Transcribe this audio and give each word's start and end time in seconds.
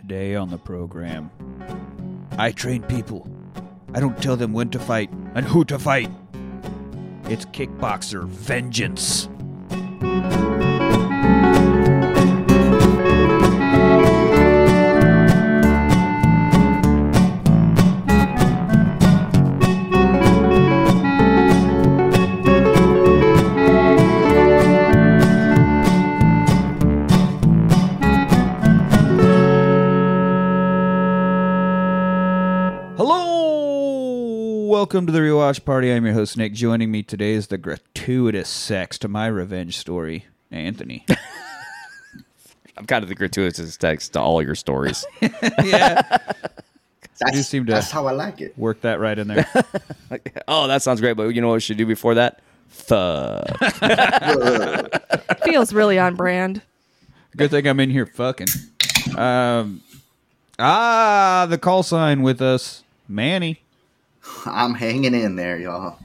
Today 0.00 0.34
on 0.34 0.48
the 0.48 0.56
program, 0.56 1.30
I 2.38 2.52
train 2.52 2.82
people. 2.84 3.28
I 3.92 4.00
don't 4.00 4.20
tell 4.22 4.34
them 4.34 4.54
when 4.54 4.70
to 4.70 4.78
fight 4.78 5.10
and 5.34 5.44
who 5.44 5.62
to 5.66 5.78
fight. 5.78 6.10
It's 7.24 7.44
Kickboxer 7.44 8.24
Vengeance. 8.24 9.28
Rewatch 35.90 35.96
I'm 35.96 36.04
your 36.04 36.14
host, 36.14 36.36
Nick. 36.36 36.52
Joining 36.52 36.90
me 36.92 37.02
today 37.02 37.32
is 37.32 37.48
the 37.48 37.58
gratuitous 37.58 38.48
sex 38.48 38.96
to 38.98 39.08
my 39.08 39.26
revenge 39.26 39.76
story, 39.76 40.26
Anthony. 40.52 41.04
I'm 42.76 42.86
kind 42.86 43.02
of 43.02 43.08
the 43.08 43.16
gratuitous 43.16 43.76
text 43.76 44.12
to 44.12 44.20
all 44.20 44.40
your 44.40 44.54
stories. 44.54 45.04
yeah. 45.20 46.00
That's, 47.18 47.32
You 47.36 47.42
seem 47.42 47.66
to- 47.66 47.72
that's 47.72 47.90
how 47.90 48.06
I 48.06 48.12
like 48.12 48.40
it. 48.40 48.56
Work 48.56 48.82
that 48.82 49.00
right 49.00 49.18
in 49.18 49.26
there. 49.28 49.48
oh, 50.46 50.68
that 50.68 50.82
sounds 50.82 51.00
great, 51.00 51.16
but 51.16 51.34
you 51.34 51.40
know 51.40 51.48
what 51.48 51.54
we 51.54 51.60
should 51.60 51.76
do 51.76 51.86
before 51.86 52.14
that? 52.14 52.40
Fuck. 52.68 53.48
Feels 55.44 55.72
really 55.72 55.98
on 55.98 56.14
brand. 56.14 56.62
Good 57.36 57.50
thing 57.50 57.66
I'm 57.66 57.80
in 57.80 57.90
here 57.90 58.06
fucking. 58.06 58.46
Um, 59.16 59.80
ah, 60.56 61.46
the 61.50 61.58
call 61.58 61.82
sign 61.82 62.22
with 62.22 62.40
us, 62.40 62.84
Manny. 63.08 63.62
I'm 64.46 64.74
hanging 64.74 65.14
in 65.14 65.36
there, 65.36 65.58
y'all. 65.58 65.98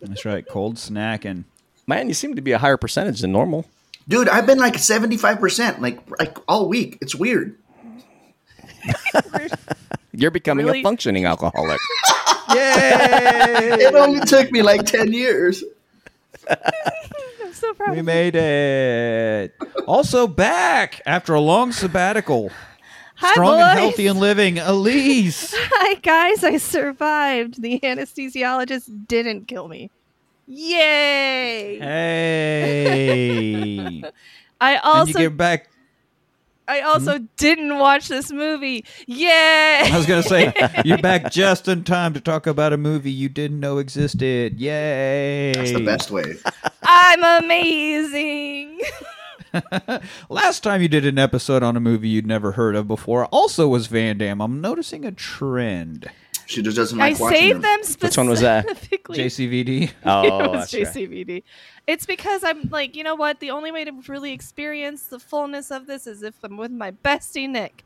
That's 0.00 0.24
right, 0.24 0.46
cold 0.46 0.76
snacking. 0.76 1.44
Man, 1.86 2.08
you 2.08 2.14
seem 2.14 2.34
to 2.36 2.42
be 2.42 2.52
a 2.52 2.58
higher 2.58 2.76
percentage 2.76 3.20
than 3.20 3.32
normal. 3.32 3.66
Dude, 4.08 4.28
I've 4.28 4.46
been 4.46 4.58
like 4.58 4.74
75%, 4.74 5.78
like 5.80 6.00
like 6.18 6.36
all 6.48 6.68
week. 6.68 6.98
It's 7.00 7.14
weird. 7.14 7.56
You're 10.12 10.30
becoming 10.30 10.66
Really? 10.66 10.80
a 10.80 10.82
functioning 10.82 11.24
alcoholic. 11.24 11.80
Yay! 12.50 13.76
It 13.80 13.94
only 13.94 14.20
took 14.20 14.50
me 14.52 14.60
like 14.62 14.84
10 14.84 15.12
years. 15.12 15.64
I'm 16.50 17.52
so 17.52 17.72
proud. 17.74 17.96
we 17.96 18.02
made 18.02 18.34
it. 18.34 19.54
Also 19.86 20.26
back 20.26 21.00
after 21.06 21.32
a 21.34 21.40
long 21.40 21.72
sabbatical. 21.72 22.50
Hi, 23.22 23.32
Strong 23.34 23.58
boys. 23.58 23.68
and 23.70 23.78
healthy 23.78 24.06
and 24.08 24.18
living, 24.18 24.58
Elise. 24.58 25.54
Hi, 25.56 25.94
guys. 25.94 26.42
I 26.42 26.56
survived. 26.56 27.62
The 27.62 27.78
anesthesiologist 27.80 29.06
didn't 29.06 29.46
kill 29.46 29.68
me. 29.68 29.90
Yay! 30.48 31.78
Hey. 31.78 34.02
I 34.60 34.72
and 34.72 34.80
also 34.84 35.18
you 35.20 35.28
get 35.28 35.36
back. 35.36 35.68
I 36.68 36.80
also 36.80 37.18
Hmm? 37.18 37.24
didn't 37.36 37.78
watch 37.78 38.08
this 38.08 38.30
movie. 38.32 38.84
Yay! 39.06 39.82
I 39.84 39.96
was 39.96 40.06
gonna 40.06 40.22
say 40.22 40.52
you're 40.84 40.98
back 40.98 41.30
just 41.30 41.68
in 41.68 41.84
time 41.84 42.14
to 42.14 42.20
talk 42.20 42.46
about 42.46 42.72
a 42.72 42.76
movie 42.76 43.10
you 43.12 43.28
didn't 43.28 43.60
know 43.60 43.78
existed. 43.78 44.58
Yay! 44.60 45.52
That's 45.54 45.72
the 45.72 45.84
best 45.84 46.10
way. 46.10 46.36
I'm 46.82 47.44
amazing. 47.44 48.80
Last 50.28 50.62
time 50.62 50.82
you 50.82 50.88
did 50.88 51.06
an 51.06 51.18
episode 51.18 51.62
on 51.62 51.76
a 51.76 51.80
movie 51.80 52.08
you'd 52.08 52.26
never 52.26 52.52
heard 52.52 52.74
of 52.76 52.88
before 52.88 53.26
also 53.26 53.68
was 53.68 53.86
Van 53.86 54.18
Damme. 54.18 54.40
I'm 54.40 54.60
noticing 54.60 55.04
a 55.04 55.12
trend. 55.12 56.10
She 56.46 56.60
just 56.62 56.76
doesn't 56.76 57.00
I 57.00 57.10
like 57.10 57.20
watching 57.20 57.38
saved 57.38 57.62
them. 57.62 57.80
them 57.82 57.96
Which 58.00 58.16
one 58.16 58.28
was 58.28 58.40
that? 58.40 58.64
specifically. 58.68 59.18
JCVD. 59.18 59.90
Oh, 60.04 60.22
it 60.26 60.30
was 60.30 60.40
oh, 60.48 60.52
that's 60.52 60.74
right. 60.74 60.86
JCVD. 60.86 61.42
It's 61.86 62.04
because 62.06 62.44
I'm 62.44 62.68
like, 62.70 62.96
you 62.96 63.04
know 63.04 63.14
what? 63.14 63.40
The 63.40 63.50
only 63.50 63.70
way 63.72 63.84
to 63.84 63.92
really 64.08 64.32
experience 64.32 65.04
the 65.04 65.18
fullness 65.18 65.70
of 65.70 65.86
this 65.86 66.06
is 66.06 66.22
if 66.22 66.34
I'm 66.42 66.56
with 66.56 66.70
my 66.72 66.90
bestie 66.90 67.48
Nick, 67.48 67.84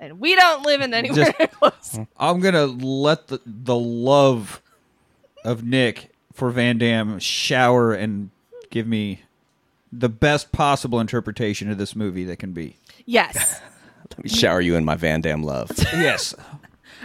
and 0.00 0.20
we 0.20 0.34
don't 0.34 0.64
live 0.64 0.80
in 0.80 0.94
anywhere 0.94 1.32
Just- 1.38 1.52
close. 1.58 1.98
I'm 2.18 2.40
gonna 2.40 2.66
let 2.66 3.28
the 3.28 3.40
the 3.44 3.76
love 3.76 4.62
of 5.44 5.64
Nick 5.64 6.12
for 6.32 6.50
Van 6.50 6.78
Damme 6.78 7.18
shower 7.18 7.92
and 7.92 8.30
give 8.70 8.86
me 8.86 9.22
the 9.98 10.08
best 10.08 10.52
possible 10.52 11.00
interpretation 11.00 11.70
of 11.70 11.78
this 11.78 11.96
movie 11.96 12.24
that 12.24 12.38
can 12.38 12.52
be. 12.52 12.76
Yes. 13.04 13.60
Let 14.10 14.24
me 14.24 14.30
shower 14.30 14.60
you 14.60 14.76
in 14.76 14.84
my 14.84 14.94
Van 14.96 15.20
Damme 15.20 15.42
love. 15.42 15.70
Yes. 15.92 16.34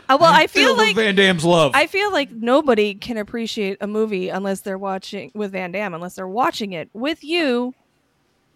Uh, 0.08 0.18
well, 0.20 0.34
I 0.34 0.48
feel 0.48 0.68
Filled 0.68 0.78
like 0.78 0.96
Van 0.96 1.16
Damme's 1.16 1.46
love. 1.46 1.72
I 1.74 1.88
feel 1.88 2.12
like 2.12 2.32
nobody 2.32 2.94
can 2.96 3.18
appreciate 3.18 3.78
a 3.82 3.88
movie 3.88 4.30
unless 4.30 4.62
they're 4.62 4.78
watching 4.78 5.32
with 5.34 5.52
Van 5.52 5.72
Damme, 5.72 5.94
unless 5.94 6.16
they're 6.16 6.28
watching 6.28 6.74
it 6.74 6.90
with 6.94 7.24
you, 7.24 7.74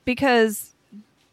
because. 0.06 0.72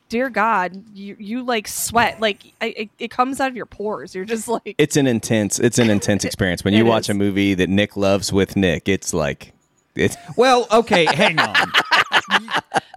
Dear 0.09 0.29
God, 0.29 0.85
you 0.95 1.17
you 1.19 1.43
like 1.43 1.67
sweat 1.67 2.21
like 2.21 2.43
I, 2.61 2.67
it, 2.67 2.91
it 2.99 3.11
comes 3.11 3.41
out 3.41 3.49
of 3.49 3.57
your 3.57 3.65
pores. 3.65 4.15
You're 4.15 4.27
just 4.27 4.47
like 4.47 4.75
It's 4.77 4.99
an 4.99 5.07
intense, 5.07 5.59
it's 5.59 5.79
an 5.79 5.89
intense 5.89 6.27
experience. 6.27 6.63
When 6.65 6.75
you 6.75 6.85
watch 6.95 7.05
is. 7.05 7.09
a 7.09 7.15
movie 7.15 7.55
that 7.55 7.71
Nick 7.71 7.97
loves 7.97 8.31
with 8.31 8.55
Nick, 8.55 8.91
it's 8.91 9.15
like, 9.15 9.55
it's 9.95 10.15
well, 10.37 10.67
okay, 10.71 11.07
hang 11.07 11.39
on. 11.39 11.73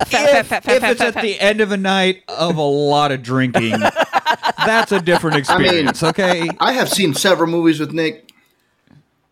If, 0.02 0.52
if 0.52 0.84
it's 0.84 1.02
at 1.02 1.22
the 1.22 1.40
end 1.40 1.62
of 1.62 1.72
a 1.72 1.78
night 1.78 2.24
of 2.28 2.58
a 2.58 2.62
lot 2.62 3.12
of 3.12 3.24
drinking, 3.24 3.80
that's 4.66 4.92
a 4.92 5.02
different 5.02 5.38
experience, 5.38 6.04
I 6.04 6.08
mean, 6.08 6.10
okay? 6.10 6.50
I 6.60 6.74
have 6.74 6.90
seen 6.90 7.14
several 7.14 7.50
movies 7.50 7.80
with 7.80 7.92
Nick. 7.92 8.32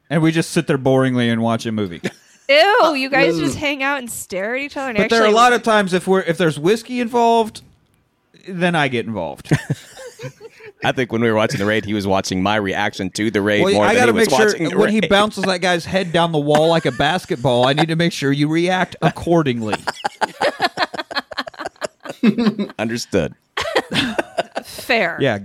And 0.09 0.21
we 0.21 0.31
just 0.31 0.51
sit 0.51 0.67
there 0.67 0.77
boringly 0.77 1.31
and 1.31 1.41
watch 1.41 1.65
a 1.65 1.71
movie. 1.71 2.01
Ew, 2.49 2.93
you 2.95 3.09
guys 3.09 3.35
mm. 3.35 3.39
just 3.39 3.57
hang 3.57 3.83
out 3.83 3.99
and 3.99 4.11
stare 4.11 4.55
at 4.55 4.61
each 4.61 4.77
other. 4.77 4.89
And 4.89 4.97
But 4.97 5.05
actually, 5.05 5.17
there 5.17 5.27
are 5.27 5.31
a 5.31 5.35
lot 5.35 5.53
of 5.53 5.63
times 5.63 5.93
if 5.93 6.07
we're 6.07 6.21
if 6.21 6.37
there's 6.37 6.59
whiskey 6.59 6.99
involved, 6.99 7.61
then 8.47 8.75
I 8.75 8.89
get 8.89 9.05
involved. 9.05 9.49
I 10.83 10.91
think 10.91 11.11
when 11.11 11.21
we 11.21 11.29
were 11.29 11.35
watching 11.35 11.59
the 11.59 11.65
raid, 11.65 11.85
he 11.85 11.93
was 11.93 12.05
watching 12.05 12.41
my 12.43 12.55
reaction 12.55 13.09
to 13.11 13.31
the 13.31 13.41
raid 13.41 13.63
Well, 13.63 13.73
more 13.73 13.85
I 13.85 13.95
than 13.95 14.07
he 14.07 14.11
was 14.11 14.27
make 14.27 14.35
sure 14.35 14.47
watching 14.47 14.69
the 14.69 14.77
when 14.77 14.89
he 14.89 15.01
bounces 15.01 15.43
that 15.45 15.59
guy's 15.59 15.85
head 15.85 16.11
down 16.11 16.31
the 16.31 16.39
wall 16.39 16.69
like 16.69 16.85
a 16.85 16.91
basketball, 16.91 17.67
I 17.67 17.73
need 17.73 17.87
to 17.87 17.95
make 17.95 18.13
sure 18.13 18.31
you 18.31 18.47
react 18.47 18.95
accordingly. 19.01 19.75
Understood. 22.79 23.35
fair. 24.63 25.17
Yeah, 25.19 25.39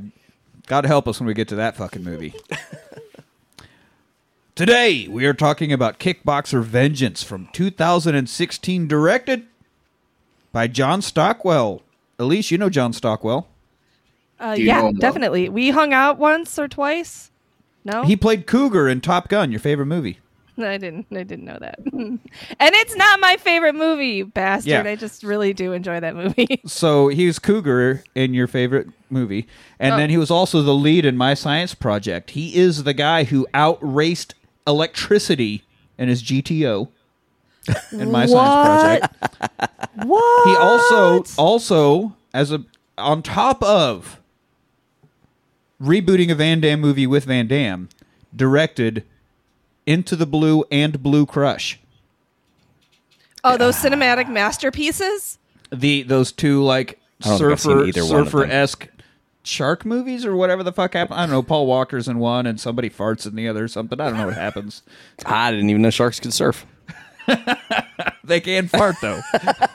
God 0.67 0.87
help 0.87 1.09
us 1.09 1.21
when 1.21 1.27
we 1.27 1.35
get 1.35 1.49
to 1.49 1.57
that 1.57 1.77
fucking 1.77 2.05
movie. 2.05 2.35
Today, 4.55 5.07
we 5.09 5.25
are 5.25 5.35
talking 5.35 5.73
about 5.73 6.01
Kickboxer 6.01 6.65
Vengeance 6.65 7.23
from 7.23 7.49
2016, 7.53 8.89
directed 8.89 9.47
by 10.53 10.67
John 10.67 11.01
Stockwell. 11.01 11.83
Elise, 12.19 12.51
you 12.51 12.59
know 12.59 12.69
John 12.69 12.93
Stockwell. 12.93 13.47
Uh, 14.41 14.55
yeah, 14.59 14.75
know 14.75 14.79
him 14.79 14.85
well? 14.95 15.01
definitely. 15.01 15.49
We 15.49 15.71
hung 15.71 15.93
out 15.93 16.19
once 16.19 16.59
or 16.59 16.69
twice. 16.69 17.31
No, 17.85 18.05
He 18.05 18.17
played 18.17 18.47
Cougar 18.47 18.89
in 18.89 19.01
Top 19.01 19.29
Gun, 19.29 19.51
your 19.51 19.61
favorite 19.61 19.87
movie. 19.87 20.19
I 20.59 20.77
didn't. 20.77 21.07
I 21.13 21.23
didn't 21.23 21.45
know 21.45 21.57
that. 21.61 21.79
and 21.93 22.21
it's 22.61 22.97
not 22.97 23.21
my 23.21 23.37
favorite 23.39 23.75
movie, 23.75 24.09
you 24.09 24.27
bastard. 24.27 24.69
Yeah. 24.71 24.83
I 24.83 24.97
just 24.97 25.23
really 25.23 25.53
do 25.55 25.73
enjoy 25.73 26.01
that 26.01 26.15
movie. 26.17 26.61
So 26.67 27.09
he 27.09 27.27
was 27.27 27.39
Cougar 27.39 28.03
in 28.15 28.35
your 28.35 28.47
favorite 28.47 28.89
movie, 29.09 29.47
and 29.79 29.95
Oh. 29.95 29.97
then 29.97 30.11
he 30.11 30.19
was 30.19 30.31
also 30.31 30.61
the 30.63 30.75
lead 30.75 31.05
in 31.07 31.17
My 31.17 31.35
Science 31.35 31.75
Project. 31.75 32.31
He 32.31 32.57
is 32.57 32.83
the 32.85 32.93
guy 32.95 33.25
who 33.25 33.47
outraced 33.55 34.35
electricity 34.67 35.65
in 35.97 36.09
his 36.09 36.23
GTO 36.23 36.89
in 37.93 38.11
My 38.13 38.27
Science 38.27 39.09
Project. 39.11 40.05
what? 40.05 40.49
He 40.49 40.57
also 40.57 41.25
also 41.39 42.17
as 42.35 42.53
a 42.53 42.65
on 42.99 43.23
top 43.23 43.63
of 43.63 44.18
rebooting 45.81 46.31
a 46.31 46.35
Van 46.35 46.61
Damme 46.61 46.81
movie 46.81 47.07
with 47.07 47.25
Van 47.25 47.47
Damme, 47.47 47.89
directed 48.35 49.05
Into 49.87 50.17
the 50.17 50.27
Blue 50.27 50.65
and 50.71 51.03
Blue 51.03 51.27
Crush. 51.27 51.79
Oh, 53.45 53.57
those 53.57 53.77
cinematic 53.77 54.29
masterpieces. 54.29 55.39
the 55.71 56.03
those 56.03 56.33
two 56.33 56.63
like 56.63 57.01
I 57.25 57.29
don't 57.31 57.39
think 57.39 57.53
I've 57.53 57.61
seen 57.61 57.71
surfer 57.73 57.85
either 57.87 58.05
one 58.07 58.21
of 58.21 58.27
surfer 58.29 58.45
esque 58.47 58.89
shark 59.45 59.85
movies 59.85 60.27
or 60.27 60.35
whatever 60.37 60.63
the 60.63 60.73
fuck 60.73 60.95
happened. 60.95 61.19
I 61.19 61.23
don't 61.23 61.31
know. 61.31 61.43
Paul 61.43 61.67
Walker's 61.67 62.09
in 62.09 62.19
one 62.19 62.47
and 62.47 62.61
somebody 62.61 62.91
farts 62.91 63.27
in 63.27 63.37
the 63.37 63.49
other 63.49 63.65
or 63.65 63.69
something. 63.69 64.01
I 64.01 64.09
don't 64.11 64.19
know 64.19 64.27
what 64.27 64.35
happens. 64.35 64.83
I 65.27 65.51
didn't 65.53 65.71
even 65.71 65.83
know 65.83 65.91
sharks 65.91 66.21
could 66.21 66.33
surf. 66.35 66.67
They 68.25 68.41
can 68.41 68.69
fart 68.69 68.97
though. 69.01 69.21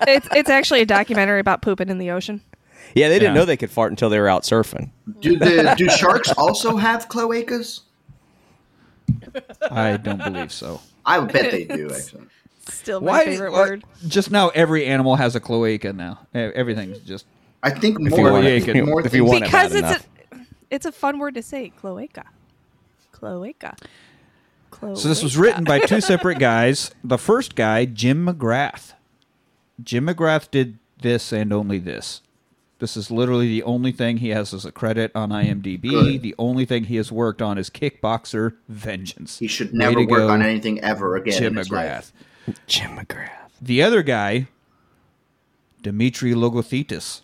it's 0.07 0.27
it's 0.31 0.49
actually 0.49 0.81
a 0.81 0.85
documentary 0.85 1.39
about 1.39 1.63
pooping 1.63 1.89
in 1.89 1.97
the 1.97 2.11
ocean. 2.11 2.41
Yeah, 2.93 3.09
they 3.09 3.15
didn't 3.19 3.33
Yeah. 3.35 3.41
know 3.41 3.45
they 3.45 3.57
could 3.57 3.71
fart 3.71 3.91
until 3.91 4.09
they 4.09 4.19
were 4.19 4.29
out 4.29 4.43
surfing. 4.43 4.91
Do 5.19 5.37
the 5.37 5.73
do 5.77 5.89
sharks 5.89 6.31
also 6.33 6.77
have 6.77 7.09
cloacas? 7.09 7.81
I 9.69 9.97
don't 9.97 10.23
believe 10.23 10.51
so. 10.51 10.81
I 11.05 11.19
would 11.19 11.31
bet 11.33 11.51
they 11.51 11.63
do. 11.65 11.91
Actually, 11.91 12.25
Still 12.69 13.01
my 13.01 13.07
Why? 13.11 13.25
favorite 13.25 13.51
why- 13.51 13.57
word. 13.59 13.83
Just 14.07 14.31
now, 14.31 14.49
every 14.49 14.85
animal 14.85 15.17
has 15.17 15.35
a 15.35 15.39
cloaca 15.41 15.91
now. 15.93 16.19
Everything's 16.33 16.99
just 16.99 17.25
I 17.61 17.69
think 17.71 17.97
If 18.01 18.11
you 18.11 18.23
more, 18.23 18.31
want 18.33 18.45
it- 18.45 18.85
more 18.85 19.05
if 19.05 19.13
you 19.13 19.25
want 19.25 19.43
because 19.43 19.73
bad 19.73 19.95
it's 19.95 20.05
enough. 20.05 20.07
a 20.31 20.37
it's 20.69 20.85
a 20.85 20.91
fun 20.91 21.19
word 21.19 21.35
to 21.35 21.41
say. 21.43 21.69
Cloaca. 21.69 22.25
Cloaca. 23.11 23.75
Cloaca. 24.71 24.99
So 24.99 25.07
this 25.07 25.21
was 25.23 25.37
written 25.37 25.63
by 25.63 25.79
two 25.79 26.01
separate 26.01 26.39
guys. 26.39 26.91
The 27.03 27.17
first 27.17 27.55
guy, 27.55 27.85
Jim 27.85 28.25
McGrath. 28.25 28.93
Jim 29.83 30.07
McGrath 30.07 30.49
did 30.51 30.77
this 31.01 31.31
and 31.33 31.51
only 31.53 31.79
this. 31.79 32.21
This 32.79 32.97
is 32.97 33.09
literally 33.09 33.47
the 33.47 33.63
only 33.63 33.91
thing 33.91 34.17
he 34.17 34.29
has 34.29 34.53
as 34.53 34.65
a 34.65 34.71
credit 34.71 35.11
on 35.15 35.29
IMDb. 35.29 35.81
Good. 35.89 36.21
The 36.21 36.35
only 36.37 36.65
thing 36.65 36.85
he 36.85 36.97
has 36.97 37.11
worked 37.11 37.41
on 37.41 37.57
is 37.57 37.69
Kickboxer 37.69 38.55
Vengeance. 38.67 39.39
He 39.39 39.47
should 39.47 39.73
never 39.73 39.99
work 39.99 40.09
go, 40.09 40.29
on 40.29 40.41
anything 40.41 40.81
ever 40.81 41.15
again. 41.15 41.37
Jim 41.39 41.55
McGrath. 41.55 41.71
life. 41.71 42.11
Jim 42.67 42.97
McGrath. 42.97 43.29
The 43.61 43.81
other 43.81 44.03
guy, 44.03 44.47
Dimitri 45.81 46.33
Logothetis. 46.33 47.21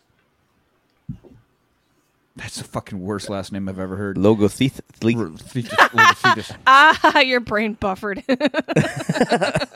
That's 2.37 2.57
the 2.57 2.63
fucking 2.63 3.01
worst 3.01 3.29
last 3.29 3.51
name 3.51 3.67
I've 3.67 3.79
ever 3.79 3.97
heard. 3.97 4.15
Logotheth. 4.15 4.79
Logothetis- 5.01 5.67
Logothetis. 5.67 6.55
Ah, 6.67 7.19
your 7.19 7.41
brain 7.41 7.73
buffered. 7.73 8.23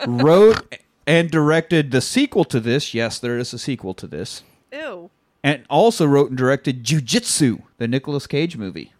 wrote 0.08 0.78
and 1.06 1.30
directed 1.30 1.92
the 1.92 2.00
sequel 2.00 2.46
to 2.46 2.62
this. 2.62 2.94
Yes, 2.94 3.19
there 3.19 3.38
is 3.38 3.52
a 3.54 3.60
sequel 3.60 3.94
to 3.96 4.08
this. 4.08 4.44
Ew. 4.72 5.10
And 5.44 5.63
also 5.69 6.06
wrote 6.06 6.30
and 6.30 6.38
directed 6.38 6.84
Jiu 6.84 7.01
Jitsu, 7.01 7.60
the 7.78 7.88
Nicolas 7.88 8.28
Cage 8.28 8.56
movie. 8.56 8.94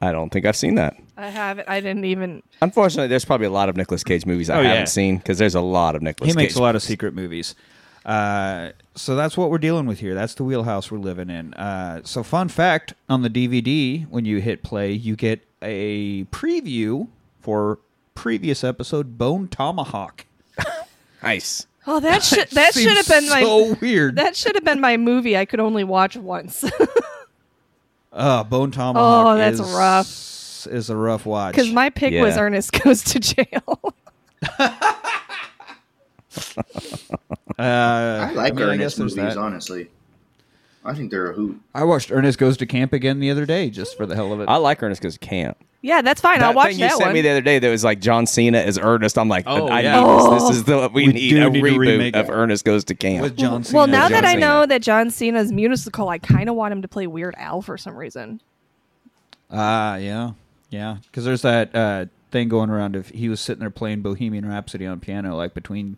I 0.00 0.12
don't 0.12 0.30
think 0.30 0.44
I've 0.46 0.56
seen 0.56 0.74
that. 0.76 0.96
I 1.16 1.28
haven't. 1.28 1.68
I 1.68 1.80
didn't 1.80 2.04
even. 2.04 2.42
Unfortunately, 2.60 3.08
there's 3.08 3.24
probably 3.24 3.46
a 3.46 3.50
lot 3.50 3.68
of 3.68 3.76
Nicolas 3.76 4.02
Cage 4.04 4.26
movies 4.26 4.50
I 4.50 4.58
Oh, 4.58 4.60
yeah. 4.62 4.68
haven't 4.70 4.88
seen 4.88 5.18
because 5.18 5.38
there's 5.38 5.54
a 5.54 5.60
lot 5.60 5.94
of 5.94 6.02
Nicolas 6.02 6.28
Cage. 6.28 6.34
he 6.34 6.36
Cage. 6.40 6.44
makes 6.50 6.56
a 6.56 6.62
lot 6.62 6.74
of 6.76 6.82
secret 6.82 7.14
movies. 7.14 7.54
Uh, 8.04 8.70
so 8.94 9.14
that's 9.16 9.36
what 9.36 9.50
we're 9.50 9.58
dealing 9.58 9.86
with 9.86 10.00
here. 10.00 10.14
That's 10.14 10.34
the 10.34 10.44
wheelhouse 10.44 10.90
we're 10.90 10.98
living 10.98 11.30
in. 11.30 11.54
Uh, 11.54 12.00
so, 12.04 12.22
fun 12.22 12.48
fact 12.48 12.92
on 13.08 13.22
the 13.22 13.30
DVD, 13.30 14.06
when 14.08 14.24
you 14.26 14.38
hit 14.40 14.62
play, 14.62 14.92
you 14.92 15.16
get 15.16 15.46
a 15.62 16.24
preview 16.24 17.08
for 17.40 17.78
previous 18.14 18.62
episode 18.64 19.16
Bone 19.18 19.48
Tomahawk. 19.48 20.24
Nice. 21.22 21.66
Oh, 21.86 22.00
that 22.00 22.22
should 22.24 22.48
that 22.50 22.74
should 22.74 22.96
have 22.96 23.08
been 23.08 23.28
my 23.28 23.42
so 23.42 23.74
weird. 23.80 24.16
that 24.16 24.36
should 24.36 24.54
have 24.54 24.64
been 24.64 24.80
my 24.80 24.96
movie. 24.96 25.36
I 25.36 25.44
could 25.44 25.60
only 25.60 25.84
watch 25.84 26.16
once 26.16 26.64
uh, 28.12 28.44
Bone 28.44 28.70
Tomahawk. 28.70 29.26
Oh, 29.26 29.36
that's 29.36 29.60
is, 29.60 29.72
rough. 29.72 30.08
Is 30.74 30.88
a 30.88 30.96
rough 30.96 31.26
watch. 31.26 31.54
because 31.54 31.70
my 31.70 31.90
pick 31.90 32.14
was 32.22 32.38
Ernest 32.38 32.72
Goes 32.84 33.02
to 33.04 33.20
Jail. 33.20 33.94
uh, 34.58 34.70
I 37.58 38.32
like 38.34 38.54
mean, 38.54 38.64
Ernest 38.64 38.78
guess 38.78 38.94
there's 38.96 39.16
movies, 39.16 39.34
that. 39.34 39.40
honestly. 39.40 39.90
I 40.84 40.92
think 40.94 41.10
they're 41.10 41.30
a 41.30 41.34
hoot. 41.34 41.60
I 41.74 41.84
watched 41.84 42.12
Ernest 42.12 42.38
Goes 42.38 42.56
to 42.58 42.66
Camp 42.66 42.92
again 42.92 43.18
the 43.20 43.30
other 43.30 43.46
day 43.46 43.70
just 43.70 43.96
for 43.96 44.04
the 44.06 44.14
hell 44.14 44.32
of 44.32 44.40
it. 44.40 44.48
I 44.48 44.56
like 44.56 44.82
Ernest 44.82 45.00
Goes 45.00 45.14
to 45.14 45.18
Camp. 45.18 45.56
yeah, 45.80 46.02
that's 46.02 46.20
fine. 46.20 46.40
That 46.40 46.48
I'll 46.48 46.54
watch 46.54 46.68
thing 46.72 46.74
you 46.80 46.80
that 46.88 46.92
sent 46.98 47.04
one. 47.06 47.14
me 47.14 47.22
the 47.22 47.30
other 47.30 47.40
day 47.40 47.58
that 47.58 47.70
was 47.70 47.82
like 47.84 48.00
John 48.00 48.26
Cena 48.26 48.58
as 48.58 48.78
Ernest. 48.78 49.16
I'm 49.16 49.28
like, 49.28 49.44
Oh, 49.46 49.68
I 49.68 49.80
yeah. 49.80 49.94
need 50.00 50.06
this. 50.06 50.24
Oh. 50.26 50.48
This 50.48 50.56
is 50.58 50.64
the 50.64 50.90
we, 50.92 51.06
We 51.06 51.12
need 51.14 51.28
do 51.30 51.46
a 51.46 51.50
need 51.50 51.60
to 51.60 51.66
reboot 51.66 51.78
remake 51.78 52.16
of 52.16 52.28
it. 52.28 52.32
Ernest 52.32 52.64
Goes 52.66 52.84
to 52.84 52.94
Camp. 52.94 53.22
with 53.22 53.36
John 53.36 53.64
Cena. 53.64 53.76
well, 53.78 53.86
now 53.86 54.02
John 54.08 54.12
that 54.12 54.24
I 54.26 54.34
Cena. 54.34 54.40
know 54.40 54.66
that 54.66 54.82
John 54.82 55.10
Cena's 55.10 55.50
musical, 55.52 56.08
I 56.10 56.18
kind 56.18 56.48
of 56.50 56.54
want 56.54 56.72
him 56.72 56.82
to 56.82 56.88
play 56.88 57.06
Weird 57.06 57.34
Al 57.38 57.62
for 57.62 57.78
some 57.78 57.96
reason. 57.96 58.42
Ah, 59.50 59.96
yeah, 59.96 60.32
yeah. 60.70 60.98
Because 61.06 61.24
there's 61.24 61.42
that 61.42 61.74
uh, 61.74 62.06
thing 62.30 62.48
going 62.48 62.70
around. 62.70 62.96
If 62.96 63.08
he 63.10 63.28
was 63.28 63.40
sitting 63.40 63.60
there 63.60 63.70
playing 63.70 64.02
Bohemian 64.02 64.46
Rhapsody 64.48 64.86
on 64.86 65.00
piano, 65.00 65.36
like 65.36 65.54
between 65.54 65.96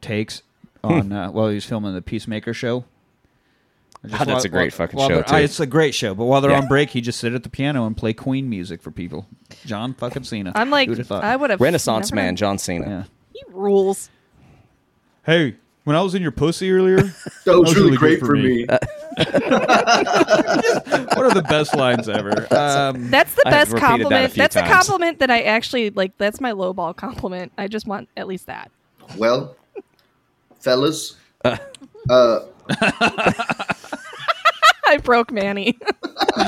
takes 0.00 0.42
on 0.84 1.12
uh, 1.12 1.30
while 1.30 1.48
he 1.48 1.54
was 1.56 1.64
filming 1.64 1.94
the 1.94 2.02
Peacemaker 2.02 2.54
show. 2.54 2.84
I 4.04 4.08
just 4.08 4.20
Ah, 4.20 4.24
that's 4.24 4.44
wa- 4.44 4.46
a 4.46 4.48
great 4.50 4.72
wa- 4.72 4.76
fucking 4.76 4.98
while 4.98 5.08
show, 5.08 5.22
too. 5.22 5.36
It's 5.36 5.60
a 5.60 5.66
great 5.66 5.94
show, 5.94 6.14
but 6.14 6.26
while 6.26 6.40
they're 6.42 6.50
Yeah. 6.50 6.60
on 6.60 6.68
break, 6.68 6.90
he 6.90 7.00
just 7.00 7.18
sit 7.18 7.32
at 7.32 7.42
the 7.42 7.48
piano 7.48 7.86
and 7.86 7.96
play 7.96 8.12
Queen 8.12 8.48
music 8.50 8.82
for 8.82 8.90
people. 8.90 9.26
John 9.64 9.94
fucking 9.94 10.24
Cena. 10.24 10.52
I'm 10.54 10.70
like, 10.70 10.88
Who'd 10.88 11.04
thought? 11.06 11.24
I 11.24 11.36
would 11.36 11.50
have 11.50 11.60
Renaissance 11.60 12.10
never 12.10 12.16
man, 12.16 12.26
known. 12.26 12.36
John 12.36 12.58
Cena. 12.58 12.86
Yeah. 12.86 13.04
He 13.32 13.42
rules. 13.52 14.10
Hey, 15.24 15.56
when 15.84 15.96
I 15.96 16.02
was 16.02 16.14
in 16.14 16.22
your 16.22 16.32
pussy 16.32 16.70
earlier, 16.70 16.98
That 17.44 17.58
was, 17.58 17.74
really, 17.74 17.86
really 17.86 17.96
great 17.96 18.20
good 18.20 18.20
for 18.20 18.26
for 18.26 18.36
me. 18.36 18.66
me. 18.66 18.68
one 21.14 21.26
of 21.26 21.34
the 21.34 21.44
best 21.48 21.74
lines 21.76 22.08
ever. 22.08 22.46
Um, 22.54 23.10
That's 23.10 23.34
the 23.34 23.42
I've 23.46 23.52
best 23.52 23.72
repeated 23.72 23.72
that 23.72 23.76
a 23.76 23.80
compliment. 23.88 24.32
few 24.32 24.42
That's 24.42 24.56
a 24.56 24.60
times. 24.60 24.72
compliment 24.74 25.18
that 25.20 25.30
I 25.30 25.42
actually 25.42 25.90
like. 25.90 26.16
That's 26.18 26.40
my 26.40 26.52
lowball 26.52 26.96
compliment. 26.96 27.52
I 27.58 27.68
just 27.68 27.86
want 27.86 28.08
at 28.16 28.26
least 28.26 28.46
that. 28.46 28.70
Well, 29.16 29.56
fellas, 30.60 31.16
uh, 31.44 32.40
I 34.86 34.98
broke 35.02 35.30
Manny. 35.32 35.78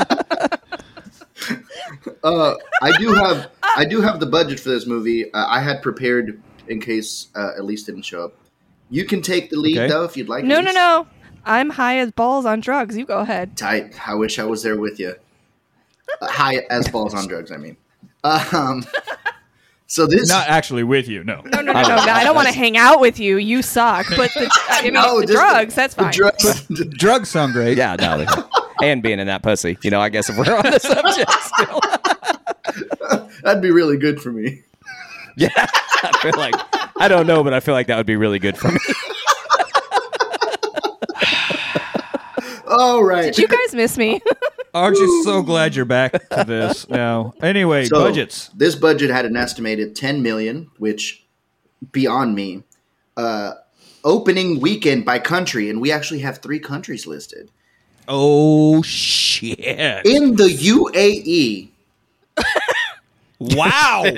uh, 2.24 2.54
I 2.82 2.96
do 2.98 3.12
have 3.14 3.50
I 3.62 3.84
do 3.84 4.00
have 4.00 4.20
the 4.20 4.26
budget 4.26 4.60
for 4.60 4.68
this 4.70 4.86
movie. 4.86 5.32
Uh, 5.32 5.46
I 5.48 5.60
had 5.60 5.82
prepared 5.82 6.40
in 6.68 6.80
case 6.80 7.28
uh, 7.34 7.52
Elise 7.58 7.84
didn't 7.84 8.02
show 8.02 8.24
up. 8.24 8.34
You 8.90 9.04
can 9.04 9.22
take 9.22 9.50
the 9.50 9.56
lead 9.56 9.78
Okay. 9.78 9.88
though 9.88 10.04
if 10.04 10.16
you'd 10.16 10.28
like. 10.28 10.44
no, 10.44 10.56
no, 10.60 10.62
Elise. 10.70 10.74
no. 10.74 11.06
I'm 11.44 11.70
high 11.70 11.98
as 11.98 12.10
balls 12.12 12.44
on 12.44 12.60
drugs. 12.60 12.96
You 12.96 13.04
go 13.04 13.19
ahead. 13.19 13.56
Tight. 13.56 13.94
I 14.08 14.14
wish 14.14 14.38
I 14.38 14.44
was 14.44 14.62
there 14.62 14.78
with 14.78 14.98
you. 14.98 15.14
Uh, 16.20 16.26
high 16.28 16.56
as 16.70 16.88
balls 16.88 17.14
on 17.14 17.26
drugs. 17.28 17.52
I 17.52 17.56
mean. 17.56 17.76
Um. 18.24 18.84
So 19.88 20.06
this. 20.06 20.28
not 20.28 20.48
actually 20.48 20.82
with 20.82 21.06
you, 21.08 21.22
no. 21.22 21.42
No, 21.44 21.60
no, 21.60 21.72
no, 21.72 21.78
oh. 21.78 21.82
no. 21.82 21.88
no. 22.06 22.12
I 22.12 22.24
don't 22.24 22.34
want 22.34 22.48
to 22.48 22.54
hang 22.54 22.76
out 22.76 23.00
with 23.00 23.20
you. 23.20 23.36
You 23.36 23.62
suck. 23.62 24.06
But 24.16 24.32
the, 24.34 24.50
I 24.70 24.82
mean, 24.82 24.94
No, 24.94 25.20
the 25.20 25.26
just 25.26 25.32
drugs, 25.38 25.74
that's 25.74 25.94
the 25.94 26.02
fine. 26.02 26.12
drugs. 26.12 26.66
Drugs 26.98 27.28
sound 27.28 27.52
great. 27.52 27.76
Yeah, 27.78 27.94
no. 27.96 28.18
they- 28.18 28.26
and 28.86 29.02
being 29.02 29.20
in 29.20 29.26
that 29.28 29.42
pussy. 29.42 29.78
You 29.82 29.90
know, 29.90 30.00
I 30.00 30.08
guess 30.08 30.28
if 30.28 30.36
we're 30.36 30.54
on 30.56 30.64
the 30.64 30.78
subject 30.80 31.30
still. 31.40 33.30
That'd 33.42 33.62
be 33.62 33.70
really 33.70 33.96
good 33.96 34.20
for 34.20 34.32
me. 34.32 34.62
Yeah. 35.36 35.48
I 35.56 36.18
feel 36.20 36.32
like 36.36 36.54
I 36.98 37.08
don't 37.08 37.26
know, 37.26 37.44
but 37.44 37.54
I 37.54 37.60
feel 37.60 37.74
like 37.74 37.86
that 37.86 37.96
would 37.96 38.06
be 38.06 38.16
really 38.16 38.38
good 38.38 38.56
for 38.56 38.68
me. 38.72 38.78
All 42.68 43.04
right. 43.04 43.24
Did 43.34 43.38
you 43.38 43.48
guys 43.48 43.74
miss 43.74 43.96
me? 43.96 44.20
Aren't 44.76 44.99
you 44.99 45.23
so 45.25 45.43
glad 45.43 45.75
you're 45.75 45.84
back 45.87 46.12
to 46.31 46.44
this 46.46 46.88
now? 46.90 47.32
Anyway, 47.43 47.87
So, 47.87 47.96
budgets. 47.99 48.49
This 48.49 48.75
budget 48.75 49.11
had 49.11 49.25
an 49.25 49.37
estimated 49.37 49.96
10 49.96 50.23
million, 50.23 50.70
which 50.78 51.25
beyond 51.93 52.34
me. 52.34 52.62
Uh, 53.17 53.52
opening 54.05 54.61
weekend 54.61 55.05
by 55.06 55.19
country, 55.19 55.70
and 55.70 55.81
we 55.81 55.90
actually 55.90 56.20
have 56.20 56.38
three 56.38 56.58
countries 56.58 57.06
listed. 57.06 57.50
Oh 58.06 58.82
shit! 58.82 59.58
In 60.06 60.37
the 60.37 60.44
UAE, 60.49 61.70
Wow. 63.39 64.03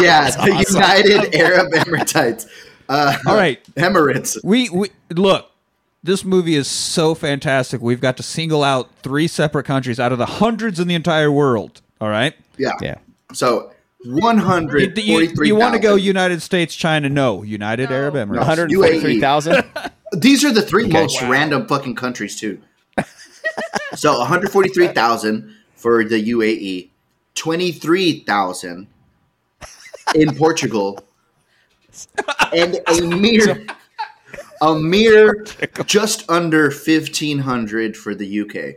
yeah, 0.00 0.30
the 0.30 0.64
United 0.70 1.34
Arab 1.34 1.72
Emirates. 1.72 2.46
Uh, 2.88 3.16
All 3.26 3.34
right, 3.36 3.62
Emirates. 3.74 4.38
we 4.42 4.68
we 4.70 4.90
look. 5.10 5.50
This 6.02 6.24
movie 6.24 6.54
is 6.54 6.68
so 6.68 7.14
fantastic. 7.14 7.80
We've 7.80 8.00
got 8.00 8.16
to 8.18 8.22
single 8.22 8.62
out 8.62 8.88
three 9.02 9.26
separate 9.26 9.64
countries 9.64 9.98
out 9.98 10.12
of 10.12 10.18
the 10.18 10.26
hundreds 10.26 10.78
in 10.78 10.86
the 10.88 10.94
entire 10.94 11.30
world. 11.30 11.80
All 12.00 12.08
right. 12.08 12.34
Yeah. 12.56 12.72
Yeah. 12.80 12.96
So 13.32 13.72
You, 14.04 14.14
143,000. 14.14 15.44
you, 15.46 15.56
want 15.56 15.74
to 15.74 15.80
go 15.80 15.96
United 15.96 16.40
States, 16.40 16.74
China? 16.74 17.08
No. 17.08 17.42
United 17.42 17.90
Arab 17.90 18.14
Emirates. 18.14 18.38
143,000? 18.38 19.64
These 20.12 20.44
are 20.44 20.52
the 20.52 20.62
three 20.62 20.86
most 20.86 21.20
Wow. 21.20 21.30
random 21.30 21.66
fucking 21.66 21.96
countries 21.96 22.38
too. 22.38 22.60
so 23.94 24.18
143,000 24.20 25.54
for 25.74 26.04
the 26.04 26.30
UAE, 26.30 26.88
23,000 27.34 28.86
in 30.14 30.34
Portugal, 30.36 30.98
and 32.54 32.80
a 32.86 33.00
mere 33.02 33.66
a 34.60 34.74
mere 34.78 35.44
just 35.86 36.28
under 36.30 36.64
1500 36.70 37.96
for 37.96 38.14
the 38.14 38.40
UK. 38.40 38.76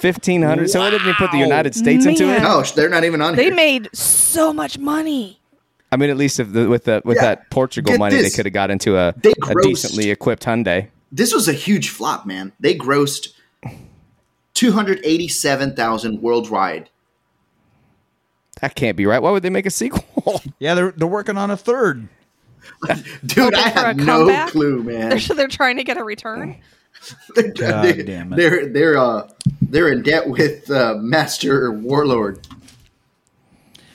1,500. 0.00 0.70
So 0.70 0.80
they 0.82 0.90
didn't 0.90 1.02
even 1.08 1.14
put 1.14 1.32
the 1.32 1.38
United 1.38 1.74
States 1.74 2.06
into 2.06 2.24
it? 2.32 2.40
No, 2.42 2.62
they're 2.62 2.88
not 2.88 3.04
even 3.04 3.20
on 3.20 3.34
they 3.34 3.44
here. 3.44 3.54
made 3.54 3.88
so 3.94 4.52
much 4.52 4.78
money. 4.78 5.40
I 5.90 5.96
mean, 5.96 6.10
at 6.10 6.16
least 6.16 6.38
if 6.38 6.52
the, 6.52 6.68
with 6.68 6.84
the 6.84 7.00
with 7.04 7.16
Yeah. 7.16 7.22
that 7.22 7.50
Portugal 7.50 7.92
Get 7.94 7.98
money, 7.98 8.16
this. 8.16 8.30
they 8.32 8.36
could 8.36 8.46
have 8.46 8.52
got 8.52 8.70
into 8.70 8.96
a, 8.98 9.14
They 9.16 9.32
a 9.32 9.54
decently 9.62 10.10
equipped 10.10 10.44
Hyundai. 10.44 10.88
this 11.10 11.32
was 11.32 11.48
a 11.48 11.52
huge 11.54 11.88
flop, 11.88 12.26
man. 12.26 12.52
They 12.60 12.76
grossed 12.76 13.28
287,000 14.54 16.20
worldwide. 16.22 16.90
That 18.60 18.74
can't 18.74 18.96
be 18.96 19.06
right. 19.06 19.22
Why 19.22 19.30
would 19.30 19.42
they 19.42 19.50
make 19.50 19.66
a 19.66 19.70
sequel? 19.70 20.42
Yeah, 20.58 20.74
they're 20.74 20.90
they're 20.92 21.06
working 21.08 21.38
on 21.38 21.50
a 21.50 21.56
third. 21.56 22.08
Dude, 23.26 23.54
I 23.54 23.68
have 23.68 23.96
no 23.96 24.20
comeback? 24.20 24.50
clue, 24.50 24.82
man. 24.84 25.10
They're, 25.10 25.36
they're 25.36 25.48
trying 25.48 25.76
to 25.76 25.84
get 25.84 25.96
a 25.96 26.04
return. 26.04 26.56
they're, 27.34 27.52
God 27.52 27.84
they're, 27.84 28.02
damn 28.02 28.32
it. 28.32 28.36
they're 28.36 28.66
they're 28.66 28.98
uh 28.98 29.28
they're 29.62 29.88
in 29.88 30.02
debt 30.02 30.28
with 30.28 30.70
uh, 30.70 30.94
Master 30.98 31.70
Warlord. 31.70 32.46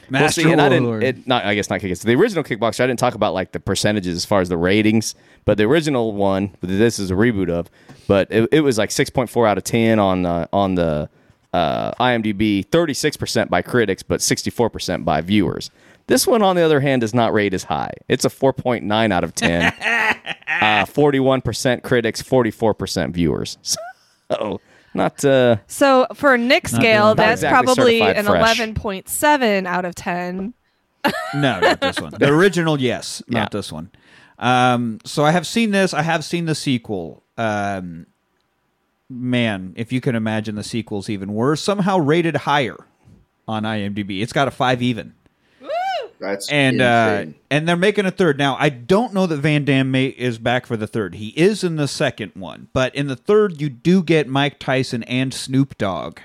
Master 0.10 0.42
see, 0.42 0.52
and 0.52 0.62
I 0.62 0.70
didn't. 0.70 0.84
Warlord. 0.84 1.04
It, 1.04 1.28
not, 1.28 1.44
I 1.44 1.56
guess 1.56 1.70
not 1.70 1.80
Kickboxer. 1.80 2.04
The 2.04 2.16
original 2.16 2.44
Kickboxer, 2.44 2.82
I 2.82 2.88
didn't 2.88 3.00
talk 3.00 3.16
about 3.16 3.34
like 3.34 3.52
the 3.52 3.60
percentages 3.60 4.16
as 4.16 4.26
far 4.26 4.42
as 4.42 4.50
the 4.50 4.58
ratings, 4.58 5.16
but 5.46 5.58
the 5.58 5.64
original 5.64 6.14
one, 6.14 6.56
this 6.62 7.00
is 7.00 7.10
a 7.10 7.16
reboot 7.16 7.50
of, 7.50 7.70
but 8.08 8.28
it, 8.32 8.48
it 8.52 8.62
was 8.62 8.78
like 8.78 8.92
six 8.92 9.10
point 9.10 9.30
four 9.30 9.48
out 9.48 9.58
of 9.58 9.64
ten 9.64 10.00
on 10.00 10.22
the 10.22 10.48
on 10.54 10.76
the 10.76 11.10
uh, 11.54 11.92
IMDb, 11.94 12.66
thirty 12.66 12.94
six 12.94 13.18
percent 13.18 13.50
by 13.50 13.62
critics, 13.62 14.04
but 14.04 14.22
sixty 14.22 14.50
four 14.50 14.70
percent 14.70 15.04
by 15.04 15.22
viewers. 15.22 15.72
This 16.08 16.28
one, 16.28 16.42
on 16.42 16.56
the 16.56 16.62
other 16.62 16.80
hand, 16.82 17.02
does 17.02 17.14
not 17.14 17.34
rate 17.34 17.54
as 17.54 17.64
high. 17.64 17.92
It's 18.10 18.26
a 18.26 18.30
four 18.30 18.52
point 18.54 18.84
nine 18.84 19.12
out 19.12 19.24
of 19.24 19.34
ten. 19.34 19.74
Forty 20.88 21.20
one 21.20 21.42
percent 21.42 21.84
critics, 21.84 22.22
forty 22.22 22.52
four 22.52 22.74
percent 22.74 23.14
viewers. 23.14 23.58
So 24.32 24.62
not. 24.96 25.24
Uh, 25.24 25.58
So 25.68 26.08
for 26.16 26.38
Nick 26.38 26.68
scale, 26.68 27.14
that's 27.14 27.42
exactly 27.42 27.76
probably 27.76 28.02
an 28.02 28.26
fresh. 28.26 28.40
eleven 28.40 28.74
point 28.74 29.08
seven 29.10 29.68
out 29.68 29.86
of 29.86 29.96
ten. 29.96 30.54
No, 31.36 31.60
not 31.60 31.82
this 31.82 32.00
one. 32.00 32.14
The 32.18 32.30
original, 32.34 32.80
yes, 32.80 33.22
not 33.28 33.40
Yeah. 33.40 33.48
this 33.52 33.72
one. 33.72 33.92
Um, 34.40 35.00
so 35.06 35.24
I 35.26 35.32
have 35.32 35.46
seen 35.46 35.72
this. 35.72 35.94
I 35.94 36.02
have 36.02 36.24
seen 36.24 36.46
the 36.46 36.56
sequel. 36.56 37.24
Um, 37.38 38.06
man, 39.10 39.74
if 39.76 39.92
you 39.92 40.00
can 40.02 40.16
imagine 40.16 40.56
the 40.56 40.64
sequel's 40.64 41.10
even 41.10 41.34
worse. 41.34 41.62
Somehow 41.62 41.98
rated 42.00 42.36
higher 42.38 42.78
on 43.48 43.64
IMDb. 43.64 44.22
It's 44.22 44.34
got 44.34 44.48
a 44.48 44.52
five 44.52 44.82
even, 44.82 45.14
That's 46.24 46.50
and 46.50 46.82
uh, 46.82 47.26
and 47.52 47.68
they're 47.68 47.76
making 47.76 48.06
a 48.06 48.12
third 48.12 48.38
now. 48.38 48.56
I 48.60 48.70
don't 48.70 49.14
know 49.14 49.28
that 49.28 49.38
Van 49.38 49.66
Damme 49.66 49.92
may, 49.92 50.06
is 50.08 50.38
back 50.40 50.66
for 50.66 50.78
the 50.78 50.88
third. 50.88 51.16
He 51.16 51.30
is 51.30 51.64
in 51.64 51.76
the 51.76 51.88
second 51.88 52.32
one, 52.36 52.70
but 52.74 52.96
in 52.96 53.08
the 53.08 53.16
third, 53.16 53.60
you 53.62 53.70
do 53.70 54.02
get 54.02 54.28
Mike 54.28 54.58
Tyson 54.58 55.04
and 55.04 55.34
Snoop 55.34 55.78
Dogg 55.78 56.20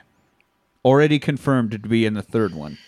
already 0.84 1.18
confirmed 1.18 1.72
to 1.72 1.78
be 1.80 2.06
in 2.06 2.14
the 2.14 2.22
third 2.22 2.54
one. 2.54 2.78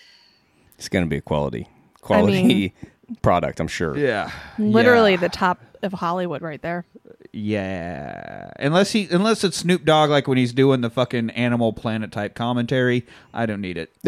it's 0.78 0.88
going 0.88 1.04
to 1.04 1.08
be 1.08 1.16
a 1.16 1.20
quality 1.20 1.68
quality 2.00 2.72
product, 3.22 3.60
I'm 3.60 3.68
sure. 3.68 3.96
Yeah, 3.98 4.30
Literally 4.58 5.12
Yeah. 5.12 5.16
the 5.18 5.28
top 5.28 5.60
of 5.82 5.92
Hollywood 5.94 6.42
right 6.42 6.60
there. 6.62 6.84
Yeah, 7.32 8.50
unless 8.58 8.92
he 8.92 9.06
unless 9.10 9.44
it's 9.44 9.58
Snoop 9.58 9.84
Dogg 9.84 10.10
like 10.10 10.26
when 10.26 10.36
he's 10.38 10.52
doing 10.52 10.80
the 10.80 10.90
fucking 10.90 11.30
Animal 11.30 11.72
Planet 11.72 12.10
type 12.12 12.34
commentary, 12.34 13.06
I 13.32 13.46
don't 13.46 13.60
need 13.60 13.76
it. 13.78 13.92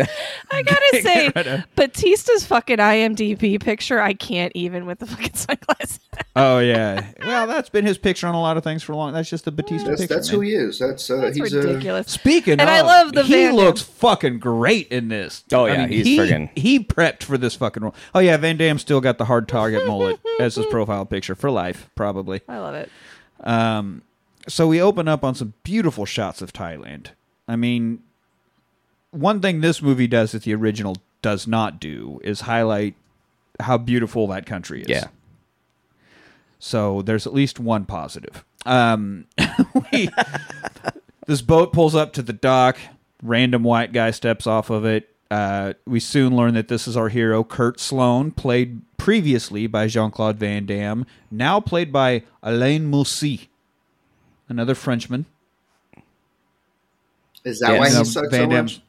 I 0.50 0.62
gotta 0.62 1.00
say, 1.02 1.26
of- 1.28 1.64
Bautista's 1.76 2.44
fucking 2.44 2.78
IMDb 2.78 3.60
picture, 3.60 4.00
I 4.00 4.14
can't 4.14 4.52
even 4.54 4.86
with 4.86 4.98
the 4.98 5.06
fucking 5.06 5.34
sunglasses. 5.34 6.00
oh 6.36 6.58
yeah, 6.58 7.12
well 7.24 7.46
that's 7.46 7.68
been 7.68 7.84
his 7.86 7.98
picture 7.98 8.26
on 8.26 8.34
a 8.34 8.40
lot 8.40 8.56
of 8.56 8.64
things 8.64 8.82
for 8.82 8.92
a 8.92 8.96
long. 8.96 9.12
That's 9.12 9.30
just 9.30 9.44
the 9.44 9.52
Bautista 9.52 9.90
that's, 9.90 10.00
picture. 10.00 10.14
that's 10.14 10.28
man. 10.30 10.34
who 10.36 10.40
he 10.46 10.52
is. 10.54 10.78
That's 10.78 11.08
uh, 11.10 11.16
That's 11.16 11.36
he's 11.36 11.54
ridiculous. 11.54 12.08
Speaking 12.08 12.52
And 12.54 12.62
of, 12.62 12.68
I 12.68 12.80
love 12.80 13.12
the 13.12 13.22
he 13.22 13.32
Van 13.34 13.46
Damme. 13.54 13.56
looks 13.56 13.82
fucking 13.82 14.38
great 14.40 14.88
in 14.88 15.08
this. 15.08 15.44
Oh, 15.52 15.66
I 15.66 15.72
yeah, 15.72 15.78
mean, 15.86 15.88
he's 15.90 16.06
he, 16.06 16.18
friggin- 16.18 16.58
he 16.58 16.80
prepped 16.80 17.22
for 17.22 17.38
this 17.38 17.54
fucking 17.54 17.82
role. 17.82 17.94
Oh 18.14 18.18
yeah, 18.20 18.36
Van 18.36 18.56
Damme 18.56 18.78
still 18.78 19.00
got 19.00 19.18
the 19.18 19.26
hard 19.26 19.48
target 19.48 19.86
mullet 19.86 20.18
as 20.40 20.56
his 20.56 20.66
profile 20.66 21.06
picture 21.06 21.34
for 21.34 21.50
life, 21.50 21.61
probably. 21.94 22.40
I 22.48 22.58
love 22.58 22.74
it. 22.74 22.90
Um, 23.40 24.02
so 24.48 24.66
we 24.66 24.80
open 24.80 25.08
up 25.08 25.24
on 25.24 25.34
some 25.34 25.54
beautiful 25.62 26.04
shots 26.04 26.42
of 26.42 26.52
Thailand. 26.52 27.08
I 27.46 27.56
mean, 27.56 28.02
one 29.10 29.40
thing 29.40 29.60
this 29.60 29.82
movie 29.82 30.06
does 30.06 30.32
that 30.32 30.42
the 30.42 30.54
original 30.54 30.96
does 31.20 31.46
not 31.46 31.80
do 31.80 32.20
is 32.24 32.42
highlight 32.42 32.94
how 33.60 33.78
beautiful 33.78 34.26
that 34.28 34.46
country 34.46 34.82
is. 34.82 34.88
Yeah. 34.88 35.06
So 36.58 37.02
there's 37.02 37.26
at 37.26 37.34
least 37.34 37.60
one 37.60 37.84
positive. 37.84 38.44
Um, 38.64 39.26
we, 39.92 40.08
this 41.26 41.42
boat 41.42 41.72
pulls 41.72 41.94
up 41.94 42.12
to 42.14 42.22
the 42.22 42.32
dock. 42.32 42.78
Random 43.22 43.62
white 43.62 43.92
guy 43.92 44.10
steps 44.10 44.46
off 44.46 44.70
of 44.70 44.84
it. 44.84 45.11
Uh, 45.32 45.72
we 45.86 45.98
soon 45.98 46.36
learn 46.36 46.52
that 46.52 46.68
this 46.68 46.86
is 46.86 46.94
our 46.94 47.08
hero, 47.08 47.42
Kurt 47.42 47.80
Sloane, 47.80 48.32
played 48.32 48.82
previously 48.98 49.66
by 49.66 49.86
Jean 49.86 50.10
Claude 50.10 50.36
Van 50.36 50.66
Damme, 50.66 51.06
now 51.30 51.58
played 51.58 51.90
by 51.90 52.24
Alain 52.42 52.90
Moussi, 52.90 53.46
another 54.46 54.74
Frenchman. 54.74 55.24
is 57.44 57.60
that 57.60 57.72
Yeah, 57.72 57.78
why 57.78 57.86
You 57.88 57.92
know, 57.94 57.98
he 58.00 58.04
sucks 58.04 58.26
so 58.26 58.30
Van 58.30 58.48
Damme's- 58.50 58.74
much? 58.76 58.82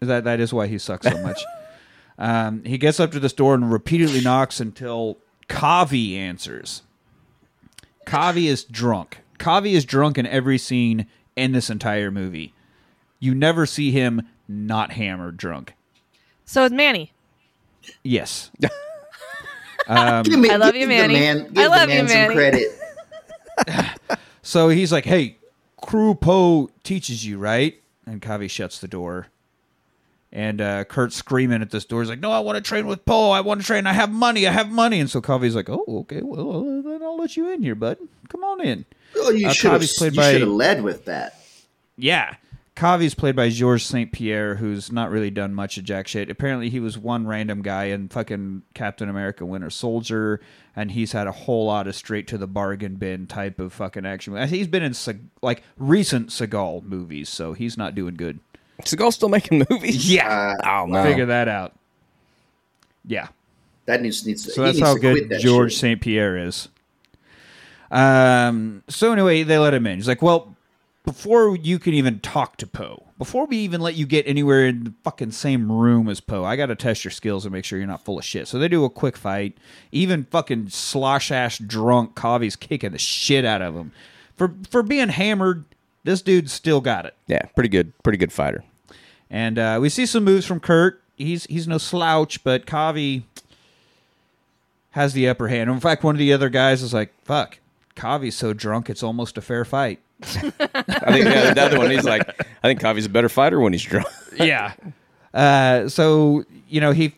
That 0.00 0.24
that 0.24 0.40
is 0.40 0.54
why 0.54 0.68
he 0.68 0.78
sucks 0.78 1.06
so 1.06 1.18
much. 1.22 1.40
um, 2.18 2.62
he 2.64 2.78
gets 2.78 2.98
up 2.98 3.10
to 3.12 3.20
this 3.20 3.32
door 3.34 3.54
and 3.54 3.70
repeatedly 3.70 4.20
knocks 4.22 4.60
until 4.60 5.18
Kavi 5.50 6.16
answers. 6.16 6.82
Kavi 8.06 8.44
is 8.44 8.64
drunk. 8.64 9.18
Kavi 9.38 9.72
is 9.72 9.84
drunk 9.84 10.16
in 10.16 10.24
every 10.26 10.56
scene 10.56 11.06
in 11.36 11.52
this 11.52 11.68
entire 11.68 12.10
movie. 12.10 12.54
You 13.20 13.34
never 13.34 13.66
see 13.66 13.90
him 13.90 14.22
not 14.48 14.92
hammered 14.92 15.36
drunk. 15.36 15.74
So 16.44 16.64
is 16.64 16.72
Manny. 16.72 17.12
Yes. 18.02 18.50
Give 18.60 18.70
me- 20.38 20.50
I 20.50 20.56
love 20.56 20.74
you, 20.76 20.86
Manny. 20.86 21.14
Man, 21.14 21.52
I 21.56 21.66
love 21.66 21.88
the 21.88 21.94
you, 21.94 22.02
man 22.02 22.08
some 22.08 22.16
Manny. 22.16 22.34
credit. 22.34 24.18
So 24.42 24.70
he's 24.70 24.90
like, 24.90 25.04
"Hey, 25.04 25.36
Crew 25.82 26.14
Po 26.14 26.70
teaches 26.82 27.26
you, 27.26 27.36
right?" 27.36 27.82
And 28.06 28.22
Kavi 28.22 28.48
shuts 28.48 28.78
the 28.80 28.88
door. 28.88 29.26
And 30.32 30.60
uh, 30.62 30.84
Kurt's 30.84 31.16
screaming 31.16 31.60
at 31.60 31.70
this 31.70 31.84
door. 31.84 32.00
He's 32.00 32.08
like, 32.08 32.20
"No, 32.20 32.30
I 32.30 32.38
want 32.38 32.56
to 32.56 32.62
train 32.62 32.86
with 32.86 33.04
Po. 33.04 33.30
I 33.30 33.42
want 33.42 33.60
to 33.60 33.66
train. 33.66 33.86
I 33.86 33.92
have 33.92 34.10
money. 34.10 34.46
I 34.46 34.52
have 34.52 34.70
money." 34.70 35.00
And 35.00 35.10
so 35.10 35.20
Kavi's 35.20 35.54
like, 35.54 35.68
"Oh, 35.68 35.84
okay. 35.88 36.22
Well, 36.22 36.62
then 36.82 37.02
I'll 37.02 37.18
let 37.18 37.36
you 37.36 37.50
in 37.52 37.62
here, 37.62 37.74
bud. 37.74 37.98
Come 38.30 38.42
on 38.42 38.62
in." 38.62 38.86
Oh, 39.16 39.30
you 39.30 39.48
Uh, 39.48 39.52
should 39.52 39.72
have 39.72 39.82
you 39.82 39.88
should 39.88 40.14
have 40.16 40.48
led 40.48 40.82
with 40.82 41.04
that. 41.06 41.38
Yeah. 41.98 42.36
Kavi's 42.78 43.14
played 43.14 43.34
by 43.34 43.48
Georges 43.48 43.88
St. 43.88 44.12
Pierre, 44.12 44.54
who's 44.54 44.92
not 44.92 45.10
really 45.10 45.30
done 45.30 45.52
much 45.52 45.78
of 45.78 45.84
jack 45.84 46.06
shit. 46.06 46.30
Apparently, 46.30 46.70
he 46.70 46.78
was 46.78 46.96
one 46.96 47.26
random 47.26 47.60
guy 47.60 47.86
in 47.86 48.08
fucking 48.08 48.62
Captain 48.72 49.08
America 49.08 49.44
Winter 49.44 49.68
Soldier, 49.68 50.40
and 50.76 50.92
he's 50.92 51.10
had 51.10 51.26
a 51.26 51.32
whole 51.32 51.66
lot 51.66 51.88
of 51.88 51.96
straight 51.96 52.28
to 52.28 52.38
the 52.38 52.46
bargain 52.46 52.94
bin 52.94 53.26
type 53.26 53.58
of 53.58 53.72
fucking 53.72 54.06
action. 54.06 54.36
He's 54.46 54.68
been 54.68 54.84
in 54.84 54.94
like 55.42 55.64
recent 55.76 56.28
Seagal 56.28 56.84
movies, 56.84 57.28
so 57.28 57.52
he's 57.52 57.76
not 57.76 57.96
doing 57.96 58.14
good. 58.14 58.38
Seagal 58.82 59.12
still 59.12 59.28
making 59.28 59.66
movies? 59.70 60.08
Yeah. 60.08 60.54
Oh, 60.64 60.86
no. 60.86 61.02
Figure 61.02 61.26
that 61.26 61.48
out. 61.48 61.74
Yeah. 63.04 63.26
That 63.86 64.02
needs 64.02 64.24
needs 64.24 64.44
to. 64.44 64.52
So 64.52 64.62
that's 64.62 64.76
needs 64.76 64.86
how 64.86 64.94
to 64.94 65.00
good 65.00 65.28
that 65.30 65.40
George. 65.40 65.74
St. 65.74 66.00
Pierre 66.00 66.36
is. 66.36 66.68
Um. 67.90 68.84
So 68.86 69.12
anyway, 69.12 69.42
they 69.42 69.58
let 69.58 69.74
him 69.74 69.86
in. 69.86 69.96
He's 69.96 70.06
like, 70.06 70.20
"Well, 70.20 70.54
before 71.08 71.56
you 71.56 71.78
can 71.78 71.94
even 71.94 72.20
talk 72.20 72.58
to 72.58 72.66
Po, 72.66 73.02
before 73.16 73.46
we 73.46 73.56
even 73.56 73.80
let 73.80 73.94
you 73.94 74.04
get 74.04 74.28
anywhere 74.28 74.66
in 74.66 74.84
the 74.84 74.92
fucking 75.04 75.30
same 75.30 75.72
room 75.72 76.06
as 76.06 76.20
Po, 76.20 76.44
I 76.44 76.54
got 76.54 76.66
to 76.66 76.76
test 76.76 77.02
your 77.02 77.10
skills 77.10 77.46
and 77.46 77.52
make 77.52 77.64
sure 77.64 77.78
you're 77.78 77.88
not 77.88 78.04
full 78.04 78.18
of 78.18 78.26
shit." 78.26 78.46
So 78.46 78.58
they 78.58 78.68
do 78.68 78.84
a 78.84 78.90
quick 78.90 79.16
fight. 79.16 79.56
Even 79.90 80.24
fucking 80.24 80.68
slosh 80.68 81.32
ass 81.32 81.56
drunk 81.56 82.14
Kavi's 82.14 82.56
kicking 82.56 82.92
the 82.92 82.98
shit 82.98 83.46
out 83.46 83.62
of 83.62 83.74
him 83.74 83.92
for 84.36 84.52
for 84.68 84.82
being 84.82 85.08
hammered. 85.08 85.64
This 86.04 86.20
dude's 86.20 86.52
still 86.52 86.82
got 86.82 87.06
it. 87.06 87.14
Yeah, 87.26 87.46
pretty 87.54 87.70
good. 87.70 87.92
Pretty 88.02 88.18
good 88.18 88.32
fighter. 88.32 88.62
And 89.30 89.58
uh, 89.58 89.78
we 89.80 89.88
see 89.88 90.04
some 90.04 90.24
moves 90.24 90.44
from 90.44 90.60
Kurt. 90.60 91.02
He's 91.16 91.44
he's 91.46 91.66
no 91.66 91.78
slouch, 91.78 92.44
but 92.44 92.66
Kavi 92.66 93.22
has 94.90 95.14
the 95.14 95.26
upper 95.26 95.48
hand. 95.48 95.70
In 95.70 95.80
fact, 95.80 96.04
one 96.04 96.14
of 96.14 96.18
the 96.18 96.34
other 96.34 96.50
guys 96.50 96.82
is 96.82 96.92
like, 96.92 97.14
"Fuck, 97.24 97.60
Kavi's 97.96 98.36
so 98.36 98.52
drunk, 98.52 98.90
it's 98.90 99.02
almost 99.02 99.38
a 99.38 99.40
fair 99.40 99.64
fight." 99.64 100.00
I 100.22 101.12
think 101.12 101.24
yeah, 101.26 101.54
the 101.54 101.62
other 101.62 101.78
one, 101.78 101.90
he's 101.90 102.04
like, 102.04 102.28
I 102.62 102.68
think 102.68 102.80
Kavi's 102.80 103.06
a 103.06 103.10
better 103.10 103.28
fighter 103.28 103.60
when 103.60 103.72
he's 103.72 103.82
drunk. 103.82 104.08
yeah. 104.36 104.74
Uh, 105.32 105.88
so 105.88 106.44
you 106.68 106.80
know 106.80 106.92
he 106.92 107.14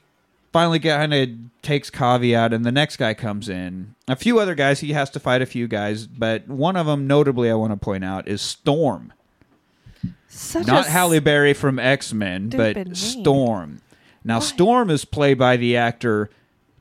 finally 0.53 0.79
kind 0.81 1.15
of 1.15 1.29
takes 1.63 1.91
Kavi 1.91 2.35
out, 2.35 2.53
and 2.53 2.65
the 2.65 2.73
next 2.73 2.97
guy 2.97 3.15
comes 3.15 3.49
in. 3.49 3.95
A 4.09 4.17
few 4.17 4.39
other 4.39 4.55
guys. 4.55 4.81
He 4.81 4.93
has 4.93 5.11
to 5.11 5.21
fight 5.21 5.43
a 5.43 5.47
few 5.47 5.69
guys, 5.69 6.07
but 6.07 6.47
one 6.49 6.77
of 6.77 6.87
them, 6.87 7.07
notably, 7.07 7.51
I 7.51 7.55
want 7.55 7.73
to 7.73 7.77
point 7.77 8.05
out, 8.05 8.29
is 8.29 8.43
Storm. 8.43 9.13
Such 10.29 10.67
not 10.67 10.87
a 10.87 10.91
Halle 10.91 11.19
Berry 11.21 11.55
from 11.55 11.79
X 11.79 12.13
Men, 12.13 12.51
but 12.51 12.77
name. 12.77 12.95
Storm. 12.95 13.81
Now, 14.23 14.39
Storm 14.39 14.91
is 14.91 15.05
played 15.05 15.39
by 15.39 15.57
the 15.57 15.77
actor 15.77 16.31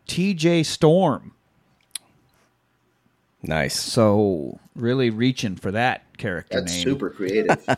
T.J. 0.08 0.64
Storm. 0.64 1.32
Nice. 3.42 3.80
So, 3.80 4.60
really 4.80 5.10
reaching 5.10 5.56
for 5.56 5.72
that 5.72 6.04
character 6.18 6.60
That's 6.60 6.74
name. 6.74 6.84
super 6.84 7.10
creative. 7.10 7.66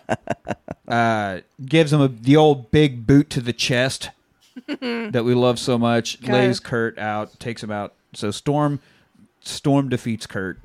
Uh, 0.87 1.39
gives 1.65 1.93
him 1.93 2.01
a, 2.01 2.09
the 2.09 2.35
old 2.35 2.69
big 2.69 3.07
boot 3.07 3.29
to 3.29 3.39
the 3.39 3.53
chest 3.53 4.09
that 4.67 5.23
we 5.23 5.33
love 5.33 5.57
so 5.57 5.77
much. 5.77 6.21
Okay. 6.21 6.33
Lays 6.33 6.59
Kurt 6.59 6.97
out, 6.99 7.39
takes 7.39 7.63
him 7.63 7.71
out. 7.71 7.93
So 8.13 8.29
Storm, 8.29 8.81
Storm 9.39 9.87
defeats 9.87 10.25
Kurt. 10.27 10.59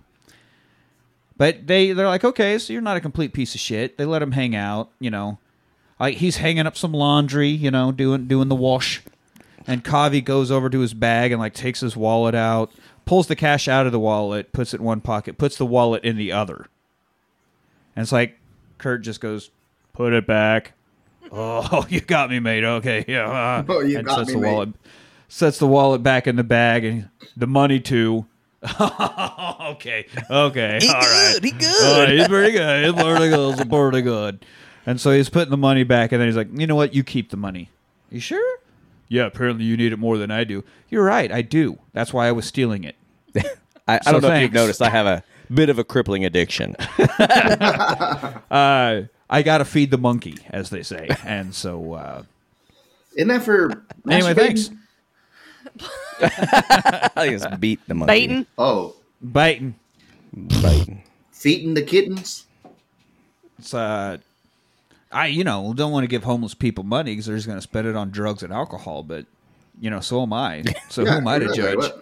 But 1.37 1.69
they 1.69 1.93
they're 1.93 2.09
like, 2.09 2.25
okay, 2.25 2.59
so 2.59 2.73
you're 2.73 2.83
not 2.83 2.97
a 2.97 3.01
complete 3.01 3.35
piece 3.35 3.55
of 3.55 3.61
shit. 3.61 3.99
They 3.99 4.05
let 4.05 4.21
him 4.21 4.33
hang 4.33 4.57
out, 4.57 4.91
you 4.99 5.11
know. 5.11 5.39
Like 6.01 6.17
he's 6.17 6.39
hanging 6.39 6.67
up 6.67 6.77
some 6.77 6.93
laundry, 6.93 7.49
you 7.51 7.71
know, 7.71 7.93
doing 7.93 8.27
doing 8.27 8.49
the 8.49 8.57
wash. 8.57 9.03
And 9.67 9.85
Kavi 9.85 10.25
goes 10.25 10.51
over 10.51 10.69
to 10.71 10.81
his 10.81 10.95
bag 10.95 11.31
and 11.31 11.41
like 11.41 11.55
takes 11.55 11.81
his 11.81 11.97
wallet 11.97 12.35
out, 12.35 12.73
pulls 13.07 13.27
the 13.29 13.37
cash 13.37 13.67
out 13.69 13.87
of 13.87 13.93
the 13.93 13.99
wallet, 13.99 14.53
puts 14.53 14.75
it 14.75 14.81
in 14.81 14.85
one 14.85 15.01
pocket, 15.01 15.39
puts 15.39 15.57
the 15.57 15.65
wallet 15.65 16.05
in 16.05 16.17
the 16.19 16.33
other. 16.33 16.67
And 17.95 18.03
it's 18.03 18.13
like 18.13 18.39
Kurt 18.77 19.01
just 19.03 19.21
goes, 19.23 19.51
"Put 19.95 20.13
it 20.13 20.27
back." 20.27 20.75
Oh, 21.33 21.85
you 21.89 22.01
got 22.01 22.31
me, 22.31 22.39
mate. 22.39 22.63
Okay, 22.63 23.05
yeah. 23.09 23.29
uh," 23.29 23.65
Oh, 23.69 23.81
you 23.81 23.99
and 23.99 24.07
got 24.07 24.19
sets 24.19 24.29
me, 24.29 24.35
the 24.35 24.41
mate. 24.41 24.53
wallet, 24.53 24.69
sets 25.29 25.59
the 25.59 25.67
wallet 25.67 26.03
back 26.03 26.27
in 26.29 26.37
the 26.37 26.45
bag, 26.45 26.85
and 26.85 27.09
the 27.37 27.49
money 27.49 27.81
too. 27.81 28.27
okay, 28.81 30.07
okay, 30.31 30.79
all 30.89 30.95
right. 30.95 31.39
He 31.43 31.51
good. 31.51 32.11
He's 32.11 32.29
pretty 32.29 32.53
good. 32.53 32.85
He's 32.85 32.93
pretty 32.95 33.31
good. 33.31 33.57
He's 33.59 33.67
pretty 33.67 34.03
good. 34.03 34.47
And 34.87 35.01
so 35.01 35.11
he's 35.11 35.29
putting 35.29 35.51
the 35.51 35.57
money 35.57 35.83
back, 35.83 36.13
and 36.13 36.21
then 36.21 36.29
he's 36.29 36.37
like, 36.37 36.49
"You 36.53 36.67
know 36.69 36.77
what? 36.77 36.95
You 36.95 37.03
keep 37.03 37.31
the 37.31 37.37
money. 37.37 37.71
You 38.11 38.21
sure? 38.21 38.59
Yeah. 39.09 39.27
Apparently, 39.27 39.65
you 39.65 39.77
need 39.77 39.93
it 39.93 39.99
more 39.99 40.19
than 40.19 40.31
I 40.31 40.45
do. 40.45 40.65
You're 40.89 41.05
right. 41.05 41.31
I 41.33 41.43
do. 41.43 41.79
That's 41.93 42.13
why 42.13 42.27
I 42.29 42.33
was 42.33 42.47
stealing 42.47 42.85
it. 42.85 42.97
I, 43.37 43.43
I 43.89 43.99
So 44.01 44.13
don't 44.13 44.23
know 44.23 44.35
if 44.35 44.43
you've 44.43 44.53
noticed. 44.53 44.83
I 44.83 44.91
have 44.91 45.07
a 45.07 45.23
bit 45.53 45.69
of 45.69 45.79
a 45.79 45.85
crippling 45.85 46.25
addiction. 46.25 46.75
Uh, 48.51 49.03
I 49.29 49.43
gotta 49.43 49.65
feed 49.65 49.91
the 49.91 49.99
monkey, 49.99 50.39
as 50.51 50.71
they 50.71 50.83
say. 50.85 51.09
And 51.25 51.53
so, 51.55 51.95
uh, 51.95 52.23
Isn't 53.17 53.29
that 53.29 53.43
for 53.43 53.85
anyway, 54.09 54.35
thanks. 54.35 54.71
I 56.21 57.11
think 57.15 57.35
it's 57.35 57.47
beat 57.59 57.81
the 57.89 57.95
monkey. 57.95 58.13
Baiting. 58.13 58.47
Oh, 58.57 58.95
Biting. 59.21 59.75
Biting. 60.33 61.03
feeding 61.33 61.75
the 61.75 61.83
kittens. 61.83 62.47
It's 63.59 63.75
uh, 63.75 64.19
I 65.13 65.27
you 65.27 65.45
know 65.45 65.73
don't 65.75 65.93
want 65.93 66.05
to 66.05 66.09
give 66.09 66.25
homeless 66.25 66.55
people 66.55 66.85
money 66.85 67.13
because 67.13 67.27
they're 67.27 67.37
just 67.37 67.49
gonna 67.49 67.61
spend 67.61 67.87
it 67.87 67.97
on 67.97 68.11
drugs 68.11 68.43
and 68.43 68.53
alcohol, 68.53 69.03
but 69.03 69.27
you 69.81 69.91
know 69.91 70.01
so 70.01 70.23
am 70.23 70.33
I. 70.33 70.65
So 70.89 71.05
who 71.05 71.11
am 71.11 71.29
I 71.29 71.39
to 71.39 71.47
right, 71.47 71.55
judge? 71.55 71.77
right. 71.77 71.93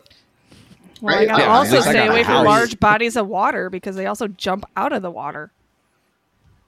Well, 1.00 1.18
I 1.18 1.26
gotta 1.26 1.42
yeah, 1.42 1.48
also 1.48 1.70
at 1.70 1.74
least 1.74 1.88
I 1.88 1.90
stay 1.90 2.06
got 2.06 2.10
away 2.10 2.24
from 2.24 2.44
large 2.44 2.80
bodies 2.80 3.16
of 3.16 3.28
water 3.28 3.68
because 3.68 3.96
they 3.96 4.06
also 4.06 4.28
jump 4.28 4.64
out 4.76 4.92
of 4.92 5.02
the 5.02 5.10
water. 5.10 5.50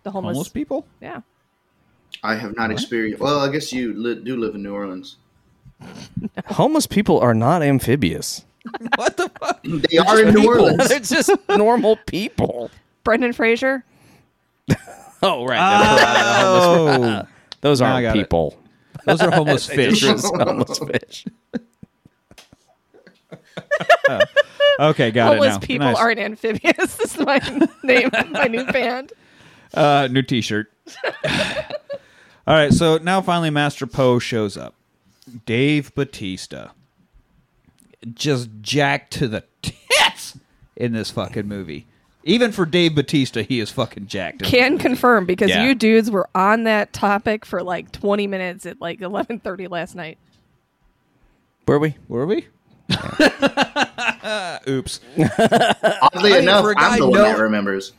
The 0.02 0.11
homeless. 0.11 0.35
Homeless 0.35 0.49
people? 0.50 0.87
Yeah. 1.00 1.23
I 2.23 2.35
have 2.35 2.57
not 2.57 2.71
experienced. 2.71 3.21
Well, 3.21 3.40
I 3.40 3.50
guess 3.50 3.73
you 3.73 3.93
li- 3.95 4.21
do 4.23 4.37
live 4.37 4.55
in 4.55 4.62
New 4.62 4.75
Orleans. 4.75 5.16
Homeless 6.47 6.87
people 6.87 7.19
are 7.19 7.35
not 7.35 7.62
amphibious. 7.62 8.45
what 8.97 9.16
the 9.16 9.31
fuck? 9.40 9.62
They 9.62 9.99
are 9.99 10.23
in 10.23 10.35
New 10.35 10.47
Orleans. 10.47 10.88
They're 10.88 11.00
just 11.00 11.31
normal 11.49 11.97
people. 12.07 12.71
Brendan 13.05 13.33
Fraser. 13.33 13.85
Oh, 15.33 15.45
right. 15.45 16.42
Oh, 16.42 17.23
Those 17.62 17.80
Now 17.80 17.88
I 17.88 17.90
aren't 17.95 18.04
got 18.04 18.16
it. 18.16 18.21
people. 18.23 18.59
those 19.06 19.21
are 19.23 19.30
homeless 19.30 19.66
fish. 19.78 20.02
Homeless 20.02 20.78
fish. 20.78 21.26
Okay, 24.78 25.11
got 25.11 25.28
homeless 25.33 25.56
it 25.56 25.61
now. 25.61 25.66
people 25.66 25.87
Nice. 25.88 25.97
aren't 25.97 26.18
amphibious. 26.21 26.97
this 26.97 27.14
is 27.14 27.18
my 27.18 27.38
name 27.83 28.11
my 28.30 28.45
new 28.47 28.64
band. 28.66 29.12
Uh, 29.75 30.06
new 30.11 30.23
T-shirt. 30.23 30.71
All 32.47 32.54
right, 32.54 32.73
so 32.73 32.99
now 32.99 33.21
finally, 33.23 33.50
Master 33.50 33.87
Po 33.87 34.18
shows 34.18 34.56
up. 34.56 34.75
Dave 35.47 35.92
Bautista, 35.95 36.71
just 38.14 38.49
jacked 38.61 39.12
to 39.14 39.26
the 39.26 39.42
tits 39.62 40.38
in 40.76 40.92
this 40.92 41.11
fucking 41.11 41.49
movie. 41.49 41.87
Even 42.28 42.50
for 42.52 42.66
Dave 42.66 42.95
Bautista, 42.97 43.42
he 43.42 43.61
is 43.61 43.71
fucking 43.71 44.09
jacked. 44.09 44.42
Can 44.42 44.78
confirm 44.78 45.25
because 45.26 45.49
Yeah. 45.49 45.64
you 45.64 45.75
dudes 45.76 46.11
were 46.11 46.28
on 46.35 46.64
that 46.64 46.92
topic 46.92 47.47
for 47.47 47.62
like 47.62 47.92
20 47.92 48.26
minutes 48.26 48.66
at 48.66 48.80
like 48.80 48.99
11:30 49.00 49.71
last 49.71 49.95
night. 49.95 50.18
Were 51.68 51.78
we? 51.78 51.95
Were 52.09 52.26
we? 52.26 52.47
Oops. 54.68 55.00
Oddly 55.18 55.30
I 56.12 56.21
mean, 56.23 56.35
enough, 56.42 56.64
for 56.64 56.71
a 56.73 56.75
guy 56.75 56.95
I'm 56.95 56.99
the 56.99 57.06
one 57.09 57.21
no- 57.21 57.25
that 57.25 57.38
remembers. 57.38 57.92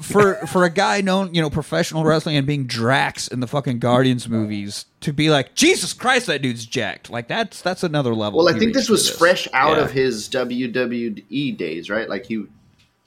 for 0.00 0.34
for 0.46 0.64
a 0.64 0.70
guy 0.70 1.00
known, 1.00 1.34
you 1.34 1.40
know, 1.42 1.50
professional 1.50 2.04
wrestling 2.04 2.36
and 2.36 2.46
being 2.46 2.66
Drax 2.66 3.28
in 3.28 3.40
the 3.40 3.46
fucking 3.46 3.78
Guardians 3.80 4.28
movies, 4.28 4.86
to 5.00 5.12
be 5.12 5.30
like, 5.30 5.54
Jesus 5.54 5.92
Christ, 5.92 6.26
that 6.26 6.42
dude's 6.42 6.64
jacked. 6.66 7.10
Like 7.10 7.28
that's 7.28 7.60
that's 7.62 7.82
another 7.82 8.14
level. 8.14 8.38
Well, 8.38 8.48
I 8.48 8.52
he 8.54 8.58
think 8.60 8.68
reached 8.68 8.78
this 8.80 8.88
was 8.88 9.10
for 9.10 9.18
fresh 9.18 9.48
out 9.52 9.76
Yeah. 9.76 9.84
of 9.84 9.90
his 9.92 10.28
WWE 10.28 11.56
days, 11.56 11.90
right? 11.90 12.08
Like 12.08 12.26
he 12.26 12.44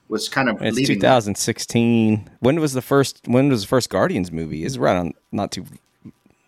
was 0.09 0.29
kind 0.29 0.49
of 0.49 0.61
It's 0.61 0.77
leaving. 0.77 0.95
2016. 0.97 2.29
When 2.39 2.59
was 2.59 2.73
the 2.73 2.81
first? 2.81 3.21
When 3.25 3.49
was 3.49 3.61
the 3.61 3.67
first 3.67 3.89
Guardians 3.89 4.31
movie? 4.31 4.63
Is 4.63 4.77
right 4.77 4.95
on. 4.95 5.13
Not 5.31 5.51
too. 5.51 5.65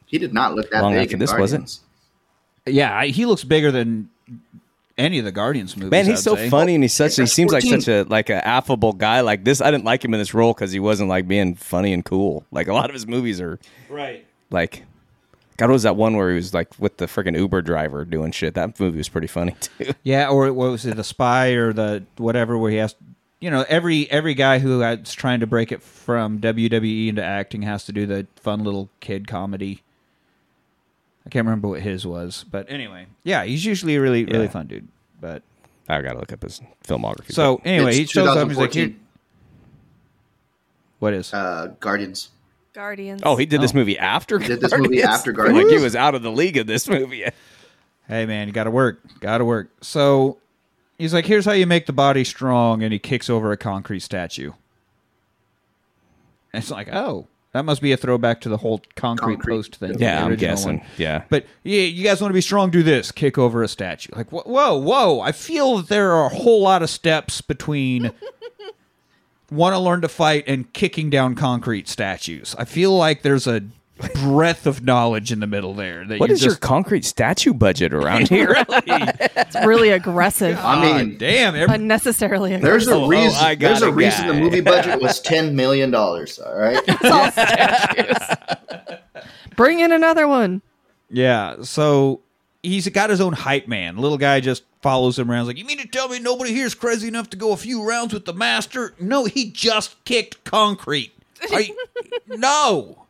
He 0.06 0.18
did 0.18 0.34
not 0.34 0.56
look 0.56 0.70
that 0.72 0.82
Long 0.84 0.94
big 0.94 1.04
after 1.04 1.16
in 1.16 1.20
this, 1.20 1.34
was 1.34 1.54
it? 1.54 1.58
Guardians. 1.58 1.82
Yeah, 2.66 2.98
I, 2.98 3.08
he 3.08 3.25
looks 3.25 3.44
bigger 3.44 3.72
than 3.72 4.10
any 4.98 5.20
of 5.20 5.25
the 5.25 5.31
Guardians 5.31 5.75
movies. 5.77 5.92
Man, 5.92 6.05
he's 6.05 6.20
I'd 6.20 6.24
so 6.24 6.36
say. 6.36 6.50
funny, 6.50 6.75
and 6.75 6.84
he's 6.84 6.94
such. 6.94 7.16
He 7.16 7.22
That's 7.24 7.34
seems 7.34 7.51
like 7.51 7.64
such 7.64 7.88
a 7.88 8.03
like 8.03 8.29
an 8.29 8.40
affable 8.40 8.94
guy. 8.94 9.22
Like 9.22 9.44
this, 9.44 9.62
I 9.62 9.72
didn't 9.72 9.86
like 9.86 10.03
him 10.03 10.14
in 10.14 10.20
this 10.20 10.34
role 10.34 10.53
because 10.53 10.72
he 10.72 10.79
wasn't 10.79 11.10
like 11.10 11.27
being 11.27 11.55
funny 11.55 11.94
and 11.94 12.03
cool. 12.05 12.46
Like 12.51 12.68
a 12.68 12.74
lot 12.74 12.90
of 12.90 12.94
his 12.94 13.08
movies 13.08 13.40
are 13.42 13.60
Right. 13.90 14.25
like. 14.50 14.84
God, 15.58 15.70
what 15.70 15.74
was 15.74 15.84
that 15.84 15.96
one 15.96 16.16
where 16.16 16.29
he 16.29 16.36
was 16.36 16.53
like 16.53 16.68
with 16.77 16.98
the 16.98 17.08
freaking 17.08 17.36
Uber 17.36 17.64
driver 17.64 18.05
doing 18.05 18.31
shit? 18.31 18.53
That 18.53 18.79
movie 18.79 19.00
was 19.00 19.10
pretty 19.10 19.25
funny 19.25 19.55
too. 19.60 19.92
Yeah, 20.03 20.29
or 20.29 20.53
what 20.53 20.70
was 20.70 20.86
it, 20.86 20.96
the 20.98 21.03
spy 21.03 21.48
or 21.53 21.74
the 21.74 22.03
whatever, 22.18 22.60
where 22.60 22.70
he 22.70 22.77
has, 22.77 22.94
you 23.40 23.52
know, 23.52 23.66
every 23.70 24.10
every 24.12 24.34
guy 24.34 24.60
who 24.60 24.82
is 24.82 25.14
trying 25.14 25.40
to 25.42 25.48
break 25.48 25.72
it 25.72 25.82
from 25.84 26.40
WWE 26.40 27.08
into 27.10 27.24
acting 27.24 27.62
has 27.64 27.86
to 27.86 27.92
do 27.94 28.06
the 28.06 28.26
fun 28.36 28.64
little 28.64 28.90
kid 29.00 29.28
comedy. 29.28 29.84
I 31.26 31.30
can't 31.30 31.46
remember 31.46 31.68
what 31.68 31.82
his 31.82 32.06
was, 32.08 32.46
but 32.50 32.70
anyway, 32.70 33.08
yeah, 33.24 33.44
he's 33.44 33.66
usually 33.66 33.96
a 33.96 34.02
really 34.02 34.26
really 34.26 34.46
Yeah. 34.46 34.50
fun 34.52 34.68
dude. 34.68 34.88
But 35.20 35.44
I 35.90 36.02
gotta 36.02 36.20
look 36.20 36.32
up 36.32 36.42
his 36.44 36.62
filmography. 36.84 37.32
so 37.34 37.62
anyway, 37.66 37.90
It's 37.92 37.98
he 37.98 38.06
shows 38.06 38.28
up. 38.30 38.48
He's 38.48 38.58
like, 38.58 38.72
2014, 38.72 39.00
"What 41.00 41.14
is?" 41.14 41.34
uh, 41.34 41.74
Guardians. 41.80 42.30
Guardians. 42.74 43.22
oh, 43.26 43.36
he 43.36 43.46
did 43.48 43.60
this 43.62 43.72
Oh. 43.74 43.78
movie 43.78 43.98
after. 43.98 44.38
Did 44.38 44.62
this 44.62 44.72
movie 44.78 45.02
after 45.02 45.32
I 45.32 45.36
feel 45.36 45.44
Like 45.46 45.54
Guardians. 45.54 45.72
he 45.72 45.84
was 45.84 45.96
out 45.96 46.14
of 46.16 46.22
the 46.22 46.32
league 46.32 46.58
of 46.58 46.68
this 46.68 46.88
movie. 46.88 47.24
hey 48.08 48.26
man, 48.26 48.48
you 48.48 48.54
got 48.54 48.66
to 48.66 48.72
work, 48.72 49.00
got 49.20 49.40
to 49.40 49.46
work. 49.46 49.70
So 49.82 50.38
he's 50.98 51.14
like, 51.14 51.25
"Here's 51.25 51.46
how 51.46 51.51
you 51.53 51.66
make 51.68 51.86
the 51.86 51.94
body 51.94 52.24
strong," 52.24 52.83
and 52.83 52.92
he 52.94 53.00
kicks 53.00 53.29
over 53.29 53.51
a 53.51 53.57
concrete 53.57 54.01
statue. 54.01 54.51
And 56.53 56.64
it's 56.64 56.72
like, 56.72 56.88
oh, 56.92 57.27
that 57.51 57.66
must 57.66 57.81
be 57.81 57.92
a 57.92 57.98
throwback 57.98 58.42
to 58.42 58.50
the 58.50 58.57
whole 58.57 58.81
concrete, 58.96 59.36
Concrete. 59.36 59.53
post 59.55 59.75
thing. 59.75 60.00
Yeah, 60.00 60.24
I'm 60.24 60.36
guessing. 60.36 60.79
one. 60.79 60.88
Yeah. 60.98 61.24
But 61.29 61.46
yeah, 61.64 61.81
you 61.81 62.03
guys 62.03 62.22
want 62.22 62.29
to 62.31 62.33
be 62.33 62.42
strong? 62.42 62.70
Do 62.72 62.83
this: 62.83 63.12
kick 63.12 63.38
over 63.38 63.64
a 63.64 63.68
statue. 63.68 64.12
Like, 64.16 64.29
wh- 64.29 64.48
whoa, 64.48 64.75
whoa! 64.77 65.20
I 65.20 65.31
feel 65.31 65.77
that 65.77 65.88
there 65.90 66.12
are 66.14 66.25
a 66.27 66.36
whole 66.36 66.62
lot 66.62 66.81
of 66.83 66.90
steps 66.90 67.42
between 67.42 68.12
want 69.51 69.74
to 69.74 69.79
learn 69.79 70.01
to 70.01 70.10
fight 70.10 70.44
and 70.48 70.72
kicking 70.74 71.10
down 71.10 71.36
concrete 71.36 71.88
statues. 71.88 72.55
I 72.57 72.66
feel 72.66 72.96
like 72.96 73.22
there's 73.22 73.48
a 73.48 73.62
breadth 74.24 74.66
of 74.68 74.83
knowledge 74.83 75.31
in 75.31 75.40
the 75.40 75.48
middle 75.48 75.74
there. 75.74 76.05
That 76.05 76.20
What 76.20 76.29
you're 76.29 76.38
your 76.38 76.55
concrete 76.55 77.05
statue 77.05 77.53
budget 77.53 77.94
around 77.94 78.27
here? 78.29 78.53
It's 78.68 79.55
really 79.66 79.90
aggressive. 79.90 80.57
I 80.60 80.81
mean, 81.03 81.18
damn, 81.18 81.55
every, 81.55 81.74
Unnecessarily 81.75 82.57
there's 82.57 82.88
aggressive. 82.88 82.94
Oh, 82.94 83.03
a 83.03 83.05
Oh, 83.05 83.10
reason. 83.10 83.44
I 83.44 83.55
got 83.55 83.68
there's 83.70 83.81
a 83.81 83.90
a 83.90 83.92
reason 83.92 84.27
the 84.27 84.33
movie 84.33 84.62
budget 84.62 85.01
was 85.01 85.20
ten 85.22 85.55
million 85.55 85.92
dollars. 85.92 86.40
All 86.40 86.55
right. 86.57 86.77
all 87.05 87.31
statues. 87.31 88.38
Bring 89.55 89.79
in 89.79 89.92
another 89.92 90.27
one. 90.27 90.62
Yeah, 91.10 91.57
so 91.64 92.22
he's 92.64 92.88
got 92.90 93.10
his 93.10 93.22
own 93.22 93.33
hype 93.33 93.68
man. 93.68 93.98
Little 93.98 94.18
guy 94.18 94.40
just 94.40 94.64
follows 94.81 95.18
him 95.18 95.31
around. 95.31 95.42
He's 95.42 95.48
like, 95.48 95.57
you 95.57 95.66
mean 95.66 95.79
to 95.79 95.88
tell 95.88 96.10
me 96.10 96.20
nobody 96.20 96.53
here's 96.53 96.75
crazy 96.75 97.07
enough 97.07 97.29
to 97.31 97.38
go 97.38 97.51
a 97.53 97.57
few 97.57 97.83
rounds 97.88 98.14
with 98.14 98.25
the 98.25 98.33
master? 98.33 98.94
No, 99.00 99.25
he 99.25 99.50
just 99.50 100.03
kicked 100.05 100.44
concrete. 100.44 101.14
Are 101.51 101.62
you- 101.62 101.77
no. 102.27 103.05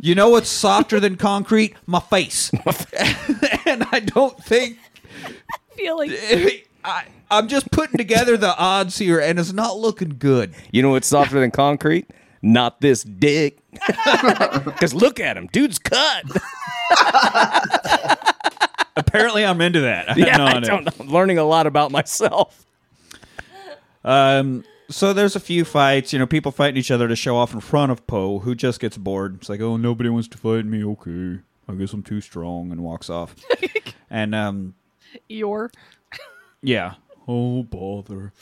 You 0.00 0.14
know 0.14 0.28
what's 0.30 0.48
softer 0.48 1.00
than 1.00 1.16
concrete? 1.16 1.74
My 1.86 2.00
face. 2.00 2.50
and 2.52 3.86
I 3.92 4.00
don't 4.04 4.36
think 4.44 4.78
I 5.24 5.30
feel 5.76 5.96
like 5.98 6.68
I, 6.84 7.04
I'm 7.30 7.48
just 7.48 7.70
putting 7.70 7.96
together 7.96 8.36
the 8.36 8.56
odds 8.56 8.98
here, 8.98 9.18
and 9.20 9.38
it's 9.38 9.52
not 9.52 9.76
looking 9.78 10.16
good. 10.18 10.54
you 10.72 10.82
know 10.82 10.90
what's 10.90 11.06
softer 11.08 11.40
than 11.40 11.50
concrete? 11.50 12.08
Not 12.42 12.80
this 12.80 13.02
dick. 13.04 13.58
Because 14.64 14.94
look 14.94 15.18
at 15.18 15.36
him, 15.36 15.48
dude's 15.52 15.78
cut. 15.78 16.24
Apparently, 18.96 19.44
I'm 19.44 19.60
into 19.60 19.80
that. 19.80 20.16
Yeah, 20.16 20.36
No, 20.36 20.44
I 20.44 20.60
don't 20.60 20.84
know. 20.84 20.92
I'm 21.00 21.08
learning 21.08 21.38
a 21.38 21.44
lot 21.44 21.66
about 21.66 21.90
myself. 21.90 22.64
Um, 24.04 24.64
so 24.88 25.12
there's 25.12 25.36
a 25.36 25.40
few 25.40 25.64
fights, 25.64 26.12
you 26.12 26.18
know, 26.18 26.26
people 26.26 26.52
fighting 26.52 26.76
each 26.78 26.90
other 26.90 27.08
to 27.08 27.16
show 27.16 27.36
off 27.36 27.54
in 27.54 27.60
front 27.60 27.92
of 27.92 28.06
Po, 28.06 28.40
who 28.40 28.54
just 28.54 28.80
gets 28.80 28.96
bored. 28.96 29.36
It's 29.36 29.48
like, 29.48 29.60
oh, 29.60 29.76
nobody 29.76 30.08
wants 30.10 30.28
to 30.28 30.38
fight 30.38 30.64
me. 30.66 30.84
Okay, 30.84 31.40
I 31.68 31.74
guess 31.74 31.92
I'm 31.92 32.02
too 32.02 32.20
strong, 32.20 32.70
and 32.72 32.82
walks 32.82 33.08
off. 33.10 33.34
and 34.10 34.34
um, 34.34 34.74
your 35.28 35.70
yeah, 36.62 36.94
oh 37.28 37.62
bother. 37.62 38.32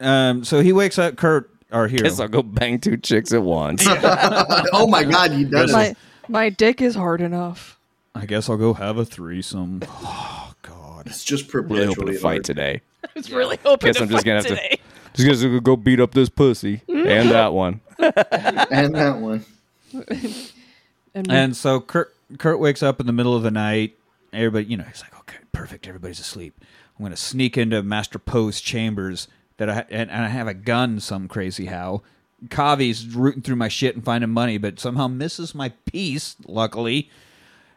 um, 0.00 0.44
so 0.44 0.60
he 0.60 0.72
wakes 0.72 0.98
up 0.98 1.16
Kurt, 1.16 1.50
our 1.72 1.88
hero. 1.88 2.04
Guess 2.04 2.20
I'll 2.20 2.28
go 2.28 2.42
bang 2.42 2.78
two 2.80 2.96
chicks 2.96 3.32
at 3.32 3.42
once. 3.42 3.84
oh 3.86 4.86
my 4.88 5.04
God, 5.04 5.32
you 5.32 5.46
done 5.46 5.70
my 5.72 5.84
it. 5.88 5.96
my 6.28 6.48
dick 6.50 6.80
is 6.82 6.94
hard 6.94 7.20
enough. 7.20 7.78
I 8.14 8.26
guess 8.26 8.48
I'll 8.48 8.56
go 8.56 8.74
have 8.74 8.98
a 8.98 9.04
threesome. 9.04 9.82
Oh 10.00 10.54
God. 10.62 11.06
It's 11.06 11.24
just 11.24 11.48
perpetually 11.48 11.78
really 11.80 11.86
hoping 11.94 12.04
perpetually 12.06 12.14
to 12.16 12.20
fight 12.20 12.32
hard. 12.32 12.44
today. 12.44 12.80
I 13.04 13.08
was 13.14 13.30
really 13.30 13.58
hoping 13.62 13.88
Guess 13.88 13.96
to 13.98 14.02
I'm 14.02 14.08
just 14.08 14.24
fight 14.24 14.26
gonna 14.26 14.42
have 14.58 14.70
to- 14.72 14.78
today. 15.12 15.28
Just 15.28 15.42
gonna 15.42 15.60
go 15.60 15.76
beat 15.76 16.00
up 16.00 16.12
this 16.12 16.28
pussy 16.28 16.82
and 16.88 17.30
that 17.30 17.52
one. 17.52 17.80
and 17.98 18.94
that 18.94 19.18
one. 19.18 19.44
And, 21.14 21.30
And 21.30 21.56
so 21.56 21.80
Kurt 21.80 22.14
Kurt 22.38 22.60
wakes 22.60 22.82
up 22.82 23.00
in 23.00 23.06
the 23.06 23.12
middle 23.12 23.34
of 23.34 23.42
the 23.42 23.50
night. 23.50 23.96
Everybody, 24.32 24.66
you 24.66 24.76
know, 24.76 24.84
he's 24.84 25.02
like, 25.02 25.18
okay, 25.20 25.38
perfect. 25.52 25.86
Everybody's 25.86 26.20
asleep. 26.20 26.54
I'm 26.98 27.02
going 27.02 27.10
to 27.10 27.16
sneak 27.16 27.56
into 27.56 27.82
Master 27.82 28.18
Po's 28.18 28.60
chambers 28.60 29.28
that 29.56 29.70
I 29.70 29.84
and, 29.90 30.10
and 30.10 30.24
I 30.24 30.28
have 30.28 30.46
a 30.46 30.54
gun. 30.54 31.00
Some 31.00 31.28
crazy 31.28 31.66
how. 31.66 32.02
Kavi's 32.46 33.16
rooting 33.16 33.42
through 33.42 33.56
my 33.56 33.68
shit 33.68 33.96
and 33.96 34.04
finding 34.04 34.30
money, 34.30 34.58
but 34.58 34.78
somehow 34.78 35.08
misses 35.08 35.54
my 35.54 35.70
piece. 35.86 36.36
Luckily, 36.46 37.10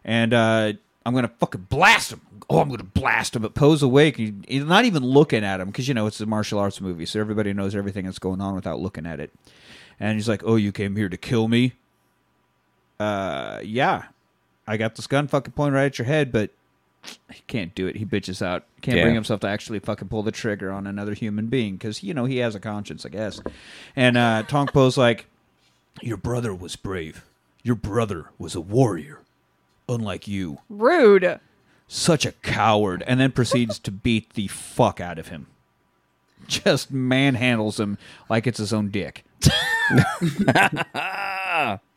and 0.04 0.34
uh, 0.34 0.74
I'm 1.06 1.14
gonna 1.16 1.32
fucking 1.40 1.68
blast 1.70 2.14
him. 2.14 2.22
Oh, 2.50 2.60
I'm 2.60 2.70
gonna 2.70 2.84
blast 2.84 3.36
him. 3.36 3.42
But 3.42 3.54
Po's 3.56 3.82
awake. 3.82 4.18
He, 4.18 4.34
he's 4.48 4.64
not 4.66 4.86
even 4.86 5.04
looking 5.04 5.44
at 5.44 5.60
him 5.60 5.68
because 5.68 5.88
you 5.88 5.94
know 5.94 6.06
it's 6.08 6.20
a 6.22 6.26
martial 6.26 6.60
arts 6.60 6.80
movie, 6.82 7.06
so 7.06 7.20
everybody 7.20 7.54
knows 7.54 7.76
everything 7.76 8.06
that's 8.06 8.20
going 8.20 8.42
on 8.42 8.56
without 8.56 8.80
looking 8.80 9.06
at 9.06 9.20
it. 9.20 9.32
And 10.00 10.16
he's 10.16 10.30
like, 10.30 10.44
"Oh, 10.46 10.56
you 10.58 10.72
came 10.72 10.96
here 10.96 11.10
to 11.10 11.18
kill 11.18 11.48
me." 11.48 11.74
Uh, 13.00 13.60
yeah, 13.64 14.04
I 14.68 14.78
got 14.78 14.96
this 14.96 15.08
gun 15.08 15.28
fucking 15.28 15.54
pointed 15.54 15.74
right 15.76 15.86
at 15.86 15.98
your 15.98 16.06
head, 16.06 16.32
but 16.32 16.52
he 17.34 17.42
can't 17.48 17.74
do 17.74 17.88
it. 17.88 17.96
He 17.96 18.06
bitches 18.06 18.46
out. 18.46 18.66
Can't 18.82 18.98
Yeah. 18.98 19.04
bring 19.04 19.16
himself 19.16 19.40
to 19.42 19.48
actually 19.48 19.80
fucking 19.80 20.08
pull 20.08 20.22
the 20.22 20.32
trigger 20.32 20.72
on 20.72 20.86
another 20.86 21.14
human 21.16 21.48
being 21.48 21.74
because 21.74 22.04
you 22.04 22.14
know 22.14 22.26
he 22.26 22.38
has 22.38 22.54
a 22.54 22.60
conscience, 22.60 23.06
I 23.06 23.10
guess. 23.10 23.42
And 23.96 24.18
uh, 24.18 24.44
Tong 24.44 24.68
Po's 24.68 24.98
like, 24.98 25.26
"Your 26.02 26.18
brother 26.18 26.54
was 26.54 26.76
brave. 26.76 27.26
Your 27.64 27.76
brother 27.76 28.26
was 28.38 28.54
a 28.56 28.62
warrior, 28.62 29.20
unlike 29.92 30.28
you. 30.28 30.60
rude. 30.70 31.40
Such 31.88 32.26
a 32.26 32.32
coward." 32.32 33.04
And 33.06 33.20
then 33.20 33.32
proceeds 33.32 33.78
to 33.80 33.92
beat 33.92 34.34
the 34.34 34.48
fuck 34.48 35.00
out 35.02 35.20
of 35.20 35.28
him. 35.28 35.48
Just 36.48 36.92
manhandles 36.94 37.80
him 37.80 37.98
like 38.30 38.48
it's 38.48 38.58
his 38.60 38.74
own 38.74 38.90
dick. 38.90 39.24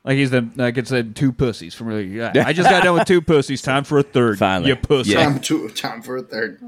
Like 0.06 0.16
he's 0.18 0.30
the 0.30 0.46
like 0.56 0.76
it's 0.76 0.90
a 0.90 1.02
two 1.02 1.32
pussies 1.32 1.74
from 1.74 1.86
really. 1.86 2.06
Yeah, 2.08 2.32
I 2.44 2.52
just 2.52 2.68
got 2.68 2.82
done 2.84 2.92
with 2.98 3.06
two 3.08 3.22
pussies. 3.22 3.62
Time 3.62 3.84
for 3.84 3.98
a 3.98 4.02
third. 4.02 4.38
Finally. 4.38 4.68
you 4.68 4.76
pussy. 4.76 5.12
Yeah. 5.12 5.24
Time 5.24 5.40
to 5.40 5.68
time 5.70 6.02
for 6.02 6.18
a 6.18 6.22
third. 6.22 6.60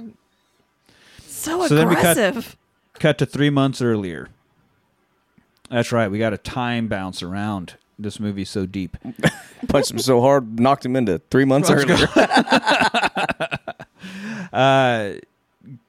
So 1.27 1.67
So 1.67 1.75
then 1.75 1.89
we 1.91 1.97
cut- 1.97 2.17
aggressive. 2.17 2.57
Cut 2.95 3.19
to 3.19 3.27
three 3.27 3.51
months 3.51 3.83
earlier. 3.83 4.31
That's 5.69 5.93
right. 5.93 6.11
We 6.11 6.19
got 6.19 6.33
a 6.33 6.39
time 6.39 6.89
bounce 6.89 7.23
around. 7.23 7.75
This 7.99 8.21
movie's 8.21 8.51
so 8.51 8.67
deep. 8.67 8.97
Punched 9.69 9.91
him 9.91 9.99
so 9.99 10.21
hard, 10.21 10.61
knocked 10.61 10.85
him 10.85 10.97
into 10.97 11.21
three 11.31 11.45
months 11.45 11.71
Let's 11.71 11.85
earlier. 11.85 12.09
Uh, 14.53 15.15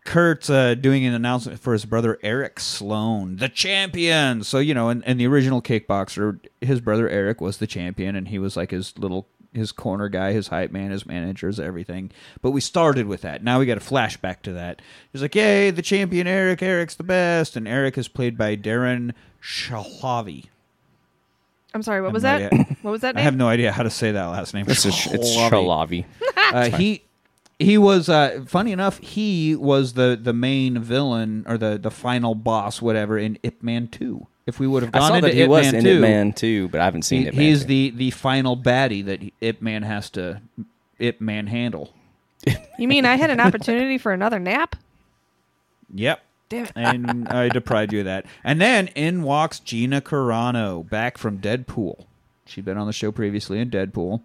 Kurt's 0.04 0.50
uh, 0.50 0.74
doing 0.74 1.06
an 1.06 1.14
announcement 1.14 1.60
for 1.60 1.72
his 1.74 1.86
brother 1.86 2.18
Eric 2.24 2.60
Sloane, 2.60 3.38
the 3.38 3.50
champion. 3.50 4.44
So 4.44 4.60
you 4.60 4.74
know, 4.74 4.90
in, 4.90 5.04
in 5.04 5.18
the 5.18 5.28
original 5.28 5.62
kickboxer, 5.62 6.40
his 6.60 6.82
brother 6.82 7.08
Eric 7.08 7.40
was 7.40 7.58
the 7.58 7.68
champion, 7.68 8.16
and 8.16 8.28
he 8.30 8.40
was 8.40 8.58
like 8.58 8.72
his 8.72 8.98
little 8.98 9.28
his 9.54 9.72
corner 9.72 10.08
guy, 10.10 10.34
his 10.34 10.48
hype 10.48 10.72
man, 10.72 10.92
his 10.92 11.06
managers, 11.06 11.60
everything. 11.60 12.12
But 12.42 12.52
we 12.52 12.62
started 12.62 13.08
with 13.08 13.22
that. 13.22 13.44
Now 13.44 13.60
we 13.60 13.66
got 13.66 13.78
a 13.78 13.82
flashback 13.82 14.42
to 14.44 14.54
that. 14.54 14.82
He's 15.12 15.22
like, 15.22 15.36
"Yay, 15.36 15.72
the 15.72 15.82
champion 15.82 16.28
Eric! 16.28 16.62
Eric's 16.62 16.96
the 16.96 17.04
best!" 17.04 17.56
And 17.56 17.68
Eric 17.68 17.98
is 17.98 18.08
played 18.08 18.38
by 18.38 18.56
Darren 18.56 19.14
Shahlavi. 19.42 20.46
I'm 21.78 21.84
sorry. 21.84 22.02
What 22.02 22.12
was 22.12 22.24
no 22.24 22.40
that? 22.40 22.54
idea. 22.54 22.78
What 22.82 22.92
was 22.92 23.02
that 23.02 23.16
I 23.16 23.20
name? 23.20 23.24
have 23.26 23.36
no 23.36 23.48
idea 23.48 23.72
how 23.72 23.84
to 23.84 23.90
say 23.90 24.12
that 24.12 24.26
last 24.26 24.54
name. 24.54 24.66
It's, 24.68 24.84
a 24.86 24.90
it's 24.90 25.36
Shahlavi. 25.36 25.52
Shahlavi. 25.52 26.06
uh, 26.74 26.78
he 26.78 27.04
he 27.60 27.78
was 27.78 28.10
uh, 28.10 28.44
funny 28.48 28.72
enough. 28.72 28.98
He 29.00 29.56
was 29.56 29.94
the 29.94 30.18
the 30.22 30.34
main 30.34 30.80
villain 30.80 31.46
or 31.48 31.58
the 31.58 31.78
the 31.78 31.92
final 31.92 32.34
boss, 32.36 32.82
whatever, 32.82 33.18
in 33.18 33.38
Ip 33.44 33.62
Man 33.62 33.88
Two. 33.88 34.26
If 34.48 34.60
we 34.60 34.66
would 34.68 34.82
have 34.84 34.96
I 34.96 35.00
gone 35.00 35.08
saw 35.10 35.16
into 35.16 35.28
that 35.28 35.36
he 35.36 35.42
Ip 35.44 35.50
was 35.50 35.66
Man 35.66 35.76
in 35.76 35.84
Two, 35.84 35.90
It 35.90 36.00
Man 36.00 36.34
too, 36.34 36.68
but 36.70 36.82
I 36.82 36.86
haven't 36.86 37.02
seen 37.04 37.22
he- 37.24 37.28
it. 37.28 37.36
Man 37.36 37.44
he's 37.46 37.62
2. 37.62 37.68
the 37.68 37.90
the 37.92 38.12
final 38.12 38.58
baddie 38.58 39.06
that 39.06 39.22
Ip 39.42 39.62
Man 39.62 39.84
has 39.84 40.10
to 40.12 40.42
Ip 41.00 41.22
Man 41.22 41.48
handle. 41.48 41.94
You 42.80 42.88
mean 42.88 43.06
I 43.06 43.16
had 43.18 43.30
an 43.30 43.40
opportunity 43.42 43.98
for 43.98 44.12
another 44.14 44.40
nap? 44.40 44.76
Yep. 45.94 46.20
Damn 46.50 46.66
it. 46.66 46.72
And 46.76 47.28
I 47.28 47.50
deprived 47.50 47.94
you 47.94 48.00
of 48.00 48.06
that. 48.06 48.26
And 48.44 48.62
then 48.62 48.88
in 48.90 49.24
walks 49.24 49.60
Gina 49.60 50.02
Carano, 50.02 50.88
back 50.88 51.18
from 51.18 51.40
Deadpool. 51.40 52.06
She'd 52.46 52.66
been 52.66 52.78
on 52.78 52.88
the 52.88 52.94
show 52.94 53.12
previously 53.12 53.60
in 53.60 53.70
Deadpool. 53.70 54.22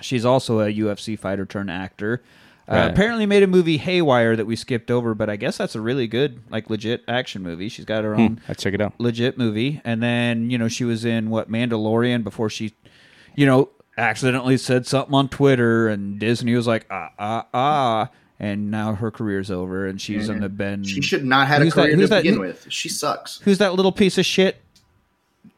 She's 0.00 0.24
also 0.24 0.60
a 0.60 0.72
UFC 0.72 1.18
fighter 1.18 1.46
turned 1.46 1.70
actor. 1.70 2.22
Uh, 2.66 2.88
apparently 2.90 3.26
made 3.26 3.42
a 3.42 3.46
movie 3.46 3.76
Haywire 3.76 4.36
that 4.36 4.46
we 4.46 4.56
skipped 4.56 4.90
over, 4.90 5.14
but 5.14 5.28
I 5.28 5.36
guess 5.36 5.58
that's 5.58 5.74
a 5.74 5.80
really 5.82 6.06
good, 6.06 6.40
like 6.50 6.70
legit 6.70 7.04
action 7.06 7.42
movie. 7.42 7.68
She's 7.68 7.84
got 7.84 8.04
her 8.04 8.14
own 8.14 8.40
I 8.48 8.54
check 8.54 8.72
it 8.72 8.80
out. 8.80 8.94
legit 8.98 9.36
movie. 9.36 9.82
And 9.84 10.02
then, 10.02 10.50
you 10.50 10.56
know, 10.56 10.68
she 10.68 10.84
was 10.84 11.04
in 11.04 11.28
what 11.28 11.50
Mandalorian 11.50 12.24
before 12.24 12.48
she, 12.48 12.72
you 13.36 13.44
know, 13.44 13.68
accidentally 13.98 14.56
said 14.56 14.86
something 14.86 15.14
on 15.14 15.28
Twitter 15.28 15.88
and 15.88 16.18
Disney 16.18 16.54
was 16.54 16.66
like, 16.66 16.86
ah, 16.90 17.10
ah, 17.18 17.46
ah. 17.52 18.10
And 18.44 18.70
now 18.70 18.94
her 18.94 19.10
career's 19.10 19.50
over 19.50 19.86
and 19.86 19.98
she's 20.00 20.28
in 20.28 20.40
the 20.40 20.48
Ben. 20.48 20.84
She 20.84 21.00
should 21.00 21.24
not 21.24 21.48
have 21.48 21.60
a 21.62 21.64
Who's 21.64 21.74
that- 21.74 21.82
career 21.84 21.94
who's 21.96 22.04
to 22.10 22.14
that- 22.16 22.22
begin 22.22 22.34
who- 22.34 22.40
with. 22.40 22.66
She 22.68 22.88
sucks. 22.88 23.38
Who's 23.44 23.58
that 23.58 23.74
little 23.74 23.92
piece 23.92 24.18
of 24.18 24.26
shit? 24.26 24.56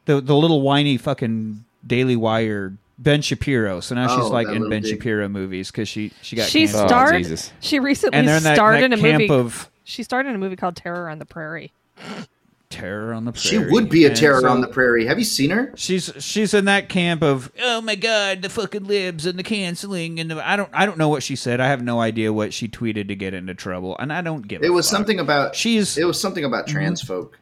The 0.05 0.21
the 0.21 0.35
little 0.35 0.61
whiny 0.61 0.97
fucking 0.97 1.65
Daily 1.85 2.15
Wire 2.15 2.73
Ben 2.99 3.21
Shapiro. 3.21 3.79
So 3.81 3.93
now 3.95 4.07
she's 4.07 4.25
Oh, 4.25 4.29
like 4.29 4.47
that 4.47 4.53
in 4.53 4.61
little 4.61 4.69
Ben 4.69 4.81
dick. 4.83 4.91
Shapiro 5.01 5.27
movies 5.27 5.69
because 5.69 5.89
she 5.89 6.11
she 6.21 6.35
got 6.37 6.47
She 6.47 6.59
canceled. 6.61 6.83
Oh, 6.83 6.87
starred. 6.87 7.17
Jesus. 7.17 7.51
she 7.59 7.79
recently 7.79 8.17
and 8.19 8.27
they're 8.27 8.37
in 8.37 8.43
that, 8.43 8.55
starred 8.55 8.77
that 8.81 8.85
in 8.85 8.93
a 8.93 8.97
camp 8.97 9.21
movie. 9.23 9.33
of 9.33 9.69
she 9.83 10.03
starred 10.03 10.25
in 10.25 10.33
a 10.33 10.37
movie 10.37 10.55
called 10.55 10.75
Terror 10.77 11.09
on 11.09 11.19
the 11.19 11.25
Prairie. 11.25 11.71
Terror 12.69 13.13
on 13.13 13.25
the 13.25 13.31
prairie. 13.31 13.47
She 13.67 13.71
would 13.71 13.89
be 13.89 14.03
a 14.05 14.09
And 14.09 14.17
terror 14.17 14.41
so 14.41 14.49
on 14.49 14.61
the 14.61 14.67
prairie. 14.67 15.05
Have 15.05 15.17
you 15.19 15.25
seen 15.25 15.49
her? 15.51 15.71
She's 15.75 16.11
she's 16.19 16.53
in 16.53 16.65
that 16.65 16.89
camp 16.89 17.23
of 17.23 17.51
oh 17.61 17.79
my 17.81 17.95
god 17.95 18.41
the 18.41 18.49
fucking 18.49 18.83
libs 18.85 19.25
and 19.25 19.39
the 19.39 19.43
canceling 19.43 20.19
and 20.19 20.29
the, 20.31 20.47
I 20.47 20.55
don't 20.57 20.69
I 20.73 20.85
don't 20.85 20.97
know 20.97 21.09
what 21.09 21.23
she 21.23 21.35
said 21.37 21.59
I 21.61 21.67
have 21.67 21.81
no 21.81 21.99
idea 22.01 22.33
what 22.33 22.53
she 22.53 22.67
tweeted 22.67 23.07
to 23.07 23.15
get 23.15 23.33
into 23.33 23.53
trouble 23.53 23.95
and 23.99 24.11
I 24.11 24.21
don't 24.21 24.47
give 24.47 24.63
It 24.63 24.67
a 24.69 24.73
was 24.73 24.87
fuck. 24.89 24.97
something 24.97 25.19
about. 25.19 25.55
She's- 25.55 25.97
It 25.97 26.03
was 26.05 26.19
something 26.19 26.43
about 26.43 26.67
trans 26.67 27.01
folk. 27.01 27.37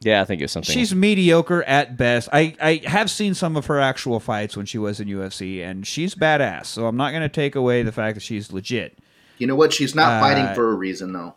Yeah, 0.00 0.20
I 0.20 0.26
think 0.26 0.42
it's 0.42 0.52
something. 0.52 0.72
She's 0.72 0.94
mediocre 0.94 1.62
at 1.64 1.96
best. 1.96 2.28
I, 2.30 2.54
I 2.60 2.82
have 2.86 3.10
seen 3.10 3.32
some 3.32 3.56
of 3.56 3.64
her 3.66 3.80
actual 3.80 4.20
fights 4.20 4.54
when 4.54 4.66
she 4.66 4.76
was 4.76 5.00
in 5.00 5.08
UFC, 5.08 5.64
and 5.64 5.86
she's 5.86 6.14
badass. 6.14 6.66
So 6.66 6.86
I'm 6.86 6.98
not 6.98 7.10
going 7.10 7.22
to 7.22 7.30
take 7.30 7.56
away 7.56 7.82
the 7.82 7.90
fact 7.92 8.14
that 8.16 8.20
she's 8.20 8.52
legit. 8.52 8.96
You 9.38 9.46
know 9.46 9.56
what? 9.56 9.72
She's 9.72 9.94
not 9.94 10.12
Uh, 10.12 10.20
fighting 10.20 10.54
for 10.54 10.70
a 10.70 10.74
reason, 10.74 11.12
though. 11.14 11.34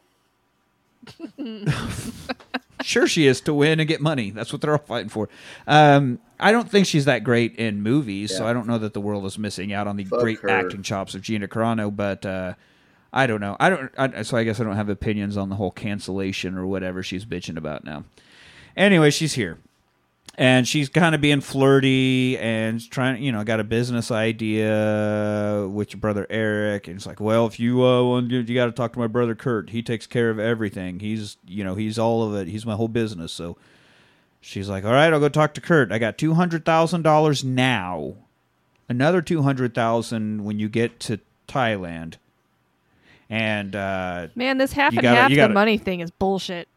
Sure, 2.81 3.07
she 3.07 3.27
is 3.27 3.41
to 3.41 3.53
win 3.53 3.79
and 3.79 3.87
get 3.87 3.99
money. 4.01 4.31
That's 4.31 4.53
what 4.53 4.61
they're 4.61 4.71
all 4.71 4.77
fighting 4.77 5.09
for. 5.09 5.27
Um, 5.67 6.19
I 6.39 6.51
don't 6.53 6.69
think 6.71 6.85
she's 6.85 7.05
that 7.05 7.23
great 7.25 7.55
in 7.57 7.81
movies, 7.81 8.35
so 8.35 8.47
I 8.47 8.53
don't 8.53 8.67
know 8.67 8.77
that 8.77 8.93
the 8.93 9.01
world 9.01 9.25
is 9.25 9.37
missing 9.37 9.73
out 9.73 9.85
on 9.87 9.97
the 9.97 10.05
Fuck 10.05 10.21
great 10.21 10.39
her. 10.39 10.49
acting 10.49 10.81
chops 10.83 11.13
of 11.13 11.21
Gina 11.21 11.47
Carano. 11.47 11.93
But 11.93 12.25
uh, 12.25 12.53
I 13.11 13.27
don't 13.27 13.41
know. 13.41 13.57
I 13.59 13.69
don't. 13.69 13.91
I, 13.97 14.21
so 14.21 14.37
I 14.37 14.43
guess 14.45 14.59
I 14.61 14.63
don't 14.63 14.77
have 14.77 14.87
opinions 14.89 15.35
on 15.35 15.49
the 15.49 15.55
whole 15.55 15.71
cancellation 15.71 16.57
or 16.57 16.65
whatever 16.65 17.03
she's 17.03 17.25
bitching 17.25 17.57
about 17.57 17.83
now. 17.83 18.05
Anyway, 18.77 19.09
she's 19.11 19.33
here. 19.33 19.57
And 20.39 20.65
she's 20.65 20.87
kind 20.87 21.13
of 21.13 21.19
being 21.19 21.41
flirty 21.41 22.37
and 22.37 22.89
trying 22.89 23.21
you 23.21 23.31
know 23.31 23.43
got 23.43 23.59
a 23.59 23.63
business 23.63 24.09
idea 24.09 25.67
with 25.69 25.91
your 25.93 25.99
brother 25.99 26.25
eric. 26.29 26.87
And 26.87 26.95
it's 26.95 27.05
like 27.05 27.19
well 27.19 27.45
if 27.45 27.59
you 27.59 27.83
uh 27.83 28.21
you 28.21 28.55
got 28.55 28.67
to 28.67 28.71
talk 28.71 28.93
to 28.93 28.99
my 28.99 29.07
brother 29.07 29.35
kurt. 29.35 29.69
He 29.71 29.83
takes 29.83 30.07
care 30.07 30.29
of 30.29 30.39
everything. 30.39 31.01
He's 31.01 31.35
you 31.45 31.63
know 31.65 31.75
he's 31.75 31.99
all 31.99 32.23
of 32.23 32.33
it. 32.35 32.47
He's 32.47 32.65
my 32.65 32.75
whole 32.75 32.87
business. 32.87 33.33
So 33.33 33.57
she's 34.39 34.69
like 34.69 34.85
all 34.85 34.93
right 34.93 35.11
i'll 35.11 35.19
go 35.19 35.27
talk 35.29 35.53
to 35.55 35.61
kurt. 35.61 35.91
I 35.91 35.99
got 35.99 36.17
$200000 36.17 37.43
now. 37.43 38.13
Another 38.87 39.21
200000 39.21 40.45
when 40.45 40.57
you 40.57 40.69
get 40.69 41.01
to 41.01 41.19
thailand. 41.49 42.13
And 43.29 43.75
uh 43.75 44.27
Man, 44.35 44.57
this 44.57 44.71
half 44.71 44.93
and 44.93 45.01
gotta- 45.01 45.19
half 45.19 45.29
the 45.31 45.35
gotta- 45.35 45.53
money 45.53 45.77
thing 45.77 45.99
is 45.99 46.11
bullshit. 46.11 46.68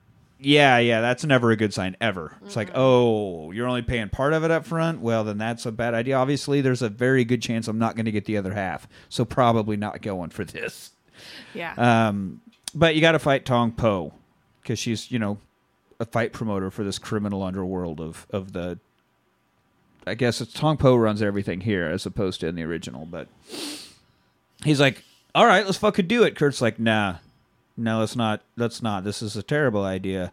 Yeah, 0.44 0.78
yeah, 0.78 1.00
that's 1.00 1.24
never 1.24 1.52
a 1.52 1.56
good 1.56 1.72
sign 1.72 1.96
ever. 2.00 2.36
It's 2.44 2.56
like, 2.56 2.72
oh, 2.74 3.52
you're 3.52 3.68
only 3.68 3.82
paying 3.82 4.08
part 4.08 4.32
of 4.32 4.42
it 4.42 4.50
up 4.50 4.66
front. 4.66 5.00
Well, 5.00 5.22
then 5.22 5.38
that's 5.38 5.66
a 5.66 5.72
bad 5.72 5.94
idea. 5.94 6.16
Obviously, 6.16 6.60
there's 6.60 6.82
a 6.82 6.88
very 6.88 7.24
good 7.24 7.40
chance 7.40 7.68
I'm 7.68 7.78
not 7.78 7.94
going 7.94 8.06
to 8.06 8.12
get 8.12 8.24
the 8.24 8.36
other 8.36 8.52
half, 8.52 8.88
so 9.08 9.24
probably 9.24 9.76
not 9.76 10.02
going 10.02 10.30
for 10.30 10.44
this. 10.44 10.90
Yeah. 11.54 11.74
Um, 11.76 12.40
but 12.74 12.96
you 12.96 13.00
got 13.00 13.12
to 13.12 13.20
fight 13.20 13.44
Tong 13.44 13.70
Po 13.70 14.14
because 14.62 14.80
she's, 14.80 15.12
you 15.12 15.20
know, 15.20 15.38
a 16.00 16.04
fight 16.04 16.32
promoter 16.32 16.72
for 16.72 16.82
this 16.82 16.98
criminal 16.98 17.42
underworld 17.44 18.00
of 18.00 18.26
of 18.30 18.52
the. 18.52 18.80
I 20.04 20.14
guess 20.14 20.40
it's 20.40 20.52
Tong 20.52 20.76
Po 20.76 20.96
runs 20.96 21.22
everything 21.22 21.60
here 21.60 21.86
as 21.86 22.04
opposed 22.04 22.40
to 22.40 22.48
in 22.48 22.56
the 22.56 22.64
original, 22.64 23.06
but 23.06 23.28
he's 24.64 24.80
like, 24.80 25.04
"All 25.36 25.46
right, 25.46 25.64
let's 25.64 25.78
fucking 25.78 26.08
do 26.08 26.24
it." 26.24 26.34
Kurt's 26.34 26.60
like, 26.60 26.80
"Nah, 26.80 27.18
no, 27.76 28.00
let's 28.00 28.16
not. 28.16 28.42
Let's 28.56 28.82
not. 28.82 29.04
This 29.04 29.22
is 29.22 29.36
a 29.36 29.42
terrible 29.42 29.84
idea." 29.84 30.32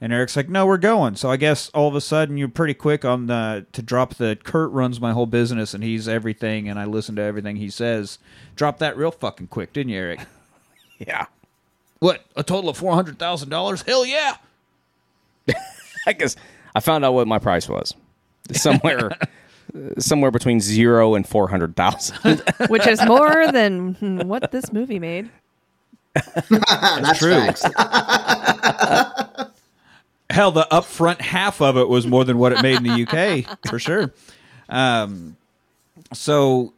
And 0.00 0.12
Eric's 0.12 0.36
like, 0.36 0.48
"No, 0.48 0.64
we're 0.66 0.78
going." 0.78 1.16
So 1.16 1.30
I 1.30 1.36
guess 1.36 1.70
all 1.70 1.88
of 1.88 1.94
a 1.94 2.00
sudden 2.00 2.36
you're 2.36 2.48
pretty 2.48 2.74
quick 2.74 3.04
on 3.04 3.26
the 3.26 3.66
to 3.72 3.82
drop 3.82 4.14
the 4.14 4.38
Kurt 4.44 4.70
runs 4.70 5.00
my 5.00 5.12
whole 5.12 5.26
business 5.26 5.74
and 5.74 5.82
he's 5.82 6.06
everything 6.08 6.68
and 6.68 6.78
I 6.78 6.84
listen 6.84 7.16
to 7.16 7.22
everything 7.22 7.56
he 7.56 7.68
says. 7.70 8.18
Drop 8.54 8.78
that 8.78 8.96
real 8.96 9.10
fucking 9.10 9.48
quick, 9.48 9.72
didn't 9.72 9.90
you, 9.90 9.98
Eric? 9.98 10.20
Yeah. 10.98 11.26
What? 12.00 12.24
A 12.34 12.42
total 12.42 12.70
of 12.70 12.76
four 12.76 12.92
hundred 12.94 13.20
thousand 13.20 13.50
dollars? 13.50 13.82
Hell 13.82 14.04
yeah! 14.04 14.36
I 16.06 16.12
guess 16.12 16.34
I 16.74 16.80
found 16.80 17.04
out 17.04 17.14
what 17.14 17.28
my 17.28 17.38
price 17.38 17.68
was. 17.68 17.94
Somewhere 18.52 19.10
somewhere 19.98 20.30
between 20.32 20.60
zero 20.60 21.14
and 21.14 21.24
four 21.28 21.48
hundred 21.48 21.76
thousand. 21.76 22.42
which 22.68 22.86
is 22.86 23.04
more 23.04 23.50
than 23.52 24.26
what 24.28 24.50
this 24.50 24.72
movie 24.72 24.98
made. 24.98 25.30
That's 26.58 27.18
true. 27.18 27.30
facts. 27.32 27.62
Hell, 30.30 30.52
the 30.52 30.66
upfront 30.70 31.20
half 31.20 31.60
of 31.62 31.76
it 31.76 31.88
was 31.88 32.06
more 32.06 32.24
than 32.24 32.38
what 32.38 32.52
it 32.52 32.62
made 32.62 32.76
in 32.76 32.82
the 32.82 33.06
UK 33.06 33.68
for 33.68 33.78
sure. 33.78 34.12
Um, 34.68 35.36
so 36.12 36.74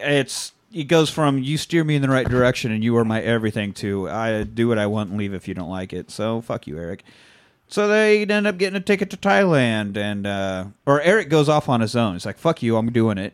it's 0.00 0.52
it 0.72 0.84
goes 0.84 1.10
from 1.10 1.38
you 1.38 1.58
steer 1.58 1.84
me 1.84 1.96
in 1.96 2.02
the 2.02 2.08
right 2.08 2.26
direction 2.26 2.72
and 2.72 2.82
you 2.82 2.96
are 2.96 3.04
my 3.04 3.20
everything 3.20 3.74
to 3.74 4.08
I 4.08 4.42
do 4.44 4.68
what 4.68 4.78
I 4.78 4.86
want 4.86 5.10
and 5.10 5.18
leave 5.18 5.34
if 5.34 5.46
you 5.46 5.54
don't 5.54 5.68
like 5.68 5.92
it. 5.92 6.10
So 6.10 6.40
fuck 6.40 6.66
you, 6.66 6.78
Eric. 6.78 7.04
So 7.68 7.88
they 7.88 8.24
end 8.26 8.46
up 8.46 8.58
getting 8.58 8.76
a 8.76 8.80
ticket 8.80 9.08
to 9.10 9.16
Thailand, 9.16 9.96
and 9.96 10.26
uh, 10.26 10.66
or 10.84 11.00
Eric 11.00 11.30
goes 11.30 11.48
off 11.48 11.70
on 11.70 11.80
his 11.80 11.96
own. 11.96 12.12
He's 12.14 12.26
like, 12.26 12.36
"Fuck 12.36 12.62
you, 12.62 12.76
I'm 12.76 12.92
doing 12.92 13.16
it." 13.16 13.32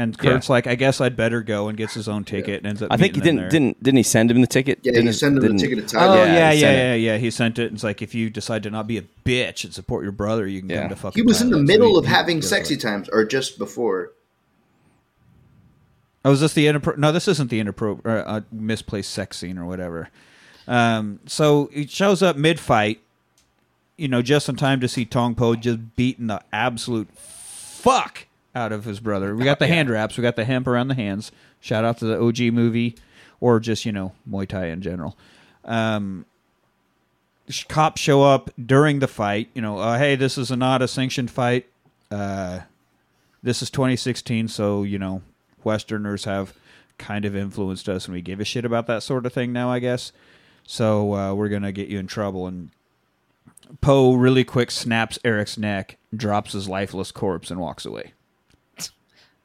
And 0.00 0.16
Kurt's 0.16 0.48
like, 0.48 0.68
"I 0.68 0.76
guess 0.76 1.00
I'd 1.00 1.16
better 1.16 1.42
go," 1.42 1.68
and 1.68 1.76
gets 1.76 1.92
his 1.94 2.08
own 2.08 2.22
ticket 2.22 2.58
and 2.58 2.66
ends 2.68 2.82
up. 2.82 2.92
I 2.92 2.96
think 2.96 3.16
he 3.16 3.20
didn't 3.20 3.40
there. 3.40 3.48
didn't 3.48 3.82
didn't 3.82 3.96
he 3.96 4.04
send 4.04 4.30
him 4.30 4.40
the 4.40 4.46
ticket? 4.46 4.78
Yeah, 4.84 4.92
didn't, 4.92 5.06
you 5.06 5.12
send 5.12 5.36
him 5.36 5.42
the 5.42 5.48
didn't- 5.48 5.60
ticket 5.60 5.88
to 5.88 5.96
Oh 5.96 6.00
Thailand. 6.00 6.16
yeah, 6.26 6.34
Yeah, 6.34 6.52
yeah, 6.52 6.52
yeah, 6.52 6.70
yeah, 6.70 6.94
yeah. 6.94 7.16
He 7.18 7.30
sent 7.32 7.58
it. 7.58 7.66
And 7.66 7.74
it's 7.74 7.82
like 7.82 8.00
if 8.00 8.14
you 8.14 8.30
decide 8.30 8.62
to 8.62 8.70
not 8.70 8.86
be 8.86 8.98
a 8.98 9.02
bitch 9.24 9.64
and 9.64 9.74
support 9.74 10.04
your 10.04 10.12
brother, 10.12 10.46
you 10.46 10.60
can 10.60 10.70
Yeah. 10.70 10.80
come 10.82 10.90
to 10.90 10.94
fucking. 10.96 11.20
He 11.20 11.26
was 11.26 11.42
in 11.42 11.50
the 11.50 11.56
Thailand. 11.56 11.60
So 11.60 11.64
middle 11.66 11.92
he- 11.94 11.98
of 11.98 12.04
he 12.04 12.10
having 12.12 12.42
sexy 12.42 12.74
like- 12.74 12.82
times, 12.82 13.08
or 13.08 13.24
just 13.24 13.58
before. 13.58 14.12
Oh, 16.24 16.30
is 16.32 16.40
this 16.40 16.54
the 16.54 16.66
inappro- 16.66 16.96
No, 16.96 17.10
this 17.10 17.26
isn't 17.26 17.50
the 17.50 17.60
inappro- 17.62 18.04
uh, 18.06 18.08
uh, 18.08 18.40
misplaced 18.52 19.10
sex 19.10 19.38
scene 19.38 19.58
or 19.58 19.66
whatever. 19.66 20.10
Um, 20.68 21.18
so 21.26 21.70
he 21.72 21.86
shows 21.88 22.22
up 22.22 22.36
mid 22.36 22.60
fight, 22.60 23.00
you 23.96 24.06
know, 24.06 24.22
just 24.22 24.48
in 24.48 24.54
time 24.54 24.78
to 24.80 24.86
see 24.86 25.04
Tong 25.04 25.34
Po 25.34 25.56
just 25.56 25.96
beating 25.96 26.28
the 26.28 26.40
absolute 26.52 27.08
fuck 27.16 28.26
out 28.58 28.72
of 28.72 28.84
his 28.84 29.00
brother. 29.00 29.34
We 29.34 29.44
got 29.44 29.58
the 29.58 29.66
hand 29.68 29.88
wraps, 29.88 30.16
we 30.16 30.22
got 30.22 30.36
the 30.36 30.44
hemp 30.44 30.66
around 30.66 30.88
the 30.88 30.94
hands. 30.94 31.30
Shout 31.60 31.84
out 31.84 31.98
to 31.98 32.04
the 32.04 32.20
OG 32.20 32.52
movie, 32.52 32.96
or 33.40 33.60
just 33.60 33.84
you 33.84 33.92
know 33.92 34.12
Muay 34.28 34.46
Thai 34.48 34.66
in 34.66 34.82
general. 34.82 35.16
Um, 35.64 36.24
sh- 37.48 37.64
cops 37.68 38.00
show 38.00 38.22
up 38.22 38.50
during 38.64 38.98
the 38.98 39.08
fight. 39.08 39.48
You 39.54 39.62
know, 39.62 39.78
uh, 39.78 39.98
hey, 39.98 40.16
this 40.16 40.36
is 40.36 40.50
not 40.50 40.82
a 40.82 40.88
sanctioned 40.88 41.30
fight. 41.30 41.66
Uh, 42.10 42.60
this 43.42 43.62
is 43.62 43.70
2016, 43.70 44.48
so 44.48 44.82
you 44.82 44.98
know, 44.98 45.22
Westerners 45.62 46.24
have 46.24 46.54
kind 46.98 47.24
of 47.24 47.36
influenced 47.36 47.88
us, 47.88 48.06
and 48.06 48.14
we 48.14 48.20
give 48.20 48.40
a 48.40 48.44
shit 48.44 48.64
about 48.64 48.86
that 48.88 49.02
sort 49.02 49.24
of 49.24 49.32
thing 49.32 49.52
now, 49.52 49.70
I 49.70 49.78
guess. 49.78 50.12
So 50.64 51.14
uh, 51.14 51.34
we're 51.34 51.48
gonna 51.48 51.72
get 51.72 51.88
you 51.88 51.98
in 51.98 52.06
trouble. 52.06 52.46
And 52.46 52.70
Po 53.80 54.14
really 54.14 54.44
quick 54.44 54.70
snaps 54.70 55.18
Eric's 55.24 55.58
neck, 55.58 55.96
drops 56.14 56.52
his 56.52 56.68
lifeless 56.68 57.12
corpse, 57.12 57.50
and 57.50 57.60
walks 57.60 57.86
away. 57.86 58.12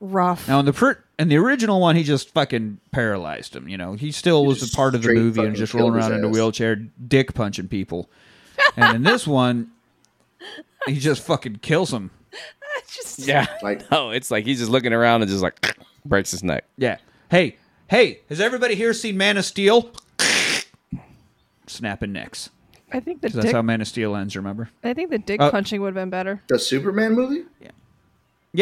Rough. 0.05 0.47
Now 0.49 0.59
in 0.59 0.65
the 0.65 0.73
pr- 0.73 0.99
in 1.17 1.29
the 1.29 1.37
original 1.37 1.79
one, 1.79 1.95
he 1.95 2.03
just 2.03 2.29
fucking 2.33 2.79
paralyzed 2.91 3.55
him. 3.55 3.69
You 3.69 3.77
know, 3.77 3.93
he 3.93 4.11
still 4.11 4.41
He 4.41 4.47
was 4.49 4.73
a 4.73 4.75
part 4.75 4.95
of 4.95 5.01
the 5.01 5.13
movie 5.13 5.41
and 5.43 5.55
just 5.55 5.73
rolling 5.73 5.95
around 5.95 6.11
in 6.13 6.23
a 6.25 6.29
wheelchair, 6.29 6.75
dick 6.75 7.33
punching 7.33 7.69
people. 7.69 8.09
and 8.75 8.97
in 8.97 9.03
this 9.03 9.25
one, 9.25 9.71
he 10.87 10.99
just 10.99 11.23
fucking 11.23 11.57
kills 11.61 11.93
him. 11.93 12.11
Just- 12.93 13.19
Yeah. 13.19 13.45
Like- 13.61 13.89
no, 13.91 14.09
it's 14.11 14.29
like 14.29 14.43
he's 14.45 14.59
just 14.59 14.69
looking 14.71 14.91
around 14.91 15.21
and 15.21 15.31
just 15.31 15.41
like 15.41 15.77
breaks 16.05 16.31
his 16.31 16.43
neck. 16.43 16.65
Yeah. 16.77 16.97
Hey, 17.31 17.55
hey, 17.87 18.19
has 18.29 18.41
everybody 18.41 18.75
here 18.75 18.93
seen 18.93 19.15
Man 19.17 19.37
of 19.37 19.45
Steel? 19.45 19.89
Snapping 21.67 22.11
necks. 22.11 22.49
I 22.91 22.99
think 22.99 23.21
the 23.21 23.29
'Cause 23.29 23.35
that's 23.35 23.51
how 23.53 23.61
Man 23.61 23.81
of 23.81 23.87
Steel 23.87 24.15
ends. 24.15 24.35
Remember? 24.35 24.69
I 24.83 24.93
think 24.93 25.09
the 25.09 25.17
dick 25.17 25.41
Uh, 25.41 25.49
punching 25.49 25.81
would 25.81 25.87
have 25.87 25.95
been 25.95 26.09
better. 26.09 26.41
The 26.47 26.59
Superman 26.59 27.13
movie? 27.13 27.43
Yeah, 27.61 27.71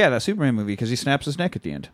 that 0.10 0.22
Superman 0.22 0.56
movie 0.56 0.74
because 0.74 0.90
he 0.90 0.96
snaps 0.96 1.26
his 1.26 1.38
neck 1.38 1.56
at 1.56 1.64
the 1.64 1.72
end. 1.72 1.90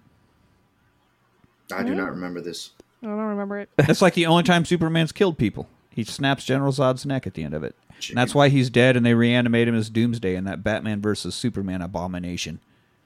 I 1.73 1.83
do 1.83 1.93
not 1.95 2.11
remember 2.11 2.39
this. 2.41 2.71
I 3.03 3.07
don't 3.07 3.17
remember 3.17 3.59
it. 3.59 3.69
That's 3.77 4.01
like 4.01 4.13
the 4.13 4.25
only 4.25 4.43
time 4.43 4.65
Superman's 4.65 5.11
killed 5.11 5.37
people. 5.37 5.67
He 5.89 6.03
snaps 6.03 6.45
General 6.45 6.71
Zod's 6.71 7.05
neck 7.05 7.25
at 7.27 7.33
the 7.33 7.43
end 7.43 7.53
of 7.53 7.63
it. 7.63 7.75
And 8.09 8.15
that's 8.17 8.35
why 8.35 8.49
he's 8.49 8.69
dead, 8.69 8.95
and 8.95 9.03
they 9.03 9.15
reanimate 9.15 9.67
him 9.67 9.73
as 9.73 9.89
Doomsday 9.89 10.35
in 10.35 10.43
that 10.43 10.63
Batman 10.63 11.01
versus 11.01 11.33
Superman 11.33 11.81
abomination. 11.81 12.59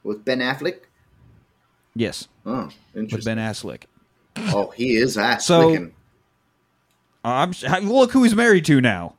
With 0.03 0.25
Ben 0.25 0.39
Affleck? 0.39 0.79
Yes, 1.95 2.27
Oh, 2.45 2.69
with. 2.93 3.23
Ben 3.23 3.37
Affleck. 3.37 3.83
Oh, 4.35 4.71
he 4.71 4.97
is 4.97 5.17
ass 5.17 5.45
So- 5.45 5.89
I'm 7.23 7.51
look 7.83 8.11
who 8.11 8.23
he's 8.23 8.35
married 8.35 8.65
to 8.65 8.81
now. 8.81 9.13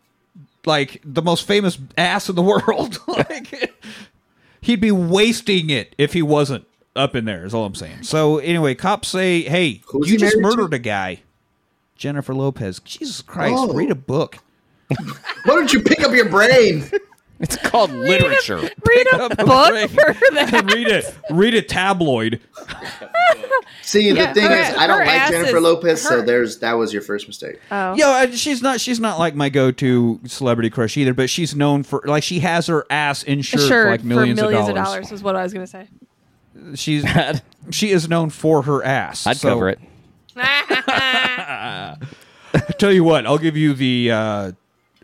Like 0.66 1.00
the 1.04 1.22
most 1.22 1.46
famous 1.46 1.78
ass 1.96 2.28
in 2.28 2.34
the 2.36 2.42
world. 2.42 2.98
like 3.08 3.71
he'd 4.62 4.80
be 4.80 4.90
wasting 4.92 5.68
it 5.68 5.94
if 5.98 6.14
he 6.14 6.22
wasn't 6.22 6.66
up 6.96 7.14
in 7.14 7.26
there. 7.26 7.44
Is 7.44 7.52
all 7.52 7.66
I'm 7.66 7.74
saying. 7.74 8.02
So 8.04 8.38
anyway, 8.38 8.74
cops 8.74 9.08
say, 9.08 9.42
"Hey, 9.42 9.82
Who's 9.88 10.06
you 10.08 10.14
he 10.14 10.18
just 10.18 10.36
married 10.38 10.52
to? 10.52 10.56
murdered 10.62 10.74
a 10.74 10.78
guy." 10.78 11.20
Jennifer 11.96 12.34
Lopez. 12.34 12.80
Jesus 12.80 13.20
Christ, 13.22 13.54
Oh. 13.56 13.72
read 13.74 13.90
a 13.90 13.94
book. 13.94 14.38
Why 14.88 15.54
don't 15.54 15.72
you 15.72 15.80
pick 15.82 16.00
up 16.02 16.12
your 16.12 16.28
brain? 16.28 16.90
It's 17.42 17.56
called 17.56 17.90
literature. 17.92 18.56
Read 18.60 19.06
a 19.12 19.22
up 19.24 19.36
book 19.36 19.70
brain. 19.70 19.88
for 19.88 20.14
that. 20.34 20.70
read 20.74 20.86
it. 20.88 21.14
Read 21.30 21.54
a 21.54 21.60
tabloid. 21.62 22.40
See, 23.82 24.08
Yeah, 24.10 24.32
the 24.32 24.40
thing 24.40 24.48
her- 24.50 24.56
is, 24.56 24.74
I 24.76 24.86
don't 24.86 25.04
like 25.04 25.30
Jennifer 25.30 25.56
is- 25.56 25.62
Lopez, 25.62 26.00
so 26.02 26.22
there's 26.22 26.58
that 26.60 26.74
was 26.74 26.92
your 26.92 27.02
first 27.02 27.26
mistake. 27.26 27.60
Oh. 27.70 27.94
Yo, 27.94 28.30
she's 28.30 28.62
not. 28.62 28.80
She's 28.80 29.00
not 29.00 29.18
like 29.18 29.34
my 29.34 29.48
go-to 29.48 30.20
celebrity 30.26 30.70
crush 30.70 30.96
either. 30.96 31.12
But 31.14 31.28
she's 31.28 31.54
known 31.54 31.82
for 31.82 32.00
like 32.06 32.22
she 32.22 32.38
has 32.40 32.68
her 32.68 32.86
ass 32.88 33.22
insured 33.24 33.62
Sure, 33.68 33.84
for 33.86 33.90
like 33.90 34.04
millions, 34.04 34.38
for 34.40 34.46
millions 34.46 34.68
of 34.68 34.74
dollars. 34.76 35.12
is 35.12 35.22
what 35.22 35.36
I 35.36 35.42
was 35.42 35.52
going 35.52 35.66
to 35.66 35.70
say. 35.70 35.88
She's 36.74 37.04
she 37.70 37.90
is 37.90 38.08
known 38.08 38.30
for 38.30 38.62
her 38.62 38.84
ass. 38.84 39.26
I'd 39.26 39.36
So, 39.36 39.48
cover 39.50 39.68
it. 39.70 39.80
Tell 42.78 42.92
you 42.92 43.02
what, 43.04 43.26
I'll 43.26 43.38
give 43.38 43.56
you 43.56 43.74
the 43.74 44.10
uh, 44.12 44.52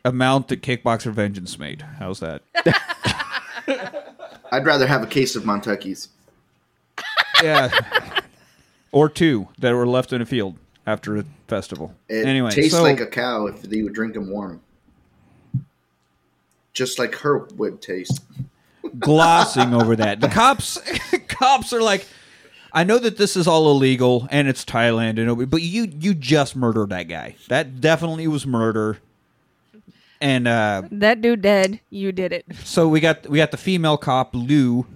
amount 0.08 0.48
that 0.48 0.62
Kickboxer 0.62 1.12
Vengeance 1.12 1.58
made. 1.58 1.82
How's 1.98 2.20
that? 2.20 2.42
I'd 4.50 4.64
rather 4.64 4.86
have 4.86 5.02
a 5.02 5.06
case 5.06 5.36
of 5.36 5.44
Montucky's. 5.44 6.08
yeah, 7.42 7.70
or 8.92 9.08
two 9.08 9.48
that 9.58 9.74
were 9.74 9.86
left 9.86 10.12
in 10.12 10.22
a 10.22 10.26
field 10.26 10.56
after 10.86 11.16
a 11.18 11.24
festival. 11.46 11.94
It 12.08 12.26
anyway, 12.26 12.50
tastes 12.50 12.74
so 12.74 12.82
like 12.82 13.00
a 13.00 13.06
cow 13.06 13.46
if 13.46 13.70
you 13.70 13.84
would 13.84 13.92
drink 13.92 14.14
them 14.14 14.30
warm. 14.30 14.60
Just 16.72 16.98
like 16.98 17.14
her 17.16 17.38
would 17.56 17.82
taste. 17.82 18.22
glossing 18.98 19.74
over 19.74 19.96
that. 19.96 20.20
The 20.20 20.28
cops 20.28 20.80
cops 21.28 21.72
are 21.72 21.82
like 21.82 22.06
I 22.72 22.84
know 22.84 22.98
that 22.98 23.16
this 23.16 23.36
is 23.36 23.46
all 23.46 23.70
illegal 23.70 24.28
and 24.30 24.48
it's 24.48 24.64
Thailand 24.64 25.18
and 25.18 25.50
but 25.50 25.62
you 25.62 25.84
you 25.98 26.14
just 26.14 26.56
murdered 26.56 26.90
that 26.90 27.04
guy. 27.04 27.36
That 27.48 27.80
definitely 27.80 28.26
was 28.28 28.46
murder. 28.46 28.98
And 30.20 30.48
uh 30.48 30.82
that 30.90 31.20
dude 31.20 31.42
dead. 31.42 31.80
You 31.90 32.12
did 32.12 32.32
it. 32.32 32.44
so 32.64 32.88
we 32.88 33.00
got 33.00 33.28
we 33.28 33.38
got 33.38 33.50
the 33.50 33.56
female 33.56 33.96
cop 33.96 34.34
Lou 34.34 34.86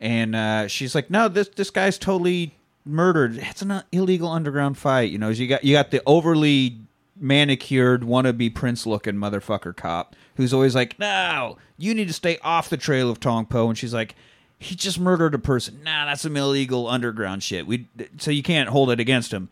and 0.00 0.36
uh 0.36 0.68
she's 0.68 0.94
like 0.94 1.10
no 1.10 1.28
this 1.28 1.48
this 1.48 1.70
guy's 1.70 1.98
totally 1.98 2.54
murdered. 2.84 3.36
It's 3.38 3.62
an 3.62 3.82
illegal 3.92 4.28
underground 4.28 4.78
fight, 4.78 5.10
you 5.10 5.18
know. 5.18 5.28
You 5.28 5.46
got 5.46 5.64
you 5.64 5.74
got 5.74 5.90
the 5.90 6.02
overly 6.06 6.76
manicured 7.20 8.02
wannabe 8.02 8.54
prince 8.54 8.86
looking 8.86 9.14
motherfucker 9.14 9.74
cop 9.76 10.14
who's 10.36 10.54
always 10.54 10.74
like, 10.74 10.98
"No, 10.98 11.58
you 11.76 11.94
need 11.94 12.06
to 12.08 12.14
stay 12.14 12.38
off 12.42 12.70
the 12.70 12.76
trail 12.76 13.10
of 13.10 13.20
Tong 13.20 13.44
Po." 13.46 13.68
And 13.68 13.76
she's 13.76 13.92
like, 13.92 14.14
"He 14.58 14.74
just 14.74 14.98
murdered 15.00 15.34
a 15.34 15.38
person. 15.38 15.80
Nah, 15.84 16.06
that's 16.06 16.22
some 16.22 16.36
illegal 16.36 16.86
underground 16.88 17.42
shit. 17.42 17.66
We 17.66 17.88
so 18.18 18.30
you 18.30 18.42
can't 18.42 18.68
hold 18.68 18.90
it 18.90 19.00
against 19.00 19.32
him." 19.32 19.48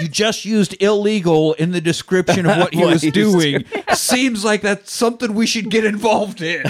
You 0.00 0.08
just 0.08 0.44
used 0.44 0.80
illegal 0.82 1.54
in 1.54 1.72
the 1.72 1.80
description 1.80 2.46
of 2.46 2.58
what 2.58 2.74
he 2.74 2.80
What 2.80 2.92
was 2.94 3.02
he 3.02 3.08
was 3.08 3.14
doing. 3.14 3.64
Seems 3.94 4.44
like 4.44 4.62
that's 4.62 4.92
something 4.92 5.34
we 5.34 5.46
should 5.46 5.70
get 5.70 5.84
involved 5.84 6.42
in. 6.42 6.64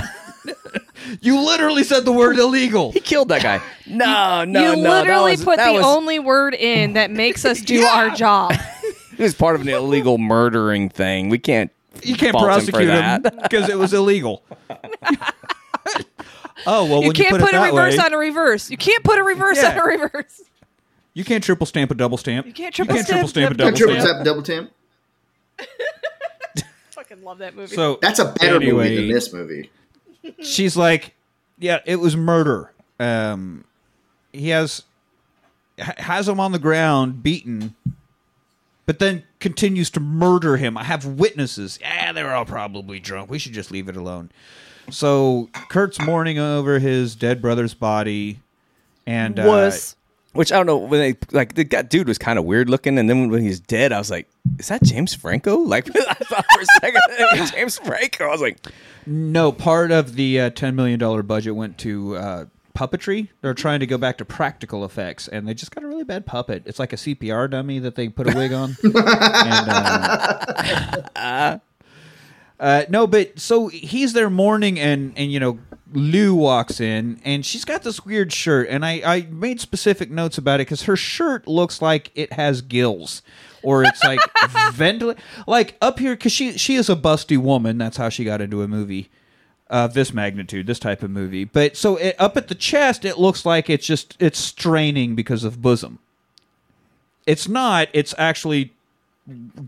you 1.20 1.40
literally 1.40 1.84
said 1.84 2.04
the 2.04 2.12
word 2.12 2.38
illegal. 2.38 2.92
He 2.92 3.00
killed 3.00 3.28
that 3.30 3.42
guy. 3.42 3.60
No, 3.90 4.44
no, 4.44 4.60
you 4.60 4.76
no. 4.76 4.82
that 4.82 5.00
literally 5.06 5.30
was- 5.32 5.44
put 5.44 5.56
that 5.56 5.68
the 5.68 5.72
was, 5.78 5.84
only 5.86 6.18
word 6.18 6.54
in 6.54 6.92
that 6.92 7.10
makes 7.10 7.46
us 7.46 7.60
do 7.62 7.84
our 7.84 8.10
job. 8.10 8.52
It 9.16 9.22
was 9.22 9.34
part 9.34 9.54
of 9.56 9.62
an 9.62 9.68
illegal 9.70 10.18
murdering 10.18 10.90
thing. 10.90 11.30
We 11.30 11.38
can't. 11.38 11.70
You 12.02 12.14
can't 12.16 12.36
prosecute 12.36 12.82
him 12.82 12.90
him 12.90 13.22
for 13.22 13.30
that. 13.30 13.42
because 13.44 13.68
it 13.70 13.78
was 13.78 13.94
illegal. 13.94 14.42
oh 16.66 16.84
well, 16.84 17.00
You 17.02 17.08
when 17.08 17.12
can't 17.12 17.30
you 17.32 17.38
put, 17.38 17.40
put 17.40 17.54
it 17.54 17.56
a 17.56 17.60
that 17.60 17.66
reverse 17.72 17.96
way, 17.96 18.04
on 18.04 18.12
a 18.14 18.18
reverse. 18.18 18.70
You 18.70 18.76
can't 18.76 19.02
put 19.04 19.18
a 19.18 19.22
reverse 19.22 19.56
Yeah. 19.56 19.70
on 19.72 19.78
a 19.78 19.84
reverse. 19.84 20.42
You 21.18 21.24
can't 21.24 21.42
triple 21.42 21.66
stamp 21.66 21.90
a 21.90 21.94
double 21.94 22.16
stamp. 22.16 22.46
You 22.46 22.52
can't 22.52 22.72
triple 22.72 22.94
triple 22.94 23.26
stamp 23.26 23.28
stamp 23.28 23.50
a 23.50 23.54
a 23.54 23.56
double 23.56 23.70
Got 23.72 23.76
triple 23.76 24.00
stamp. 24.00 24.16
tap, 24.18 24.24
double 24.24 24.42
tamp. 24.42 24.70
Fucking 26.92 27.22
love 27.24 27.38
that 27.38 27.56
movie. 27.56 27.74
So 27.74 27.98
That's 28.00 28.20
a 28.20 28.26
better 28.26 28.54
anyway, 28.54 28.90
movie 28.90 28.96
than 28.96 29.08
this 29.08 29.32
movie. 29.32 29.70
she's 30.40 30.76
like, 30.76 31.14
yeah, 31.58 31.80
it 31.86 31.96
was 31.96 32.16
murder. 32.16 32.72
Um, 33.00 33.64
he 34.32 34.50
has 34.50 34.84
has 35.78 36.28
him 36.28 36.38
on 36.38 36.52
the 36.52 36.60
ground, 36.60 37.24
beaten, 37.24 37.74
but 38.86 39.00
then 39.00 39.24
continues 39.40 39.90
to 39.90 40.00
murder 40.00 40.56
him. 40.56 40.76
I 40.76 40.84
have 40.84 41.04
witnesses. 41.04 41.80
Yeah, 41.80 42.12
they're 42.12 42.32
all 42.32 42.44
probably 42.44 43.00
drunk. 43.00 43.28
We 43.28 43.40
should 43.40 43.54
just 43.54 43.72
leave 43.72 43.88
it 43.88 43.96
alone. 43.96 44.30
So 44.90 45.50
Kurt's 45.68 46.00
mourning 46.00 46.38
over 46.38 46.78
his 46.78 47.16
dead 47.16 47.42
brother's 47.42 47.74
body, 47.74 48.38
and 49.04 49.40
uh, 49.40 49.44
Was 49.46 49.96
Which 50.32 50.52
I 50.52 50.56
don't 50.56 50.66
know 50.66 50.76
when 50.76 51.00
they 51.00 51.16
like 51.32 51.54
the 51.54 51.64
guy, 51.64 51.82
dude 51.82 52.06
was 52.06 52.18
kind 52.18 52.38
of 52.38 52.44
weird 52.44 52.68
looking, 52.68 52.98
and 52.98 53.08
then 53.08 53.30
when 53.30 53.42
he's 53.42 53.60
dead, 53.60 53.92
I 53.92 53.98
was 53.98 54.10
like, 54.10 54.28
"Is 54.58 54.68
that 54.68 54.82
James 54.82 55.14
Franco?" 55.14 55.56
Like 55.64 55.88
I 55.96 56.14
thought 56.14 56.44
for 56.52 56.60
a 56.60 56.66
second 56.80 57.00
it 57.08 57.40
was 57.40 57.50
James 57.50 57.78
Franco. 57.78 58.26
I 58.26 58.30
was 58.30 58.40
like, 58.40 58.58
no 59.06 59.52
part 59.52 59.90
of 59.90 60.14
the 60.16 60.40
uh, 60.40 60.50
ten 60.50 60.76
million 60.76 60.98
dollar 60.98 61.22
budget 61.22 61.56
went 61.56 61.78
to 61.78 62.16
uh, 62.16 62.44
puppetry. 62.78 63.28
They're 63.40 63.54
trying 63.54 63.80
to 63.80 63.86
go 63.86 63.98
back 63.98 64.18
to 64.18 64.24
practical 64.24 64.84
effects, 64.84 65.26
and 65.28 65.48
they 65.48 65.54
just 65.54 65.74
got 65.74 65.82
a 65.82 65.88
really 65.88 66.04
bad 66.04 66.26
puppet. 66.26 66.62
It's 66.66 66.78
like 66.78 66.92
a 66.92 66.96
CPR 66.96 67.50
dummy 67.50 67.80
that 67.80 67.96
they 67.96 68.08
put 68.08 68.32
a 68.32 68.36
wig 68.36 68.52
on. 68.52 68.76
and, 68.84 68.94
uh, 71.16 71.58
uh, 72.60 72.84
no, 72.88 73.06
but 73.06 73.38
so 73.38 73.68
he's 73.68 74.12
there 74.12 74.30
mourning, 74.30 74.78
and 74.78 75.12
and 75.16 75.30
you 75.30 75.38
know 75.40 75.58
Lou 75.92 76.34
walks 76.34 76.80
in, 76.80 77.20
and 77.24 77.46
she's 77.46 77.64
got 77.64 77.82
this 77.82 78.04
weird 78.04 78.32
shirt, 78.32 78.68
and 78.68 78.84
I 78.84 79.02
I 79.04 79.26
made 79.30 79.60
specific 79.60 80.10
notes 80.10 80.38
about 80.38 80.60
it 80.60 80.66
because 80.66 80.82
her 80.82 80.96
shirt 80.96 81.46
looks 81.46 81.80
like 81.80 82.10
it 82.14 82.32
has 82.34 82.62
gills. 82.62 83.22
Or 83.60 83.82
it's 83.82 84.02
like 84.04 84.20
ventilate, 84.72 85.18
like 85.48 85.76
up 85.82 85.98
here, 85.98 86.14
because 86.14 86.30
she 86.30 86.56
she 86.56 86.76
is 86.76 86.88
a 86.88 86.94
busty 86.94 87.36
woman. 87.36 87.76
That's 87.76 87.96
how 87.96 88.08
she 88.08 88.22
got 88.24 88.40
into 88.40 88.62
a 88.62 88.68
movie 88.68 89.10
of 89.68 89.94
this 89.94 90.14
magnitude, 90.14 90.66
this 90.66 90.78
type 90.78 91.02
of 91.02 91.10
movie. 91.10 91.44
But 91.44 91.76
so 91.76 91.96
it, 91.96 92.14
up 92.18 92.36
at 92.36 92.48
the 92.48 92.54
chest, 92.54 93.04
it 93.04 93.18
looks 93.18 93.44
like 93.44 93.68
it's 93.68 93.86
just 93.86 94.16
it's 94.20 94.38
straining 94.38 95.14
because 95.14 95.42
of 95.44 95.60
bosom. 95.60 95.98
It's 97.26 97.48
not. 97.48 97.88
It's 97.92 98.14
actually 98.16 98.72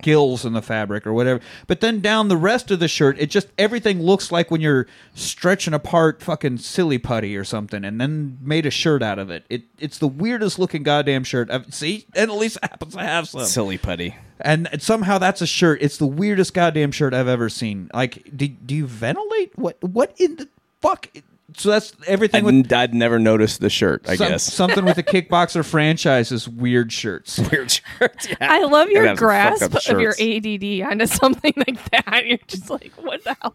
gills 0.01 0.45
in 0.45 0.53
the 0.53 0.63
fabric 0.63 1.07
or 1.07 1.13
whatever. 1.13 1.41
But 1.67 1.81
then 1.81 2.01
down 2.01 2.29
the 2.29 2.37
rest 2.37 2.71
of 2.71 2.81
the 2.81 2.89
shirt, 2.89 3.19
it 3.19 3.31
just 3.31 3.49
everything 3.59 4.03
looks 4.03 4.33
like 4.33 4.51
when 4.51 4.61
you're 4.61 4.87
stretching 5.15 5.75
apart 5.75 6.23
fucking 6.23 6.59
silly 6.59 6.99
putty 6.99 7.37
or 7.37 7.45
something, 7.45 7.85
and 7.85 8.01
then 8.01 8.39
made 8.41 8.67
a 8.67 8.71
shirt 8.71 9.03
out 9.03 9.19
of 9.19 9.31
it. 9.31 9.45
It 9.49 9.63
it's 9.79 9.99
the 9.99 10.09
weirdest 10.09 10.59
looking 10.59 10.83
goddamn 10.83 11.25
shirt. 11.25 11.51
I've, 11.51 11.73
see, 11.75 12.07
and 12.15 12.31
at 12.31 12.37
least 12.37 12.57
it 12.57 12.65
happens 12.65 12.95
to 12.95 13.01
have 13.01 13.29
some. 13.29 13.45
silly 13.45 13.79
putty. 13.79 14.17
And 14.41 14.69
somehow 14.79 15.19
that's 15.19 15.43
a 15.43 15.47
shirt. 15.47 15.83
It's 15.83 15.99
the 15.99 16.07
weirdest 16.07 16.55
goddamn 16.55 16.93
shirt 16.93 17.13
I've 17.13 17.29
ever 17.29 17.49
seen. 17.49 17.91
Like, 17.93 18.25
do, 18.35 18.49
do 18.49 18.75
you 18.75 18.87
ventilate? 18.87 19.57
What 19.59 19.83
what 19.83 20.15
in 20.19 20.37
the 20.37 20.49
fuck? 20.81 21.09
So 21.57 21.71
that's 21.71 21.93
everything 22.07 22.47
I'd, 22.47 22.73
I'd 22.73 22.95
never 22.95 23.19
noticed 23.19 23.61
the 23.61 23.71
shirt. 23.71 24.05
I 24.09 24.17
some- 24.17 24.29
guess 24.29 24.43
something 24.45 24.85
with 24.85 24.97
the 24.97 25.03
kickboxer 25.03 25.65
franchise 25.65 26.31
is 26.31 26.49
weird 26.49 26.93
shirts. 26.93 27.39
weird 27.51 27.71
shirts. 27.71 28.29
Yeah. 28.29 28.37
I 28.41 28.63
love 28.65 28.89
your 28.91 29.07
have 29.07 29.17
grasp 29.19 29.63
of 29.75 30.01
your 30.01 30.13
shirts. 30.15 30.47
ADD 30.47 30.91
onto 30.93 31.07
something 31.07 31.53
like 31.57 31.91
that. 31.91 32.23
You're 32.27 32.39
just 32.47 32.71
like, 32.71 32.93
what 33.03 33.25
the 33.25 33.37
hell? 33.43 33.55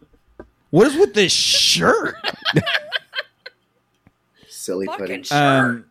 What 0.71 0.88
is 0.88 0.95
with 0.97 1.13
this 1.13 1.31
shirt? 1.31 2.15
Silly 4.47 4.88
Fucking 4.88 5.23
shirt. 5.23 5.38
Um, 5.38 5.86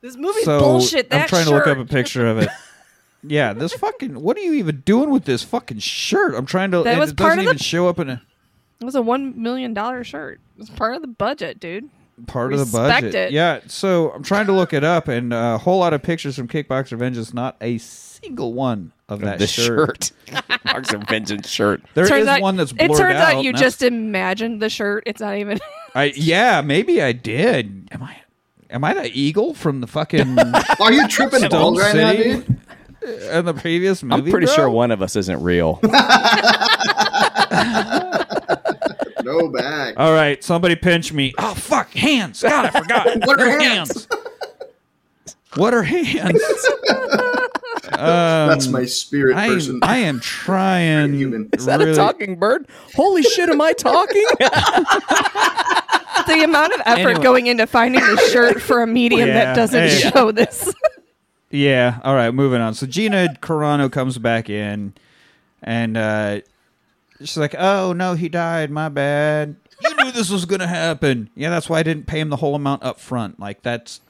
this 0.00 0.16
movie's 0.16 0.44
so 0.44 0.58
bullshit. 0.58 1.10
That 1.10 1.22
I'm 1.22 1.28
trying 1.28 1.44
shirt. 1.46 1.64
to 1.64 1.70
look 1.70 1.78
up 1.78 1.78
a 1.78 1.84
picture 1.88 2.26
of 2.26 2.38
it. 2.38 2.48
Yeah, 3.22 3.52
this 3.52 3.72
fucking. 3.74 4.20
What 4.20 4.36
are 4.36 4.40
you 4.40 4.52
even 4.54 4.80
doing 4.84 5.10
with 5.10 5.24
this 5.24 5.42
fucking 5.42 5.78
shirt? 5.80 6.34
I'm 6.34 6.46
trying 6.46 6.70
to. 6.72 6.82
That 6.82 6.96
it 6.96 7.00
was 7.00 7.10
it 7.10 7.16
part 7.16 7.30
doesn't 7.30 7.40
of 7.40 7.44
the- 7.46 7.50
even 7.50 7.58
show 7.58 7.88
up 7.88 7.98
in 7.98 8.10
a 8.10 8.22
It 8.80 8.84
was 8.84 8.94
a 8.94 9.02
one 9.02 9.40
million 9.42 9.74
dollar 9.74 10.04
shirt. 10.04 10.40
It 10.56 10.60
was 10.60 10.70
part 10.70 10.94
of 10.94 11.02
the 11.02 11.08
budget, 11.08 11.58
dude. 11.60 11.88
part 12.26 12.52
of 12.52 12.58
the 12.60 12.66
budget. 12.66 13.14
it. 13.14 13.32
Yeah, 13.32 13.60
so 13.66 14.10
I'm 14.12 14.22
trying 14.22 14.46
to 14.46 14.52
look 14.52 14.72
it 14.72 14.84
up, 14.84 15.08
and 15.08 15.32
uh, 15.32 15.54
a 15.54 15.58
whole 15.58 15.78
lot 15.80 15.92
of 15.94 16.02
pictures 16.02 16.36
from 16.36 16.46
Kickboxer 16.48 16.96
Vengeance. 16.98 17.34
Not 17.34 17.56
a 17.60 17.78
single 17.78 18.52
one 18.52 18.92
of 19.08 19.20
that 19.20 19.38
the 19.40 19.46
shirt. 19.46 20.12
shirt. 20.28 20.44
Marks 20.64 20.92
of 20.92 21.02
Vengeance 21.04 21.48
shirt. 21.48 21.82
There 21.94 22.04
is 22.04 22.10
turns 22.10 22.26
out, 22.28 22.40
one 22.40 22.56
that's 22.56 22.72
blurred 22.72 22.90
out. 22.90 22.94
It 22.94 22.98
turns 22.98 23.16
out, 23.16 23.34
out, 23.36 23.42
you 23.42 23.48
and 23.50 23.58
that's- 23.58 23.72
just 23.74 23.82
imagined 23.82 24.62
the 24.62 24.68
shirt. 24.70 25.02
It's 25.06 25.20
not 25.20 25.36
even. 25.36 25.58
I 25.94 26.12
yeah, 26.14 26.60
maybe 26.60 27.02
I 27.02 27.12
did. 27.12 27.88
Am 27.90 28.02
I? 28.02 28.16
Am 28.70 28.84
I 28.84 28.92
the 28.94 29.10
eagle 29.18 29.54
from 29.54 29.80
the 29.80 29.86
fucking 29.86 30.38
Are 30.80 30.92
you 30.92 31.08
tripping 31.08 31.38
Stone 31.40 31.50
balls 31.50 31.80
right 31.80 31.96
now, 31.96 32.10
City 32.12 32.22
dude? 32.34 32.60
in 33.32 33.44
the 33.46 33.54
previous 33.54 34.02
movie? 34.02 34.22
I'm 34.24 34.30
pretty 34.30 34.46
bro? 34.46 34.54
sure 34.54 34.70
one 34.70 34.90
of 34.90 35.00
us 35.00 35.16
isn't 35.16 35.42
real. 35.42 35.80
No 39.28 39.48
back. 39.48 39.94
All 39.98 40.12
right, 40.14 40.42
somebody 40.42 40.74
pinch 40.74 41.12
me. 41.12 41.34
Oh 41.36 41.52
fuck, 41.54 41.90
hands! 41.92 42.42
God, 42.42 42.64
I 42.66 42.80
forgot. 42.80 43.06
What 43.26 43.40
are 43.40 43.60
hands? 43.60 44.08
What 45.54 45.74
are 45.74 45.82
hands? 45.82 46.40
um, 47.92 48.48
That's 48.48 48.68
my 48.68 48.86
spirit 48.86 49.36
I, 49.36 49.48
person. 49.48 49.80
I 49.82 49.98
am 49.98 50.20
trying. 50.20 51.12
Human. 51.12 51.50
Is 51.52 51.66
that 51.66 51.78
really- 51.80 51.92
a 51.92 51.94
talking 51.94 52.36
bird? 52.36 52.68
Holy 52.94 53.22
shit, 53.22 53.50
am 53.50 53.60
I 53.60 53.72
talking? 53.74 54.24
the 56.26 56.42
amount 56.44 56.72
of 56.74 56.80
effort 56.86 57.08
Anyway. 57.08 57.22
going 57.22 57.46
into 57.48 57.66
finding 57.66 58.00
the 58.00 58.16
shirt 58.32 58.62
for 58.62 58.82
a 58.82 58.86
medium 58.86 59.28
Yeah, 59.28 59.44
that 59.44 59.56
doesn't 59.56 59.88
hey. 59.88 60.10
show 60.10 60.32
this. 60.32 60.72
Yeah. 61.50 61.98
All 62.02 62.14
right. 62.14 62.30
Moving 62.32 62.60
on. 62.60 62.74
So 62.74 62.86
Gina 62.86 63.34
Carano 63.40 63.90
comes 63.90 64.16
back 64.18 64.48
in, 64.50 64.92
and 65.62 65.96
uh, 65.96 66.40
she's 67.20 67.36
like, 67.36 67.54
"Oh 67.58 67.92
no, 67.92 68.14
he 68.14 68.28
died. 68.28 68.70
My 68.70 68.88
bad. 68.88 69.56
You 69.82 69.94
knew 69.96 70.10
this 70.10 70.30
was 70.30 70.44
going 70.44 70.60
to 70.60 70.66
happen. 70.66 71.30
Yeah, 71.36 71.50
that's 71.50 71.68
why 71.68 71.78
I 71.78 71.82
didn't 71.82 72.06
pay 72.06 72.18
him 72.20 72.30
the 72.30 72.36
whole 72.36 72.54
amount 72.54 72.82
up 72.82 72.98
front. 72.98 73.38
Like 73.38 73.62
that's 73.62 74.00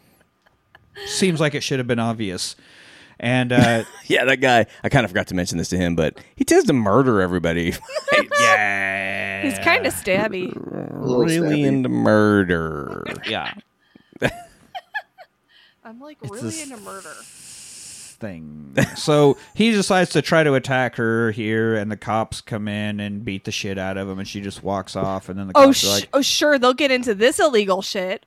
seems 1.06 1.40
like 1.40 1.54
it 1.54 1.62
should 1.62 1.78
have 1.78 1.86
been 1.88 1.98
obvious." 1.98 2.56
And 3.20 3.52
uh, 3.52 3.82
yeah, 4.06 4.24
that 4.26 4.36
guy. 4.40 4.66
I 4.84 4.88
kind 4.88 5.04
of 5.04 5.10
forgot 5.10 5.26
to 5.28 5.34
mention 5.34 5.58
this 5.58 5.68
to 5.70 5.76
him, 5.76 5.96
but 5.96 6.18
he 6.36 6.44
tends 6.44 6.66
to 6.68 6.72
murder 6.72 7.20
everybody. 7.20 7.74
yeah, 8.40 9.42
He's 9.42 9.58
kind 9.58 9.86
of 9.86 9.92
stabby. 9.94 10.52
really 10.56 11.38
stabby. 11.38 11.64
into 11.66 11.88
murder. 11.88 13.04
yeah 13.28 13.52
I'm 15.84 16.00
like 16.00 16.18
It's 16.22 16.30
really 16.30 16.44
this- 16.46 16.62
into 16.62 16.76
murder. 16.78 17.12
Thing. 18.18 18.74
so 18.96 19.36
he 19.54 19.70
decides 19.70 20.10
to 20.10 20.22
try 20.22 20.42
to 20.42 20.54
attack 20.54 20.96
her 20.96 21.30
here, 21.30 21.74
and 21.76 21.90
the 21.90 21.96
cops 21.96 22.40
come 22.40 22.68
in 22.68 23.00
and 23.00 23.24
beat 23.24 23.44
the 23.44 23.52
shit 23.52 23.78
out 23.78 23.96
of 23.96 24.08
him, 24.08 24.18
and 24.18 24.26
she 24.28 24.40
just 24.40 24.62
walks 24.62 24.96
off. 24.96 25.28
And 25.28 25.38
then 25.38 25.48
the 25.48 25.52
Oh, 25.56 25.66
cops 25.66 25.78
sh- 25.78 25.84
are 25.84 25.88
like, 25.88 26.08
oh, 26.12 26.22
sure, 26.22 26.58
they'll 26.58 26.74
get 26.74 26.90
into 26.90 27.14
this 27.14 27.38
illegal 27.38 27.82
shit. 27.82 28.26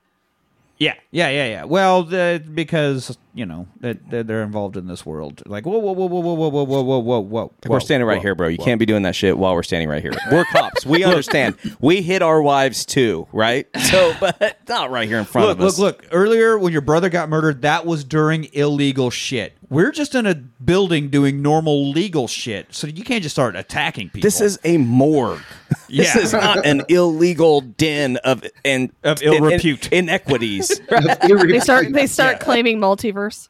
Yeah, 0.82 0.94
yeah, 1.12 1.28
yeah, 1.28 1.46
yeah. 1.46 1.64
Well, 1.64 2.02
the, 2.02 2.42
because 2.52 3.16
you 3.34 3.46
know 3.46 3.68
that 3.82 4.10
they're, 4.10 4.24
they're 4.24 4.42
involved 4.42 4.76
in 4.76 4.88
this 4.88 5.06
world. 5.06 5.40
Like, 5.46 5.64
whoa, 5.64 5.78
whoa, 5.78 5.92
whoa, 5.92 6.06
whoa, 6.06 6.20
whoa, 6.20 6.34
whoa, 6.34 6.48
whoa, 6.48 6.64
whoa, 6.64 6.82
whoa, 6.82 6.98
whoa, 6.98 7.20
whoa. 7.20 7.52
we're 7.68 7.78
standing 7.78 8.08
right 8.08 8.20
here, 8.20 8.34
bro. 8.34 8.48
You 8.48 8.58
can't 8.58 8.80
be 8.80 8.86
doing 8.86 9.02
that 9.04 9.14
shit 9.14 9.38
while 9.38 9.54
we're 9.54 9.62
standing 9.62 9.88
right 9.88 10.02
here. 10.02 10.10
We're 10.32 10.44
cops. 10.46 10.84
We 10.84 11.04
understand. 11.04 11.56
we 11.80 12.02
hit 12.02 12.20
our 12.20 12.42
wives 12.42 12.84
too, 12.84 13.28
right? 13.32 13.68
So, 13.92 14.14
but 14.20 14.58
not 14.70 14.90
right 14.90 15.06
here 15.06 15.18
in 15.18 15.26
front 15.26 15.48
Look, 15.48 15.58
of 15.58 15.64
us. 15.64 15.78
look, 15.78 16.00
look. 16.02 16.08
Earlier, 16.12 16.56
when 16.56 16.72
your 16.72 16.80
brother 16.80 17.10
got 17.10 17.28
murdered, 17.28 17.60
that 17.60 17.84
was 17.84 18.04
during 18.04 18.44
illegal 18.54 19.10
shit. 19.10 19.52
We're 19.68 19.92
just 19.92 20.14
in 20.14 20.24
a 20.24 20.34
building 20.34 21.10
doing 21.10 21.42
normal 21.42 21.90
legal 21.90 22.26
shit, 22.26 22.72
so 22.74 22.86
you 22.86 23.04
can't 23.04 23.22
just 23.22 23.34
start 23.34 23.54
attacking 23.54 24.08
people. 24.08 24.22
This 24.22 24.40
is 24.40 24.58
a 24.64 24.78
morgue. 24.78 25.42
This 25.88 26.14
Yeah. 26.14 26.18
is 26.22 26.32
not 26.32 26.64
an 26.66 26.82
illegal 26.88 27.60
den 27.60 28.16
of 28.18 28.44
and 28.64 28.90
Of 29.04 29.22
ill 29.22 29.34
in- 29.34 29.44
in- 29.44 29.50
repute. 29.50 29.92
inequities. 29.92 30.80
They 30.88 31.60
start. 31.60 31.92
They 31.92 32.06
start 32.06 32.40
claiming 32.40 32.78
multiverse. 32.78 33.48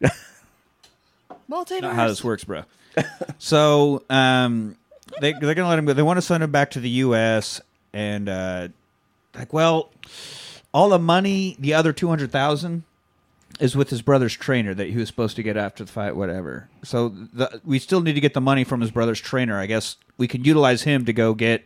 multiverse. 1.50 1.82
not 1.82 1.94
how 1.96 2.08
this 2.08 2.22
works, 2.24 2.44
bro. 2.44 2.62
so, 3.38 4.02
um, 4.10 4.76
they 5.20 5.32
they're 5.32 5.54
gonna 5.54 5.68
let 5.68 5.78
him 5.78 5.84
go. 5.84 5.92
They 5.92 6.02
want 6.02 6.16
to 6.18 6.22
send 6.22 6.42
him 6.42 6.50
back 6.50 6.72
to 6.72 6.80
the 6.80 6.88
U.S. 6.90 7.60
and 7.92 8.28
uh, 8.28 8.68
like, 9.34 9.52
well, 9.52 9.90
all 10.74 10.88
the 10.88 10.98
money, 10.98 11.56
the 11.58 11.74
other 11.74 11.92
two 11.92 12.08
hundred 12.08 12.32
thousand, 12.32 12.84
is 13.60 13.76
with 13.76 13.90
his 13.90 14.02
brother's 14.02 14.34
trainer 14.34 14.74
that 14.74 14.88
he 14.88 14.96
was 14.96 15.08
supposed 15.08 15.36
to 15.36 15.42
get 15.42 15.56
after 15.56 15.84
the 15.84 15.92
fight, 15.92 16.16
whatever. 16.16 16.68
So 16.82 17.08
the, 17.10 17.60
we 17.64 17.78
still 17.78 18.00
need 18.00 18.14
to 18.14 18.20
get 18.20 18.34
the 18.34 18.40
money 18.40 18.64
from 18.64 18.80
his 18.80 18.90
brother's 18.90 19.20
trainer. 19.20 19.58
I 19.58 19.66
guess 19.66 19.96
we 20.18 20.28
can 20.28 20.44
utilize 20.44 20.82
him 20.82 21.04
to 21.04 21.12
go 21.12 21.34
get 21.34 21.64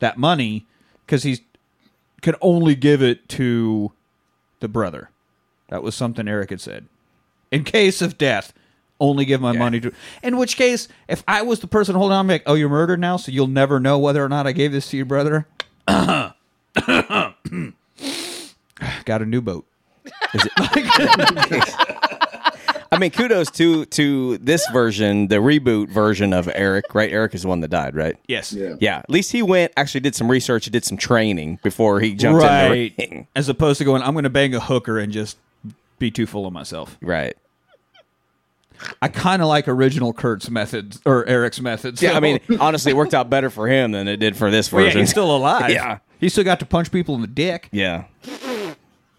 that 0.00 0.18
money 0.18 0.66
because 1.04 1.22
he's 1.22 1.40
can 2.20 2.34
only 2.40 2.74
give 2.74 3.00
it 3.02 3.28
to 3.28 3.92
the 4.60 4.68
brother. 4.68 5.10
That 5.68 5.82
was 5.82 5.94
something 5.94 6.26
Eric 6.26 6.50
had 6.50 6.60
said. 6.60 6.86
In 7.50 7.62
case 7.64 8.02
of 8.02 8.18
death, 8.18 8.52
only 9.00 9.24
give 9.24 9.40
my 9.40 9.52
money 9.52 9.80
to. 9.80 9.92
In 10.22 10.36
which 10.36 10.56
case, 10.56 10.88
if 11.08 11.22
I 11.28 11.42
was 11.42 11.60
the 11.60 11.68
person 11.68 11.94
holding 11.94 12.14
on, 12.14 12.20
I'm 12.20 12.28
like, 12.28 12.42
oh, 12.46 12.54
you're 12.54 12.68
murdered 12.68 13.00
now, 13.00 13.16
so 13.16 13.30
you'll 13.30 13.46
never 13.46 13.78
know 13.78 13.98
whether 13.98 14.24
or 14.24 14.28
not 14.28 14.46
I 14.46 14.52
gave 14.52 14.72
this 14.72 14.90
to 14.90 14.96
your 14.96 15.06
brother. 15.06 15.46
Got 19.04 19.22
a 19.22 19.26
new 19.26 19.40
boat. 19.40 19.66
I 22.98 23.00
mean, 23.00 23.12
kudos 23.12 23.48
to 23.52 23.84
to 23.84 24.38
this 24.38 24.66
version, 24.72 25.28
the 25.28 25.36
reboot 25.36 25.88
version 25.88 26.32
of 26.32 26.50
Eric. 26.52 26.86
Right, 26.96 27.12
Eric 27.12 27.32
is 27.32 27.42
the 27.42 27.48
one 27.48 27.60
that 27.60 27.68
died, 27.68 27.94
right? 27.94 28.16
Yes. 28.26 28.52
Yeah. 28.52 28.74
Yeah, 28.80 28.98
at 28.98 29.08
least 29.08 29.30
he 29.30 29.40
went 29.40 29.70
actually 29.76 30.00
did 30.00 30.16
some 30.16 30.28
research, 30.28 30.64
did 30.66 30.84
some 30.84 30.96
training 30.98 31.60
before 31.62 32.00
he 32.00 32.14
jumped 32.16 32.42
in 32.42 32.48
Right. 32.48 32.96
the 32.96 33.06
ring. 33.08 33.26
As 33.36 33.48
opposed 33.48 33.78
to 33.78 33.84
going, 33.84 34.02
I'm 34.02 34.14
going 34.14 34.24
to 34.24 34.30
bang 34.30 34.52
a 34.52 34.58
hooker 34.58 34.98
and 34.98 35.12
just 35.12 35.36
be 36.00 36.10
too 36.10 36.26
full 36.26 36.44
of 36.44 36.52
myself. 36.52 36.98
Right. 37.00 37.36
I 39.00 39.06
kind 39.06 39.42
of 39.42 39.48
like 39.48 39.68
original 39.68 40.12
Kurt's 40.12 40.50
methods 40.50 41.00
or 41.04 41.24
Eric's 41.26 41.60
methods. 41.60 42.02
Yeah, 42.02 42.12
I 42.16 42.20
mean, 42.20 42.40
honestly, 42.60 42.90
it 42.90 42.96
worked 42.96 43.14
out 43.14 43.30
better 43.30 43.48
for 43.50 43.68
him 43.68 43.92
than 43.92 44.08
it 44.08 44.16
did 44.16 44.36
for 44.36 44.50
this 44.50 44.72
Well, 44.72 44.82
yeah, 44.82 44.88
version. 44.88 45.00
he's 45.02 45.10
still 45.10 45.36
alive. 45.36 45.70
Yeah. 45.70 45.98
he 46.18 46.28
still 46.28 46.44
got 46.44 46.58
to 46.60 46.66
punch 46.66 46.90
people 46.90 47.14
in 47.14 47.20
the 47.20 47.26
dick. 47.28 47.68
yeah. 47.70 48.04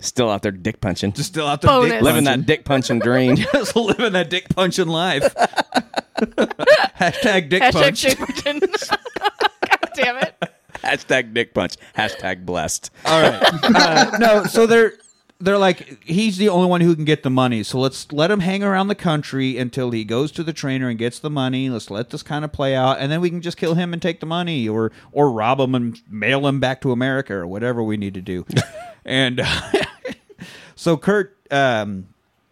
Still 0.02 0.30
out 0.30 0.42
there 0.44 0.52
dick 0.52 0.80
punching. 0.80 1.12
Just 1.14 1.30
still 1.30 1.46
out 1.46 1.62
there 1.62 1.70
Bonus. 1.70 1.92
dick 1.92 2.02
living 2.02 2.24
punching. 2.26 2.42
that 2.42 2.48
dick 2.48 2.66
punching 2.66 3.00
dream. 3.00 3.36
Just 3.54 3.76
living 3.76 4.14
that 4.14 4.30
dick 4.30 4.48
punching 4.50 4.88
life. 4.88 5.34
Hashtag 6.16 7.50
dick 7.50 7.62
Hashtag 7.62 7.72
punch. 7.74 8.02
Jake 8.02 8.18
God 8.90 9.90
damn 9.96 10.18
it. 10.18 10.36
Hashtag 10.76 11.34
dick 11.34 11.54
punch. 11.54 11.76
Hashtag 11.98 12.46
blessed. 12.46 12.92
All 13.06 13.22
right. 13.22 13.42
Uh, 13.64 14.18
no, 14.20 14.44
so 14.46 14.66
they're 14.66 14.94
they're 15.42 15.58
like 15.58 16.04
he's 16.04 16.38
the 16.38 16.48
only 16.50 16.68
one 16.68 16.80
who 16.82 16.96
can 16.96 17.04
get 17.06 17.24
the 17.24 17.30
money. 17.30 17.64
So 17.64 17.78
let's 17.80 18.10
let 18.14 18.32
him 18.32 18.40
hang 18.40 18.64
around 18.64 18.88
the 18.88 18.96
country 18.96 19.58
until 19.58 19.92
he 19.92 20.06
goes 20.06 20.32
to 20.34 20.44
the 20.44 20.54
trainer 20.54 20.88
and 20.88 20.98
gets 20.98 21.20
the 21.20 21.30
money. 21.30 21.70
Let's 21.70 21.90
let 21.90 22.10
this 22.10 22.24
kind 22.24 22.46
of 22.46 22.54
play 22.54 22.74
out, 22.76 23.00
and 23.00 23.12
then 23.12 23.20
we 23.20 23.30
can 23.30 23.42
just 23.42 23.58
kill 23.58 23.76
him 23.76 23.92
and 23.92 24.02
take 24.02 24.22
the 24.22 24.26
money, 24.26 24.68
or 24.68 24.92
or 25.12 25.30
rob 25.32 25.60
him 25.60 25.76
and 25.76 26.00
mail 26.10 26.48
him 26.48 26.62
back 26.62 26.80
to 26.82 26.92
America, 26.94 27.34
or 27.34 27.48
whatever 27.48 27.84
we 27.84 27.98
need 27.98 28.14
to 28.14 28.22
do. 28.22 28.46
And 29.10 29.42
so 30.76 30.96
Kurt. 30.96 31.36
Um, 31.52 32.08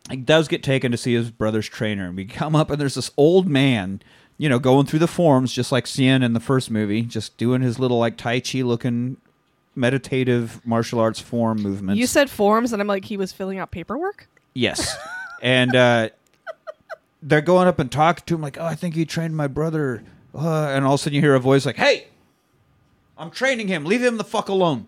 he 0.09 0.17
does 0.17 0.47
get 0.47 0.63
taken 0.63 0.91
to 0.91 0.97
see 0.97 1.13
his 1.13 1.31
brother's 1.31 1.67
trainer, 1.67 2.07
and 2.07 2.15
we 2.15 2.25
come 2.25 2.55
up 2.55 2.69
and 2.71 2.79
there's 2.79 2.95
this 2.95 3.11
old 3.17 3.47
man, 3.47 4.01
you 4.37 4.47
know, 4.47 4.57
going 4.57 4.85
through 4.85 4.99
the 4.99 5.07
forms 5.07 5.51
just 5.51 5.71
like 5.71 5.85
Xian 5.85 6.23
in 6.23 6.31
the 6.33 6.39
first 6.39 6.71
movie, 6.71 7.01
just 7.01 7.37
doing 7.37 7.61
his 7.61 7.77
little 7.77 7.99
like 7.99 8.15
Tai 8.17 8.39
Chi 8.39 8.61
looking 8.61 9.17
meditative 9.75 10.65
martial 10.65 10.99
arts 10.99 11.19
form 11.19 11.61
movements. 11.61 11.99
You 11.99 12.07
said 12.07 12.29
forms, 12.29 12.71
and 12.73 12.81
I'm 12.81 12.87
like, 12.87 13.05
he 13.05 13.17
was 13.17 13.31
filling 13.33 13.59
out 13.59 13.69
paperwork? 13.71 14.29
yes, 14.53 14.95
and 15.41 15.75
uh, 15.75 16.09
they're 17.21 17.41
going 17.41 17.67
up 17.67 17.77
and 17.77 17.91
talking 17.91 18.23
to 18.27 18.35
him 18.35 18.41
like, 18.41 18.57
"Oh, 18.57 18.65
I 18.65 18.75
think 18.75 18.95
you 18.95 19.05
trained 19.05 19.35
my 19.35 19.47
brother," 19.47 20.03
uh, 20.33 20.69
and 20.69 20.85
all 20.85 20.93
of 20.93 21.01
a 21.01 21.03
sudden 21.03 21.15
you 21.15 21.21
hear 21.21 21.35
a 21.35 21.39
voice 21.39 21.65
like, 21.65 21.75
"Hey, 21.75 22.07
I'm 23.17 23.29
training 23.29 23.67
him. 23.67 23.83
Leave 23.85 24.01
him 24.01 24.17
the 24.17 24.23
fuck 24.23 24.47
alone." 24.47 24.87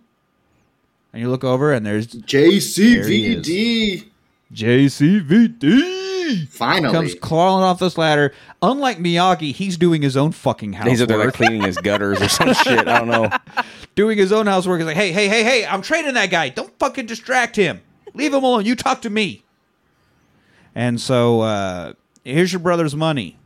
And 1.12 1.22
you 1.22 1.30
look 1.30 1.43
over 1.43 1.74
and 1.74 1.86
there's 1.86 2.07
JCVD. 2.07 4.05
JCVD. 4.53 6.47
Finally. 6.47 6.93
comes 6.93 7.16
crawling 7.16 7.64
off 7.64 7.80
this 7.80 7.97
ladder. 7.97 8.34
Unlike 8.62 8.99
Miyagi, 8.99 9.53
he's 9.53 9.78
doing 9.78 10.01
his 10.01 10.16
own 10.16 10.32
fucking 10.32 10.74
housework. 10.74 10.91
He's 10.91 11.01
out 11.01 11.07
there 11.07 11.18
like 11.18 11.34
cleaning 11.34 11.64
his 11.64 11.78
gutters 11.78 12.22
or 12.22 12.30
some 12.30 12.53
shit. 12.53 12.88
I 12.88 12.99
don't 12.99 13.07
know. 13.07 13.30
doing 13.95 14.18
his 14.18 14.32
own 14.32 14.45
housework. 14.45 14.80
He's 14.80 14.86
like, 14.86 14.95
hey, 14.95 15.12
hey, 15.12 15.28
hey, 15.28 15.43
hey, 15.43 15.66
I'm 15.66 15.82
training 15.82 16.14
that 16.14 16.30
guy. 16.30 16.49
Don't 16.49 16.78
fucking 16.78 17.07
distract 17.07 17.55
him. 17.55 17.82
Leave 18.14 18.34
him 18.34 18.43
alone. 18.43 18.66
You 18.66 18.76
talk 18.76 19.01
to 19.01 19.10
me. 19.10 19.43
And 20.76 21.01
so 21.01 21.41
uh, 21.41 21.93
here's 22.24 22.53
your 22.53 22.60
brother's 22.60 22.95
money. 22.95 23.38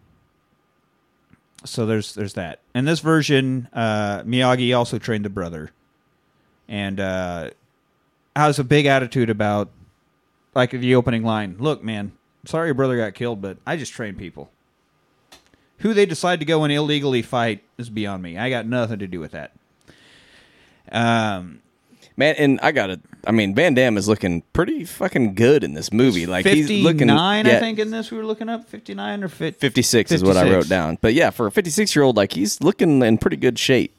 So 1.66 1.86
there's 1.86 2.14
there's 2.14 2.34
that. 2.34 2.60
In 2.76 2.86
this 2.86 3.00
version, 3.00 3.70
uh, 3.72 4.24
Miyagi 4.24 4.78
also 4.78 5.00
trained 5.00 5.24
the 5.24 5.30
brother, 5.30 5.72
and 6.68 7.00
uh, 7.00 7.50
has 8.36 8.60
a 8.60 8.64
big 8.64 8.86
attitude 8.86 9.30
about 9.30 9.70
like 10.56 10.72
the 10.72 10.96
opening 10.96 11.24
line. 11.24 11.56
Look, 11.60 11.84
man, 11.84 12.14
sorry 12.46 12.68
your 12.68 12.76
brother 12.76 12.98
got 12.98 13.14
killed, 13.14 13.42
but 13.42 13.58
I 13.66 13.78
just 13.78 13.94
train 13.94 14.16
people. 14.16 14.50
Who 15.80 15.94
they 15.94 16.06
decide 16.06 16.40
to 16.40 16.46
go 16.46 16.64
and 16.64 16.72
illegally 16.72 17.22
fight 17.22 17.64
is 17.78 17.90
beyond 17.90 18.24
me. 18.24 18.38
I 18.38 18.50
got 18.50 18.66
nothing 18.66 19.00
to 19.00 19.08
do 19.08 19.20
with 19.20 19.32
that. 19.32 19.52
Um, 20.92 21.60
Man, 22.16 22.36
and 22.38 22.60
I 22.62 22.72
got 22.72 22.88
to 22.88 23.00
I 23.26 23.32
mean, 23.32 23.56
Van 23.56 23.74
Damme 23.74 23.98
is 23.98 24.08
looking 24.08 24.42
pretty 24.54 24.84
fucking 24.84 25.36
good 25.36 25.64
in 25.64 25.74
this 25.74 25.94
movie. 25.94 26.26
Like 26.26 26.46
he's 26.46 26.70
looking 26.70 27.08
nine, 27.08 27.46
yeah, 27.46 27.58
I 27.58 27.60
think, 27.60 27.80
in 27.80 27.90
this 27.90 28.12
we 28.12 28.18
were 28.18 28.26
looking 28.26 28.50
up 28.50 28.68
59 28.68 29.24
or 29.24 29.28
50. 29.30 29.60
56 29.60 30.12
is 30.12 30.24
what 30.24 30.36
I 30.36 30.52
wrote 30.52 30.68
down. 30.68 30.98
But 31.02 31.14
yeah, 31.14 31.30
for 31.30 31.48
a 31.48 31.52
56 31.52 31.96
year 31.96 32.04
old, 32.04 32.18
like 32.18 32.34
he's 32.34 32.62
looking 32.62 33.02
in 33.02 33.18
pretty 33.18 33.38
good 33.38 33.58
shape. 33.58 33.98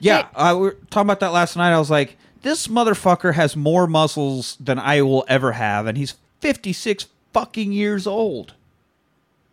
Yeah, 0.00 0.28
uh, 0.34 0.54
we 0.56 0.60
were 0.62 0.76
talking 0.90 1.06
about 1.06 1.20
that 1.20 1.32
last 1.32 1.56
night. 1.56 1.72
I 1.72 1.78
was 1.78 1.90
like, 1.90 2.16
this 2.42 2.68
motherfucker 2.68 3.34
has 3.34 3.56
more 3.56 3.86
muscles 3.86 4.56
than 4.60 4.78
I 4.78 5.02
will 5.02 5.24
ever 5.28 5.52
have, 5.52 5.86
and 5.86 5.98
he's 5.98 6.14
56 6.40 7.06
fucking 7.32 7.72
years 7.72 8.06
old. 8.06 8.54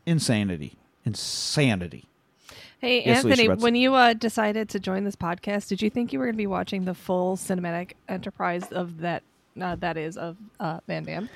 Insanity. 0.05 0.73
Insanity. 1.05 2.05
Hey, 2.79 3.03
Yes, 3.05 3.25
Anthony, 3.25 3.47
what's- 3.49 3.63
when 3.63 3.75
you 3.75 3.95
uh, 3.95 4.13
decided 4.13 4.69
to 4.69 4.79
join 4.79 5.03
this 5.03 5.15
podcast, 5.15 5.67
did 5.69 5.81
you 5.81 5.89
think 5.89 6.13
you 6.13 6.19
were 6.19 6.25
going 6.25 6.35
to 6.35 6.37
be 6.37 6.45
watching 6.47 6.85
the 6.85 6.93
full 6.93 7.35
cinematic 7.37 7.93
enterprise 8.07 8.67
of 8.71 8.99
that? 8.99 9.23
Uh, 9.59 9.75
that 9.77 9.95
is 9.97 10.17
of 10.17 10.35
uh, 10.59 10.79
Van 10.85 11.03
Damme. 11.05 11.29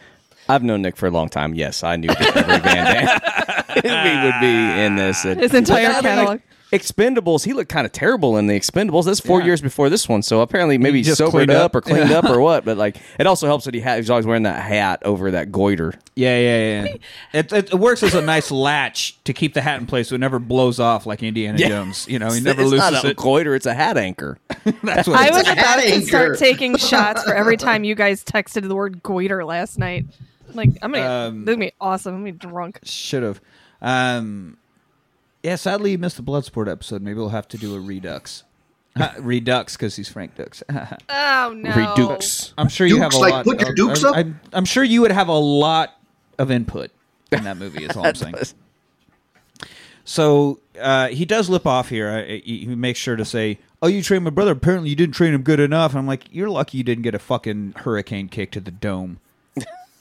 I've 0.49 0.61
known 0.63 0.81
Nick 0.81 0.97
for 0.97 1.07
a 1.07 1.11
long 1.11 1.29
time. 1.29 1.55
Yes, 1.55 1.83
I 1.83 1.95
knew 1.95 2.09
that 2.09 2.37
every 2.37 2.59
Van 2.59 2.85
Damme 2.85 4.23
would 4.25 4.41
be 4.41 4.81
in 4.83 4.95
this. 4.97 5.23
And- 5.25 5.39
His 5.39 5.53
entire 5.53 5.83
Well, 5.89 5.91
I 5.91 6.01
mean, 6.01 6.03
like, 6.03 6.17
catalog. 6.17 6.41
Expendables, 6.71 7.45
he 7.45 7.53
looked 7.53 7.69
kind 7.69 7.85
of 7.85 7.91
terrible 7.91 8.37
in 8.37 8.45
the 8.47 8.53
Expendables. 8.59 9.05
That's 9.05 9.19
four 9.19 9.39
Yeah. 9.39 9.47
years 9.47 9.61
before 9.61 9.89
this 9.89 10.07
one, 10.07 10.21
so 10.21 10.41
apparently 10.41 10.77
maybe 10.77 10.99
He 10.99 11.03
just 11.03 11.17
sobered 11.17 11.49
up, 11.49 11.65
up. 11.71 11.75
or 11.75 11.81
cleaned 11.81 12.11
up 12.11 12.25
or 12.25 12.39
what. 12.39 12.63
But 12.63 12.77
like, 12.77 12.97
it 13.17 13.25
also 13.25 13.47
helps 13.47 13.65
that 13.65 13.73
he 13.73 13.81
ha- 13.81 13.95
he's 13.95 14.09
always 14.09 14.25
wearing 14.27 14.43
that 14.43 14.61
hat 14.61 15.01
over 15.03 15.31
that 15.31 15.51
goiter. 15.51 15.93
Yeah, 16.15 16.37
yeah, 16.39 16.83
yeah. 16.83 16.93
it, 17.33 17.51
it, 17.53 17.73
it 17.73 17.79
works 17.79 18.03
as 18.03 18.13
a 18.13 18.21
nice 18.21 18.51
latch 18.51 19.17
to 19.23 19.33
keep 19.33 19.53
the 19.55 19.61
hat 19.61 19.79
in 19.79 19.87
place 19.87 20.09
so 20.09 20.15
it 20.15 20.19
never 20.19 20.37
blows 20.37 20.79
off 20.79 21.05
like 21.07 21.23
Indiana 21.23 21.57
Yeah. 21.57 21.69
Jones. 21.69 22.05
You 22.07 22.19
know, 22.19 22.29
he 22.31 22.39
never 22.39 22.61
it's 22.61 22.71
loses 22.71 22.91
not 22.91 23.03
a 23.03 23.09
it. 23.09 23.17
goiter; 23.17 23.55
it's 23.55 23.65
a 23.65 23.73
hat 23.73 23.97
anchor. 23.97 24.37
That's 24.83 25.07
what 25.07 25.17
I 25.19 25.31
was 25.31 25.41
is. 25.41 25.47
a 25.47 25.55
hat 25.55 25.79
about 25.79 25.83
to 25.93 26.01
start 26.05 26.37
taking 26.37 26.77
shots 26.77 27.23
for 27.23 27.33
every 27.33 27.57
time 27.57 27.83
you 27.83 27.95
guys 27.95 28.23
texted 28.23 28.67
the 28.67 28.75
word 28.75 29.01
goiter 29.01 29.43
last 29.43 29.79
night. 29.79 30.05
Like, 30.53 30.69
I'm 30.83 30.91
gonna. 30.91 31.07
Um, 31.29 31.45
this 31.45 31.55
gonna 31.55 31.65
be 31.67 31.71
awesome. 31.81 32.13
I'm 32.15 32.21
gonna 32.21 32.33
be 32.33 32.37
drunk. 32.37 32.79
Should 32.83 33.23
have. 33.23 33.41
Um, 33.81 34.57
yeah, 35.43 35.55
sadly, 35.55 35.91
you 35.91 35.97
missed 35.97 36.17
the 36.17 36.23
Bloodsport 36.23 36.69
episode. 36.71 37.01
Maybe 37.01 37.15
we'll 37.15 37.29
have 37.29 37.47
to 37.49 37.57
do 37.57 37.75
a 37.75 37.79
Redux. 37.79 38.43
Redux, 39.19 39.77
because 39.77 39.95
he's 39.95 40.09
Frank 40.09 40.35
Dux. 40.35 40.63
Oh 41.09 41.53
no. 41.55 41.73
Redux. 41.73 42.53
I'm 42.57 42.67
sure 42.67 42.85
you 42.85 42.95
Dukes, 42.99 43.03
have 43.03 43.13
a 43.13 43.17
like, 43.23 43.31
lot. 43.33 43.45
put 43.45 43.59
your 43.61 43.69
of- 43.69 43.75
dukes 43.75 44.03
I'm, 44.03 44.09
up? 44.09 44.15
I'm, 44.17 44.39
I'm 44.53 44.65
sure 44.65 44.83
you 44.83 45.01
would 45.01 45.11
have 45.11 45.29
a 45.29 45.37
lot 45.37 45.95
of 46.37 46.51
input 46.51 46.91
in 47.31 47.43
that 47.45 47.55
movie. 47.57 47.85
Is 47.85 47.95
all 47.95 48.05
I'm 48.05 48.15
saying. 48.15 48.35
So 50.05 50.59
uh, 50.79 51.07
he 51.09 51.25
does 51.25 51.49
lip 51.49 51.65
off 51.67 51.89
here. 51.89 52.09
Uh, 52.09 52.23
He 52.25 52.65
he 52.65 52.75
makes 52.75 52.99
sure 52.99 53.15
to 53.15 53.25
say, 53.25 53.59
"Oh, 53.81 53.87
you 53.87 54.01
trained 54.01 54.23
my 54.23 54.31
brother. 54.31 54.51
Apparently, 54.51 54.89
you 54.89 54.95
didn't 54.95 55.15
train 55.15 55.33
him 55.33 55.43
good 55.43 55.59
enough." 55.59 55.91
And 55.91 55.99
I'm 55.99 56.07
like, 56.07 56.25
"You're 56.31 56.49
lucky 56.49 56.77
you 56.79 56.83
didn't 56.83 57.03
get 57.03 57.15
a 57.15 57.19
fucking 57.19 57.73
hurricane 57.77 58.27
kick 58.27 58.51
to 58.51 58.59
the 58.59 58.71
dome." 58.71 59.19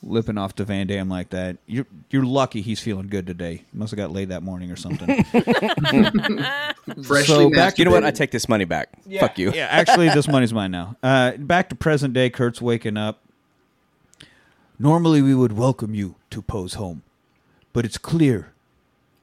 Lipping 0.03 0.39
off 0.39 0.55
to 0.57 0.65
Van 0.65 0.87
Damme 0.87 1.09
like 1.09 1.31
that. 1.31 1.57
You're 1.67 1.87
you're 2.11 2.25
lucky 2.25 2.61
he's 2.61 2.79
feeling 2.79 3.09
good 3.09 3.27
today. 3.27 3.65
He 3.73 3.79
must 3.79 3.91
have 3.91 3.99
got 3.99 4.13
laid 4.13 4.29
that 4.29 4.45
morning 4.45 4.71
or 4.71 4.77
something. 4.77 5.25
Freshly 7.05 7.23
So 7.27 7.51
back- 7.51 7.79
You 7.79 7.85
know 7.85 7.91
what? 7.91 8.05
I 8.05 8.13
take 8.13 8.31
this 8.31 8.49
money 8.49 8.65
back. 8.65 8.91
Fuck 9.19 9.39
you. 9.39 9.51
Yeah, 9.53 9.67
actually, 9.69 10.09
this 10.11 10.29
money's 10.29 10.53
mine 10.53 10.71
now. 10.71 10.97
Uh, 11.03 11.33
back 11.39 11.69
to 11.71 11.75
present 11.75 12.15
day. 12.15 12.31
Kurt's 12.31 12.63
waking 12.63 12.97
up. 12.97 13.19
Normally, 14.79 15.21
we 15.21 15.35
would 15.35 15.53
welcome 15.59 15.95
you 15.97 16.15
to 16.31 16.43
Po's 16.43 16.75
home, 16.75 17.03
but 17.73 17.85
it's 17.85 17.99
clear 17.99 18.53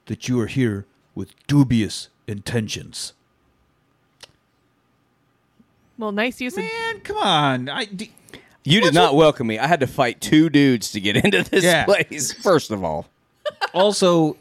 that 0.07 0.27
you 0.27 0.37
are 0.41 0.47
here 0.47 0.85
with 1.15 1.33
dubious 1.47 2.09
intentions. 2.27 3.13
Well, 5.97 6.11
nice 6.11 6.41
use 6.41 6.57
of. 6.57 6.63
Man, 6.65 6.99
come 6.99 7.17
on! 7.17 7.69
I, 7.69 7.85
d- 7.85 8.11
You 8.65 8.81
did 8.81 8.93
not 8.93 9.15
welcome 9.15 9.47
me. 9.47 9.59
I 9.59 9.67
had 9.67 9.79
to 9.79 9.87
fight 9.87 10.19
two 10.21 10.49
dudes 10.49 10.91
to 10.91 10.99
get 10.99 11.15
into 11.23 11.43
this 11.43 11.63
Yeah. 11.63 11.85
place. 11.85 12.33
First 12.33 12.71
of 12.71 12.83
all, 12.83 13.05
also, 13.73 14.37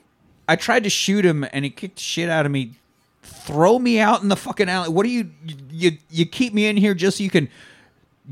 I 0.49 0.57
tried 0.57 0.85
to 0.85 0.91
shoot 0.91 1.25
him, 1.25 1.47
and 1.53 1.65
he 1.65 1.71
kicked 1.71 1.97
the 1.97 2.03
shit 2.03 2.29
out 2.29 2.47
of 2.47 2.53
me. 2.53 2.73
Throw 3.23 3.79
me 3.79 3.99
out 4.01 4.23
in 4.23 4.29
the 4.29 4.37
fucking 4.37 4.69
alley. 4.69 4.89
What 4.89 5.05
do 5.05 5.11
you 5.11 5.31
you 5.71 5.93
you 6.11 6.27
keep 6.27 6.53
me 6.55 6.67
in 6.67 6.77
here 6.77 6.95
just 6.95 7.19
so 7.19 7.25
you 7.25 7.31
can 7.31 7.49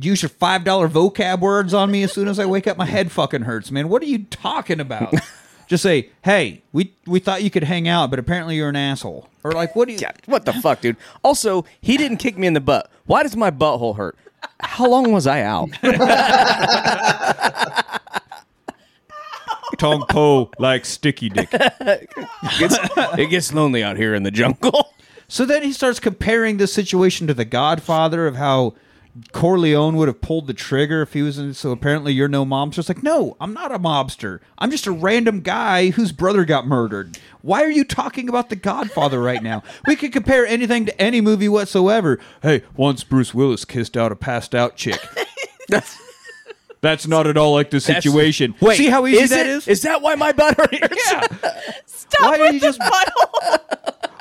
use 0.01 0.22
your 0.22 0.28
five 0.30 0.64
dollar 0.64 0.88
vocab 0.88 1.40
words 1.40 1.72
on 1.74 1.90
me 1.90 2.03
as 2.03 2.12
soon 2.12 2.28
as 2.28 2.38
I 2.38 2.47
wake 2.47 2.66
up? 2.66 2.76
My 2.76 2.86
head 2.86 3.12
fucking 3.12 3.43
hurts, 3.43 3.70
man. 3.70 3.88
What 3.88 4.03
are 4.03 4.07
you 4.07 4.24
talking 4.30 4.80
about? 4.80 5.14
just 5.66 5.82
say, 5.82 6.11
hey, 6.22 6.62
we 6.72 6.93
we 7.07 7.20
thought 7.20 7.43
you 7.43 7.51
could 7.51 7.64
hang 7.64 7.88
out, 7.88 8.11
but 8.11 8.18
apparently 8.18 8.57
you're 8.57 8.68
an 8.70 8.76
asshole. 8.76 9.28
Or 9.45 9.53
like, 9.53 9.74
what 9.76 9.88
do 9.88 9.95
you? 9.95 9.99
yeah, 10.01 10.12
what 10.26 10.45
the 10.47 10.53
fuck, 10.55 10.80
dude? 10.82 10.97
Also, 11.22 11.64
he 11.80 11.97
didn't 11.97 12.18
kick 12.18 12.36
me 12.38 12.47
in 12.47 12.53
the 12.55 12.61
butt. 12.61 12.90
Why 13.07 13.22
does 13.22 13.36
my 13.36 13.51
butthole 13.51 13.97
hurt? 13.97 14.16
How 14.61 14.88
long 14.88 15.12
was 15.12 15.26
I 15.26 15.43
out? 15.43 15.70
Tong 19.78 20.05
Po 20.09 20.51
like 20.59 20.84
sticky 20.84 21.28
dick. 21.28 21.49
It 21.53 22.09
gets, 22.59 22.78
it 23.18 23.30
gets 23.30 23.53
lonely 23.53 23.82
out 23.82 23.97
here 23.97 24.14
in 24.14 24.22
the 24.22 24.30
jungle. 24.30 24.93
So 25.28 25.45
then 25.45 25.62
he 25.62 25.72
starts 25.72 25.99
comparing 25.99 26.59
this 26.59 26.72
situation 26.72 27.26
to 27.26 27.34
The 27.34 27.45
Godfather 27.45 28.26
of 28.26 28.36
how 28.36 28.74
Corleone 29.32 29.96
would 29.96 30.08
have 30.08 30.22
pulled 30.22 30.46
the 30.46 30.54
trigger 30.54 31.02
if 31.02 31.12
he 31.12 31.20
was 31.22 31.36
in. 31.38 31.52
So 31.54 31.70
apparently 31.70 32.12
you're 32.14 32.28
no 32.28 32.46
mobster. 32.46 32.78
It's 32.78 32.88
like, 32.88 33.02
no, 33.02 33.36
I'm 33.40 33.52
not 33.52 33.70
a 33.70 33.78
mobster. 33.78 34.40
I'm 34.58 34.70
just 34.70 34.86
a 34.86 34.92
random 34.92 35.40
guy 35.40 35.90
whose 35.90 36.12
brother 36.12 36.44
got 36.46 36.66
murdered. 36.66 37.18
Why 37.42 37.62
are 37.62 37.70
you 37.70 37.84
talking 37.84 38.28
about 38.28 38.48
The 38.48 38.56
Godfather 38.56 39.20
right 39.20 39.42
now? 39.42 39.62
We 39.86 39.96
could 39.96 40.12
compare 40.12 40.46
anything 40.46 40.86
to 40.86 40.98
any 41.00 41.20
movie 41.20 41.48
whatsoever. 41.48 42.18
Hey, 42.42 42.62
once 42.76 43.04
Bruce 43.04 43.34
Willis 43.34 43.64
kissed 43.66 43.96
out 43.96 44.12
a 44.12 44.16
passed 44.16 44.54
out 44.54 44.76
chick. 44.76 45.00
That's 46.80 47.06
not 47.06 47.26
at 47.28 47.36
all 47.36 47.52
like 47.52 47.70
the 47.70 47.80
situation. 47.80 48.54
Wait, 48.60 48.76
See 48.76 48.88
how 48.88 49.06
easy 49.06 49.22
is 49.22 49.30
that 49.30 49.46
it? 49.46 49.50
is? 49.52 49.68
Is 49.68 49.82
that 49.82 50.02
why 50.02 50.14
my 50.16 50.32
butt 50.32 50.56
hurts? 50.56 50.78
yeah. 51.10 51.20
Stop 51.86 52.20
Why 52.22 52.36
are 52.38 52.40
with 52.40 52.54
you 52.54 52.60
the 52.60 52.66
just- 52.66 52.80
butthole. 52.80 53.58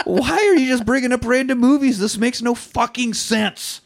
Why 0.05 0.31
are 0.37 0.55
you 0.55 0.67
just 0.67 0.85
bringing 0.85 1.11
up 1.13 1.23
random 1.25 1.59
movies? 1.59 1.97
This 1.99 2.17
makes 2.17 2.41
no 2.41 2.53
fucking 2.55 3.13
sense. 3.13 3.81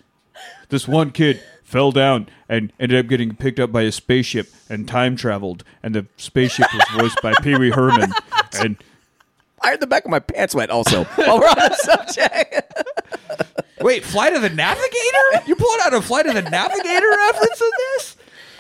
This 0.70 0.88
one 0.88 1.12
kid 1.12 1.42
fell 1.64 1.92
down 1.92 2.28
and 2.48 2.72
ended 2.80 3.00
up 3.00 3.08
getting 3.10 3.36
picked 3.36 3.60
up 3.60 3.72
by 3.72 3.84
a 3.84 3.92
spaceship 3.92 4.48
and 4.70 4.88
time 4.88 5.16
traveled, 5.16 5.64
and 5.84 5.96
the 5.96 6.06
spaceship 6.18 6.68
was 6.74 6.84
voiced 7.02 7.22
by 7.22 7.34
Pee 7.42 7.56
Wee 7.58 7.72
Herman. 7.72 8.12
And 8.58 8.78
I 9.62 9.72
had 9.72 9.82
the 9.82 9.88
back 9.88 10.06
of 10.06 10.12
my 10.12 10.20
pants 10.20 10.56
wet. 10.56 10.70
Also, 10.70 11.04
while 11.04 11.40
we're 11.40 11.48
on 11.48 11.56
the 11.58 11.76
subject, 11.76 12.74
wait, 13.82 14.06
Flight 14.06 14.34
of 14.34 14.42
the 14.42 14.50
Navigator? 14.50 15.46
You're 15.46 15.58
pulling 15.58 15.80
out 15.84 15.94
a 15.94 16.02
Flight 16.02 16.26
of 16.26 16.36
the 16.36 16.42
Navigator 16.44 17.10
reference 17.10 17.60
in 17.60 17.70
this? 17.78 18.18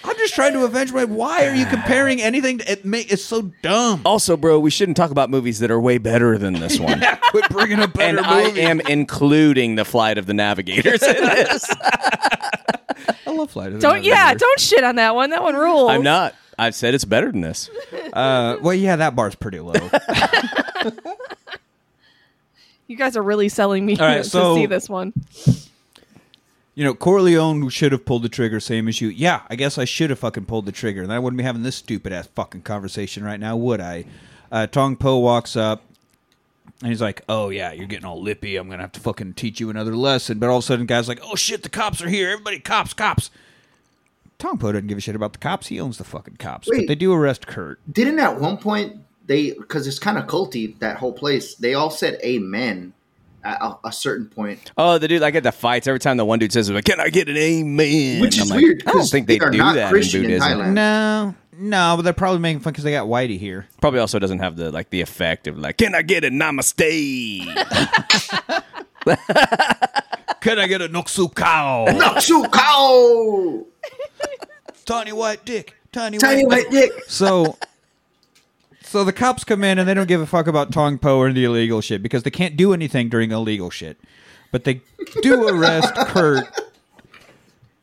I'm 0.07 0.17
just 0.17 0.35
trying 0.35 0.53
to 0.53 0.63
avenge 0.63 0.91
my. 0.93 1.03
Why 1.05 1.45
are 1.47 1.55
you 1.55 1.65
comparing 1.65 2.21
anything? 2.21 2.59
To, 2.59 2.71
it 2.71 2.85
make 2.85 3.11
it's 3.11 3.23
so 3.23 3.43
dumb. 3.61 4.01
also, 4.05 4.37
bro, 4.37 4.59
we 4.59 4.69
shouldn't 4.69 4.95
talk 4.97 5.11
about 5.11 5.29
movies 5.29 5.59
that 5.59 5.71
are 5.71 5.79
way 5.79 5.97
better 5.97 6.37
than 6.37 6.53
this 6.53 6.79
one. 6.79 6.99
yeah, 7.01 7.15
Quit 7.15 7.49
bringing 7.49 7.79
up 7.79 7.93
better 7.93 8.17
and 8.19 8.25
I 8.25 8.41
am 8.59 8.79
including 8.81 9.75
the 9.75 9.85
Flight 9.85 10.17
of 10.17 10.25
the 10.25 10.33
Navigators 10.33 11.01
in 11.03 11.15
this. 11.23 11.65
I 13.27 13.31
love 13.31 13.51
Flight 13.51 13.73
of 13.73 13.79
the 13.79 13.79
navigators. 13.79 13.81
Don't 13.81 14.03
yeah, 14.03 14.13
Navigator. 14.15 14.39
don't 14.39 14.59
shit 14.59 14.83
on 14.83 14.95
that 14.95 15.15
one. 15.15 15.29
That 15.31 15.43
one 15.43 15.55
rules. 15.55 15.89
I'm 15.89 16.03
not. 16.03 16.35
I've 16.57 16.75
said 16.75 16.93
it's 16.93 17.05
better 17.05 17.31
than 17.31 17.41
this. 17.41 17.69
Uh, 18.13 18.57
well, 18.61 18.73
yeah, 18.73 18.95
that 18.95 19.15
bar's 19.15 19.35
pretty 19.35 19.59
low. 19.59 19.73
You 22.87 22.95
guys 22.95 23.17
are 23.17 23.23
really 23.23 23.49
selling 23.49 23.83
me 23.85 23.97
All 23.97 24.05
right, 24.05 24.17
to 24.17 24.23
so- 24.23 24.55
see 24.55 24.67
this 24.67 24.87
one. 24.87 25.11
You 26.75 26.83
know, 26.83 26.93
Corleone 26.93 27.69
should 27.69 27.93
have 27.93 28.05
pulled 28.05 28.23
the 28.23 28.29
trigger, 28.29 28.59
same 28.59 28.89
as 28.89 28.99
you. 28.99 29.07
Yeah, 29.07 29.41
I 29.49 29.55
guess 29.55 29.77
I 29.77 29.85
should 29.85 30.09
have 30.09 30.19
fucking 30.19 30.45
pulled 30.45 30.65
the 30.65 30.73
trigger, 30.73 31.01
and 31.01 31.11
I 31.11 31.19
wouldn't 31.19 31.37
be 31.37 31.43
having 31.43 31.63
this 31.63 31.77
stupid 31.77 32.11
ass 32.11 32.27
fucking 32.35 32.63
conversation 32.63 33.23
right 33.23 33.39
now, 33.39 33.55
would 33.55 33.79
I? 33.79 34.05
Uh, 34.51 34.67
Tong 34.67 34.97
Po 34.97 35.17
walks 35.17 35.55
up, 35.55 35.83
and 36.81 36.89
he's 36.89 37.01
like, 37.01 37.21
"Oh 37.29 37.49
yeah, 37.49 37.71
you're 37.71 37.87
getting 37.87 38.05
all 38.05 38.21
lippy. 38.21 38.57
I'm 38.57 38.69
gonna 38.69 38.83
have 38.83 38.91
to 38.91 38.99
fucking 38.99 39.33
teach 39.33 39.61
you 39.61 39.69
another 39.69 39.95
lesson." 39.95 40.37
But 40.37 40.49
all 40.49 40.57
of 40.57 40.63
a 40.63 40.67
sudden, 40.67 40.85
guys 40.85 41.07
like, 41.07 41.21
"Oh 41.23 41.35
shit, 41.35 41.63
the 41.63 41.69
cops 41.69 42.01
are 42.01 42.09
here! 42.09 42.31
Everybody, 42.31 42.59
cops, 42.59 42.93
cops!" 42.93 43.31
Tong 44.37 44.57
Po 44.57 44.73
doesn't 44.73 44.87
give 44.87 44.97
a 44.97 45.01
shit 45.01 45.15
about 45.15 45.31
the 45.31 45.39
cops. 45.39 45.67
He 45.67 45.79
owns 45.79 45.97
the 45.97 46.03
fucking 46.03 46.35
cops. 46.37 46.67
But 46.67 46.79
Wait. 46.79 46.87
they 46.89 46.95
do 46.95 47.13
arrest 47.13 47.47
Kurt. 47.47 47.79
Didn't 47.91 48.19
at 48.19 48.39
one 48.39 48.57
point 48.57 48.97
they 49.25 49.51
because 49.51 49.87
it's 49.87 49.97
kind 49.97 50.17
of 50.17 50.27
culty 50.27 50.77
that 50.79 50.97
whole 50.97 51.13
place. 51.13 51.55
They 51.55 51.73
all 51.73 51.89
said 51.89 52.19
amen 52.21 52.93
at 53.45 53.61
a, 53.61 53.77
a 53.85 53.91
certain 53.91 54.27
point, 54.27 54.71
Oh, 54.77 54.97
the 54.97 55.07
dude, 55.07 55.21
like 55.21 55.35
at 55.35 55.43
the 55.43 55.51
fights, 55.51 55.87
every 55.87 55.99
time 55.99 56.17
the 56.17 56.25
one 56.25 56.39
dude 56.39 56.51
says, 56.51 56.69
like, 56.69 56.85
"Can 56.85 56.99
I 56.99 57.09
get 57.09 57.29
an 57.29 57.37
amen?" 57.37 58.21
which 58.21 58.37
I'm 58.37 58.43
is 58.43 58.49
like, 58.51 58.61
weird. 58.61 58.83
I 58.87 58.91
don't 58.91 59.07
think 59.07 59.27
they, 59.27 59.39
are 59.39 59.49
do 59.51 59.57
not 59.59 59.75
that 59.75 59.89
Christian 59.89 60.25
in 60.25 60.31
in 60.31 60.39
Buddhism. 60.39 60.59
Thailand. 60.59 60.73
No, 60.73 61.35
no, 61.57 61.93
but 61.95 62.01
they're 62.01 62.13
probably 62.13 62.39
making 62.39 62.59
fun 62.61 62.73
because 62.73 62.83
they 62.83 62.91
got 62.91 63.07
Whitey 63.07 63.39
here. 63.39 63.67
Probably 63.79 63.99
also 63.99 64.19
doesn't 64.19 64.39
have 64.39 64.57
the 64.57 64.71
like 64.71 64.89
the 64.89 65.01
effect 65.01 65.47
of 65.47 65.57
like, 65.57 65.77
"Can 65.77 65.95
I 65.95 66.01
get 66.01 66.23
a 66.25 66.29
namaste?" 66.29 67.45
Can 70.41 70.59
I 70.59 70.67
get 70.67 70.81
a 70.81 70.89
Noksu 70.89 71.33
cow? 71.33 71.85
Naksu 71.87 72.51
cow, 72.51 73.65
Tiny 74.85 75.11
white 75.11 75.43
dick. 75.45 75.75
Tiny, 75.91 76.17
tiny 76.19 76.45
white 76.45 76.69
dick. 76.69 76.91
So, 77.07 77.57
so 78.95 79.03
the 79.03 79.11
cops 79.11 79.43
come 79.43 79.61
in 79.65 79.77
and 79.77 79.89
they 79.89 79.93
don't 79.93 80.07
give 80.07 80.21
a 80.21 80.25
fuck 80.25 80.47
about 80.47 80.71
Tong 80.71 80.97
Po 80.97 81.17
or 81.17 81.33
the 81.33 81.43
illegal 81.43 81.81
shit 81.81 82.01
because 82.01 82.23
they 82.23 82.29
can't 82.29 82.55
do 82.55 82.71
anything 82.71 83.09
during 83.09 83.29
illegal 83.29 83.69
shit. 83.69 83.99
But 84.53 84.63
they 84.63 84.79
do 85.21 85.49
arrest 85.49 85.93
Kurt, 86.07 86.45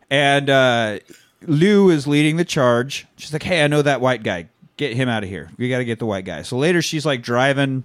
and 0.08 0.48
uh, 0.48 1.00
Lou 1.42 1.90
is 1.90 2.06
leading 2.06 2.38
the 2.38 2.46
charge. 2.46 3.06
She's 3.18 3.30
like, 3.30 3.42
"Hey, 3.42 3.62
I 3.62 3.66
know 3.66 3.82
that 3.82 4.00
white 4.00 4.22
guy. 4.22 4.48
Get 4.78 4.96
him 4.96 5.10
out 5.10 5.22
of 5.22 5.28
here. 5.28 5.50
We 5.58 5.68
got 5.68 5.78
to 5.78 5.84
get 5.84 5.98
the 5.98 6.06
white 6.06 6.24
guy." 6.24 6.40
So 6.40 6.56
later, 6.56 6.80
she's 6.80 7.04
like 7.04 7.20
driving. 7.20 7.84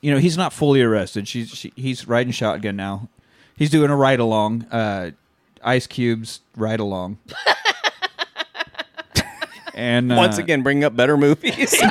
You 0.00 0.12
know, 0.12 0.18
he's 0.18 0.36
not 0.36 0.52
fully 0.52 0.80
arrested. 0.80 1.26
She's 1.26 1.48
she, 1.48 1.72
he's 1.74 2.06
riding 2.06 2.30
shotgun 2.30 2.76
now. 2.76 3.08
He's 3.56 3.70
doing 3.70 3.90
a 3.90 3.96
ride 3.96 4.20
along. 4.20 4.62
Uh, 4.70 5.10
Ice 5.64 5.88
Cube's 5.88 6.38
ride 6.56 6.78
along. 6.78 7.18
And 9.74 10.12
uh, 10.12 10.16
Once 10.16 10.38
again, 10.38 10.62
bring 10.62 10.84
up 10.84 10.94
better 10.94 11.16
movies. 11.16 11.74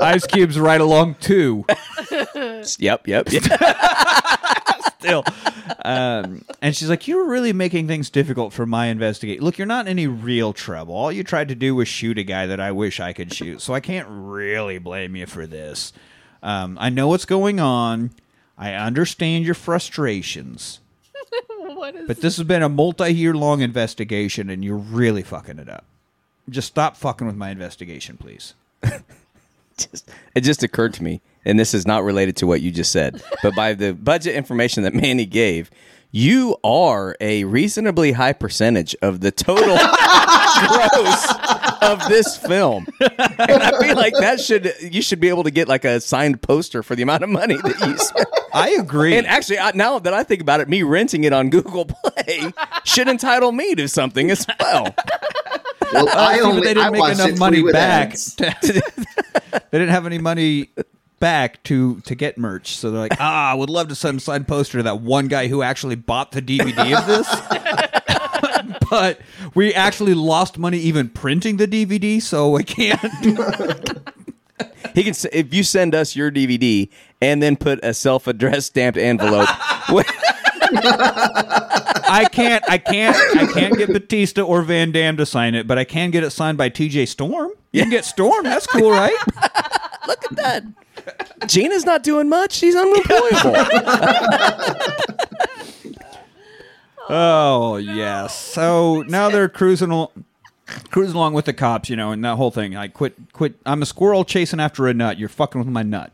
Ice 0.00 0.26
Cube's 0.26 0.58
right 0.58 0.80
along 0.80 1.14
too. 1.16 1.64
yep, 2.78 3.06
yep. 3.06 3.30
yep. 3.30 3.42
Still, 4.98 5.24
um, 5.82 6.44
and 6.60 6.76
she's 6.76 6.90
like, 6.90 7.08
"You're 7.08 7.24
really 7.24 7.54
making 7.54 7.86
things 7.86 8.10
difficult 8.10 8.52
for 8.52 8.66
my 8.66 8.86
investigate. 8.86 9.42
Look, 9.42 9.56
you're 9.56 9.66
not 9.66 9.86
in 9.86 9.90
any 9.90 10.06
real 10.06 10.52
trouble. 10.52 10.94
All 10.94 11.10
you 11.10 11.24
tried 11.24 11.48
to 11.48 11.54
do 11.54 11.74
was 11.74 11.88
shoot 11.88 12.18
a 12.18 12.22
guy 12.22 12.44
that 12.46 12.60
I 12.60 12.72
wish 12.72 13.00
I 13.00 13.14
could 13.14 13.32
shoot, 13.32 13.62
so 13.62 13.72
I 13.72 13.80
can't 13.80 14.06
really 14.10 14.76
blame 14.78 15.16
you 15.16 15.24
for 15.24 15.46
this. 15.46 15.94
Um, 16.42 16.76
I 16.80 16.90
know 16.90 17.08
what's 17.08 17.24
going 17.24 17.60
on. 17.60 18.10
I 18.58 18.74
understand 18.74 19.46
your 19.46 19.54
frustrations, 19.54 20.80
what 21.80 21.96
is 21.96 22.06
but 22.06 22.20
this 22.20 22.36
has 22.36 22.46
been 22.46 22.62
a 22.62 22.68
multi-year 22.68 23.34
long 23.34 23.60
investigation, 23.62 24.48
and 24.50 24.64
you're 24.64 24.76
really 24.76 25.22
fucking 25.22 25.58
it 25.58 25.68
up. 25.68 25.84
Just 26.48 26.68
stop 26.68 26.96
fucking 26.96 27.26
with 27.26 27.36
my 27.36 27.50
investigation, 27.50 28.16
please." 28.16 28.54
just, 29.76 30.10
it 30.34 30.42
just 30.42 30.62
occurred 30.62 30.94
to 30.94 31.02
me, 31.02 31.20
and 31.44 31.58
this 31.58 31.74
is 31.74 31.86
not 31.86 32.04
related 32.04 32.36
to 32.36 32.46
what 32.46 32.60
you 32.60 32.70
just 32.70 32.92
said, 32.92 33.22
but 33.42 33.54
by 33.54 33.74
the 33.74 33.92
budget 33.92 34.34
information 34.34 34.82
that 34.84 34.94
Manny 34.94 35.26
gave, 35.26 35.70
you 36.12 36.56
are 36.64 37.16
a 37.20 37.44
reasonably 37.44 38.12
high 38.12 38.32
percentage 38.32 38.96
of 39.02 39.20
the 39.20 39.30
total 39.30 39.76
gross 40.68 41.34
of 41.82 42.08
this 42.08 42.36
film. 42.36 42.86
And 43.00 43.62
I 43.62 43.78
feel 43.80 43.96
like 43.96 44.14
that 44.14 44.40
should 44.40 44.72
you 44.80 45.02
should 45.02 45.20
be 45.20 45.28
able 45.28 45.44
to 45.44 45.50
get 45.50 45.68
like 45.68 45.84
a 45.84 46.00
signed 46.00 46.42
poster 46.42 46.82
for 46.82 46.94
the 46.96 47.02
amount 47.02 47.22
of 47.22 47.30
money 47.30 47.56
that 47.56 47.86
you 47.86 47.96
spent. 47.98 48.28
I 48.52 48.70
agree. 48.70 49.16
And 49.16 49.26
actually, 49.26 49.58
I, 49.60 49.70
now 49.74 49.98
that 50.00 50.12
I 50.12 50.24
think 50.24 50.40
about 50.42 50.60
it, 50.60 50.68
me 50.68 50.82
renting 50.82 51.24
it 51.24 51.32
on 51.32 51.50
Google 51.50 51.84
Play 51.86 52.52
should 52.84 53.08
entitle 53.08 53.52
me 53.52 53.74
to 53.76 53.86
something 53.88 54.30
as 54.30 54.44
well. 54.58 54.92
Well, 55.92 56.08
uh, 56.08 56.12
I 56.16 56.34
See, 56.36 56.40
but 56.42 56.48
only 56.48 56.60
they 56.62 56.74
didn't 56.74 56.92
make 56.92 57.14
enough 57.14 57.38
money 57.38 57.62
back. 57.72 58.10
ads. 58.10 58.34
to- 58.36 58.56
they 59.52 59.78
didn't 59.78 59.88
have 59.90 60.06
any 60.06 60.18
money 60.18 60.70
back 61.20 61.62
to 61.64 62.00
to 62.00 62.14
get 62.14 62.36
merch, 62.38 62.76
so 62.76 62.90
they're 62.90 63.00
like, 63.00 63.16
"Ah, 63.20 63.52
I 63.52 63.54
would 63.54 63.70
love 63.70 63.88
to 63.88 63.94
send 63.94 64.18
a 64.18 64.20
signed 64.20 64.48
poster 64.48 64.78
to 64.78 64.82
that 64.84 65.00
one 65.00 65.28
guy 65.28 65.46
who 65.46 65.62
actually 65.62 65.96
bought 65.96 66.32
the 66.32 66.42
DVD 66.42 66.98
of 66.98 67.06
this." 67.06 67.28
but 68.90 69.20
we 69.54 69.72
actually 69.72 70.14
lost 70.14 70.58
money 70.58 70.78
even 70.78 71.08
printing 71.08 71.56
the 71.56 71.68
DVD, 71.68 72.20
so 72.20 72.56
I 72.56 72.62
can't. 72.62 73.00
He 74.94 75.04
can. 75.04 75.14
If 75.32 75.54
you 75.54 75.62
send 75.62 75.94
us 75.94 76.16
your 76.16 76.32
DVD 76.32 76.88
and 77.20 77.42
then 77.42 77.56
put 77.56 77.84
a 77.84 77.94
self-addressed 77.94 78.66
stamped 78.66 78.98
envelope. 78.98 79.48
I 82.10 82.26
can't. 82.32 82.64
I 82.68 82.78
can't. 82.78 83.16
I 83.36 83.46
can't 83.52 83.76
get 83.78 83.92
Bautista 83.92 84.42
or 84.42 84.62
Van 84.62 84.90
Damme 84.90 85.16
to 85.18 85.26
sign 85.26 85.54
it, 85.54 85.66
but 85.66 85.78
I 85.78 85.84
can 85.84 86.10
get 86.10 86.24
it 86.24 86.30
signed 86.30 86.58
by 86.58 86.70
T.J. 86.70 87.06
Storm. 87.06 87.52
You 87.72 87.82
can 87.82 87.90
get 87.90 88.04
Storm. 88.04 88.44
That's 88.44 88.66
cool, 88.66 88.90
right? 88.90 89.16
Look 90.06 90.24
at 90.30 90.36
that. 90.36 90.64
Gina's 91.46 91.84
not 91.84 92.02
doing 92.02 92.28
much. 92.28 92.52
She's 92.52 92.76
unemployable. 92.76 93.56
Oh 97.12 97.76
yes. 97.76 98.38
So 98.38 99.02
now 99.08 99.30
they're 99.30 99.48
cruising 99.48 99.90
al- 99.90 100.12
cruising 100.92 101.16
along 101.16 101.34
with 101.34 101.44
the 101.44 101.52
cops, 101.52 101.90
you 101.90 101.96
know, 101.96 102.12
and 102.12 102.24
that 102.24 102.36
whole 102.36 102.52
thing. 102.52 102.76
I 102.76 102.86
quit 102.86 103.16
quit 103.32 103.54
I'm 103.66 103.82
a 103.82 103.86
squirrel 103.86 104.24
chasing 104.24 104.60
after 104.60 104.86
a 104.86 104.94
nut. 104.94 105.18
You're 105.18 105.28
fucking 105.28 105.58
with 105.58 105.66
my 105.68 105.82
nut. 105.82 106.12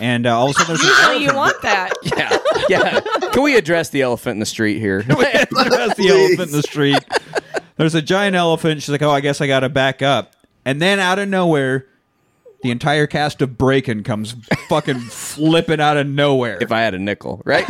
And 0.00 0.26
uh, 0.26 0.38
all 0.38 0.46
of 0.48 0.56
a 0.56 0.60
sudden 0.60 0.76
there's 0.76 0.82
Usually 0.82 1.16
an 1.16 1.22
you 1.22 1.34
want 1.36 1.60
that. 1.62 1.92
yeah, 2.02 2.38
yeah. 2.70 3.00
Can 3.32 3.42
we 3.42 3.56
address 3.56 3.90
the 3.90 4.00
elephant 4.00 4.34
in 4.34 4.40
the 4.40 4.46
street 4.46 4.78
here? 4.78 5.02
There's 5.02 5.18
the 5.18 6.08
elephant 6.08 6.50
in 6.50 6.56
the 6.56 6.62
street. 6.62 7.04
There's 7.76 7.94
a 7.94 8.02
giant 8.02 8.36
elephant. 8.36 8.82
She's 8.82 8.90
like, 8.90 9.02
"Oh, 9.02 9.10
I 9.10 9.20
guess 9.20 9.40
I 9.40 9.46
got 9.46 9.60
to 9.60 9.68
back 9.68 10.00
up." 10.00 10.34
And 10.64 10.80
then 10.80 11.00
out 11.00 11.18
of 11.18 11.28
nowhere, 11.28 11.86
the 12.64 12.70
entire 12.72 13.06
cast 13.06 13.40
of 13.42 13.56
Breakin' 13.56 14.02
comes 14.02 14.34
fucking 14.68 14.98
flipping 15.10 15.80
out 15.80 15.96
of 15.96 16.08
nowhere. 16.08 16.58
if 16.60 16.72
I 16.72 16.80
had 16.80 16.94
a 16.94 16.98
nickel, 16.98 17.40
right? 17.44 17.64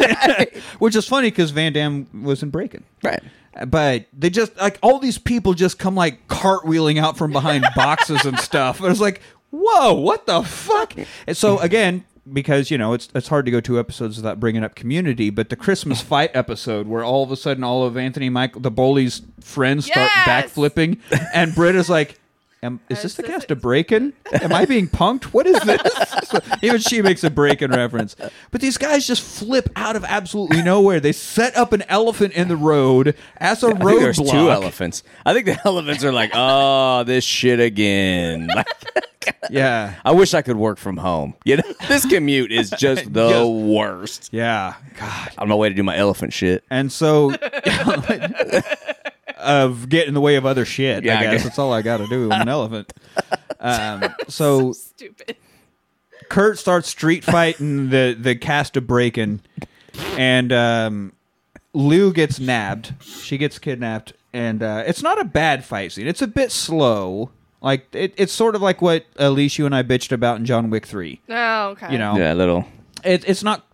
Which 0.79 0.97
is 0.97 1.07
funny 1.07 1.31
because 1.31 1.51
Van 1.51 1.73
Damme 1.75 2.07
was 2.25 2.43
in 2.43 2.49
Breakin'. 2.49 2.85
right. 3.03 3.23
but 3.67 4.07
they 4.17 4.31
just 4.31 4.57
like 4.57 4.79
all 4.83 4.99
these 4.99 5.19
people 5.19 5.53
just 5.55 5.79
come 5.79 5.95
like 5.95 6.27
cartwheeling 6.29 6.99
out 6.99 7.19
from 7.19 7.33
behind 7.33 7.65
boxes 7.77 8.25
and 8.25 8.39
stuff. 8.41 8.81
And 8.81 8.89
it's 8.91 9.01
like, 9.01 9.21
whoa, 9.51 9.93
what 9.93 10.27
the 10.27 10.43
fuck? 10.43 10.95
And 11.27 11.37
so 11.37 11.59
again, 11.59 12.05
because 12.33 12.71
you 12.71 12.79
know 12.79 12.95
it's 12.95 13.09
it's 13.15 13.29
hard 13.29 13.45
to 13.45 13.51
go 13.53 13.61
two 13.61 13.79
episodes 13.79 14.17
without 14.17 14.41
bringing 14.41 14.65
up 14.65 14.75
Community, 14.75 15.29
but 15.31 15.51
the 15.51 15.57
Christmas 15.57 16.01
fight 16.01 16.31
episode 16.35 16.87
where 16.89 17.05
all 17.05 17.23
of 17.23 17.31
a 17.31 17.37
sudden 17.37 17.63
all 17.63 17.85
of 17.85 17.97
Anthony 17.99 18.31
Michael 18.31 18.63
the 18.63 18.71
Bully's 18.71 19.21
friends 19.41 19.85
start 19.87 20.11
Yes! 20.27 20.53
backflipping, 20.55 20.99
and 21.35 21.55
Britt 21.55 21.75
is 21.77 21.89
like. 21.91 22.19
Am, 22.65 22.81
is 22.89 23.03
this 23.03 23.15
the 23.15 23.23
cast 23.23 23.45
it- 23.45 23.51
of 23.53 23.61
Breakin'? 23.61 24.13
Am 24.33 24.53
I 24.53 24.65
being 24.65 24.89
punked? 24.89 25.25
What 25.27 25.47
is 25.47 25.61
this? 25.61 25.81
So 26.25 26.41
even 26.63 26.81
she 26.81 27.03
makes 27.03 27.23
a 27.23 27.31
Breakin' 27.31 27.71
reference. 27.71 28.17
But 28.51 28.61
these 28.63 28.79
guys 28.79 29.07
just 29.07 29.23
flip 29.23 29.69
out 29.77 29.95
of 29.95 30.05
absolutely 30.05 30.63
nowhere. 30.63 30.99
They 30.99 31.13
set 31.13 31.55
up 31.57 31.73
an 31.75 31.83
elephant 31.89 32.33
in 32.33 32.49
the 32.49 32.57
road 32.57 33.15
as 33.37 33.63
a 33.63 33.67
I 33.69 33.71
think 33.75 34.01
there's 34.01 34.19
roadblock. 34.19 34.31
two 34.31 34.51
elephants. 34.51 35.03
I 35.27 35.35
think 35.35 35.47
the 35.47 35.61
elephants 35.65 36.03
are 36.03 36.13
like, 36.13 36.31
oh, 36.35 37.05
this 37.05 37.23
shit 37.25 37.61
again. 37.61 38.49
Yeah, 39.51 39.95
I 40.05 40.13
wish 40.13 40.35
I 40.35 40.43
could 40.43 40.57
work 40.57 40.77
from 40.79 40.99
home. 40.99 41.33
You 41.47 41.57
know, 41.57 41.63
this 41.89 42.05
commute 42.05 42.53
is 42.53 42.69
just 42.71 43.11
the 43.11 43.31
Just- 43.31 43.51
worst. 43.51 44.29
yeah. 44.33 44.75
God. 44.99 45.31
I'm 45.39 45.49
no 45.49 45.57
way 45.57 45.71
to 45.71 45.75
do 45.75 45.83
my 45.83 45.97
elephant 45.97 46.35
shit. 46.35 46.63
And 46.71 46.93
so, 46.93 47.31
of 49.45 49.89
get 49.89 50.09
in 50.09 50.15
the 50.15 50.21
way 50.21 50.37
of 50.37 50.45
other 50.47 50.65
shit. 50.65 51.05
Yeah, 51.05 51.17
I 51.17 51.19
I 51.19 51.23
guess 51.25 51.33
guess. 51.35 51.43
that's 51.45 51.59
all 51.59 51.73
I 51.73 51.83
got 51.83 51.99
to 51.99 52.07
do. 52.09 52.31
I'm 52.33 52.43
an 52.43 52.49
elephant. 52.61 52.93
Um, 53.61 54.05
so 54.29 54.73
Stupid. 54.73 55.37
Kurt 56.29 56.59
starts 56.59 56.89
street 56.89 57.23
fighting 57.25 57.91
the 57.91 58.17
the 58.19 58.35
cast 58.35 58.77
of 58.77 58.87
breaking, 58.87 59.41
and 60.17 60.53
um, 60.53 61.13
Lou 61.73 62.13
gets 62.13 62.41
nabbed. 62.41 62.95
She 63.03 63.37
gets 63.39 63.59
kidnapped, 63.59 64.15
and 64.33 64.63
uh, 64.63 64.85
it's 64.87 65.03
not 65.03 65.21
a 65.21 65.25
bad 65.25 65.65
fight 65.65 65.93
scene. 65.93 66.07
It's 66.07 66.23
a 66.23 66.27
bit 66.27 66.51
slow. 66.51 67.31
Like 67.61 67.87
it, 67.95 68.15
it's 68.17 68.33
sort 68.33 68.55
of 68.55 68.63
like 68.63 68.83
what 68.83 69.05
Elise 69.17 69.59
you 69.59 69.67
and 69.67 69.75
I 69.75 69.83
bitched 69.83 70.13
about 70.13 70.39
in 70.39 70.45
John 70.47 70.71
Wick 70.71 70.87
Three. 70.87 71.21
Oh, 71.29 71.69
okay. 71.71 71.93
You 71.93 71.99
know, 71.99 72.17
Yeah, 72.17 72.33
a 72.33 72.35
little. 72.35 72.65
it, 73.05 73.25
it's 73.29 73.43
not. 73.43 73.67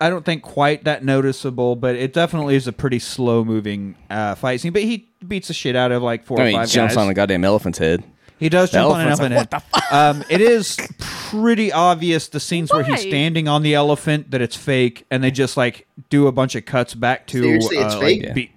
I 0.00 0.10
don't 0.10 0.24
think 0.24 0.42
quite 0.42 0.84
that 0.84 1.04
noticeable, 1.04 1.76
but 1.76 1.96
it 1.96 2.12
definitely 2.12 2.54
is 2.54 2.66
a 2.66 2.72
pretty 2.72 2.98
slow 2.98 3.44
moving 3.44 3.96
uh, 4.10 4.34
fight 4.34 4.60
scene. 4.60 4.72
But 4.72 4.82
he 4.82 5.08
beats 5.26 5.48
the 5.48 5.54
shit 5.54 5.76
out 5.76 5.92
of 5.92 6.02
like 6.02 6.24
four 6.24 6.40
I 6.40 6.42
or 6.42 6.46
mean, 6.46 6.60
he 6.60 6.66
jumps 6.66 6.94
guys. 6.94 6.96
on 6.96 7.08
a 7.08 7.14
goddamn 7.14 7.44
elephant's 7.44 7.78
head. 7.78 8.04
He 8.38 8.48
does 8.48 8.70
jump 8.70 8.94
on 8.94 9.00
an 9.00 9.08
elephant's 9.08 9.36
elephant 9.52 9.64
head. 9.74 9.92
Um, 9.92 10.24
it 10.30 10.40
is 10.40 10.78
pretty 10.98 11.72
obvious 11.72 12.28
the 12.28 12.38
scenes 12.38 12.72
where 12.72 12.84
he's 12.84 13.00
standing 13.00 13.48
on 13.48 13.62
the 13.62 13.74
elephant 13.74 14.30
that 14.30 14.40
it's 14.40 14.54
fake, 14.54 15.04
and 15.10 15.24
they 15.24 15.30
just 15.30 15.56
like 15.56 15.88
do 16.08 16.28
a 16.28 16.32
bunch 16.32 16.54
of 16.54 16.64
cuts 16.64 16.94
back 16.94 17.26
to 17.28 17.42
Seriously, 17.42 17.78
it's 17.78 17.94
uh, 17.94 18.00
fake? 18.00 18.22
Like, 18.22 18.34
be- 18.34 18.52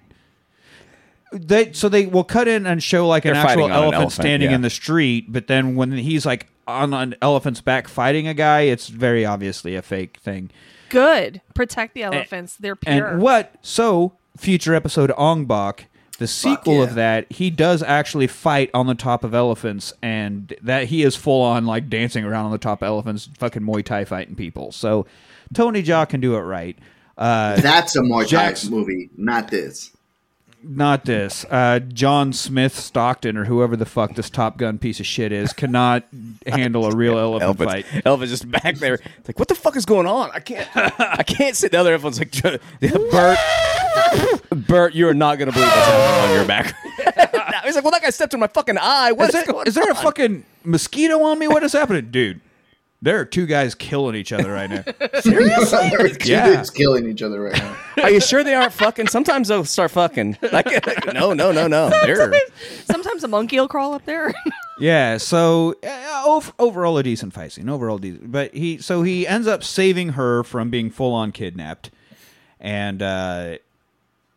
they 1.32 1.72
so 1.72 1.88
they 1.88 2.06
will 2.06 2.24
cut 2.24 2.46
in 2.46 2.66
and 2.66 2.82
show 2.82 3.08
like 3.08 3.24
an 3.24 3.32
They're 3.32 3.42
actual 3.42 3.48
fighting 3.48 3.64
on 3.64 3.70
an 3.70 3.76
elephant, 3.76 3.94
elephant, 3.94 4.12
standing 4.12 4.50
yeah. 4.50 4.54
in 4.56 4.62
the 4.62 4.70
street, 4.70 5.32
but 5.32 5.46
then 5.46 5.74
when 5.74 5.92
he's 5.92 6.24
like 6.26 6.46
on 6.68 6.94
an 6.94 7.14
elephant's 7.20 7.60
back 7.60 7.88
fighting 7.88 8.28
a 8.28 8.34
guy, 8.34 8.62
it's 8.62 8.88
very 8.88 9.24
obviously 9.24 9.74
a 9.74 9.82
fake 9.82 10.18
thing. 10.18 10.50
Good. 10.92 11.40
Protect 11.54 11.94
the 11.94 12.02
elephants. 12.02 12.56
They're 12.56 12.76
pure. 12.76 13.08
And 13.08 13.22
what? 13.22 13.54
So, 13.62 14.12
future 14.36 14.74
episode 14.74 15.10
Ong 15.16 15.46
Bak, 15.46 15.88
the 16.18 16.26
sequel 16.26 16.76
yeah. 16.76 16.82
of 16.82 16.94
that, 16.94 17.32
he 17.32 17.48
does 17.50 17.82
actually 17.82 18.26
fight 18.26 18.70
on 18.74 18.86
the 18.86 18.94
top 18.94 19.24
of 19.24 19.34
elephants, 19.34 19.94
and 20.02 20.54
that 20.62 20.84
he 20.88 21.02
is 21.02 21.16
full 21.16 21.42
on 21.42 21.64
like 21.66 21.88
dancing 21.88 22.24
around 22.24 22.44
on 22.44 22.52
the 22.52 22.58
top 22.58 22.82
of 22.82 22.86
elephants, 22.86 23.28
fucking 23.38 23.62
Muay 23.62 23.82
Thai 23.84 24.04
fighting 24.04 24.36
people. 24.36 24.70
So, 24.70 25.06
Tony 25.54 25.82
Jaa 25.82 26.08
can 26.08 26.20
do 26.20 26.36
it 26.36 26.40
right. 26.40 26.78
Uh, 27.16 27.60
That's 27.60 27.96
a 27.96 28.00
Muay 28.00 28.24
Thai 28.24 28.28
Jack's- 28.28 28.68
movie, 28.68 29.10
not 29.16 29.50
this. 29.50 29.90
Not 30.64 31.04
this. 31.04 31.44
Uh, 31.50 31.80
John 31.80 32.32
Smith 32.32 32.78
Stockton 32.78 33.36
or 33.36 33.44
whoever 33.44 33.76
the 33.76 33.84
fuck 33.86 34.14
this 34.14 34.30
Top 34.30 34.56
Gun 34.58 34.78
piece 34.78 35.00
of 35.00 35.06
shit 35.06 35.32
is 35.32 35.52
cannot 35.52 36.04
handle 36.46 36.84
a 36.86 36.94
real 36.94 37.18
elephant 37.18 37.60
Elephant, 37.60 37.70
fight. 37.86 38.02
elephant's 38.06 38.30
just 38.30 38.50
back 38.50 38.76
there. 38.76 38.94
It's 38.94 39.28
like, 39.28 39.38
what 39.38 39.48
the 39.48 39.54
fuck 39.54 39.76
is 39.76 39.84
going 39.84 40.06
on? 40.06 40.30
I 40.32 40.40
can't, 40.40 40.68
I 40.74 41.22
can't 41.22 41.56
sit. 41.56 41.72
The 41.72 41.78
other 41.78 41.92
elephant's 41.92 42.18
like, 42.18 42.32
Bert, 43.10 43.38
Bert, 44.68 44.94
you 44.94 45.08
are 45.08 45.14
not 45.14 45.38
gonna 45.38 45.52
believe 45.52 45.68
what's 45.68 45.86
happening 45.86 46.30
on 46.30 46.36
your 46.36 46.46
back. 46.46 46.74
He's 47.64 47.74
like, 47.76 47.84
well, 47.84 47.92
that 47.92 48.02
guy 48.02 48.10
stepped 48.10 48.34
in 48.34 48.40
my 48.40 48.48
fucking 48.48 48.76
eye. 48.80 49.12
What 49.12 49.28
Is, 49.28 49.34
is, 49.34 49.44
there, 49.44 49.52
going 49.52 49.66
is 49.66 49.74
there 49.74 49.90
a 49.90 49.94
fucking 49.94 50.44
mosquito 50.64 51.22
on 51.22 51.38
me? 51.38 51.48
What 51.48 51.62
is 51.62 51.72
happening, 51.72 52.10
dude? 52.10 52.40
There 53.02 53.18
are 53.18 53.24
two 53.24 53.46
guys 53.46 53.74
killing 53.74 54.14
each 54.14 54.32
other 54.32 54.52
right 54.52 54.70
now. 54.70 54.84
Seriously? 55.20 55.90
Yeah. 56.24 56.60
It's 56.60 56.70
killing 56.70 57.08
each 57.08 57.20
other 57.20 57.40
right 57.40 57.56
now. 57.56 57.76
Are 58.04 58.10
you 58.10 58.20
sure 58.20 58.44
they 58.44 58.54
aren't 58.54 58.72
fucking? 58.72 59.08
Sometimes 59.08 59.48
they'll 59.48 59.64
start 59.64 59.90
fucking. 59.90 60.38
Like, 60.52 60.66
no, 61.12 61.32
no, 61.32 61.50
no, 61.50 61.66
no. 61.66 61.90
They're 61.90 62.32
Sometimes 62.84 63.24
a 63.24 63.28
monkey 63.28 63.58
will 63.58 63.66
crawl 63.68 63.92
up 63.94 64.04
there. 64.06 64.32
Yeah, 64.78 65.18
so 65.18 65.76
uh, 65.84 66.22
ov- 66.26 66.54
overall 66.58 66.98
a 66.98 67.04
decent 67.04 67.34
fight 67.34 67.52
scene. 67.52 67.68
Overall, 67.68 67.98
decent. 67.98 68.32
but 68.32 68.52
he 68.52 68.78
so 68.78 69.02
he 69.02 69.28
ends 69.28 69.46
up 69.46 69.62
saving 69.62 70.10
her 70.14 70.42
from 70.42 70.70
being 70.70 70.90
full 70.90 71.12
on 71.12 71.30
kidnapped, 71.30 71.90
and 72.58 73.00
uh, 73.00 73.58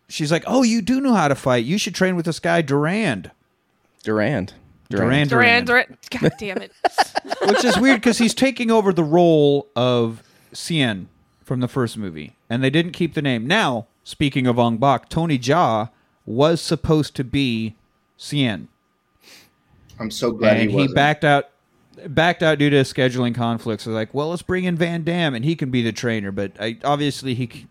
she's 0.07 0.31
like, 0.31 0.43
"Oh, 0.45 0.61
you 0.61 0.83
do 0.83 1.01
know 1.01 1.15
how 1.15 1.29
to 1.29 1.35
fight. 1.35 1.65
You 1.65 1.79
should 1.79 1.95
train 1.95 2.15
with 2.15 2.25
this 2.25 2.39
guy 2.39 2.61
Durand." 2.61 3.31
Durand. 4.03 4.53
Durand, 4.89 5.29
Duran, 5.29 5.65
Duran. 5.65 5.97
God 6.11 6.31
damn 6.37 6.57
it. 6.57 6.71
which 7.45 7.63
is 7.63 7.77
weird 7.77 8.01
because 8.01 8.17
he's 8.17 8.33
taking 8.33 8.69
over 8.69 8.93
the 8.93 9.03
role 9.03 9.67
of 9.75 10.21
Xian 10.53 11.07
from 11.43 11.59
the 11.59 11.67
first 11.67 11.97
movie, 11.97 12.35
and 12.49 12.63
they 12.63 12.69
didn't 12.69 12.91
keep 12.91 13.13
the 13.13 13.21
name. 13.21 13.47
Now, 13.47 13.87
speaking 14.03 14.47
of 14.47 14.59
Ong 14.59 14.77
Bak, 14.77 15.09
Tony 15.09 15.39
Jaa 15.39 15.89
was 16.25 16.61
supposed 16.61 17.15
to 17.15 17.23
be 17.23 17.75
Xian. 18.17 18.67
I'm 19.99 20.11
so 20.11 20.31
glad 20.31 20.57
and 20.57 20.71
he 20.71 20.81
he, 20.81 20.87
backed 20.87 21.23
out 21.23 21.49
backed 22.07 22.43
out 22.43 22.57
due 22.57 22.69
to 22.69 22.81
scheduling 22.81 23.33
conflicts. 23.33 23.85
They're 23.85 23.93
like, 23.93 24.13
well, 24.13 24.29
let's 24.29 24.41
bring 24.41 24.65
in 24.65 24.75
Van 24.75 25.03
Damme 25.03 25.35
and 25.35 25.45
he 25.45 25.55
can 25.55 25.71
be 25.71 25.81
the 25.81 25.93
trainer, 25.93 26.31
but 26.31 26.51
I, 26.59 26.77
obviously 26.83 27.33
he, 27.33 27.67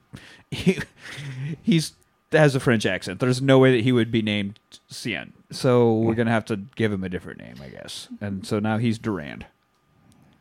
he 0.50 0.78
he's 1.62 1.92
has 2.36 2.54
a 2.54 2.60
French 2.60 2.86
accent. 2.86 3.20
There's 3.20 3.42
no 3.42 3.58
way 3.58 3.72
that 3.76 3.84
he 3.84 3.92
would 3.92 4.10
be 4.10 4.22
named 4.22 4.58
Xian. 4.90 5.32
So 5.50 5.94
we're 5.94 6.12
hmm. 6.12 6.18
gonna 6.18 6.30
have 6.30 6.44
to 6.46 6.56
give 6.56 6.92
him 6.92 7.04
a 7.04 7.08
different 7.08 7.38
name, 7.38 7.56
I 7.62 7.68
guess. 7.68 8.08
And 8.20 8.46
so 8.46 8.58
now 8.58 8.78
he's 8.78 8.98
Durand. 8.98 9.46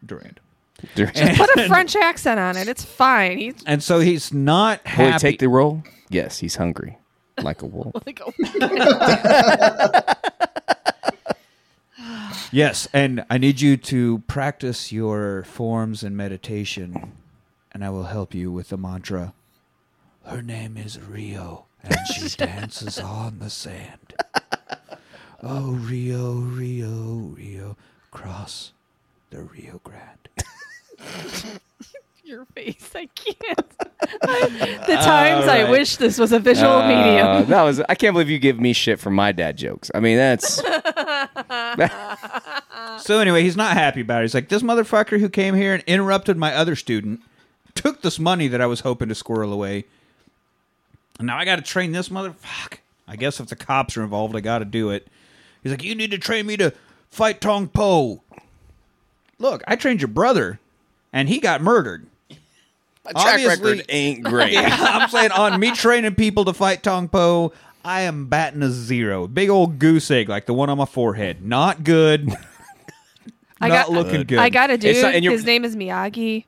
Durand. 0.06 0.40
Durand. 0.96 1.38
Put 1.38 1.50
a 1.58 1.68
French 1.68 1.96
accent 1.96 2.40
on 2.40 2.58
it. 2.58 2.68
It's 2.68 2.84
fine. 2.84 3.38
He's 3.38 3.64
And 3.66 3.82
so 3.82 4.00
he's 4.00 4.34
not 4.34 4.84
Will 4.84 4.92
happy. 4.92 5.14
he 5.14 5.20
take 5.20 5.40
the 5.40 5.50
role? 5.50 5.84
Yes, 6.10 6.40
he's 6.40 6.56
hungry, 6.56 6.98
like 7.42 7.62
a 7.62 7.66
wolf. 7.66 7.96
like, 8.06 8.22
oh, 8.24 8.32
yes, 12.52 12.88
and 12.94 13.26
I 13.30 13.38
need 13.38 13.62
you 13.62 13.78
to 13.78 14.20
practice 14.28 14.92
your 14.92 15.44
forms 15.44 16.04
and 16.04 16.16
meditation, 16.16 17.14
and 17.72 17.84
I 17.84 17.90
will 17.90 18.06
help 18.06 18.36
you 18.36 18.52
with 18.52 18.70
the 18.70 18.78
mantra. 18.78 19.34
Her 20.26 20.42
name 20.44 20.78
is 20.78 21.00
Rio, 21.00 21.66
and 21.84 21.98
she 22.08 22.30
dances 22.38 23.00
on 23.00 23.40
the 23.40 23.50
sand. 23.50 24.14
Oh, 25.46 25.72
Rio, 25.74 26.36
Rio, 26.36 27.34
Rio, 27.36 27.76
cross 28.12 28.72
the 29.30 29.42
Rio 29.42 29.82
Grande. 29.84 30.30
your 32.24 32.46
face. 32.56 32.92
I 32.96 33.08
can't. 33.08 33.70
the 34.22 34.96
times 34.96 35.46
I 35.50 35.64
right. 35.64 35.70
wish 35.70 35.98
this 35.98 36.18
was 36.18 36.32
a 36.32 36.40
visual 36.40 36.72
Uh, 36.72 36.88
medium. 36.88 37.50
that 37.50 37.62
was. 37.64 37.82
I 37.90 37.96
can't 37.96 38.14
believe 38.14 38.30
you 38.30 38.40
give 38.40 38.58
me 38.58 38.72
shit 38.72 39.02
for 39.02 39.10
my 39.10 39.34
dad 39.34 39.58
jokes. 39.58 39.92
I 39.94 40.00
mean, 40.00 40.16
that's 40.16 40.62
So 43.04 43.20
anyway, 43.20 43.44
he's 43.44 43.58
not 43.58 43.74
happy 43.74 44.00
about 44.00 44.22
it. 44.22 44.26
He's 44.26 44.34
like, 44.34 44.48
this 44.48 44.64
motherfucker 44.64 45.20
who 45.20 45.28
came 45.28 45.56
here 45.56 45.74
and 45.74 45.84
interrupted 45.88 46.38
my 46.38 46.56
other 46.56 46.78
student 46.78 47.22
took 47.76 48.02
this 48.02 48.18
money 48.18 48.48
that 48.48 48.62
I 48.62 48.66
was 48.66 48.80
hoping 48.80 49.10
to 49.10 49.16
squirrel 49.16 49.52
away. 49.52 49.84
And 51.24 51.28
now 51.28 51.38
I 51.38 51.46
got 51.46 51.56
to 51.56 51.62
train 51.62 51.94
this 51.94 52.10
motherfucker. 52.10 52.80
I 53.08 53.16
guess 53.16 53.40
if 53.40 53.48
the 53.48 53.56
cops 53.56 53.96
are 53.96 54.04
involved, 54.04 54.36
I 54.36 54.42
got 54.42 54.60
to 54.60 54.66
do 54.66 54.90
it. 54.90 55.08
He's 55.64 55.72
like, 55.72 55.82
you 55.82 55.96
need 55.96 56.12
to 56.12 56.18
train 56.18 56.46
me 56.46 56.58
to 56.58 56.74
fight 57.12 57.40
Tong 57.40 57.70
Po. 57.70 58.22
Look, 59.40 59.64
I 59.66 59.78
trained 59.78 60.02
your 60.02 60.10
brother, 60.10 60.60
and 61.14 61.30
he 61.30 61.40
got 61.40 61.62
murdered. 61.62 62.06
my 63.06 63.12
track 63.14 63.36
Obviously- 63.36 63.72
record 63.72 63.86
ain't 63.88 64.24
great. 64.26 64.52
Yeah, 64.52 64.68
I'm 64.82 65.08
saying 65.10 65.32
on 65.32 65.58
me 65.62 65.72
training 65.72 66.16
people 66.16 66.44
to 66.44 66.54
fight 66.54 66.84
Tong 66.84 67.08
Po, 67.08 67.54
I 67.86 68.02
am 68.02 68.26
batting 68.26 68.62
a 68.62 68.70
zero. 68.70 69.26
Big 69.26 69.50
old 69.50 69.80
goose 69.80 70.12
egg 70.12 70.28
like 70.28 70.46
the 70.46 70.54
one 70.54 70.70
on 70.70 70.78
my 70.78 70.86
forehead. 70.86 71.42
Not 71.42 71.86
good. 71.86 72.30
I 73.62 73.70
not 73.70 73.88
got- 73.88 73.92
looking 73.92 74.24
good. 74.24 74.40
I 74.40 74.50
got 74.50 74.72
a 74.72 74.78
dude. 74.78 75.02
Not- 75.02 75.14
His 75.24 75.46
name 75.46 75.64
is 75.64 75.74
Miyagi. 75.78 76.44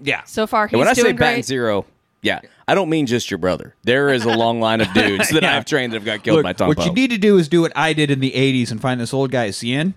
yeah. 0.00 0.22
So 0.26 0.46
far, 0.46 0.68
he's 0.68 0.78
when 0.78 0.86
I 0.86 0.94
doing 0.94 1.06
say 1.08 1.12
bat 1.12 1.34
great. 1.34 1.44
zero, 1.44 1.84
yeah, 2.22 2.40
I 2.66 2.74
don't 2.74 2.88
mean 2.88 3.06
just 3.06 3.30
your 3.30 3.38
brother. 3.38 3.74
There 3.84 4.08
is 4.12 4.24
a 4.24 4.30
long 4.36 4.60
line 4.60 4.80
of 4.80 4.92
dudes 4.92 5.28
that 5.32 5.42
Yeah. 5.42 5.56
I've 5.56 5.64
trained 5.64 5.92
that 5.92 5.96
have 5.98 6.04
got 6.04 6.22
killed 6.24 6.36
Look, 6.38 6.44
by 6.44 6.52
Tong 6.52 6.68
what 6.68 6.78
Po. 6.78 6.84
you 6.86 6.92
need 6.92 7.10
to 7.10 7.18
do 7.18 7.38
is 7.38 7.48
do 7.48 7.60
what 7.62 7.72
I 7.76 7.92
did 7.92 8.10
in 8.10 8.20
the 8.20 8.32
'80s 8.32 8.70
and 8.70 8.80
find 8.80 9.00
this 9.00 9.12
old 9.14 9.30
guy 9.30 9.48
Xian. 9.50 9.94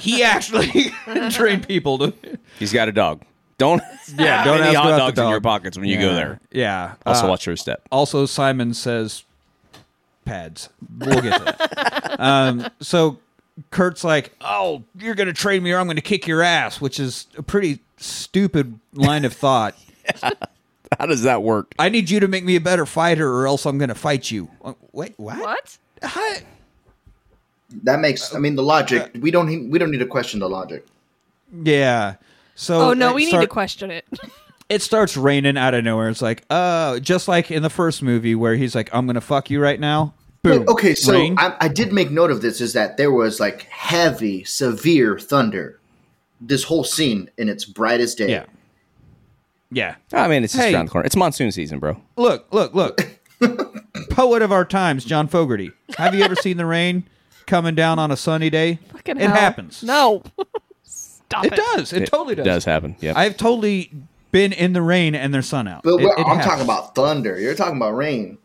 he 0.00 0.22
actually 0.22 0.92
trained 1.30 1.66
people 1.68 1.98
to. 1.98 2.14
He's 2.58 2.72
got 2.72 2.88
a 2.88 2.92
dog. 2.92 3.22
Don't 3.58 3.82
Yeah, 4.18 4.44
don't 4.44 4.60
any 4.60 4.68
ask 4.68 4.76
hot 4.76 4.86
about 4.88 5.06
the 5.06 5.12
dogs 5.12 5.18
in 5.20 5.28
your 5.30 5.40
pockets 5.40 5.78
when 5.78 5.86
you 5.88 5.98
go 5.98 6.12
there. 6.14 6.40
Yeah. 6.50 6.94
Also, 7.06 7.26
Uh, 7.26 7.30
watch 7.30 7.46
your 7.46 7.56
step. 7.56 7.82
Also, 7.90 8.26
Simon 8.26 8.74
says 8.74 9.24
pads. 10.26 10.68
We'll 10.98 11.22
get 11.22 11.38
to 11.38 11.44
that. 11.44 12.20
um, 12.20 12.66
so 12.80 13.18
Kurt's 13.70 14.04
like, 14.04 14.34
"Oh, 14.42 14.82
you're 14.98 15.14
going 15.14 15.28
to 15.28 15.32
train 15.32 15.62
me, 15.62 15.72
or 15.72 15.78
I'm 15.78 15.86
going 15.86 15.96
to 15.96 16.02
kick 16.02 16.26
your 16.26 16.42
ass," 16.42 16.80
which 16.80 17.00
is 17.00 17.26
a 17.38 17.42
pretty 17.42 17.78
stupid 17.96 18.78
line 18.92 19.24
of 19.24 19.32
thought. 19.32 19.74
How 20.98 21.06
does 21.06 21.22
that 21.22 21.42
work? 21.42 21.74
I 21.78 21.88
need 21.88 22.10
you 22.10 22.20
to 22.20 22.28
make 22.28 22.44
me 22.44 22.56
a 22.56 22.60
better 22.60 22.86
fighter, 22.86 23.28
or 23.34 23.46
else 23.46 23.64
I'm 23.66 23.78
going 23.78 23.88
to 23.88 23.94
fight 23.94 24.30
you. 24.30 24.48
Uh, 24.64 24.74
Wait, 24.92 25.14
what? 25.16 25.38
What? 25.38 25.78
Hi- 26.02 26.42
That 27.82 28.00
makes. 28.00 28.34
I 28.34 28.38
mean, 28.38 28.54
the 28.56 28.62
logic. 28.62 29.10
We 29.20 29.30
don't. 29.30 29.46
need- 29.48 29.70
We 29.70 29.78
don't 29.78 29.90
need 29.90 29.98
to 29.98 30.06
question 30.06 30.40
the 30.40 30.48
logic. 30.48 30.86
Yeah. 31.62 32.14
So 32.54 32.90
Oh 32.90 32.92
no, 32.94 33.10
it 33.10 33.14
we 33.16 33.24
need 33.26 33.40
to 33.40 33.46
question 33.46 33.90
it. 33.90 34.06
it 34.68 34.82
starts 34.82 35.16
raining 35.16 35.56
out 35.58 35.74
of 35.74 35.84
nowhere. 35.84 36.08
It's 36.08 36.22
like, 36.22 36.44
uh, 36.50 36.98
just 37.00 37.28
like 37.28 37.50
in 37.50 37.62
the 37.62 37.70
first 37.70 38.02
movie 38.02 38.34
where 38.34 38.54
he's 38.56 38.74
like, 38.74 38.88
"I'm 38.94 39.06
gonna 39.06 39.20
fuck 39.20 39.50
you 39.50 39.60
right 39.60 39.78
now." 39.78 40.14
Boom. 40.42 40.64
But, 40.64 40.72
okay, 40.72 40.94
so 40.94 41.12
I, 41.36 41.56
I 41.62 41.68
did 41.68 41.92
make 41.92 42.10
note 42.10 42.30
of 42.30 42.40
this. 42.40 42.60
Is 42.60 42.72
that 42.72 42.96
there 42.96 43.10
was 43.12 43.40
like 43.40 43.62
heavy, 43.64 44.44
severe 44.44 45.18
thunder. 45.18 45.78
This 46.40 46.62
whole 46.64 46.84
scene 46.84 47.30
in 47.38 47.48
its 47.48 47.64
brightest 47.64 48.18
day. 48.18 48.30
yeah, 48.30 48.44
yeah. 49.70 49.96
I 50.12 50.28
mean, 50.28 50.44
it's 50.44 50.52
just 50.52 50.64
Hey. 50.64 50.74
around 50.74 50.86
the 50.86 50.90
corner. 50.92 51.06
It's 51.06 51.16
monsoon 51.16 51.50
season, 51.52 51.78
bro. 51.78 52.00
Look, 52.16 52.46
look, 52.52 52.74
look. 52.74 53.06
Poet 54.10 54.42
of 54.42 54.52
our 54.52 54.64
times, 54.64 55.04
John 55.04 55.28
Fogerty. 55.28 55.70
Have 55.98 56.14
you 56.14 56.22
ever 56.24 56.34
seen 56.36 56.56
the 56.56 56.66
rain 56.66 57.04
coming 57.46 57.74
down 57.74 57.98
on 57.98 58.10
a 58.10 58.16
sunny 58.16 58.50
day? 58.50 58.78
Fucking 58.92 59.16
it 59.18 59.22
hell. 59.22 59.34
happens. 59.34 59.82
No. 59.82 60.22
Stop 60.84 61.44
it. 61.44 61.52
It 61.52 61.56
does. 61.56 61.92
It, 61.92 62.06
totally 62.06 62.34
does. 62.34 62.46
It 62.46 62.48
does 62.48 62.64
happen. 62.64 62.96
Yeah. 63.00 63.12
I've 63.16 63.36
totally 63.36 63.92
been 64.32 64.52
in 64.52 64.72
the 64.72 64.82
rain 64.82 65.14
and 65.14 65.34
there's 65.34 65.48
sun 65.48 65.66
out. 65.68 65.82
But 65.82 65.94
It- 65.94 66.04
we're- 66.04 66.12
it 66.16 66.20
I'm 66.20 66.26
happens. 66.38 66.44
talking 66.46 66.64
about 66.64 66.94
thunder. 66.94 67.38
You're 67.38 67.54
talking 67.54 67.76
about 67.76 67.96
rain. 67.96 68.38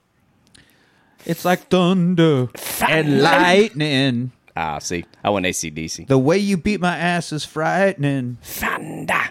It's 1.26 1.46
like 1.46 1.68
thunder 1.70 2.50
and 2.90 3.22
lightning. 3.22 4.32
ah, 4.58 4.80
see, 4.80 5.06
I 5.24 5.30
went 5.30 5.46
ACDC. 5.46 6.08
The 6.08 6.18
way 6.18 6.38
you 6.40 6.58
beat 6.58 6.82
my 6.82 6.98
ass 6.98 7.32
is 7.32 7.46
frightening. 7.46 8.40
Thunder. 8.42 9.30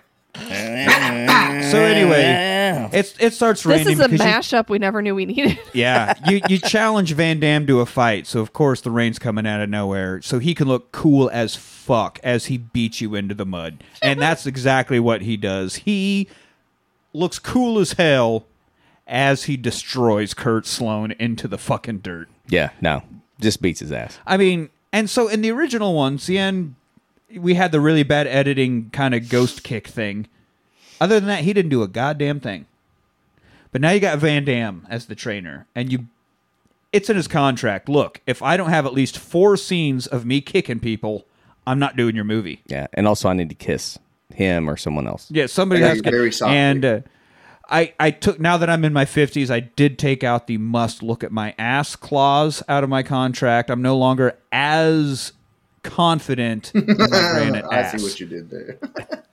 So 1.71 1.79
anyway, 1.79 2.89
it's 2.93 3.15
it 3.21 3.33
starts 3.33 3.65
raining. 3.65 3.85
This 3.85 3.99
raining 3.99 4.01
is 4.01 4.07
a 4.07 4.09
because 4.09 4.27
you- 4.51 4.57
mashup 4.59 4.69
we 4.69 4.79
never 4.79 5.03
knew 5.03 5.15
we 5.15 5.27
needed. 5.27 5.59
yeah, 5.73 6.15
you 6.29 6.41
you 6.49 6.59
challenge 6.59 7.13
Van 7.13 7.39
Damme 7.39 7.67
to 7.67 7.81
a 7.81 7.87
fight, 7.87 8.27
so 8.27 8.41
of 8.41 8.53
course 8.53 8.81
the 8.81 8.91
rain's 8.91 9.19
coming 9.19 9.47
out 9.47 9.61
of 9.61 9.69
nowhere, 9.69 10.21
so 10.23 10.39
he 10.39 10.55
can 10.55 10.67
look 10.69 10.91
cool 10.93 11.31
as 11.33 11.55
fuck 11.55 12.19
as 12.25 12.47
he 12.47 12.59
beats 12.59 13.01
you 13.01 13.15
into 13.15 13.35
the 13.35 13.47
mud, 13.47 13.85
and 14.03 14.21
that's 14.21 14.47
exactly 14.47 14.99
what 14.99 15.23
he 15.23 15.37
does. 15.37 15.77
He 15.77 16.29
looks 17.13 17.39
cool 17.39 17.79
as 17.79 17.93
hell 17.93 18.47
as 19.07 19.45
he 19.45 19.57
destroys 19.57 20.35
Kurt 20.35 20.67
Sloane 20.67 21.13
into 21.19 21.47
the 21.49 21.59
fucking 21.59 21.99
dirt. 21.99 22.29
Yeah, 22.49 22.71
no, 22.81 23.03
just 23.41 23.63
beats 23.63 23.81
his 23.81 23.93
ass. 23.93 24.19
I 24.27 24.37
mean, 24.37 24.71
and 24.93 25.09
so 25.09 25.29
in 25.29 25.41
the 25.43 25.51
original 25.53 25.95
one, 25.95 26.19
Xian, 26.19 26.73
we 27.37 27.55
had 27.55 27.73
the 27.73 27.81
really 27.81 28.03
bad 28.03 28.27
editing 28.27 28.91
kind 28.91 29.15
of 29.15 29.29
ghost 29.29 29.63
kick 29.63 29.87
thing. 29.89 30.27
Other 31.01 31.19
than 31.19 31.29
that, 31.29 31.45
he 31.45 31.53
didn't 31.53 31.71
do 31.71 31.83
a 31.83 31.89
goddamn 31.89 32.41
thing. 32.41 32.67
But 33.73 33.81
now 33.81 33.91
you 33.91 34.01
got 34.01 34.19
Van 34.19 34.45
Damme 34.45 34.87
as 34.91 35.07
the 35.07 35.15
trainer, 35.15 35.67
and 35.75 35.93
you. 35.93 36.07
It's 36.93 37.09
in 37.09 37.15
his 37.15 37.29
contract. 37.29 37.89
Look, 37.89 38.21
if 38.27 38.43
I 38.43 38.57
don't 38.57 38.71
have 38.71 38.85
at 38.85 38.93
least 38.93 39.17
four 39.17 39.57
scenes 39.57 40.09
of 40.09 40.27
me 40.27 40.41
kicking 40.41 40.81
people, 40.81 41.25
I'm 41.65 41.79
not 41.79 41.97
doing 41.97 42.17
your 42.17 42.25
movie. 42.25 42.63
Yeah, 42.67 42.89
and 42.93 43.07
also 43.07 43.29
I 43.29 43.33
need 43.33 43.49
to 43.51 43.55
kiss 43.55 43.97
him 44.35 44.69
or 44.69 44.77
someone 44.77 45.07
else. 45.07 45.31
Yeah, 45.31 45.47
somebody 45.47 45.83
has 45.83 46.03
to. 46.03 46.11
very 46.11 46.33
softly. 46.33 46.57
And 46.57 46.85
uh, 46.85 47.01
I, 47.69 47.95
I 48.01 48.11
took 48.11 48.41
now 48.41 48.57
that 48.57 48.69
I'm 48.69 48.85
in 48.85 48.93
my 48.93 49.05
50s, 49.05 49.51
I 49.51 49.61
did 49.61 49.99
take 49.99 50.25
out 50.25 50.49
the 50.49 50.59
must 50.59 51.03
look 51.03 51.23
at 51.23 51.31
my 51.31 51.55
ass 51.59 51.95
clause 51.95 52.63
out 52.69 52.83
of 52.83 52.91
my 52.91 53.05
contract. 53.05 53.71
I'm 53.71 53.83
no 53.83 53.97
longer 53.97 54.37
as 54.51 55.33
confident 55.83 56.73
in 56.75 56.87
my 56.87 57.07
granite 57.07 57.65
I 57.71 57.81
ass. 57.81 57.97
see 58.01 58.03
what 58.03 58.21
you 58.21 58.27
did 58.27 58.51
there. 58.51 58.79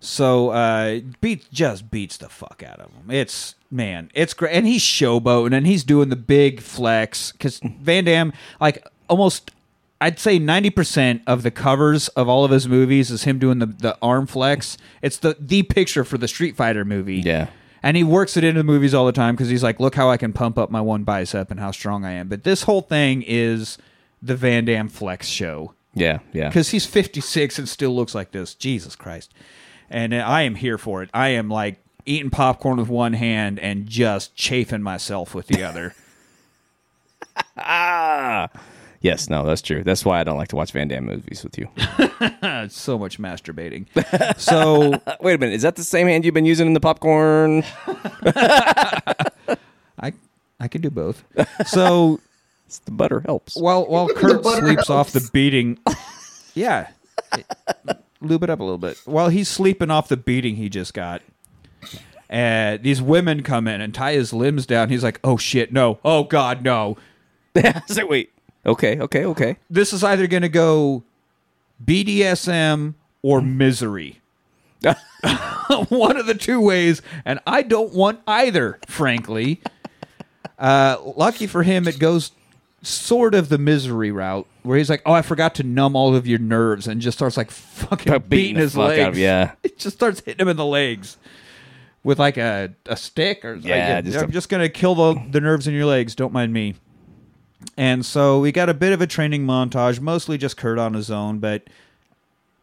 So 0.00 0.50
uh, 0.50 1.00
beats 1.20 1.48
just 1.52 1.90
beats 1.90 2.18
the 2.18 2.28
fuck 2.28 2.62
out 2.64 2.78
of 2.78 2.92
him. 2.92 3.10
It's 3.10 3.56
man, 3.68 4.10
it's 4.14 4.32
great, 4.32 4.54
and 4.54 4.64
he's 4.64 4.82
showboating 4.82 5.56
and 5.56 5.66
he's 5.66 5.82
doing 5.82 6.08
the 6.08 6.16
big 6.16 6.60
flex 6.60 7.32
because 7.32 7.58
Van 7.80 8.04
Damme, 8.04 8.32
like 8.60 8.86
almost, 9.08 9.50
I'd 10.00 10.20
say 10.20 10.38
ninety 10.38 10.70
percent 10.70 11.22
of 11.26 11.42
the 11.42 11.50
covers 11.50 12.06
of 12.08 12.28
all 12.28 12.44
of 12.44 12.52
his 12.52 12.68
movies 12.68 13.10
is 13.10 13.24
him 13.24 13.40
doing 13.40 13.58
the 13.58 13.66
the 13.66 13.98
arm 14.00 14.28
flex. 14.28 14.78
It's 15.02 15.16
the 15.16 15.36
the 15.40 15.64
picture 15.64 16.04
for 16.04 16.16
the 16.16 16.28
Street 16.28 16.54
Fighter 16.54 16.84
movie. 16.84 17.16
Yeah. 17.16 17.48
And 17.82 17.96
he 17.96 18.04
works 18.04 18.36
it 18.36 18.44
into 18.44 18.60
the 18.60 18.64
movies 18.64 18.94
all 18.94 19.04
the 19.06 19.12
time 19.12 19.34
because 19.34 19.48
he's 19.48 19.62
like, 19.64 19.78
look 19.80 19.94
how 19.96 20.10
I 20.10 20.16
can 20.16 20.32
pump 20.32 20.58
up 20.58 20.70
my 20.70 20.80
one 20.80 21.02
bicep 21.02 21.50
and 21.50 21.58
how 21.60 21.70
strong 21.72 22.04
I 22.04 22.12
am. 22.12 22.28
But 22.28 22.42
this 22.44 22.62
whole 22.62 22.82
thing 22.82 23.22
is 23.26 23.78
the 24.22 24.36
Van 24.36 24.64
Damme 24.64 24.88
flex 24.88 25.26
show 25.28 25.74
Yeah, 25.94 26.18
yeah. 26.32 26.48
because 26.48 26.70
he's 26.70 26.86
56 26.86 27.58
and 27.58 27.68
still 27.68 27.94
looks 27.94 28.14
like 28.14 28.32
this. 28.32 28.54
Jesus 28.54 28.96
Christ. 28.96 29.32
And 29.90 30.14
I 30.14 30.42
am 30.42 30.54
here 30.56 30.76
for 30.78 31.02
it. 31.02 31.10
I 31.14 31.28
am 31.28 31.48
like 31.48 31.78
eating 32.04 32.30
popcorn 32.30 32.78
with 32.78 32.88
one 32.88 33.12
hand 33.14 33.58
and 33.58 33.86
just 33.86 34.34
chafing 34.34 34.82
myself 34.82 35.34
with 35.34 35.46
the 35.46 35.62
other. 35.62 35.94
Ah. 37.56 38.48
Yes, 39.00 39.30
no, 39.30 39.46
that's 39.46 39.62
true. 39.62 39.84
That's 39.84 40.04
why 40.04 40.18
I 40.18 40.24
don't 40.24 40.36
like 40.36 40.48
to 40.48 40.56
watch 40.56 40.72
Van 40.72 40.88
Damme 40.88 41.06
movies 41.06 41.44
with 41.44 41.56
you. 41.56 41.68
so 42.68 42.98
much 42.98 43.20
masturbating. 43.20 43.86
So 44.40 44.90
Wait 45.20 45.34
a 45.34 45.38
minute, 45.38 45.54
is 45.54 45.62
that 45.62 45.76
the 45.76 45.84
same 45.84 46.08
hand 46.08 46.24
you've 46.24 46.34
been 46.34 46.44
using 46.44 46.66
in 46.66 46.72
the 46.72 46.80
popcorn? 46.80 47.62
I 50.00 50.12
I 50.58 50.66
can 50.68 50.80
do 50.80 50.90
both. 50.90 51.22
So 51.66 52.18
the 52.84 52.90
butter 52.90 53.20
helps. 53.20 53.56
while 53.56 53.86
while 53.86 54.08
Kurt 54.08 54.42
butter 54.42 54.66
sleeps 54.66 54.90
off 54.90 55.12
the 55.12 55.28
beating, 55.32 55.78
yeah, 56.54 56.88
lube 58.20 58.42
it 58.42 58.50
up 58.50 58.60
a 58.60 58.62
little 58.62 58.78
bit. 58.78 58.98
While 59.06 59.30
he's 59.30 59.48
sleeping 59.48 59.90
off 59.90 60.08
the 60.08 60.16
beating 60.16 60.56
he 60.56 60.68
just 60.68 60.92
got, 60.92 61.22
and 62.28 62.82
these 62.82 63.00
women 63.00 63.42
come 63.42 63.66
in 63.66 63.80
and 63.80 63.94
tie 63.94 64.12
his 64.12 64.32
limbs 64.32 64.66
down. 64.66 64.90
He's 64.90 65.02
like, 65.02 65.18
"Oh 65.24 65.38
shit, 65.38 65.72
no! 65.72 65.98
Oh 66.04 66.24
god, 66.24 66.62
no!" 66.62 66.98
so 67.86 68.06
wait. 68.06 68.32
Okay, 68.66 69.00
okay, 69.00 69.24
okay. 69.24 69.56
This 69.70 69.92
is 69.94 70.04
either 70.04 70.26
going 70.26 70.42
to 70.42 70.48
go 70.48 71.02
BDSM 71.82 72.94
or 73.22 73.40
misery. 73.40 74.20
One 75.88 76.16
of 76.16 76.26
the 76.26 76.34
two 76.34 76.60
ways, 76.60 77.00
and 77.24 77.40
I 77.46 77.62
don't 77.62 77.94
want 77.94 78.20
either, 78.26 78.78
frankly. 78.86 79.62
Uh, 80.58 80.96
lucky 81.16 81.46
for 81.46 81.62
him, 81.62 81.88
it 81.88 81.98
goes 81.98 82.32
sort 82.82 83.34
of 83.34 83.48
the 83.48 83.58
misery 83.58 84.10
route, 84.10 84.46
where 84.62 84.78
he's 84.78 84.88
like, 84.90 85.02
"Oh, 85.04 85.12
I 85.12 85.22
forgot 85.22 85.54
to 85.56 85.62
numb 85.62 85.96
all 85.96 86.14
of 86.14 86.26
your 86.26 86.38
nerves," 86.38 86.86
and 86.86 87.00
just 87.00 87.18
starts 87.18 87.36
like 87.36 87.50
fucking 87.50 88.12
beating, 88.12 88.28
beating 88.28 88.56
his 88.56 88.76
legs. 88.76 89.00
out 89.00 89.14
yeah. 89.16 89.52
it 89.62 89.78
just 89.78 89.96
starts 89.96 90.20
hitting 90.20 90.40
him 90.40 90.48
in 90.48 90.56
the 90.56 90.64
legs 90.66 91.16
with 92.04 92.18
like 92.18 92.36
a, 92.36 92.72
a 92.86 92.96
stick 92.96 93.44
or 93.44 93.54
Yeah, 93.54 93.96
like, 93.96 94.04
just 94.04 94.18
I'm 94.18 94.28
a- 94.28 94.32
just 94.32 94.48
gonna 94.48 94.68
kill 94.68 94.94
the 94.94 95.22
the 95.30 95.40
nerves 95.40 95.66
in 95.66 95.74
your 95.74 95.86
legs. 95.86 96.14
Don't 96.14 96.32
mind 96.32 96.52
me. 96.52 96.74
And 97.76 98.06
so 98.06 98.38
we 98.40 98.52
got 98.52 98.68
a 98.68 98.74
bit 98.74 98.92
of 98.92 99.00
a 99.00 99.06
training 99.06 99.44
montage, 99.44 100.00
mostly 100.00 100.38
just 100.38 100.56
Kurt 100.56 100.78
on 100.78 100.94
his 100.94 101.10
own, 101.10 101.38
but 101.40 101.64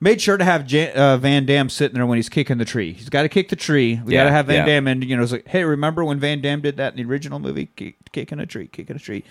made 0.05 0.21
sure 0.21 0.37
to 0.37 0.45
have 0.45 0.67
Jan- 0.67 0.95
uh, 0.95 1.17
Van 1.17 1.45
Damme 1.47 1.67
sitting 1.67 1.95
there 1.95 2.05
when 2.05 2.17
he's 2.17 2.29
kicking 2.29 2.59
the 2.59 2.63
tree. 2.63 2.93
He's 2.93 3.09
got 3.09 3.23
to 3.23 3.29
kick 3.29 3.49
the 3.49 3.55
tree. 3.55 3.99
We 4.05 4.13
got 4.13 4.25
to 4.25 4.31
have 4.31 4.45
Van 4.45 4.65
yeah. 4.67 4.75
Damme, 4.75 4.87
and 4.87 5.03
you 5.03 5.17
know, 5.17 5.23
it's 5.23 5.31
like, 5.31 5.47
hey, 5.47 5.63
remember 5.63 6.05
when 6.05 6.19
Van 6.19 6.41
Damme 6.41 6.61
did 6.61 6.77
that 6.77 6.93
in 6.93 6.97
the 6.97 7.11
original 7.11 7.39
movie, 7.39 7.65
Kick, 7.75 7.95
kicking 8.11 8.39
a 8.39 8.45
tree, 8.45 8.67
kicking 8.67 8.95
a 8.95 8.99
tree? 8.99 9.23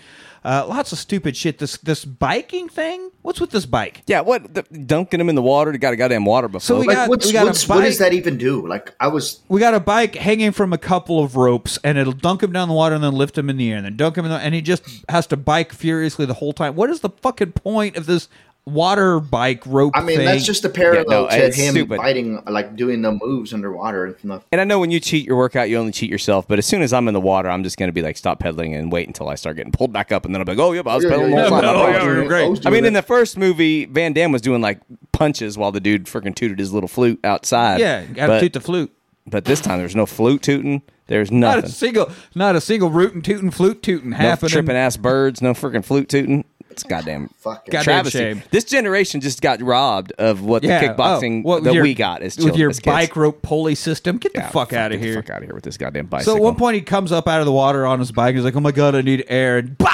Uh, 0.43 0.63
lots 0.67 0.91
of 0.91 0.99
stupid 0.99 1.35
shit. 1.35 1.57
This 1.57 1.77
this 1.77 2.05
biking 2.05 2.69
thing. 2.69 3.09
What's 3.23 3.41
with 3.41 3.49
this 3.49 3.65
bike? 3.65 4.03
Yeah, 4.05 4.21
what? 4.21 4.53
The, 4.53 4.61
dunking 4.63 5.19
him 5.19 5.29
in 5.29 5.33
the 5.35 5.41
water? 5.41 5.71
You 5.71 5.79
got 5.79 5.93
a 5.93 5.95
goddamn 5.95 6.25
water 6.25 6.47
buffalo. 6.47 6.59
So 6.59 6.79
we 6.81 6.87
Like, 6.87 6.97
got- 6.97 7.09
what's, 7.09 7.25
we 7.25 7.31
got 7.33 7.43
a 7.43 7.45
what's, 7.47 7.67
what 7.67 7.81
does 7.81 7.97
that 7.97 8.13
even 8.13 8.37
do? 8.37 8.67
Like, 8.67 8.93
I 8.99 9.07
was 9.07 9.39
We 9.47 9.59
got 9.59 9.73
a 9.73 9.79
bike 9.79 10.13
hanging 10.13 10.51
from 10.51 10.71
a 10.73 10.77
couple 10.77 11.23
of 11.23 11.35
ropes, 11.35 11.79
and 11.83 11.97
it'll 11.97 12.13
dunk 12.13 12.43
him 12.43 12.51
down 12.51 12.67
the 12.67 12.75
water 12.75 12.93
and 12.93 13.03
then 13.03 13.13
lift 13.13 13.35
him 13.37 13.49
in 13.49 13.57
the 13.57 13.71
air, 13.71 13.77
and 13.77 13.85
then 13.85 13.95
dunk 13.97 14.17
him 14.17 14.25
in 14.25 14.31
the, 14.31 14.37
and 14.37 14.53
he 14.53 14.61
just 14.61 14.83
has 15.09 15.25
to 15.27 15.37
bike 15.37 15.73
furiously 15.73 16.25
the 16.27 16.35
whole 16.35 16.53
time. 16.53 16.75
What 16.75 16.89
is 16.91 16.99
the 16.99 17.09
fucking 17.09 17.53
point 17.53 17.95
of 17.95 18.05
this 18.05 18.27
water 18.65 19.19
bike 19.19 19.63
rope? 19.65 19.93
I 19.95 20.01
mean, 20.01 20.17
thing? 20.17 20.25
that's 20.25 20.45
just 20.45 20.65
a 20.65 20.69
parallel 20.69 21.05
no, 21.25 21.27
to 21.29 21.35
him 21.51 21.73
stupid. 21.73 21.97
fighting, 21.97 22.41
like 22.47 22.75
doing 22.75 23.01
the 23.01 23.11
moves 23.11 23.53
underwater. 23.53 24.05
and 24.05 24.17
stuff. 24.17 24.43
and 24.51 24.59
I 24.59 24.63
know 24.63 24.79
when 24.79 24.91
you 24.91 24.99
cheat 24.99 25.25
your 25.25 25.37
workout, 25.37 25.69
you 25.69 25.77
only 25.77 25.91
cheat 25.91 26.09
yourself. 26.09 26.47
But 26.47 26.57
as 26.59 26.65
soon 26.65 26.81
as 26.81 26.91
I'm 26.93 27.07
in 27.07 27.13
the 27.13 27.21
water, 27.21 27.49
I'm 27.49 27.63
just 27.63 27.77
going 27.77 27.89
to 27.89 27.93
be 27.93 28.01
like, 28.01 28.17
stop 28.17 28.39
pedaling 28.39 28.73
and 28.73 28.91
wait 28.91 29.07
until 29.07 29.29
I 29.29 29.35
start 29.35 29.55
getting 29.57 29.71
pulled 29.71 29.93
back 29.93 30.11
up. 30.11 30.25
And 30.25 30.33
then 30.33 30.41
I'll 30.41 30.45
be 30.45 30.53
like, 30.53 30.59
oh, 30.59 30.71
yeah, 30.73 30.81
but 30.81 30.91
I 30.91 30.95
was 30.95 31.03
Yeah, 31.03 31.09
pedaling 31.11 31.33
yeah, 31.33 31.43
the 31.43 31.49
whole 31.49 31.61
yeah, 31.61 31.71
no, 31.71 31.81
I 31.83 31.89
yeah, 31.91 31.95
was 31.97 32.03
you're 32.05 32.13
doing 32.15 32.25
it. 32.25 32.27
great. 32.29 32.65
I 32.65 32.69
mean, 32.71 32.85
in 32.85 32.93
the 32.93 33.01
first 33.03 33.37
movie, 33.37 33.85
Van 33.85 34.13
Damme 34.13 34.31
was 34.31 34.41
doing 34.41 34.61
like 34.61 34.79
punches 35.11 35.57
while 35.57 35.71
the 35.71 35.79
dude 35.79 36.05
freaking 36.05 36.35
tooted 36.35 36.59
his 36.59 36.73
little 36.73 36.89
flute 36.89 37.19
outside. 37.23 37.79
yeah, 37.79 38.03
got 38.05 38.27
to 38.27 38.39
toot 38.39 38.53
the 38.53 38.61
flute. 38.61 38.91
but 39.27 39.45
this 39.45 39.61
time 39.61 39.77
there's 39.79 39.95
no 39.95 40.05
flute 40.05 40.41
tooting. 40.41 40.81
There's 41.07 41.29
nothing. 41.31 41.39
Not 41.39 41.55
nothing. 41.57 41.69
a 41.69 41.73
single, 41.73 42.11
not 42.33 42.55
a 42.55 42.61
single 42.61 42.89
rootin' 42.89 43.21
tootin' 43.21 43.51
flute 43.51 43.83
tootin' 43.83 44.09
no 44.09 44.17
happening. 44.17 44.49
tripping 44.49 44.75
ass 44.75 44.97
birds. 44.97 45.39
No 45.39 45.53
freaking 45.53 45.85
flute 45.85 46.09
tooting. 46.09 46.45
It's 46.75 46.83
goddamn 46.83 47.29
Fucking 47.39 47.71
Goddamn 47.71 47.83
travesty. 47.83 48.19
shame. 48.19 48.43
This 48.51 48.65
generation 48.65 49.21
just 49.21 49.41
got 49.41 49.61
robbed 49.61 50.11
of 50.19 50.41
what 50.41 50.61
Yeah, 50.63 50.81
the 50.81 50.87
kickboxing 50.93 51.39
oh, 51.39 51.47
what, 51.47 51.63
that 51.63 51.73
your- 51.73 51.83
we 51.83 51.93
got 51.93 52.21
as 52.21 52.37
with 52.37 52.57
your 52.57 52.69
as 52.69 52.79
kids. 52.79 52.93
bike 52.93 53.15
rope 53.15 53.41
pulley 53.41 53.75
system. 53.75 54.17
Get 54.17 54.33
the 54.33 54.39
Yeah, 54.41 54.49
fuck 54.49 54.73
out 54.73 54.91
of 54.91 54.99
get 54.99 55.01
the 55.05 55.11
here. 55.13 55.21
Fuck 55.21 55.29
out 55.29 55.37
of 55.37 55.43
here 55.45 55.55
with 55.55 55.63
this 55.63 55.77
goddamn 55.77 56.07
bike. 56.07 56.23
So 56.23 56.35
at 56.35 56.41
one 56.41 56.55
point 56.55 56.75
he 56.75 56.81
comes 56.81 57.13
up 57.13 57.29
out 57.29 57.39
of 57.39 57.45
the 57.45 57.53
water 57.53 57.85
on 57.85 57.99
his 57.99 58.11
bike. 58.11 58.35
He's 58.35 58.43
like, 58.43 58.57
"Oh 58.57 58.59
my 58.59 58.71
god, 58.73 58.93
I 58.93 59.01
need 59.01 59.23
air!" 59.29 59.57
And 59.59 59.77
bah! 59.77 59.89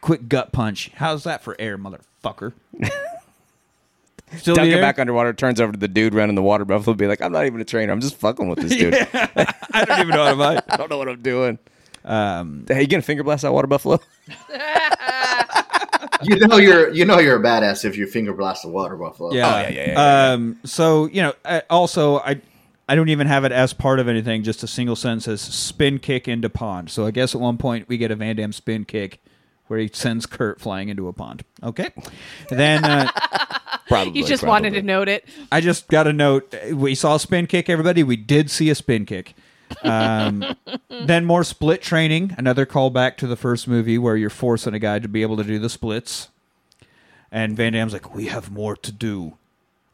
Quick 0.00 0.26
gut 0.28 0.52
punch. 0.52 0.90
How's 0.94 1.24
that 1.24 1.42
for 1.42 1.54
air, 1.58 1.76
motherfucker? 1.76 2.54
Still 4.38 4.54
dunk 4.56 4.66
the 4.68 4.72
it 4.72 4.76
air? 4.76 4.80
back 4.82 4.98
underwater, 4.98 5.32
turns 5.34 5.60
over 5.60 5.72
to 5.72 5.78
the 5.78 5.86
dude 5.88 6.14
running 6.14 6.34
the 6.34 6.42
water 6.42 6.64
buffalo, 6.64 6.94
be 6.94 7.06
like, 7.06 7.20
I'm 7.22 7.30
not 7.32 7.46
even 7.46 7.60
a 7.60 7.64
trainer. 7.64 7.92
I'm 7.92 8.00
just 8.00 8.16
fucking 8.16 8.48
with 8.48 8.58
this 8.60 8.74
dude. 8.76 8.94
I 9.14 9.84
don't 9.84 9.98
even 10.00 10.08
know 10.10 10.24
how 10.24 10.30
to 10.30 10.36
bike. 10.36 10.64
I 10.68 10.76
don't 10.76 10.90
know 10.90 10.98
what 10.98 11.08
I'm 11.08 11.22
doing. 11.22 11.58
Um, 12.04 12.64
Hey, 12.68 12.80
you 12.82 12.86
gonna 12.86 13.02
finger 13.02 13.22
blast 13.22 13.42
that 13.42 13.52
water 13.52 13.66
buffalo? 13.68 14.00
you 16.22 16.36
know 16.46 16.56
you're 16.56 16.92
you 16.92 17.04
know 17.04 17.18
you're 17.18 17.40
a 17.40 17.42
badass 17.42 17.84
if 17.84 17.96
you 17.96 18.06
finger 18.06 18.32
blast 18.32 18.64
a 18.64 18.68
water 18.68 18.96
buffalo. 18.96 19.32
Yeah. 19.32 19.46
Oh, 19.46 19.60
yeah, 19.60 19.68
yeah, 19.68 19.70
yeah, 19.70 19.92
yeah, 19.92 20.32
Um, 20.32 20.60
so 20.64 21.06
you 21.06 21.22
know, 21.22 21.34
I, 21.44 21.62
also 21.70 22.18
I 22.18 22.40
I 22.88 22.94
don't 22.94 23.08
even 23.08 23.26
have 23.26 23.44
it 23.44 23.52
as 23.52 23.72
part 23.72 23.98
of 23.98 24.08
anything. 24.08 24.42
Just 24.42 24.62
a 24.62 24.66
single 24.66 24.96
sentence 24.96 25.24
says 25.24 25.40
spin 25.40 25.98
kick 25.98 26.28
into 26.28 26.48
pond. 26.48 26.90
So 26.90 27.06
I 27.06 27.10
guess 27.10 27.34
at 27.34 27.40
one 27.40 27.58
point 27.58 27.88
we 27.88 27.98
get 27.98 28.10
a 28.10 28.16
Van 28.16 28.36
Damme 28.36 28.52
spin 28.52 28.84
kick 28.84 29.20
where 29.66 29.80
he 29.80 29.90
sends 29.92 30.26
Kurt 30.26 30.60
flying 30.60 30.88
into 30.88 31.08
a 31.08 31.12
pond. 31.12 31.44
Okay. 31.62 31.90
Then 32.50 32.84
uh, 32.84 33.10
Probably. 33.88 34.20
You 34.20 34.26
just 34.26 34.42
probably. 34.42 34.68
wanted 34.68 34.80
to 34.80 34.82
note 34.82 35.08
it. 35.08 35.24
I 35.52 35.60
just 35.60 35.88
got 35.88 36.06
a 36.06 36.12
note. 36.12 36.54
We 36.72 36.94
saw 36.94 37.14
a 37.16 37.20
spin 37.20 37.46
kick. 37.46 37.70
Everybody, 37.70 38.02
we 38.02 38.16
did 38.16 38.50
see 38.50 38.68
a 38.70 38.74
spin 38.74 39.06
kick. 39.06 39.34
Um, 39.82 40.44
then 40.88 41.24
more 41.24 41.44
split 41.44 41.82
training. 41.82 42.34
Another 42.38 42.66
callback 42.66 43.16
to 43.18 43.26
the 43.26 43.36
first 43.36 43.68
movie 43.68 43.98
where 43.98 44.16
you're 44.16 44.30
forcing 44.30 44.74
a 44.74 44.78
guy 44.78 44.98
to 44.98 45.08
be 45.08 45.22
able 45.22 45.36
to 45.36 45.44
do 45.44 45.58
the 45.58 45.68
splits. 45.70 46.28
And 47.32 47.56
Van 47.56 47.72
Damme's 47.72 47.92
like, 47.92 48.14
"We 48.14 48.26
have 48.26 48.50
more 48.50 48.76
to 48.76 48.92
do." 48.92 49.36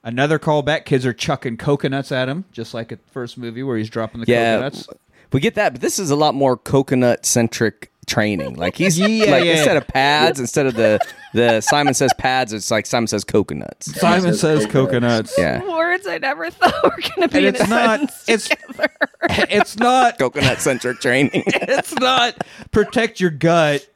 Another 0.04 0.38
callback. 0.38 0.84
Kids 0.84 1.06
are 1.06 1.12
chucking 1.12 1.58
coconuts 1.58 2.10
at 2.10 2.28
him, 2.28 2.44
just 2.52 2.74
like 2.74 2.90
at 2.90 3.04
the 3.04 3.12
first 3.12 3.38
movie 3.38 3.62
where 3.62 3.76
he's 3.76 3.88
dropping 3.90 4.20
the 4.20 4.26
Yeah, 4.26 4.54
coconuts. 4.56 4.88
we 5.32 5.38
get 5.40 5.54
that, 5.54 5.72
but 5.74 5.80
this 5.80 5.98
is 6.00 6.10
a 6.10 6.16
lot 6.16 6.34
more 6.34 6.56
coconut 6.56 7.24
centric 7.24 7.90
training. 8.06 8.54
Like 8.56 8.76
he's 8.76 8.98
Yeah, 8.98 9.30
like 9.30 9.44
yeah. 9.44 9.52
instead 9.56 9.76
of 9.76 9.86
pads, 9.86 10.40
instead 10.40 10.66
of 10.66 10.74
the 10.74 10.98
the 11.34 11.60
Simon 11.60 11.94
says 11.94 12.12
pads, 12.18 12.52
it's 12.52 12.70
like 12.70 12.84
Simon 12.86 13.06
says 13.06 13.24
coconuts. 13.24 13.94
Simon 13.98 14.32
says 14.34 14.40
says 14.40 14.66
coconuts. 14.66 15.34
coconuts. 15.34 15.38
Yeah, 15.38 15.62
Words 15.70 16.06
I 16.06 16.18
never 16.18 16.50
thought 16.50 16.82
were 16.82 16.90
going 16.90 17.22
to 17.22 17.28
be 17.28 17.46
And 17.46 17.56
it's 17.56 17.60
a 17.60 17.66
not. 17.68 18.00
It's 18.28 18.48
together. 18.48 18.88
it's 19.30 19.76
not 19.76 20.18
coconut 20.18 20.60
centric 20.60 21.00
training. 21.00 21.44
it's 21.46 21.94
not 21.94 22.36
protect 22.70 23.20
your 23.20 23.30
gut 23.30 23.86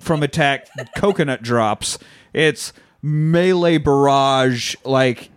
from 0.00 0.22
attack 0.22 0.68
coconut 0.96 1.42
drops. 1.42 1.98
It's 2.32 2.72
melee 3.02 3.78
barrage. 3.78 4.74
Like 4.84 5.30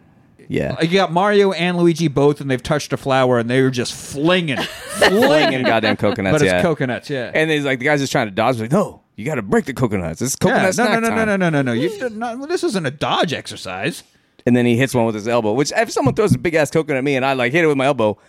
yeah, 0.47 0.81
you 0.81 0.93
got 0.93 1.11
Mario 1.11 1.51
and 1.51 1.77
Luigi 1.77 2.07
both, 2.07 2.41
and 2.41 2.49
they've 2.49 2.61
touched 2.61 2.93
a 2.93 2.97
flower, 2.97 3.39
and 3.39 3.49
they 3.49 3.61
were 3.61 3.69
just 3.69 3.93
flinging, 3.93 4.57
flinging 4.97 5.63
goddamn 5.63 5.97
coconuts. 5.97 6.33
But 6.33 6.41
it's 6.41 6.51
yeah. 6.51 6.61
coconuts, 6.61 7.09
yeah. 7.09 7.31
And 7.33 7.49
he's 7.49 7.65
like 7.65 7.79
the 7.79 7.85
guy's 7.85 7.99
just 7.99 8.11
trying 8.11 8.27
to 8.27 8.31
dodge. 8.31 8.59
Like, 8.59 8.71
no, 8.71 9.01
you 9.15 9.25
got 9.25 9.35
to 9.35 9.41
break 9.41 9.65
the 9.65 9.73
coconuts. 9.73 10.21
It's 10.21 10.35
yeah, 10.43 10.71
coconut 10.71 10.77
no, 10.77 10.83
no, 10.85 10.91
no, 10.91 10.99
no, 10.99 11.07
time. 11.07 11.27
no, 11.27 11.35
no, 11.37 11.49
no, 11.49 11.61
no. 11.61 11.73
You 11.73 12.09
not, 12.09 12.49
this 12.49 12.63
isn't 12.63 12.85
a 12.85 12.91
dodge 12.91 13.33
exercise. 13.33 14.03
And 14.47 14.55
then 14.55 14.67
he 14.67 14.77
hits 14.77 14.93
one 14.93 15.05
with 15.05 15.15
his 15.15 15.27
elbow. 15.27 15.53
Which 15.53 15.71
if 15.75 15.91
someone 15.91 16.13
throws 16.13 16.35
a 16.35 16.37
big 16.37 16.53
ass 16.53 16.69
coconut 16.69 16.99
at 16.99 17.03
me 17.03 17.15
and 17.15 17.25
I 17.25 17.33
like 17.33 17.51
hit 17.51 17.63
it 17.63 17.67
with 17.67 17.77
my 17.77 17.85
elbow, 17.85 18.19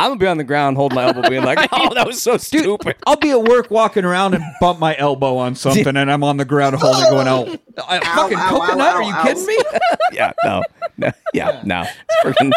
I'm 0.00 0.10
gonna 0.10 0.20
be 0.20 0.26
on 0.28 0.36
the 0.38 0.44
ground 0.44 0.76
holding 0.76 0.94
my 0.96 1.04
elbow, 1.06 1.28
being 1.28 1.42
like, 1.44 1.58
"Oh, 1.72 1.92
that 1.94 2.06
was 2.06 2.22
so 2.22 2.36
stupid." 2.36 2.96
I'll 3.06 3.16
be 3.16 3.30
at 3.30 3.42
work 3.42 3.70
walking 3.70 4.04
around 4.04 4.34
and 4.34 4.44
bump 4.60 4.78
my 4.78 4.96
elbow 4.96 5.36
on 5.38 5.54
something, 5.56 5.96
and 5.96 6.10
I'm 6.10 6.22
on 6.22 6.36
the 6.36 6.44
ground 6.44 6.76
holding, 6.76 7.10
going, 7.10 7.26
"Oh, 7.28 7.58
a 7.78 8.00
fucking 8.00 8.38
ow, 8.38 8.48
coconut? 8.50 8.80
ow, 8.80 8.94
Are 8.96 9.02
you 9.02 9.12
ow, 9.12 9.22
kidding 9.24 9.42
ow. 9.42 9.46
me?" 9.46 9.58
yeah, 10.12 10.32
no, 10.44 10.62
no, 10.98 11.10
yeah, 11.34 11.60
no. 11.64 11.82
It's 12.24 12.38
freaking, 12.40 12.52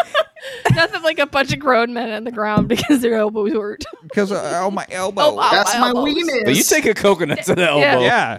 Nothing 0.74 1.02
like 1.02 1.18
a 1.18 1.26
bunch 1.26 1.52
of 1.52 1.58
grown 1.58 1.92
men 1.94 2.10
on 2.12 2.24
the 2.24 2.32
ground 2.32 2.68
because 2.68 3.00
their 3.00 3.14
elbows 3.14 3.52
hurt. 3.52 3.84
Because 4.02 4.32
uh, 4.32 4.60
oh, 4.64 4.70
my 4.70 4.86
elbow. 4.90 5.22
Oh, 5.22 5.34
wow. 5.34 5.50
That's 5.50 5.72
my 5.78 5.88
elbows. 5.88 6.04
weakness. 6.04 6.42
but 6.44 6.54
you 6.56 6.62
take 6.64 6.84
a 6.86 6.94
coconut 6.94 7.42
to 7.44 7.54
the 7.54 7.68
elbow. 7.68 8.02
Yeah. 8.02 8.38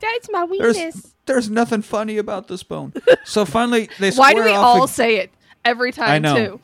That's 0.00 0.28
my 0.30 0.46
There's 0.58 0.76
weakness. 0.76 1.14
there's 1.26 1.50
nothing 1.50 1.82
funny 1.82 2.18
about 2.18 2.48
this 2.48 2.62
bone. 2.62 2.92
So 3.24 3.44
finally 3.44 3.88
they 3.98 4.10
say, 4.10 4.18
Why 4.18 4.34
do 4.34 4.42
we 4.44 4.50
off 4.50 4.64
all 4.64 4.82
ag- 4.84 4.88
say 4.90 5.16
it 5.16 5.30
every 5.64 5.90
time 5.92 6.08
I 6.10 6.18
know. 6.18 6.36
too? 6.36 6.60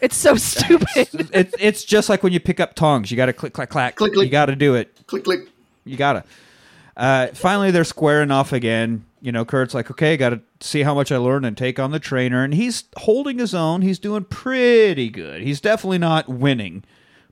It's 0.00 0.16
so 0.16 0.36
stupid. 0.36 1.08
It's 1.32 1.54
it's 1.58 1.84
just 1.84 2.08
like 2.08 2.22
when 2.22 2.32
you 2.32 2.40
pick 2.40 2.60
up 2.60 2.74
tongs. 2.74 3.10
You 3.10 3.16
got 3.16 3.26
to 3.26 3.32
click 3.32 3.52
clack 3.52 3.70
clack. 3.70 3.96
Click, 3.96 4.12
click. 4.12 4.26
You 4.26 4.30
got 4.30 4.46
to 4.46 4.56
do 4.56 4.74
it. 4.74 5.06
click 5.06 5.24
click. 5.24 5.48
You 5.84 5.96
got 5.96 6.12
to. 6.14 6.24
Uh, 6.96 7.26
finally, 7.28 7.70
they're 7.70 7.84
squaring 7.84 8.30
off 8.30 8.52
again. 8.52 9.04
You 9.20 9.32
know, 9.32 9.44
Kurt's 9.44 9.74
like, 9.74 9.90
okay, 9.90 10.16
got 10.16 10.30
to 10.30 10.40
see 10.60 10.82
how 10.82 10.94
much 10.94 11.10
I 11.10 11.16
learned 11.16 11.46
and 11.46 11.56
take 11.56 11.78
on 11.78 11.90
the 11.90 11.98
trainer. 11.98 12.44
And 12.44 12.54
he's 12.54 12.84
holding 12.98 13.38
his 13.38 13.54
own. 13.54 13.82
He's 13.82 13.98
doing 13.98 14.24
pretty 14.24 15.08
good. 15.08 15.42
He's 15.42 15.60
definitely 15.60 15.98
not 15.98 16.28
winning, 16.28 16.84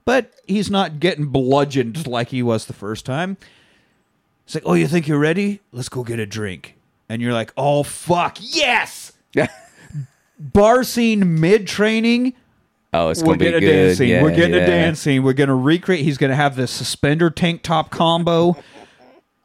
but 0.05 0.33
he's 0.47 0.71
not 0.71 1.01
getting 1.01 1.27
bludgeoned 1.27 2.07
like 2.07 2.29
he 2.29 2.43
was 2.43 2.67
the 2.67 2.73
first 2.73 3.05
time. 3.07 3.37
It's 4.47 4.55
like, 4.55 4.65
oh, 4.67 4.75
you 4.75 4.89
think 4.89 5.07
you're 5.07 5.19
ready? 5.19 5.61
Let's 5.71 5.89
go 5.89 6.03
get 6.03 6.19
a 6.19 6.27
drink. 6.27 6.77
And 7.09 7.23
you're 7.23 7.33
like, 7.33 7.53
oh, 7.57 7.83
fuck, 7.83 8.39
yes! 8.41 9.13
Yeah. 10.43 10.49
Bar 10.53 10.85
scene 10.85 11.41
mid 11.41 11.67
training. 11.67 12.35
Oh, 12.95 13.09
it's 13.09 13.21
We're 13.21 13.27
gonna 13.29 13.39
be 13.39 13.45
getting 13.47 13.57
a 13.57 13.61
good. 13.61 13.87
dance 13.87 13.99
scene. 13.99 14.09
Yeah, 14.09 14.23
We're 14.23 14.35
getting 14.35 14.55
yeah. 14.55 14.63
a 14.63 14.67
dance 14.67 15.01
scene. 15.01 15.23
We're 15.23 15.33
gonna 15.33 15.55
recreate. 15.57 16.05
He's 16.05 16.19
gonna 16.19 16.37
have 16.37 16.57
the 16.57 16.67
suspender 16.67 17.31
tank 17.31 17.63
top 17.63 17.91
combo. 17.91 18.57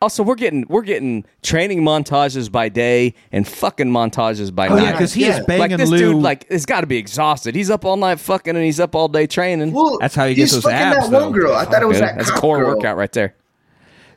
Also, 0.02 0.22
we're 0.22 0.36
getting 0.36 0.66
we're 0.70 0.82
getting 0.84 1.26
training 1.42 1.82
montages 1.82 2.52
by 2.52 2.70
day 2.70 3.16
and 3.32 3.48
fucking 3.48 3.88
montages 3.88 4.54
by 4.54 4.68
Oh 4.68 4.76
night. 4.76 4.84
yeah, 4.84 4.92
because 4.92 5.14
he 5.14 5.22
Yeah. 5.26 5.40
is 5.40 5.46
banging 5.46 5.70
like 5.72 5.78
this 5.78 5.90
Lou. 5.90 5.98
dude, 5.98 6.16
like 6.22 6.46
it's 6.50 6.66
got 6.68 6.82
to 6.82 6.88
be 6.88 6.98
exhausted. 6.98 7.56
He's 7.56 7.70
up 7.72 7.84
all 7.86 7.98
night 7.98 8.20
fucking, 8.20 8.56
and 8.56 8.64
he's 8.66 8.80
up 8.80 8.94
all 8.96 9.08
day 9.08 9.26
training. 9.28 9.72
Well, 9.72 9.98
That's 10.00 10.14
how 10.14 10.28
he 10.28 10.36
gets 10.36 10.52
he's 10.52 10.62
those 10.64 10.72
fucking 10.72 10.78
abs, 10.78 11.10
That 11.10 11.12
though. 11.18 11.24
one 11.24 11.32
girl. 11.32 11.56
I 11.56 11.66
thought 11.66 11.82
it 11.82 11.88
was 11.88 11.98
Good. 11.98 12.10
that 12.10 12.18
That's 12.18 12.30
cop 12.30 12.42
core 12.42 12.60
girl. 12.60 12.76
workout 12.76 12.96
right 12.98 13.12
there. 13.12 13.34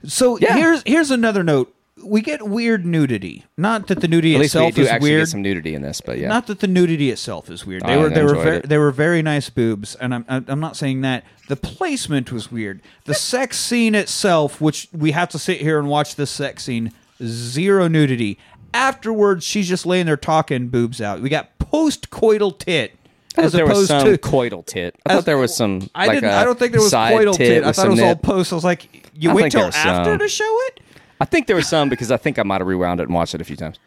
so 0.05 0.39
Yeah. 0.39 0.57
here's 0.57 0.83
here's 0.85 1.11
another 1.11 1.43
note. 1.43 1.75
We 2.03 2.23
get 2.23 2.43
weird 2.47 2.85
nudity. 2.87 3.45
Not 3.57 3.87
that 3.89 4.01
the 4.01 4.09
nudity 4.09 4.35
At 4.35 4.41
least 4.41 4.55
we 4.55 4.61
itself 4.61 4.75
do 4.75 4.83
is 4.83 4.89
actually 4.89 5.11
weird. 5.11 5.21
get 5.23 5.29
some 5.29 5.43
nudity 5.43 5.75
in 5.75 5.83
this, 5.83 6.01
but 6.01 6.19
yeah. 6.19 6.29
Not 6.29 6.47
that 6.47 6.61
the 6.61 6.67
nudity 6.67 7.11
itself 7.11 7.51
is 7.51 7.67
weird. 7.67 7.83
They 7.83 7.95
I 7.95 7.97
were 7.99 8.09
they 8.11 8.23
were 8.23 8.29
enjoyed 8.31 8.45
very, 8.45 8.57
it. 8.59 8.69
they 8.69 8.79
were 8.79 8.91
very 8.91 9.23
nice 9.23 9.51
boobs, 9.51 9.95
and 9.97 10.15
I'm 10.15 10.25
I'm 10.29 10.61
not 10.61 10.77
saying 10.77 11.03
that. 11.03 11.25
The 11.49 11.57
placement 11.57 12.31
was 12.33 12.51
weird. 12.53 12.81
The 13.05 13.15
sex 13.15 13.59
scene 13.59 13.95
itself, 13.95 14.61
which 14.61 14.89
we 14.93 15.11
have 15.13 15.29
to 15.31 15.39
sit 15.39 15.61
here 15.61 15.79
and 15.79 15.89
watch 15.89 16.15
this 16.17 16.31
sex 16.31 16.65
scene, 16.65 16.93
zero 17.23 17.89
nudity. 17.89 18.39
Afterwards, 18.73 19.45
she's 19.45 19.69
just 19.69 19.85
laying 19.85 20.07
there 20.07 20.17
talking 20.17 20.69
boobs 20.69 21.01
out. 21.01 21.21
We 21.21 21.29
got 21.29 21.59
post 21.59 22.11
coital 22.11 22.57
tit. 22.57 22.93
I 23.37 23.43
As 23.43 23.53
thought 23.53 23.57
there 23.59 23.67
was 23.67 23.91
opposed 23.91 24.05
some 24.05 24.05
to 24.07 24.19
coital 24.19 24.65
tit. 24.67 24.97
I 25.07 25.15
thought 25.15 25.25
there 25.25 25.39
was 25.39 25.55
some. 25.55 25.89
I 25.95 26.07
like 26.07 26.17
didn't. 26.17 26.31
I 26.31 26.45
don't 26.45 26.59
think 26.59 26.73
there 26.73 26.81
was 26.81 26.93
coital 26.93 27.35
tit. 27.37 27.65
I 27.65 27.73
thought 27.73 27.87
it 27.87 27.91
was 27.91 28.01
all 28.01 28.17
post. 28.17 28.53
I 28.53 28.57
was 28.57 28.65
like, 28.65 29.09
you 29.15 29.31
I 29.31 29.35
wait 29.35 29.53
till 29.53 29.63
after 29.67 30.05
some. 30.05 30.19
to 30.19 30.29
show 30.29 30.57
it. 30.69 30.81
I 31.21 31.25
think 31.27 31.47
there 31.47 31.57
were 31.57 31.63
some 31.63 31.89
because 31.89 32.11
I 32.11 32.17
think 32.17 32.39
I 32.39 32.43
might 32.43 32.61
have 32.61 32.67
rewound 32.67 33.01
it 33.01 33.05
and 33.05 33.15
watched 33.15 33.35
it 33.35 33.41
a 33.41 33.45
few 33.45 33.57
times. 33.57 33.79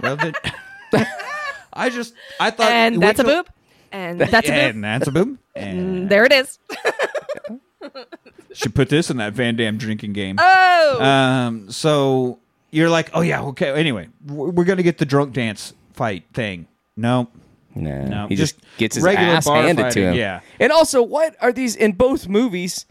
Well, 0.00 0.16
then, 0.16 0.34
I 1.72 1.90
just 1.90 2.14
I 2.38 2.50
thought 2.50 2.70
and 2.70 2.96
wait 2.96 3.00
that's 3.06 3.20
a 3.20 3.24
till- 3.24 3.34
boob. 3.42 3.48
And 3.92 4.20
that's 4.20 4.48
a 4.48 4.52
boob. 4.52 4.60
And 4.74 4.84
that's 4.84 5.08
a 5.08 5.12
boob. 5.12 5.38
And 5.54 5.78
And 5.78 6.08
there 6.10 6.24
it 6.24 6.32
is. 6.32 6.58
should 8.52 8.74
put 8.74 8.88
this 8.88 9.10
in 9.10 9.16
that 9.18 9.32
Van 9.32 9.56
Damme 9.56 9.78
drinking 9.78 10.12
game. 10.12 10.36
Oh, 10.38 11.02
Um, 11.02 11.70
so 11.70 12.38
you're 12.70 12.90
like, 12.90 13.10
oh 13.14 13.20
yeah, 13.20 13.42
okay. 13.42 13.70
Anyway, 13.72 14.08
we're 14.26 14.50
we're 14.50 14.64
gonna 14.64 14.82
get 14.82 14.98
the 14.98 15.06
drunk 15.06 15.32
dance 15.32 15.72
fight 15.92 16.24
thing. 16.32 16.66
No, 16.96 17.28
No, 17.74 18.04
No, 18.06 18.26
he 18.28 18.36
just, 18.36 18.58
just 18.58 18.76
gets 18.78 18.94
his 18.96 19.04
regular 19.04 19.28
ass 19.34 19.44
bar 19.46 19.62
handed 19.62 19.82
to 19.82 19.88
fighting, 19.88 20.02
him. 20.04 20.14
yeah. 20.14 20.40
And 20.60 20.72
also, 20.72 21.02
what 21.02 21.36
are 21.40 21.52
these 21.52 21.76
in 21.76 21.92
both 21.92 22.28
movies? 22.28 22.86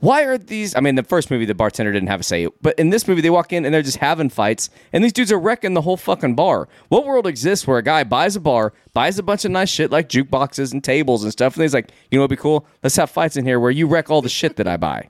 Why 0.00 0.24
are 0.24 0.36
these? 0.36 0.76
I 0.76 0.80
mean, 0.80 0.94
the 0.94 1.02
first 1.02 1.30
movie, 1.30 1.46
the 1.46 1.54
bartender 1.54 1.90
didn't 1.92 2.08
have 2.08 2.20
a 2.20 2.22
say, 2.22 2.48
but 2.60 2.78
in 2.78 2.90
this 2.90 3.08
movie, 3.08 3.22
they 3.22 3.30
walk 3.30 3.52
in 3.52 3.64
and 3.64 3.72
they're 3.74 3.82
just 3.82 3.96
having 3.96 4.28
fights, 4.28 4.68
and 4.92 5.02
these 5.02 5.12
dudes 5.12 5.32
are 5.32 5.38
wrecking 5.38 5.74
the 5.74 5.80
whole 5.80 5.96
fucking 5.96 6.34
bar. 6.34 6.68
What 6.88 7.06
world 7.06 7.26
exists 7.26 7.66
where 7.66 7.78
a 7.78 7.82
guy 7.82 8.04
buys 8.04 8.36
a 8.36 8.40
bar, 8.40 8.72
buys 8.92 9.18
a 9.18 9.22
bunch 9.22 9.44
of 9.46 9.50
nice 9.52 9.70
shit 9.70 9.90
like 9.90 10.08
jukeboxes 10.08 10.72
and 10.72 10.84
tables 10.84 11.22
and 11.22 11.32
stuff, 11.32 11.54
and 11.56 11.62
he's 11.62 11.72
like, 11.74 11.90
you 12.10 12.18
know 12.18 12.22
what'd 12.24 12.36
be 12.36 12.40
cool? 12.40 12.66
Let's 12.82 12.96
have 12.96 13.10
fights 13.10 13.36
in 13.36 13.44
here 13.46 13.58
where 13.58 13.70
you 13.70 13.86
wreck 13.86 14.10
all 14.10 14.20
the 14.20 14.28
shit 14.28 14.56
that 14.56 14.68
I 14.68 14.76
buy. 14.76 15.08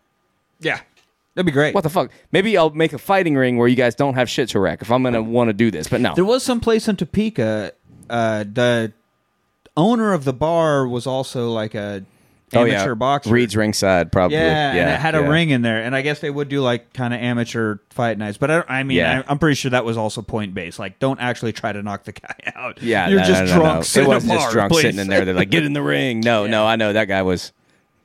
yeah, 0.60 0.80
that'd 1.34 1.46
be 1.46 1.52
great. 1.52 1.74
What 1.74 1.82
the 1.82 1.90
fuck? 1.90 2.10
Maybe 2.30 2.56
I'll 2.56 2.70
make 2.70 2.92
a 2.92 2.98
fighting 2.98 3.34
ring 3.36 3.56
where 3.56 3.68
you 3.68 3.76
guys 3.76 3.94
don't 3.96 4.14
have 4.14 4.30
shit 4.30 4.50
to 4.50 4.60
wreck 4.60 4.82
if 4.82 4.90
I'm 4.92 5.02
gonna 5.02 5.20
want 5.22 5.48
to 5.48 5.52
do 5.52 5.70
this, 5.72 5.88
but 5.88 6.00
no. 6.00 6.14
There 6.14 6.24
was 6.24 6.44
some 6.44 6.60
place 6.60 6.86
in 6.86 6.96
Topeka. 6.96 7.72
Uh, 8.08 8.44
the 8.44 8.92
owner 9.76 10.12
of 10.12 10.24
the 10.24 10.32
bar 10.32 10.86
was 10.86 11.08
also 11.08 11.50
like 11.50 11.74
a 11.74 12.04
oh 12.54 12.60
amateur 12.62 12.88
yeah, 12.90 12.94
boxer. 12.94 13.30
Reed's 13.30 13.56
ringside 13.56 14.12
probably. 14.12 14.36
Yeah, 14.36 14.72
and 14.72 14.90
it 14.90 15.00
had 15.00 15.14
a 15.14 15.28
ring 15.28 15.50
in 15.50 15.62
there, 15.62 15.82
and 15.82 15.94
I 15.96 16.02
guess 16.02 16.20
they 16.20 16.30
would 16.30 16.48
do 16.48 16.60
like 16.60 16.92
kind 16.92 17.12
of 17.12 17.20
amateur 17.20 17.78
fight 17.90 18.18
nights. 18.18 18.38
But 18.38 18.50
I, 18.50 18.64
I 18.68 18.82
mean, 18.82 18.98
Yeah. 18.98 19.22
I, 19.26 19.30
I'm 19.32 19.38
pretty 19.38 19.56
sure 19.56 19.70
that 19.72 19.84
was 19.84 19.96
also 19.96 20.22
point 20.22 20.54
based. 20.54 20.78
Like, 20.78 20.98
don't 20.98 21.18
actually 21.20 21.52
try 21.52 21.72
to 21.72 21.82
knock 21.82 22.04
the 22.04 22.12
guy 22.12 22.34
out. 22.54 22.82
Yeah, 22.82 23.08
you're 23.08 23.20
no, 23.20 23.26
just 23.26 23.40
no, 23.44 23.46
no, 23.46 23.54
drunk. 23.62 23.86
no. 23.96 24.02
It 24.02 24.06
wasn't 24.08 24.32
in 24.32 24.38
just 24.38 24.52
drunk 24.52 24.72
please. 24.72 24.82
sitting 24.82 25.00
in 25.00 25.08
there. 25.08 25.24
They're 25.24 25.34
like, 25.34 25.50
get 25.50 25.64
in 25.64 25.72
the 25.72 25.82
ring. 25.82 26.20
No, 26.20 26.46
no, 26.46 26.64
I 26.66 26.76
know 26.76 26.92
that 26.92 27.06
guy 27.06 27.22
was. 27.22 27.52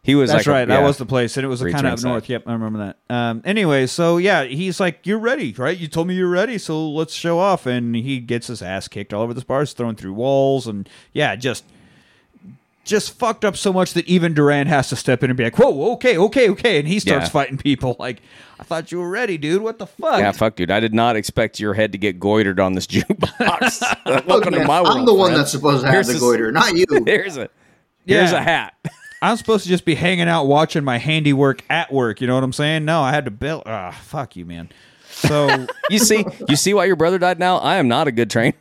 He 0.04 0.16
was 0.16 0.32
That's 0.32 0.48
like, 0.48 0.48
a- 0.48 0.58
right. 0.62 0.68
That 0.68 0.82
was 0.82 0.98
the 0.98 1.06
place, 1.06 1.38
and 1.38 1.46
it 1.46 1.48
was 1.48 1.62
kind 1.62 1.86
of 1.86 1.94
up 1.94 2.04
north. 2.04 2.28
Yep, 2.28 2.46
I 2.48 2.54
remember 2.54 2.80
that. 3.08 3.14
Um, 3.16 3.44
anyway, 3.46 3.86
so 3.86 4.18
yeah, 4.18 4.46
he's 4.46 4.80
like, 4.80 5.06
"You're 5.06 5.20
ready, 5.20 5.54
right? 5.54 5.78
You 5.78 5.88
told 5.88 6.08
me 6.08 6.16
you're 6.16 6.28
ready, 6.28 6.58
so 6.58 6.89
let's 6.89 7.14
show 7.14 7.38
off." 7.38 7.68
And 7.68 7.96
he 7.96 8.18
gets 8.20 8.48
his 8.48 8.64
ass 8.64 8.88
kicked 8.88 9.14
all 9.14 9.22
over 9.22 9.36
this 9.36 9.44
bar, 9.44 9.60
he's 9.60 9.74
thrown 9.74 9.96
through 9.96 10.14
walls, 10.14 10.66
and 10.66 10.89
yeah, 11.14 11.36
just 11.36 11.66
just 12.84 13.17
fucked 13.19 13.45
up 13.45 13.55
so 13.55 13.71
much 13.71 13.93
that 13.93 14.05
even 14.07 14.34
Durand 14.34 14.67
has 14.69 14.89
to 14.89 14.95
step 14.95 15.23
in 15.23 15.29
and 15.29 15.38
be 15.38 15.43
like, 15.43 15.57
"Whoa, 15.59 15.93
okay, 15.93 16.17
okay, 16.17 16.49
okay," 16.49 16.79
and 16.79 16.88
he 16.88 16.99
starts 16.99 17.25
Yeah. 17.25 17.29
fighting 17.29 17.57
people. 17.57 17.95
Like, 17.99 18.21
I 18.59 18.63
thought 18.63 18.91
you 18.91 18.99
were 18.99 19.09
ready, 19.09 19.38
dude. 19.38 19.61
What 19.61 19.77
the 19.79 19.86
fuck? 19.88 20.19
Yeah, 20.19 20.32
fuck, 20.32 20.55
dude. 20.55 20.71
I 20.71 20.79
did 20.79 20.93
not 20.93 21.15
expect 21.15 21.59
your 21.59 21.73
head 21.75 21.91
to 21.91 21.97
get 21.97 22.19
goitered 22.19 22.59
on 22.59 22.73
this 22.73 22.88
jukebox. 22.88 24.25
Welcome 24.27 24.53
to 24.53 24.65
my 24.65 24.82
world. 24.82 24.97
I'm 24.97 25.05
the 25.05 25.13
one 25.13 25.29
friend. 25.29 25.39
that's 25.39 25.51
supposed 25.51 25.82
to 25.82 25.88
have 25.88 25.93
Here's 25.93 26.07
the 26.07 26.13
this- 26.13 26.21
goiter, 26.21 26.51
not 26.51 26.73
you. 26.75 26.86
Here's 27.05 27.38
a 27.38 27.49
here's 28.05 28.32
Yeah. 28.32 28.38
a 28.39 28.41
hat. 28.41 28.73
I'm 29.23 29.38
supposed 29.38 29.63
to 29.63 29.69
just 29.69 29.86
be 29.86 29.93
hanging 29.93 30.27
out 30.27 30.45
watching 30.45 30.84
my 30.84 30.97
handiwork 30.97 31.63
at 31.69 31.93
work. 31.93 32.21
You 32.21 32.25
know 32.27 32.34
what 32.34 32.43
I'm 32.43 32.53
saying? 32.53 32.86
No, 32.86 33.01
I 33.01 33.11
had 33.11 33.25
to 33.25 33.32
build. 33.32 33.63
Ah, 33.67 33.91
fuck 33.91 34.36
you, 34.36 34.45
man. 34.45 34.69
So 35.11 35.67
You 35.91 35.99
see, 35.99 36.25
you 36.49 36.55
see 36.55 36.73
why 36.73 36.86
your 36.86 36.95
brother 36.95 37.19
died. 37.19 37.38
Now 37.38 37.57
I 37.57 37.75
am 37.75 37.88
not 37.88 38.07
a 38.07 38.11
good 38.11 38.32
trainer. 38.32 38.55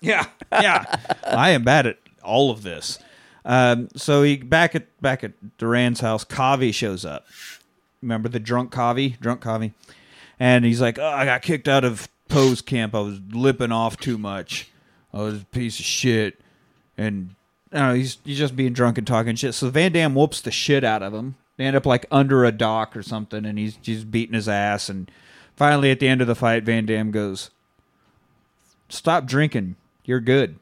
yeah, 0.00 0.26
yeah, 0.52 0.84
I 1.24 1.50
am 1.50 1.64
bad 1.64 1.86
at 1.88 1.96
all 2.22 2.50
of 2.50 2.62
this. 2.62 2.98
Um, 3.44 3.88
so 3.96 4.22
he 4.22 4.36
back 4.36 4.74
at 4.74 5.00
back 5.00 5.24
at 5.24 5.58
Durand's 5.58 6.00
house, 6.00 6.24
Kavi 6.24 6.74
shows 6.74 7.04
up. 7.04 7.26
Remember 8.02 8.28
the 8.28 8.40
drunk 8.40 8.72
Kavi, 8.72 9.18
drunk 9.20 9.42
Kavi, 9.42 9.72
and 10.38 10.64
he's 10.64 10.80
like, 10.80 10.98
"Oh, 10.98 11.06
I 11.06 11.24
got 11.24 11.42
kicked 11.42 11.68
out 11.68 11.84
of 11.84 12.08
Po's 12.28 12.60
camp. 12.60 12.94
I 12.94 13.00
was 13.00 13.20
lipping 13.30 13.72
off 13.72 13.96
too 13.96 14.18
much. 14.18 14.70
I 15.12 15.18
was 15.18 15.42
a 15.42 15.46
piece 15.46 15.78
of 15.78 15.84
shit." 15.84 16.40
And 16.98 17.34
know, 17.72 17.94
he's 17.94 18.18
he's 18.24 18.38
just 18.38 18.56
being 18.56 18.72
drunk 18.72 18.98
and 18.98 19.06
talking 19.06 19.36
shit. 19.36 19.54
So 19.54 19.70
Van 19.70 19.92
Damme 19.92 20.14
whoops 20.14 20.40
the 20.40 20.50
shit 20.50 20.84
out 20.84 21.02
of 21.02 21.14
him. 21.14 21.36
They 21.56 21.64
end 21.64 21.76
up 21.76 21.86
like 21.86 22.06
under 22.10 22.44
a 22.44 22.52
dock 22.52 22.96
or 22.96 23.02
something, 23.02 23.44
and 23.44 23.58
he's 23.58 23.78
he's 23.82 24.04
beating 24.04 24.34
his 24.34 24.48
ass. 24.48 24.88
And 24.88 25.10
finally, 25.56 25.90
at 25.90 26.00
the 26.00 26.08
end 26.08 26.20
of 26.20 26.26
the 26.26 26.34
fight, 26.34 26.64
Van 26.64 26.86
Damme 26.86 27.10
goes, 27.10 27.50
"Stop 28.88 29.26
drinking. 29.26 29.76
You're 30.04 30.20
good." 30.20 30.58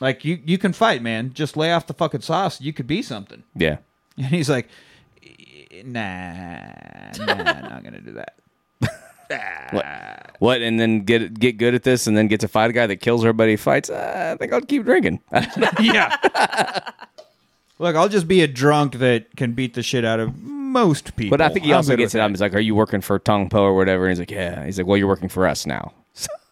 Like 0.00 0.24
you 0.24 0.38
you 0.44 0.58
can 0.58 0.72
fight, 0.72 1.02
man. 1.02 1.32
Just 1.32 1.56
lay 1.56 1.72
off 1.72 1.86
the 1.86 1.94
fucking 1.94 2.20
sauce. 2.22 2.60
You 2.60 2.72
could 2.72 2.86
be 2.86 3.02
something. 3.02 3.42
Yeah. 3.54 3.78
And 4.16 4.26
he's 4.26 4.48
like, 4.50 4.68
"Nah, 5.84 6.72
nah, 7.18 7.34
not 7.34 7.84
gonna 7.84 8.00
do 8.00 8.12
that." 8.12 8.34
What? 9.72 10.36
What? 10.38 10.62
And 10.62 10.78
then 10.78 11.00
get 11.00 11.38
get 11.38 11.56
good 11.56 11.74
at 11.74 11.82
this, 11.82 12.06
and 12.06 12.16
then 12.16 12.28
get 12.28 12.40
to 12.40 12.48
fight 12.48 12.70
a 12.70 12.72
guy 12.72 12.86
that 12.86 12.96
kills 12.96 13.22
everybody 13.24 13.52
he 13.52 13.56
fights. 13.56 13.88
Uh, 13.90 14.32
I 14.34 14.38
think 14.38 14.52
I'll 14.52 14.60
keep 14.60 14.84
drinking. 14.84 15.20
yeah. 15.80 16.14
Look, 17.78 17.96
I'll 17.96 18.08
just 18.08 18.28
be 18.28 18.42
a 18.42 18.46
drunk 18.46 18.98
that 18.98 19.34
can 19.36 19.52
beat 19.52 19.74
the 19.74 19.82
shit 19.82 20.04
out 20.04 20.20
of 20.20 20.40
most 20.40 21.16
people. 21.16 21.36
but 21.36 21.40
I 21.40 21.48
think 21.48 21.64
he 21.64 21.72
also 21.72 21.96
gets 21.96 22.14
it. 22.14 22.30
He's 22.30 22.40
like, 22.40 22.54
"Are 22.54 22.60
you 22.60 22.74
working 22.74 23.00
for 23.00 23.18
Tong 23.18 23.48
Po 23.48 23.62
or 23.62 23.74
whatever?" 23.74 24.04
And 24.04 24.10
he's 24.12 24.18
like, 24.20 24.30
"Yeah." 24.30 24.64
He's 24.64 24.78
like, 24.78 24.86
"Well, 24.86 24.96
you're 24.98 25.08
working 25.08 25.28
for 25.30 25.46
us 25.46 25.66
now." 25.66 25.92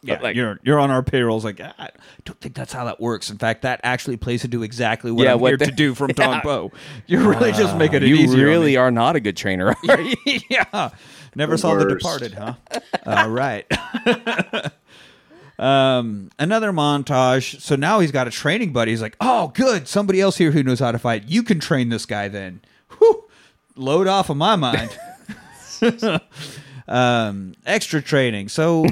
Yeah, 0.04 0.20
like, 0.20 0.34
you're 0.34 0.58
you're 0.64 0.80
on 0.80 0.90
our 0.90 1.02
payrolls. 1.02 1.44
Like 1.44 1.60
I 1.60 1.90
don't 2.24 2.40
think 2.40 2.54
that's 2.56 2.72
how 2.72 2.84
that 2.86 3.00
works. 3.00 3.30
In 3.30 3.38
fact, 3.38 3.62
that 3.62 3.80
actually 3.84 4.16
plays 4.16 4.44
into 4.44 4.62
exactly 4.64 5.12
what 5.12 5.24
Yeah, 5.24 5.34
I'm 5.34 5.40
what 5.40 5.50
here 5.50 5.56
the- 5.58 5.66
to 5.66 5.70
do 5.72 5.94
from 5.94 6.08
Yeah. 6.16 6.26
Tong 6.26 6.40
Po. 6.40 6.72
You're 7.06 7.28
really 7.28 7.52
just 7.52 7.76
making 7.76 8.02
it 8.02 8.08
you 8.08 8.16
easier. 8.16 8.40
on 8.46 8.52
really 8.52 8.76
are 8.76 8.90
not 8.90 9.14
a 9.14 9.20
good 9.20 9.36
trainer. 9.36 9.68
are 9.88 10.00
you? 10.00 10.16
yeah. 10.50 10.90
Never 11.36 11.52
The 11.52 11.58
saw 11.58 11.74
The. 11.76 11.88
Departed, 11.88 12.34
huh? 12.34 12.54
All 13.06 13.30
right. 13.30 13.64
um, 15.58 16.30
another 16.38 16.72
montage. 16.72 17.60
So 17.60 17.76
now 17.76 18.00
he's 18.00 18.10
got 18.10 18.26
a 18.26 18.30
training 18.30 18.72
buddy. 18.72 18.90
He's 18.90 19.02
like, 19.02 19.16
oh, 19.20 19.48
good. 19.54 19.86
Somebody 19.88 20.20
else 20.20 20.36
here 20.36 20.50
who 20.50 20.62
knows 20.62 20.80
how 20.80 20.92
to 20.92 20.98
fight. 20.98 21.28
You 21.28 21.42
can 21.42 21.60
train 21.60 21.88
this 21.90 22.06
guy 22.06 22.28
then. 22.28 22.60
Whew. 22.98 23.24
Load 23.76 24.06
off 24.08 24.28
of 24.30 24.36
my 24.36 24.56
mind. 24.56 24.90
um, 26.88 27.54
extra 27.64 28.02
training. 28.02 28.48
So. 28.48 28.86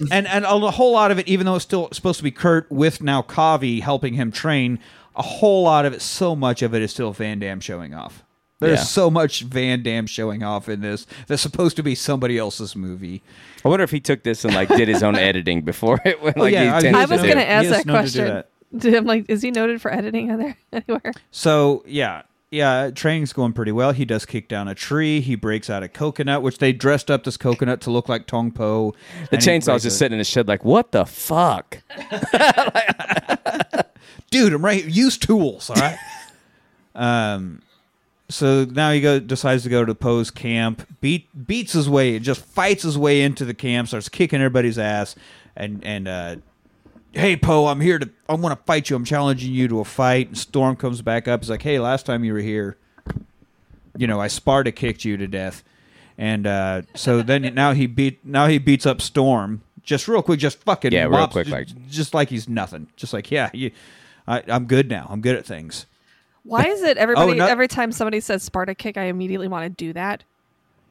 And 0.10 0.26
and 0.28 0.44
a 0.44 0.70
whole 0.70 0.92
lot 0.92 1.10
of 1.10 1.18
it, 1.18 1.26
even 1.28 1.46
though 1.46 1.56
it's 1.56 1.64
still 1.64 1.88
supposed 1.92 2.18
to 2.18 2.24
be 2.24 2.30
Kurt 2.30 2.70
with 2.70 3.02
now 3.02 3.22
Kavi 3.22 3.80
helping 3.82 4.14
him 4.14 4.30
train, 4.32 4.78
a 5.16 5.22
whole 5.22 5.64
lot 5.64 5.84
of 5.86 5.92
it, 5.92 6.02
so 6.02 6.36
much 6.36 6.62
of 6.62 6.74
it 6.74 6.82
is 6.82 6.90
still 6.92 7.12
Van 7.12 7.38
Damme 7.38 7.60
showing 7.60 7.94
off. 7.94 8.22
There's 8.60 8.78
Yeah. 8.80 8.84
so 8.84 9.08
much 9.10 9.42
Van 9.42 9.82
Damme 9.84 10.06
showing 10.06 10.42
off 10.42 10.68
in 10.68 10.80
this. 10.80 11.06
That's 11.28 11.42
supposed 11.42 11.76
to 11.76 11.82
be 11.82 11.94
somebody 11.94 12.38
else's 12.38 12.74
movie. 12.74 13.22
I 13.64 13.68
wonder 13.68 13.84
if 13.84 13.90
he 13.92 14.00
took 14.00 14.22
this 14.24 14.44
and 14.44 14.54
like 14.54 14.68
did 14.68 14.88
his 14.88 15.02
own 15.02 15.14
editing 15.30 15.62
before 15.62 16.00
it 16.04 16.20
went 16.22 16.36
like 16.36 16.52
yeah, 16.52 16.80
he 16.80 16.88
I- 16.88 17.02
I 17.02 17.04
was 17.06 17.22
going 17.22 17.36
to 17.36 17.48
ask 17.48 17.68
that 17.70 17.86
known 17.86 18.04
to 18.04 18.10
do 18.12 18.18
question. 18.20 18.44
Did 18.76 18.94
I'm 18.96 19.04
like, 19.06 19.26
is 19.28 19.42
he 19.42 19.50
noted 19.50 19.80
for 19.80 19.92
editing 19.92 20.30
on 20.30 20.38
there 20.38 20.56
anywhere? 20.72 21.12
So 21.30 21.84
yeah, 21.86 22.22
yeah, 22.50 22.90
training's 22.90 23.32
going 23.32 23.52
pretty 23.52 23.72
well. 23.72 23.92
He 23.92 24.04
does 24.04 24.24
kick 24.24 24.48
down 24.48 24.68
a 24.68 24.74
tree. 24.74 25.20
He 25.20 25.34
breaks 25.34 25.68
out 25.68 25.82
a 25.82 25.88
coconut, 25.88 26.42
which 26.42 26.58
they 26.58 26.72
dressed 26.72 27.10
up 27.10 27.24
this 27.24 27.36
coconut 27.36 27.80
to 27.82 27.90
look 27.90 28.08
like 28.08 28.26
Tong 28.26 28.50
Po. 28.50 28.94
The 29.30 29.36
and 29.36 29.42
he 29.42 29.50
chainsaw's 29.50 29.82
just 29.82 29.96
a- 29.96 29.98
sitting 29.98 30.14
in 30.14 30.18
his 30.18 30.28
shed 30.28 30.48
like, 30.48 30.64
what 30.64 30.92
the 30.92 31.04
fuck? 31.04 31.82
dude, 34.30 34.52
I'm 34.54 34.64
right. 34.64 34.80
here. 34.80 34.90
Use 34.90 35.18
tools, 35.18 35.68
all 35.68 35.76
right. 35.76 35.98
um, 36.94 37.60
so 38.30 38.64
now 38.64 38.92
he 38.92 39.00
go 39.00 39.18
decides 39.20 39.62
to 39.64 39.68
go 39.68 39.84
to 39.84 39.94
Po's 39.94 40.30
camp. 40.30 40.86
Beat 41.00 41.46
beats 41.46 41.72
his 41.72 41.88
way, 41.88 42.18
just 42.18 42.44
fights 42.44 42.82
his 42.82 42.96
way 42.98 43.22
into 43.22 43.44
the 43.44 43.54
camp, 43.54 43.88
starts 43.88 44.08
kicking 44.08 44.40
everybody's 44.40 44.78
ass, 44.78 45.16
and 45.56 45.82
and 45.84 46.08
uh, 46.08 46.36
hey 47.12 47.36
Po, 47.36 47.66
I'm 47.66 47.80
here 47.80 47.98
to. 47.98 48.08
I 48.28 48.34
want 48.34 48.58
to 48.58 48.64
fight 48.64 48.90
you. 48.90 48.96
I'm 48.96 49.04
challenging 49.04 49.52
you 49.52 49.68
to 49.68 49.80
a 49.80 49.84
fight. 49.84 50.28
And 50.28 50.38
Storm 50.38 50.76
comes 50.76 51.02
back 51.02 51.28
up. 51.28 51.40
He's 51.40 51.50
like, 51.50 51.62
hey, 51.62 51.78
last 51.78 52.06
time 52.06 52.24
you 52.24 52.32
were 52.32 52.38
here, 52.40 52.76
you 53.96 54.06
know, 54.06 54.20
I 54.20 54.28
Sparta 54.28 54.72
kicked 54.72 55.04
you 55.04 55.16
to 55.16 55.26
death, 55.26 55.62
and 56.16 56.46
uh, 56.46 56.82
so 56.94 57.22
then 57.22 57.42
now 57.54 57.72
he 57.72 57.86
beat 57.86 58.24
now 58.24 58.46
he 58.46 58.58
beats 58.58 58.86
up 58.86 59.00
Storm. 59.00 59.62
Just 59.82 60.06
real 60.06 60.20
quick, 60.22 60.38
just 60.38 60.58
fucking 60.64 60.92
Yeah, 60.92 61.04
real 61.04 61.26
quick, 61.28 61.46
just, 61.46 61.52
like- 61.52 61.88
just 61.88 62.14
like 62.14 62.28
he's 62.28 62.46
nothing. 62.48 62.88
Just 62.96 63.14
like 63.14 63.30
yeah, 63.30 63.48
you, 63.54 63.70
I, 64.26 64.42
I'm 64.46 64.66
good 64.66 64.90
now. 64.90 65.06
I'm 65.08 65.22
good 65.22 65.34
at 65.34 65.46
things. 65.46 65.86
Why 66.42 66.64
is 66.66 66.82
it 66.82 66.98
everybody 66.98 67.34
no- 67.34 67.46
every 67.46 67.68
time 67.68 67.92
somebody 67.92 68.20
says 68.20 68.42
Sparta 68.42 68.74
kick, 68.74 68.98
I 68.98 69.04
immediately 69.04 69.48
want 69.48 69.64
to 69.64 69.70
do 69.70 69.92
that? 69.94 70.24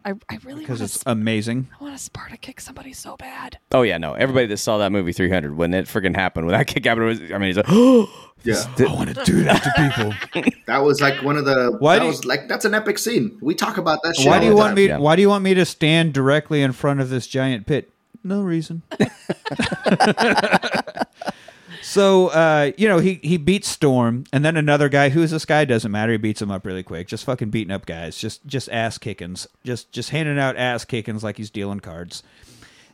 I, 0.06 0.14
I 0.30 0.38
really 0.44 0.62
because 0.62 0.80
it's 0.82 1.00
to. 1.04 1.12
amazing. 1.12 1.68
I 1.80 1.84
want 1.84 1.98
to 1.98 2.04
Sparta 2.04 2.38
kick 2.38 2.62
somebody 2.62 2.94
so 2.94 3.18
bad. 3.18 3.58
Oh 3.72 3.82
yeah, 3.82 3.98
no. 3.98 4.14
Everybody 4.14 4.46
that 4.48 4.58
saw 4.58 4.78
that 4.78 4.92
movie 4.92 5.12
300 5.12 5.58
when 5.58 5.74
it 5.74 5.86
freaking 5.86 6.16
happened, 6.16 6.46
when 6.48 6.58
that 6.58 6.68
kick 6.68 6.86
happened, 6.86 7.08
was, 7.08 7.20
I 7.22 7.38
mean, 7.38 7.48
he's 7.48 7.58
like, 7.58 7.66
oh, 7.70 8.10
Yeah, 8.44 8.64
I 8.80 8.84
want 8.94 9.14
to 9.14 9.24
do 9.26 9.44
that 9.44 9.64
to 9.64 9.72
people. 9.76 10.52
that 10.68 10.78
was 10.78 11.02
like 11.02 11.22
one 11.24 11.38
of 11.38 11.46
the. 11.46 11.76
Why 11.80 11.96
that 11.96 12.00
do 12.00 12.06
you- 12.06 12.12
was 12.12 12.24
like 12.26 12.48
that's 12.48 12.66
an 12.66 12.74
epic 12.74 12.98
scene. 13.00 13.38
We 13.42 13.56
talk 13.56 13.78
about 13.78 14.04
that. 14.04 14.16
Shit 14.16 14.28
why 14.28 14.40
do 14.40 14.46
you 14.46 14.56
want 14.56 14.70
time. 14.70 14.76
me? 14.76 14.88
Yeah. 14.88 15.00
Why 15.00 15.16
do 15.16 15.22
you 15.24 15.30
want 15.30 15.44
me 15.44 15.54
to 15.56 15.66
stand 15.66 16.14
directly 16.14 16.62
in 16.62 16.72
front 16.72 17.02
of 17.02 17.10
this 17.10 17.28
giant 17.28 17.66
pit? 17.66 17.92
No 18.24 18.42
reason. 18.42 18.84
so 21.88 22.28
uh, 22.28 22.74
you 22.78 22.86
know 22.86 23.00
he 23.00 23.22
he 23.24 23.38
beats 23.38 23.70
Storm, 23.70 24.26
and 24.34 24.44
then 24.44 24.58
another 24.58 24.90
guy. 24.90 25.08
Who 25.08 25.24
is 25.24 25.32
this 25.32 25.46
guy? 25.46 25.64
Doesn't 25.64 25.90
matter. 25.90 26.12
He 26.12 26.18
beats 26.18 26.42
him 26.42 26.52
up 26.52 26.66
really 26.66 26.84
quick. 26.84 27.08
Just 27.08 27.24
fucking 27.24 27.50
beating 27.50 27.72
up 27.72 27.86
guys. 27.86 28.18
Just 28.18 28.46
just 28.46 28.68
ass 28.72 28.98
kickings. 28.98 29.48
Just 29.64 29.90
just 29.94 30.10
handing 30.10 30.38
out 30.38 30.58
ass 30.58 30.84
kickings 30.84 31.24
like 31.24 31.38
he's 31.38 31.50
dealing 31.50 31.80
cards. 31.80 32.24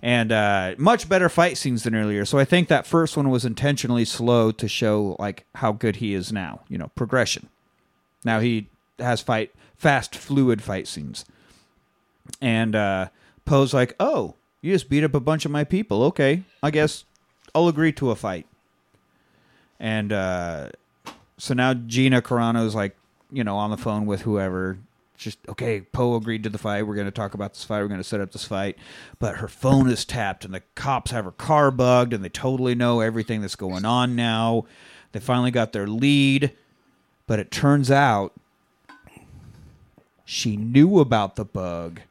And 0.04 0.32
uh, 0.32 0.76
much 0.78 1.10
better 1.10 1.28
fight 1.28 1.58
scenes 1.58 1.82
than 1.84 1.96
earlier. 1.96 2.24
So 2.24 2.38
I 2.38 2.46
think 2.46 2.68
that 2.68 2.86
first 2.86 3.18
one 3.18 3.32
was 3.32 3.46
intentionally 3.46 4.06
slow 4.06 4.52
to 4.52 4.68
show 4.68 5.16
like 5.18 5.48
how 5.56 5.72
good 5.72 5.96
he 5.96 6.14
is 6.14 6.32
now. 6.32 6.60
You 6.70 6.78
know, 6.78 6.92
progression. 6.94 7.50
Now 8.24 8.42
he 8.42 8.70
has 9.00 9.22
fight 9.22 9.56
fast, 9.76 10.16
fluid 10.16 10.62
fight 10.62 10.88
scenes. 10.88 11.26
And 12.40 12.76
uh, 12.76 13.08
Po's 13.44 13.74
like, 13.74 13.96
"Oh, 14.00 14.36
you 14.62 14.72
just 14.72 14.88
beat 14.88 15.04
up 15.04 15.16
a 15.16 15.20
bunch 15.20 15.46
of 15.46 15.52
my 15.52 15.64
people. 15.64 16.04
Okay, 16.04 16.44
I 16.62 16.70
guess 16.70 17.06
I'll 17.56 17.68
agree 17.68 17.92
to 17.94 18.12
a 18.12 18.16
fight." 18.16 18.46
And 19.80 20.14
uh, 20.14 20.70
so 21.38 21.54
now 21.54 21.74
Gina 21.74 22.22
Carano's 22.22 22.76
like, 22.76 22.96
you 23.32 23.44
know, 23.44 23.58
on 23.58 23.72
the 23.72 23.78
phone 23.78 24.06
with 24.06 24.22
whoever. 24.22 24.78
Just 25.18 25.40
okay. 25.48 25.82
Po 25.82 26.16
agreed 26.16 26.44
to 26.44 26.50
the 26.50 26.58
fight. 26.58 26.84
We're 26.84 26.96
going 26.96 27.08
to 27.08 27.12
talk 27.12 27.34
about 27.34 27.54
this 27.54 27.64
fight. 27.64 27.82
We're 27.82 27.88
going 27.88 28.00
to 28.00 28.04
set 28.04 28.22
up 28.22 28.32
this 28.32 28.46
fight. 28.46 28.78
But 29.20 29.38
her 29.38 29.48
phone 29.48 29.90
is 29.90 30.06
tapped, 30.06 30.44
and 30.44 30.54
the 30.54 30.64
cops 30.76 31.12
have 31.12 31.26
her 31.26 31.32
car 31.32 31.72
bugged, 31.72 32.14
and 32.14 32.24
they 32.24 32.30
totally 32.30 32.76
know 32.76 33.00
everything 33.00 33.42
that's 33.42 33.56
going 33.56 33.86
on 33.86 34.16
now. 34.16 34.66
They 35.12 35.20
finally 35.20 35.52
got 35.52 35.72
their 35.72 35.88
lead, 35.88 36.52
but 37.28 37.40
it 37.40 37.52
turns 37.52 37.92
out 37.92 38.34
she 40.26 40.58
knew 40.58 41.00
about 41.00 41.36
the 41.36 41.46
bug, 41.46 42.02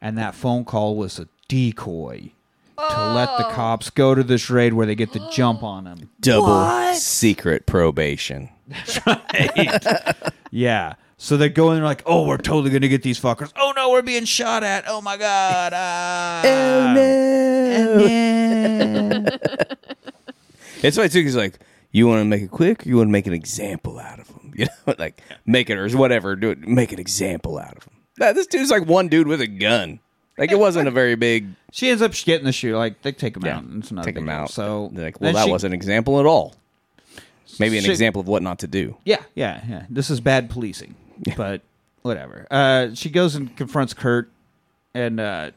and 0.00 0.18
that 0.18 0.34
phone 0.34 0.64
call 0.64 0.96
was 0.96 1.18
a 1.18 1.28
decoy 1.48 2.32
to 2.78 3.12
let 3.14 3.36
the 3.38 3.44
cops 3.52 3.90
go 3.90 4.14
to 4.14 4.22
this 4.22 4.50
raid 4.50 4.74
where 4.74 4.86
they 4.86 4.94
get 4.94 5.12
the 5.12 5.26
jump 5.32 5.62
on 5.74 5.84
them. 5.84 6.10
double 6.20 6.46
What? 6.48 6.96
secret 6.96 7.66
probation. 7.66 8.50
Yeah. 10.50 10.94
So 11.16 11.36
they 11.36 11.48
go 11.48 11.68
in 11.70 11.76
and 11.76 11.78
they're 11.78 11.84
like, 11.88 12.02
oh, 12.04 12.26
we're 12.26 12.36
totally 12.36 12.70
going 12.70 12.82
to 12.82 12.88
get 12.88 13.02
these 13.02 13.18
fuckers. 13.20 13.52
Oh, 13.56 13.72
no, 13.76 13.90
we're 13.90 14.02
being 14.02 14.24
shot 14.24 14.64
at. 14.64 14.84
Oh, 14.88 15.00
my 15.00 15.16
God. 15.16 15.72
Ah. 15.74 16.42
It's 20.82 20.98
why 20.98 21.06
too. 21.06 21.22
He's 21.22 21.36
like, 21.36 21.60
you 21.92 22.08
want 22.08 22.20
to 22.22 22.24
make 22.24 22.42
it 22.42 22.50
quick, 22.50 22.84
or 22.84 22.88
you 22.88 22.96
want 22.96 23.06
to 23.06 23.12
make 23.12 23.28
an 23.28 23.32
example 23.32 24.00
out 24.00 24.18
of 24.18 24.26
them. 24.28 24.52
You 24.58 24.66
know, 24.86 24.94
like 24.98 25.22
make 25.46 25.70
it 25.70 25.78
or 25.78 25.88
whatever. 25.96 26.36
Do 26.36 26.50
it. 26.50 26.58
Make 26.60 26.92
an 26.92 26.98
example 26.98 27.58
out 27.58 27.74
of 27.76 27.84
them. 27.84 27.94
That, 28.18 28.34
this 28.34 28.46
dude's 28.46 28.70
like 28.70 28.86
one 28.86 29.08
dude 29.08 29.26
with 29.26 29.40
a 29.40 29.46
gun. 29.46 30.00
Like 30.38 30.50
it 30.50 30.58
wasn't 30.58 30.88
a 30.88 30.90
very 30.90 31.14
big. 31.14 31.48
She 31.72 31.88
ends 31.90 32.00
up 32.02 32.12
getting 32.12 32.44
the 32.46 32.52
shoe. 32.52 32.76
Like, 32.76 33.02
they 33.02 33.12
take 33.12 33.36
him 33.36 33.44
Yeah, 33.44 33.58
out. 33.58 33.64
It's 33.76 33.92
not 33.92 34.02
a 34.02 34.04
take 34.06 34.14
big 34.16 34.24
deal. 34.24 34.32
out. 34.34 34.50
So, 34.50 34.90
They're 34.92 35.04
like, 35.06 35.20
well, 35.20 35.28
then 35.28 35.34
that 35.34 35.44
she- 35.46 35.50
wasn't 35.50 35.74
an 35.74 35.76
example 35.78 36.18
at 36.20 36.26
all. 36.26 36.54
Maybe 37.60 37.76
an 37.76 37.82
Shit. 37.84 37.90
example 37.90 38.20
of 38.20 38.28
what 38.28 38.42
not 38.42 38.58
to 38.60 38.66
do. 38.66 38.96
Yeah, 39.04 39.22
yeah, 39.34 39.62
yeah. 39.68 39.84
This 39.90 40.08
is 40.08 40.20
bad 40.22 40.48
policing, 40.48 40.94
but 41.36 41.60
whatever. 42.00 42.46
Uh, 42.50 42.88
she 42.94 43.10
goes 43.10 43.34
and 43.34 43.54
confronts 43.56 43.92
Kurt, 43.92 44.30
and 44.94 45.20
uh, 45.20 45.50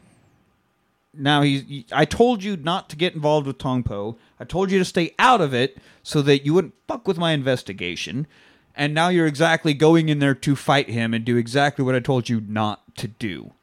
now 1.13 1.41
he's. 1.41 1.85
I 1.93 2.03
told 2.03 2.43
you 2.43 2.57
not 2.57 2.89
to 2.89 2.97
get 2.97 3.15
involved 3.15 3.47
with 3.47 3.57
Tong 3.57 3.81
Po. 3.81 4.17
I 4.41 4.43
told 4.43 4.71
you 4.71 4.79
to 4.79 4.83
stay 4.85 5.13
out 5.17 5.39
of 5.39 5.53
it 5.53 5.77
so 6.03 6.21
that 6.23 6.45
you 6.45 6.53
wouldn't 6.53 6.73
fuck 6.87 7.07
with 7.07 7.17
my 7.17 7.31
investigation. 7.31 8.27
And 8.75 8.93
now 8.93 9.07
you're 9.07 9.25
exactly 9.27 9.73
going 9.73 10.09
in 10.09 10.19
there 10.19 10.35
to 10.35 10.55
fight 10.57 10.89
him 10.89 11.13
and 11.13 11.23
do 11.23 11.37
exactly 11.37 11.85
what 11.85 11.95
I 11.95 11.99
told 12.01 12.27
you 12.27 12.41
not 12.45 12.81
to 12.97 13.07
do. 13.07 13.53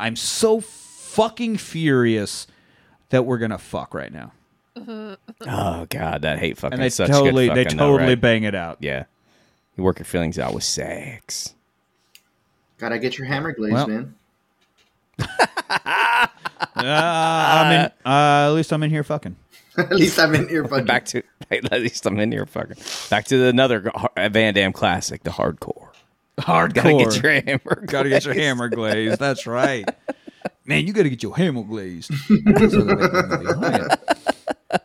I'm 0.00 0.16
so 0.16 0.60
fucking 0.60 1.56
furious 1.58 2.46
that 3.10 3.24
we're 3.24 3.38
gonna 3.38 3.58
fuck 3.58 3.94
right 3.94 4.12
now. 4.12 4.32
Oh 5.46 5.86
god, 5.88 6.22
that 6.22 6.38
hate 6.38 6.56
fucking 6.58 6.74
And 6.74 6.82
they 6.82 6.88
such 6.90 7.08
totally 7.08 7.48
good 7.48 7.56
they 7.56 7.64
fucking 7.64 7.78
though, 7.78 7.92
totally 7.92 8.10
right? 8.10 8.20
bang 8.20 8.44
it 8.44 8.54
out. 8.54 8.78
Yeah. 8.80 9.04
You 9.76 9.84
work 9.84 9.98
your 9.98 10.06
feelings 10.06 10.38
out 10.38 10.54
with 10.54 10.64
sex. 10.64 11.54
Gotta 12.78 12.98
get 12.98 13.18
your 13.18 13.26
hammer 13.26 13.52
glazed, 13.52 13.74
Well- 13.74 13.86
man. 13.88 14.14
Uh, 16.74 16.82
I'm 16.84 17.72
in, 17.72 17.80
uh, 18.06 18.46
at 18.46 18.50
least 18.50 18.72
I'm 18.72 18.82
in 18.82 18.90
here 18.90 19.02
fucking. 19.04 19.36
At 19.78 19.92
least 19.94 20.18
I'm 20.18 20.34
in 20.34 20.48
here 20.48 20.64
fucking. 20.66 20.86
Back 20.86 21.04
to 21.06 21.22
at 21.52 21.70
least 21.72 22.04
I'm 22.06 22.18
in 22.18 22.32
here 22.32 22.46
fucking. 22.46 22.76
Back 23.10 23.26
to 23.26 23.46
another 23.46 23.92
Van 24.16 24.54
Damme 24.54 24.72
classic, 24.72 25.22
the 25.22 25.30
hardcore. 25.30 25.87
Hardcore. 26.38 26.74
Gotta 26.74 27.04
get 27.04 27.22
your 27.22 27.32
hammer. 27.32 27.86
Gotta 27.86 28.08
get 28.08 28.24
your 28.24 28.34
hammer 28.34 28.68
glazed. 28.68 29.18
That's 29.18 29.46
right. 29.46 29.88
Man, 30.64 30.86
you 30.86 30.92
gotta 30.92 31.08
get 31.08 31.22
your 31.22 31.34
hammer 31.34 31.62
glazed. 31.62 32.10
So, 32.28 32.34
they 32.34 32.52
make 32.52 32.70
the 32.70 33.56
movie. 33.56 33.78
Yeah. 33.78 34.78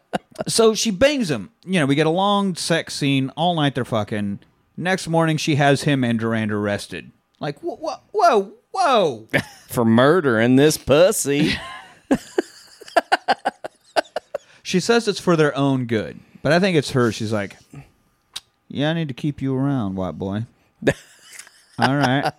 So 0.47 0.73
she 0.73 0.91
bangs 0.91 1.29
him. 1.29 1.51
You 1.65 1.79
know, 1.79 1.85
we 1.85 1.95
get 1.95 2.07
a 2.07 2.11
long 2.11 2.55
sex 2.55 2.93
scene. 2.93 3.29
All 3.31 3.55
night 3.55 3.75
they're 3.75 3.85
fucking. 3.85 4.39
Next 4.77 5.07
morning, 5.07 5.37
she 5.37 5.55
has 5.55 5.83
him 5.83 6.03
and 6.03 6.17
Durand 6.19 6.51
arrested. 6.51 7.11
Like, 7.39 7.59
whoa, 7.59 7.75
whoa, 7.75 7.97
whoa, 8.11 8.53
whoa. 8.71 9.27
for 9.67 9.83
murdering 9.85 10.55
this 10.55 10.77
pussy. 10.77 11.55
She 14.63 14.79
says 14.79 15.07
it's 15.09 15.19
for 15.19 15.35
their 15.35 15.55
own 15.57 15.85
good, 15.85 16.19
but 16.41 16.53
I 16.53 16.59
think 16.59 16.77
it's 16.77 16.91
her. 16.91 17.11
She's 17.11 17.33
like, 17.33 17.57
"Yeah, 18.69 18.89
I 18.89 18.93
need 18.93 19.09
to 19.09 19.13
keep 19.13 19.41
you 19.41 19.53
around, 19.55 19.95
white 19.95 20.17
boy." 20.17 20.45
All 21.79 21.95
right, 21.95 22.31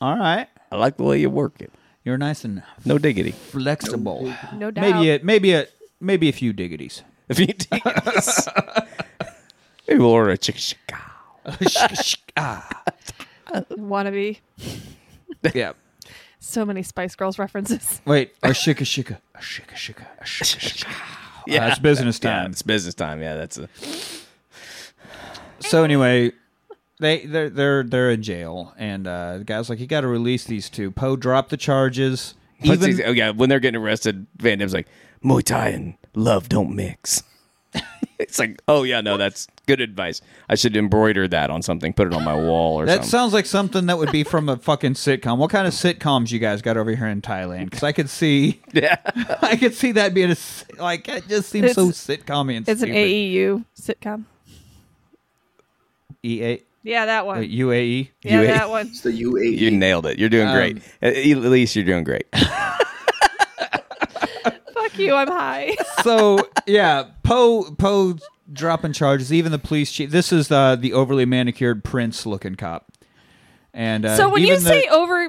all 0.00 0.16
right. 0.18 0.48
I 0.72 0.76
like 0.76 0.96
the 0.96 1.04
way 1.04 1.20
you 1.20 1.30
work 1.30 1.60
it. 1.60 1.72
You're 2.04 2.18
nice 2.18 2.44
and 2.44 2.62
No 2.84 2.98
diggity. 2.98 3.30
flexible. 3.32 4.32
No 4.56 4.70
doubt. 4.70 4.82
Maybe 4.82 5.10
a, 5.10 5.20
maybe 5.24 5.52
a 5.54 5.66
maybe 6.00 6.28
a 6.28 6.32
few 6.32 6.52
diggities. 6.52 7.02
If 7.28 7.38
you 7.38 7.46
maybe 9.88 9.98
we'll 10.00 10.10
order 10.10 10.30
a 10.30 10.38
chicken 10.38 10.60
shika. 10.60 12.22
ah, 12.36 12.82
Wannabe. 13.72 14.38
yeah. 15.54 15.72
So 16.40 16.64
many 16.66 16.82
Spice 16.82 17.14
Girls 17.14 17.38
references. 17.38 18.02
Wait, 18.04 18.34
a 18.42 18.48
shika 18.50 18.84
shika, 18.84 19.18
a 19.34 19.38
shika 19.38 19.74
shika, 19.74 20.04
a 20.20 20.24
shika 20.24 20.58
shika. 20.60 20.92
Yeah, 21.46 21.64
Uh, 21.66 21.68
it's 21.70 21.78
business 21.78 22.20
Yeah, 22.22 22.42
time. 22.42 22.50
it's 22.50 22.62
business 22.62 22.94
time. 22.94 23.22
Yeah, 23.22 23.34
that's 23.34 23.56
a 23.58 23.68
So 25.60 25.84
anyway, 25.84 26.32
they 27.04 27.26
they're 27.26 27.50
they're 27.50 27.82
they're 27.84 28.10
in 28.10 28.22
jail, 28.22 28.74
and 28.78 29.06
uh, 29.06 29.38
the 29.38 29.44
guy's 29.44 29.68
like, 29.70 29.78
"You 29.78 29.86
got 29.86 30.00
to 30.00 30.08
release 30.08 30.44
these 30.44 30.68
two. 30.70 30.90
Po 30.90 31.16
dropped 31.16 31.50
the 31.50 31.56
charges. 31.56 32.34
What's 32.60 32.82
Even 32.82 32.96
these- 32.96 33.06
oh 33.06 33.12
yeah, 33.12 33.30
when 33.30 33.48
they're 33.48 33.60
getting 33.60 33.80
arrested, 33.80 34.26
Van 34.38 34.58
Damme's 34.58 34.74
like 34.74 34.88
Muay 35.24 35.42
Thai 35.42 35.68
and 35.68 35.94
love 36.14 36.48
don't 36.48 36.74
mix. 36.74 37.22
it's 38.18 38.38
like, 38.38 38.62
oh 38.68 38.84
yeah, 38.84 39.00
no, 39.00 39.16
that's 39.16 39.48
good 39.66 39.80
advice. 39.80 40.20
I 40.48 40.54
should 40.54 40.76
embroider 40.76 41.26
that 41.28 41.50
on 41.50 41.60
something, 41.62 41.92
put 41.92 42.06
it 42.06 42.14
on 42.14 42.22
my 42.22 42.34
wall 42.36 42.76
or 42.80 42.86
that 42.86 42.92
something. 42.96 43.08
sounds 43.10 43.32
like 43.32 43.46
something 43.46 43.86
that 43.86 43.98
would 43.98 44.12
be 44.12 44.22
from 44.22 44.48
a 44.48 44.56
fucking 44.56 44.94
sitcom. 44.94 45.38
What 45.38 45.50
kind 45.50 45.66
of 45.66 45.72
sitcoms 45.74 46.30
you 46.30 46.38
guys 46.38 46.62
got 46.62 46.76
over 46.76 46.94
here 46.94 47.08
in 47.08 47.20
Thailand? 47.20 47.64
Because 47.66 47.82
I 47.82 47.90
could 47.92 48.08
see, 48.08 48.60
yeah, 48.72 48.96
I 49.42 49.56
could 49.56 49.74
see 49.74 49.90
that 49.92 50.14
being 50.14 50.28
a 50.28 50.32
s- 50.32 50.64
like 50.78 51.08
it 51.08 51.26
just 51.28 51.48
seems 51.50 51.72
so 51.72 51.88
It's- 51.88 52.06
sitcom 52.06 52.56
and 52.56 52.68
It's 52.68 52.80
an 52.82 52.88
stupid. 52.90 52.94
AEU 52.96 53.64
sitcom. 53.78 54.24
EA 56.22 56.62
Yeah, 56.84 57.06
that 57.06 57.24
one. 57.26 57.42
UAE. 57.42 58.10
yeah, 58.22 58.42
UAE. 58.42 58.46
that 58.46 58.68
one. 58.70 58.86
It's 58.88 59.00
the 59.00 59.10
UAE. 59.10 59.58
you 59.58 59.70
nailed 59.72 60.04
it. 60.06 60.18
You're 60.18 60.28
doing 60.28 60.46
Um, 60.48 60.54
great. 60.54 60.76
At 61.02 61.16
at 61.16 61.38
least 61.38 61.74
you're 61.74 61.84
doing 61.84 62.04
great. 62.04 62.26
Fuck 64.74 64.98
you, 64.98 65.14
I'm 65.14 65.28
high. 65.28 65.74
so 66.02 66.46
yeah, 66.66 67.04
Po 67.22 67.64
Po 67.78 68.16
dropping 68.52 68.92
charges. 68.92 69.32
Even 69.32 69.52
the 69.52 69.58
police 69.58 69.90
chief. 69.90 70.10
This 70.10 70.32
is 70.32 70.50
uh, 70.50 70.76
the 70.76 70.92
overly 70.92 71.24
manicured 71.24 71.82
prince 71.84 72.26
looking 72.26 72.54
cop. 72.54 72.92
And 73.72 74.04
uh, 74.04 74.16
so 74.16 74.28
when 74.28 74.42
you 74.42 74.48
even 74.48 74.62
the- 74.62 74.68
say 74.68 74.86
over 74.88 75.28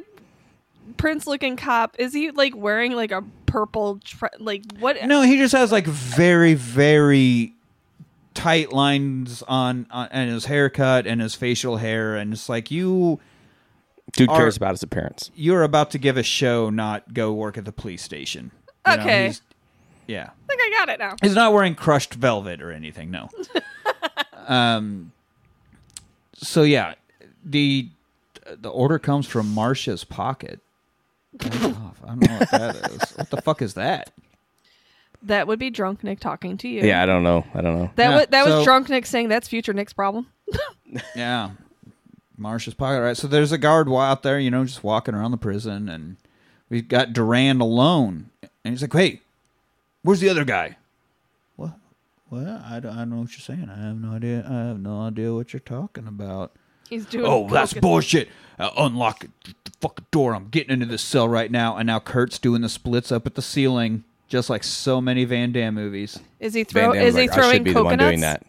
prince 0.98 1.26
looking 1.26 1.56
cop, 1.56 1.96
is 2.00 2.14
he 2.14 2.32
like 2.32 2.56
wearing 2.56 2.92
like 2.94 3.12
a 3.12 3.24
purple 3.46 4.00
tr- 4.04 4.26
like 4.40 4.64
what 4.80 4.98
no, 5.06 5.22
he 5.22 5.38
just 5.38 5.54
has 5.54 5.72
like 5.72 5.86
very 5.88 6.54
very 6.56 7.54
tight 8.36 8.72
lines 8.72 9.42
on, 9.48 9.88
on 9.90 10.08
and 10.12 10.30
his 10.30 10.46
haircut 10.46 11.08
and 11.08 11.20
his 11.22 11.34
facial 11.34 11.78
hair, 11.78 12.16
and 12.16 12.32
it's 12.34 12.48
like 12.50 12.70
you 12.70 13.20
Dude 14.14 14.30
Are- 14.30 14.38
cares 14.38 14.56
about 14.56 14.72
his 14.72 14.84
appearance. 14.84 15.32
you're 15.36 15.64
about 15.64 15.90
to 15.92 15.98
give 15.98 16.16
a 16.18 16.24
show, 16.24 16.70
not 16.70 17.14
go 17.16 17.34
work 17.34 17.58
at 17.58 17.66
the 17.66 17.72
police 17.72 18.04
station. 18.04 18.52
You 18.88 18.98
know, 18.98 19.02
Okay. 19.04 19.24
he's- 19.24 19.42
yeah. 20.08 20.30
I 20.30 20.48
think 20.56 20.62
I 20.62 20.70
got 20.78 20.90
it 20.90 21.00
now. 21.00 21.16
He's 21.24 21.34
not 21.34 21.52
wearing 21.52 21.74
crushed 21.74 22.14
velvet 22.14 22.62
or 22.62 22.72
anything. 22.72 23.10
No. 23.10 23.28
um. 24.48 25.12
So 26.36 26.62
yeah, 26.64 26.94
the 27.44 27.90
the 28.46 28.70
order 28.70 29.00
comes 29.00 29.26
from 29.26 29.52
Marcia's 29.54 30.04
pocket. 30.04 30.60
Fuck 31.40 31.64
off. 31.78 31.98
I 32.04 32.08
don't 32.10 32.20
know 32.30 32.38
what 32.38 32.52
that 32.52 32.76
is. 32.92 33.12
What 33.18 33.30
the 33.32 33.42
fuck 33.42 33.62
is 33.64 33.74
that? 33.74 34.12
That 35.26 35.48
would 35.48 35.60
be 35.60 35.70
drunk 35.70 36.04
Nick 36.04 36.20
talking 36.20 36.58
to 36.58 36.68
you. 36.68 36.82
Yeah, 36.82 37.02
I 37.02 37.06
don't 37.06 37.24
know. 37.24 37.46
I 37.54 37.62
don't 37.62 37.78
know. 37.80 37.90
That 37.96 38.10
Yeah, 38.10 38.16
was 38.18 38.28
that 38.28 38.46
so- 38.46 38.56
was 38.58 38.66
drunk 38.66 38.90
Nick 38.90 39.06
saying 39.06 39.30
that's 39.30 39.48
future 39.48 39.74
Nick's 39.74 39.94
problem. 39.94 40.28
Yeah. 41.16 41.52
Marcia's 42.38 42.74
pocket, 42.74 43.02
right? 43.02 43.18
So 43.18 43.28
there's 43.28 43.52
a 43.52 43.58
guard 43.58 43.88
wa- 43.90 44.02
out 44.04 44.24
there, 44.24 44.40
you 44.40 44.52
know, 44.52 44.66
just 44.66 44.84
walking 44.84 45.16
around 45.16 45.32
the 45.32 45.38
prison, 45.38 45.88
and 45.90 46.18
we've 46.70 46.88
got 46.88 47.14
Durand 47.14 47.62
alone, 47.62 48.30
and 48.64 48.74
he's 48.74 48.82
like, 48.82 48.92
"Hey, 48.94 49.22
where's 50.04 50.20
the 50.20 50.30
other 50.30 50.44
guy?" 50.44 50.76
What? 51.56 51.72
What? 52.30 52.46
I 52.48 52.80
don't, 52.82 52.92
I 52.94 52.98
don't 53.00 53.10
know 53.12 53.16
what 53.22 53.32
you're 53.32 53.40
saying. 53.40 53.70
I 53.70 53.88
have 53.88 53.96
no 53.98 54.12
idea. 54.12 54.46
I 54.50 54.68
have 54.68 54.80
no 54.80 55.02
idea 55.02 55.34
what 55.34 55.54
you're 55.54 55.60
talking 55.62 56.08
about. 56.08 56.52
He's 56.90 57.06
doing 57.06 57.26
Oh, 57.26 57.48
that's 57.50 57.74
coke- 57.74 57.82
bullshit. 57.82 58.28
Uh, 58.60 58.70
unlock 58.78 59.22
the 59.46 59.54
fucking 59.82 60.06
door. 60.12 60.36
I'm 60.36 60.50
getting 60.50 60.72
into 60.74 60.86
this 60.86 61.02
cell 61.02 61.28
right 61.28 61.50
now. 61.50 61.78
And 61.78 61.88
now 61.88 62.00
Kurt's 62.00 62.38
doing 62.38 62.62
the 62.62 62.70
splits 62.70 63.12
up 63.12 63.26
at 63.26 63.36
the 63.36 63.42
ceiling, 63.42 64.04
just 64.28 64.50
like 64.50 64.64
so 64.64 65.00
many 65.02 65.26
Van 65.26 65.52
Damme 65.52 65.76
movies. 65.76 66.20
Is 66.40 66.54
he 66.54 66.64
Van 66.64 66.86
throw 66.86 66.94
Damme's 66.94 67.08
is 67.10 67.16
he 67.16 67.22
like, 67.22 67.32
I 67.32 67.36
throwing 67.36 67.54
should 67.54 67.64
be 67.64 67.74
the 67.74 67.84
one 67.84 67.98
coconuts? 67.98 68.10
doing 68.10 68.22
that. 68.22 68.46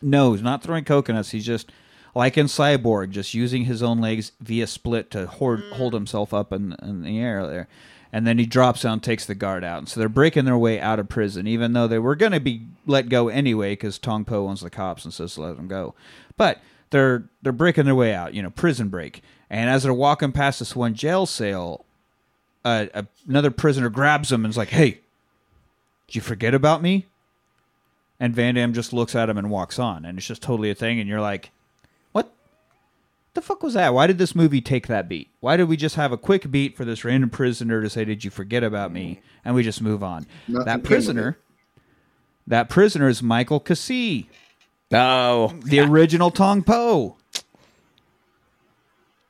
No, 0.00 0.32
he's 0.32 0.42
not 0.42 0.62
throwing 0.62 0.84
coconuts. 0.84 1.30
He's 1.30 1.46
just 1.46 1.72
like 2.14 2.38
in 2.38 2.46
Cyborg, 2.46 3.10
just 3.10 3.34
using 3.34 3.64
his 3.64 3.82
own 3.82 4.00
legs 4.00 4.32
via 4.40 4.66
split 4.66 5.10
to 5.12 5.26
hold, 5.26 5.60
hold 5.72 5.94
himself 5.94 6.32
up 6.32 6.52
in, 6.52 6.74
in 6.82 7.02
the 7.02 7.18
air 7.18 7.46
there. 7.46 7.68
And 8.12 8.26
then 8.26 8.38
he 8.38 8.46
drops 8.46 8.82
down, 8.82 9.00
takes 9.00 9.26
the 9.26 9.34
guard 9.34 9.64
out. 9.64 9.78
And 9.78 9.88
so 9.88 10.00
they're 10.00 10.08
breaking 10.08 10.46
their 10.46 10.56
way 10.56 10.80
out 10.80 10.98
of 10.98 11.08
prison, 11.08 11.46
even 11.46 11.74
though 11.74 11.86
they 11.86 11.98
were 11.98 12.16
going 12.16 12.32
to 12.32 12.40
be 12.40 12.66
let 12.86 13.10
go 13.10 13.28
anyway 13.28 13.72
because 13.72 13.98
Tong 13.98 14.24
Po 14.24 14.48
owns 14.48 14.62
the 14.62 14.70
cops 14.70 15.04
and 15.04 15.12
says 15.12 15.34
to 15.34 15.42
let 15.42 15.56
them 15.56 15.68
go. 15.68 15.94
But 16.38 16.60
they're 16.90 17.28
they're 17.42 17.52
breaking 17.52 17.84
their 17.84 17.94
way 17.94 18.14
out, 18.14 18.32
you 18.32 18.42
know, 18.42 18.50
prison 18.50 18.88
break. 18.88 19.22
And 19.50 19.68
as 19.68 19.82
they're 19.82 19.92
walking 19.92 20.32
past 20.32 20.58
this 20.58 20.74
one 20.74 20.94
jail 20.94 21.26
cell, 21.26 21.84
uh, 22.68 22.86
a, 22.94 23.06
another 23.28 23.50
prisoner 23.50 23.88
grabs 23.88 24.30
him 24.32 24.44
and 24.44 24.50
is 24.52 24.56
like, 24.56 24.68
"Hey, 24.68 25.00
did 26.06 26.14
you 26.16 26.20
forget 26.20 26.54
about 26.54 26.82
me?" 26.82 27.06
And 28.20 28.34
Van 28.34 28.54
Damme 28.56 28.72
just 28.72 28.92
looks 28.92 29.14
at 29.14 29.28
him 29.30 29.38
and 29.38 29.48
walks 29.50 29.78
on, 29.78 30.04
and 30.04 30.18
it's 30.18 30.26
just 30.26 30.42
totally 30.42 30.70
a 30.70 30.74
thing. 30.74 30.98
And 31.00 31.08
you're 31.08 31.20
like, 31.20 31.50
"What 32.12 32.32
the 33.34 33.40
fuck 33.40 33.62
was 33.62 33.74
that? 33.74 33.94
Why 33.94 34.06
did 34.06 34.18
this 34.18 34.34
movie 34.34 34.60
take 34.60 34.86
that 34.88 35.08
beat? 35.08 35.28
Why 35.40 35.56
did 35.56 35.68
we 35.68 35.76
just 35.76 35.94
have 35.96 36.12
a 36.12 36.16
quick 36.18 36.50
beat 36.50 36.76
for 36.76 36.84
this 36.84 37.04
random 37.04 37.30
prisoner 37.30 37.80
to 37.82 37.88
say, 37.90 38.04
"Did 38.04 38.24
you 38.24 38.30
forget 38.30 38.62
about 38.64 38.92
me?" 38.92 39.20
and 39.44 39.54
we 39.54 39.62
just 39.62 39.80
move 39.80 40.02
on? 40.02 40.26
Nothing 40.46 40.66
that 40.66 40.82
prisoner, 40.84 41.38
that 42.46 42.68
prisoner 42.68 43.08
is 43.08 43.22
Michael 43.22 43.60
Qissi, 43.60 44.26
No. 44.90 45.54
the 45.64 45.80
original 45.80 46.30
Tong 46.30 46.62
Po. 46.62 47.16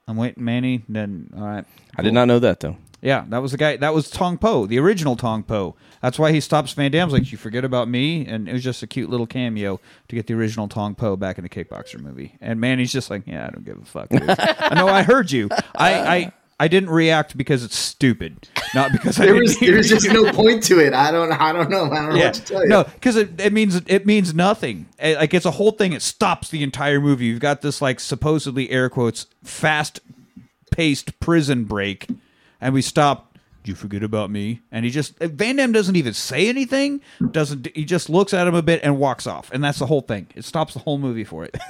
I'm 0.06 0.16
waiting, 0.16 0.42
Manny. 0.42 0.82
Then 0.88 1.30
all 1.36 1.44
right. 1.44 1.64
I 1.96 2.02
did 2.02 2.14
not 2.14 2.26
know 2.26 2.38
that 2.38 2.60
though. 2.60 2.76
Yeah, 3.00 3.24
that 3.28 3.38
was 3.42 3.52
the 3.52 3.58
guy. 3.58 3.76
That 3.76 3.94
was 3.94 4.10
Tong 4.10 4.38
Po, 4.38 4.66
the 4.66 4.78
original 4.78 5.14
Tong 5.16 5.42
Po. 5.44 5.76
That's 6.02 6.18
why 6.18 6.32
he 6.32 6.40
stops 6.40 6.72
Van 6.72 6.90
Damme's 6.90 7.12
like, 7.12 7.30
you 7.30 7.38
forget 7.38 7.64
about 7.64 7.88
me, 7.88 8.26
and 8.26 8.48
it 8.48 8.52
was 8.52 8.62
just 8.64 8.82
a 8.82 8.86
cute 8.86 9.08
little 9.10 9.26
cameo 9.26 9.80
to 10.08 10.14
get 10.16 10.26
the 10.26 10.34
original 10.34 10.66
Tong 10.68 10.94
Po 10.94 11.16
back 11.16 11.38
in 11.38 11.42
the 11.44 11.48
Kickboxer 11.48 12.00
movie. 12.00 12.36
And 12.40 12.60
Manny's 12.60 12.92
just 12.92 13.08
like, 13.10 13.22
yeah, 13.26 13.46
I 13.46 13.50
don't 13.50 13.64
give 13.64 13.80
a 13.80 13.84
fuck. 13.84 14.08
dude." 14.08 14.22
I 14.28 14.74
know 14.74 14.88
I 14.88 15.02
heard 15.02 15.30
you. 15.30 15.48
I, 15.76 15.94
I 16.16 16.32
I 16.60 16.66
didn't 16.66 16.90
react 16.90 17.36
because 17.36 17.62
it's 17.62 17.76
stupid, 17.76 18.48
not 18.74 18.90
because 18.90 19.16
I 19.20 19.26
There 19.26 19.34
didn't 19.34 19.44
was 19.48 19.58
hear 19.58 19.72
there's 19.74 19.90
you. 19.90 19.96
just 20.00 20.12
no 20.12 20.32
point 20.32 20.64
to 20.64 20.80
it. 20.80 20.92
I 20.92 21.12
don't 21.12 21.30
I 21.30 21.52
don't 21.52 21.70
know. 21.70 21.84
I 21.84 22.00
don't 22.02 22.10
know 22.10 22.16
Yeah, 22.16 22.24
what 22.26 22.34
to 22.34 22.44
tell 22.44 22.62
you. 22.62 22.68
no, 22.68 22.82
because 22.82 23.14
it, 23.14 23.40
it 23.40 23.52
means 23.52 23.76
it 23.86 24.06
means 24.06 24.34
nothing. 24.34 24.86
Eh, 24.98 25.14
Like 25.16 25.32
it's 25.34 25.46
a 25.46 25.52
whole 25.52 25.70
thing. 25.70 25.92
It 25.92 26.02
stops 26.02 26.48
the 26.48 26.64
entire 26.64 27.00
movie. 27.00 27.26
You've 27.26 27.38
got 27.38 27.62
this 27.62 27.80
like 27.80 28.00
supposedly 28.00 28.70
air 28.70 28.90
quotes 28.90 29.26
fast 29.44 30.00
paced 30.72 31.18
prison 31.20 31.62
break, 31.64 32.08
and 32.60 32.74
we 32.74 32.82
stop. 32.82 33.38
Did 33.62 33.70
you 33.70 33.74
forget 33.74 34.02
about 34.02 34.30
me? 34.30 34.60
And 34.70 34.84
he 34.84 34.90
just 34.90 35.18
Van 35.18 35.56
Damme 35.56 35.72
doesn't 35.72 35.96
even 35.96 36.14
say 36.14 36.48
anything. 36.48 37.00
Doesn't 37.30 37.68
he 37.74 37.84
just 37.84 38.08
looks 38.08 38.32
at 38.32 38.46
him 38.46 38.54
a 38.54 38.62
bit 38.62 38.80
and 38.82 38.98
walks 38.98 39.26
off, 39.26 39.50
and 39.52 39.62
that's 39.62 39.78
the 39.78 39.86
whole 39.86 40.00
thing. 40.00 40.28
It 40.34 40.44
stops 40.44 40.74
the 40.74 40.80
whole 40.80 40.98
movie 40.98 41.24
for 41.24 41.44
it. 41.44 41.56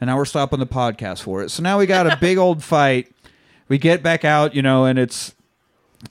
and 0.00 0.08
now 0.08 0.16
we're 0.16 0.24
stopping 0.24 0.58
the 0.58 0.66
podcast 0.66 1.22
for 1.22 1.42
it. 1.42 1.50
So 1.50 1.62
now 1.62 1.78
we 1.78 1.86
got 1.86 2.06
a 2.06 2.16
big 2.16 2.36
old 2.36 2.62
fight. 2.64 3.12
We 3.68 3.78
get 3.78 4.02
back 4.02 4.24
out, 4.24 4.54
you 4.54 4.60
know, 4.60 4.84
and 4.84 4.98
it's 4.98 5.34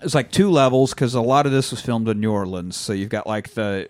it's 0.01 0.15
like 0.15 0.31
two 0.31 0.49
levels 0.49 0.93
because 0.93 1.13
a 1.13 1.21
lot 1.21 1.45
of 1.45 1.51
this 1.51 1.71
was 1.71 1.81
filmed 1.81 2.07
in 2.07 2.19
New 2.19 2.31
Orleans. 2.31 2.75
So 2.75 2.93
you've 2.93 3.09
got 3.09 3.27
like 3.27 3.53
the 3.53 3.89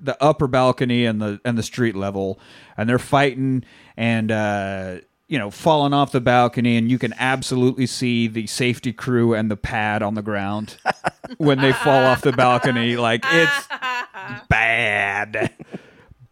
the 0.00 0.22
upper 0.22 0.46
balcony 0.46 1.04
and 1.04 1.20
the 1.20 1.40
and 1.44 1.58
the 1.58 1.62
street 1.62 1.96
level, 1.96 2.38
and 2.76 2.88
they're 2.88 2.98
fighting 2.98 3.64
and 3.96 4.30
uh, 4.30 4.98
you 5.28 5.38
know 5.38 5.50
falling 5.50 5.92
off 5.92 6.12
the 6.12 6.20
balcony, 6.20 6.76
and 6.76 6.90
you 6.90 6.98
can 6.98 7.14
absolutely 7.18 7.86
see 7.86 8.26
the 8.26 8.46
safety 8.46 8.92
crew 8.92 9.34
and 9.34 9.50
the 9.50 9.56
pad 9.56 10.02
on 10.02 10.14
the 10.14 10.22
ground 10.22 10.76
when 11.38 11.60
they 11.60 11.72
fall 11.72 12.04
off 12.04 12.22
the 12.22 12.32
balcony. 12.32 12.96
Like 12.96 13.24
it's 13.26 13.68
bad, 14.48 15.52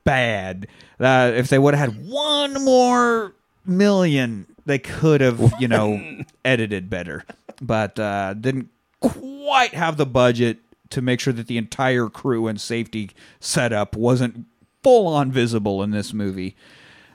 bad. 0.05 0.69
Uh, 1.01 1.33
if 1.35 1.49
they 1.49 1.59
would 1.59 1.75
have 1.75 1.93
had 1.93 2.07
one 2.07 2.65
more 2.65 3.35
million, 3.67 4.47
they 4.65 4.79
could 4.79 5.21
have 5.21 5.55
you 5.59 5.69
know 5.69 6.23
edited 6.45 6.89
better, 6.89 7.25
but 7.61 7.99
uh, 7.99 8.35
didn't 8.35 8.69
quite 9.01 9.75
have 9.75 9.97
the 9.97 10.07
budget 10.07 10.59
to 10.91 11.03
make 11.03 11.19
sure 11.19 11.33
that 11.33 11.49
the 11.49 11.59
entire 11.59 12.09
crew 12.09 12.47
and 12.47 12.61
safety 12.61 13.11
setup 13.41 13.97
wasn't 13.97 14.47
full 14.83 15.09
on 15.09 15.33
visible 15.33 15.83
in 15.83 15.91
this 15.91 16.13
movie. 16.13 16.55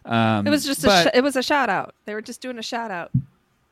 Um, 0.09 0.45
It 0.45 0.49
was 0.49 0.65
just 0.65 0.83
but- 0.83 1.07
a 1.07 1.09
sh- 1.09 1.11
it 1.13 1.21
was 1.21 1.35
a 1.37 1.43
shout 1.43 1.69
out. 1.69 1.93
They 2.05 2.13
were 2.13 2.21
just 2.21 2.41
doing 2.41 2.57
a 2.57 2.63
shout 2.63 2.91
out 2.91 3.11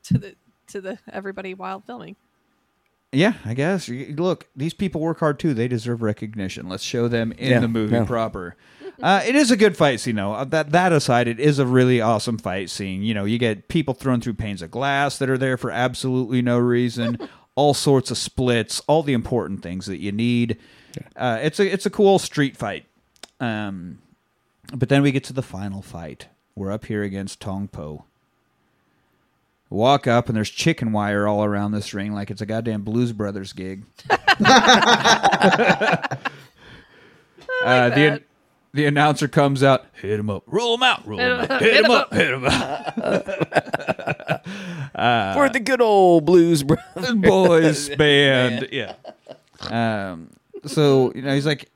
to 0.04 0.18
the 0.18 0.34
to 0.68 0.80
the 0.80 0.98
everybody 1.12 1.52
while 1.54 1.80
filming. 1.80 2.16
yeah, 3.12 3.34
I 3.44 3.54
guess. 3.54 3.88
Look, 3.88 4.46
these 4.54 4.72
people 4.74 5.00
work 5.00 5.18
hard 5.20 5.38
too. 5.38 5.52
They 5.54 5.66
deserve 5.68 6.00
recognition. 6.02 6.68
Let's 6.68 6.82
show 6.84 7.08
them 7.08 7.32
in 7.32 7.50
Yeah, 7.50 7.60
the 7.60 7.68
movie 7.68 7.94
yeah. 7.96 8.04
proper. 8.04 8.54
Uh, 9.02 9.22
it 9.26 9.34
is 9.36 9.50
a 9.50 9.56
good 9.56 9.76
fight 9.76 9.98
scene, 10.00 10.16
though. 10.16 10.32
Uh, 10.32 10.44
That 10.44 10.70
that 10.72 10.92
aside, 10.92 11.26
it 11.28 11.38
is 11.40 11.58
a 11.58 11.66
really 11.66 12.00
awesome 12.00 12.36
fight 12.38 12.68
scene. 12.70 13.02
You 13.02 13.14
know, 13.14 13.24
you 13.24 13.38
get 13.38 13.68
people 13.68 13.94
thrown 13.94 14.20
through 14.20 14.34
panes 14.34 14.60
of 14.62 14.70
glass 14.70 15.18
that 15.18 15.28
are 15.30 15.38
there 15.38 15.56
for 15.56 15.70
absolutely 15.70 16.42
no 16.42 16.58
reason. 16.58 17.18
all 17.54 17.74
sorts 17.74 18.10
of 18.12 18.18
splits, 18.18 18.80
all 18.86 19.02
the 19.02 19.12
important 19.14 19.62
things 19.62 19.86
that 19.86 19.98
you 19.98 20.12
need. 20.12 20.56
Uh, 21.16 21.38
it's 21.42 21.58
a 21.58 21.72
it's 21.72 21.86
a 21.86 21.90
cool 21.90 22.18
street 22.20 22.56
fight. 22.56 22.84
Um, 23.40 23.98
but 24.74 24.88
then 24.88 25.02
we 25.02 25.12
get 25.12 25.24
to 25.24 25.32
the 25.32 25.42
final 25.42 25.82
fight. 25.82 26.28
We're 26.54 26.72
up 26.72 26.86
here 26.86 27.02
against 27.02 27.40
Tong 27.40 27.68
Po. 27.68 28.04
Walk 29.70 30.06
up 30.06 30.28
and 30.28 30.36
there's 30.36 30.50
chicken 30.50 30.92
wire 30.92 31.28
all 31.28 31.44
around 31.44 31.72
this 31.72 31.92
ring 31.92 32.14
like 32.14 32.30
it's 32.30 32.40
a 32.40 32.46
goddamn 32.46 32.82
Blues 32.82 33.12
Brothers 33.12 33.52
gig. 33.52 33.84
uh, 34.10 34.18
the 37.62 38.22
the 38.72 38.86
announcer 38.86 39.28
comes 39.28 39.62
out, 39.62 39.86
hit 40.00 40.18
him 40.18 40.30
up, 40.30 40.42
roll 40.46 40.74
him 40.74 40.82
out, 40.82 41.06
roll 41.06 41.20
him 41.20 41.40
out, 41.40 41.60
hit 41.60 41.84
him 41.84 41.90
up, 41.90 42.12
hit 42.12 42.32
him 42.32 42.44
up, 42.46 42.94
For 45.34 45.48
the 45.48 45.60
good 45.62 45.80
old 45.80 46.24
blues, 46.24 46.62
bro. 46.62 46.76
boys 47.16 47.88
band, 47.90 48.68
yeah. 48.72 48.94
Um, 49.60 50.30
so 50.66 51.12
you 51.14 51.22
know 51.22 51.34
he's 51.34 51.46
like, 51.46 51.70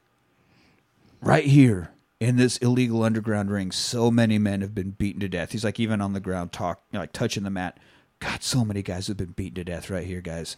right 1.20 1.44
here 1.44 1.90
in 2.22 2.36
this 2.36 2.56
illegal 2.58 3.02
underground 3.02 3.50
ring, 3.50 3.72
so 3.72 4.08
many 4.08 4.38
men 4.38 4.60
have 4.60 4.76
been 4.76 4.90
beaten 4.90 5.20
to 5.20 5.28
death. 5.28 5.50
He's 5.50 5.64
like 5.64 5.80
even 5.80 6.00
on 6.00 6.12
the 6.12 6.20
ground, 6.20 6.52
talk 6.52 6.80
you 6.92 6.96
know, 6.96 7.00
like 7.00 7.12
touching 7.12 7.42
the 7.42 7.50
mat. 7.50 7.78
God, 8.20 8.44
so 8.44 8.64
many 8.64 8.80
guys 8.80 9.08
have 9.08 9.16
been 9.16 9.32
beaten 9.32 9.56
to 9.56 9.64
death 9.64 9.90
right 9.90 10.06
here, 10.06 10.20
guys. 10.20 10.56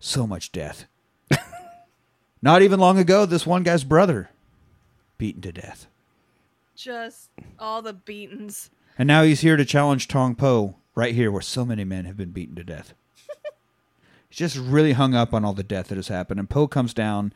So 0.00 0.26
much 0.26 0.52
death. 0.52 0.86
Not 2.42 2.62
even 2.62 2.80
long 2.80 2.96
ago, 2.96 3.26
this 3.26 3.46
one 3.46 3.62
guy's 3.62 3.84
brother 3.84 4.30
beaten 5.18 5.42
to 5.42 5.52
death. 5.52 5.86
Just 6.74 7.28
all 7.58 7.82
the 7.82 7.92
beatings. 7.92 8.70
And 8.98 9.06
now 9.06 9.22
he's 9.22 9.42
here 9.42 9.58
to 9.58 9.66
challenge 9.66 10.08
Tong 10.08 10.34
Po 10.34 10.76
right 10.94 11.14
here 11.14 11.30
where 11.30 11.42
so 11.42 11.66
many 11.66 11.84
men 11.84 12.06
have 12.06 12.16
been 12.16 12.30
beaten 12.30 12.56
to 12.56 12.64
death. 12.64 12.94
he's 14.30 14.38
just 14.38 14.56
really 14.56 14.92
hung 14.92 15.14
up 15.14 15.34
on 15.34 15.44
all 15.44 15.52
the 15.52 15.62
death 15.62 15.88
that 15.88 15.96
has 15.96 16.08
happened. 16.08 16.40
And 16.40 16.48
Po 16.48 16.66
comes 16.66 16.94
down 16.94 17.34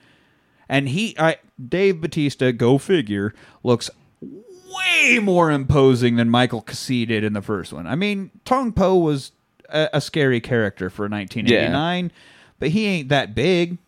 and 0.69 0.89
he 0.89 1.15
I 1.19 1.37
Dave 1.65 2.01
Bautista, 2.01 2.53
go 2.53 2.79
figure, 2.79 3.35
looks 3.63 3.91
way 4.21 5.19
more 5.19 5.51
imposing 5.51 6.17
than 6.17 6.31
Michael 6.31 6.63
Qissi 6.63 7.07
did 7.07 7.25
in 7.25 7.33
the 7.33 7.43
first 7.43 7.73
one. 7.73 7.87
I 7.87 7.95
mean, 7.95 8.31
Tong 8.45 8.73
Po 8.73 8.97
was 8.97 9.33
a, 9.69 9.89
a 9.95 10.01
scary 10.01 10.41
character 10.41 10.91
for 10.91 11.09
1989, 11.09 12.11
but 12.59 12.69
he 12.71 12.87
ain't 12.87 13.09
that 13.09 13.35
big. 13.35 13.79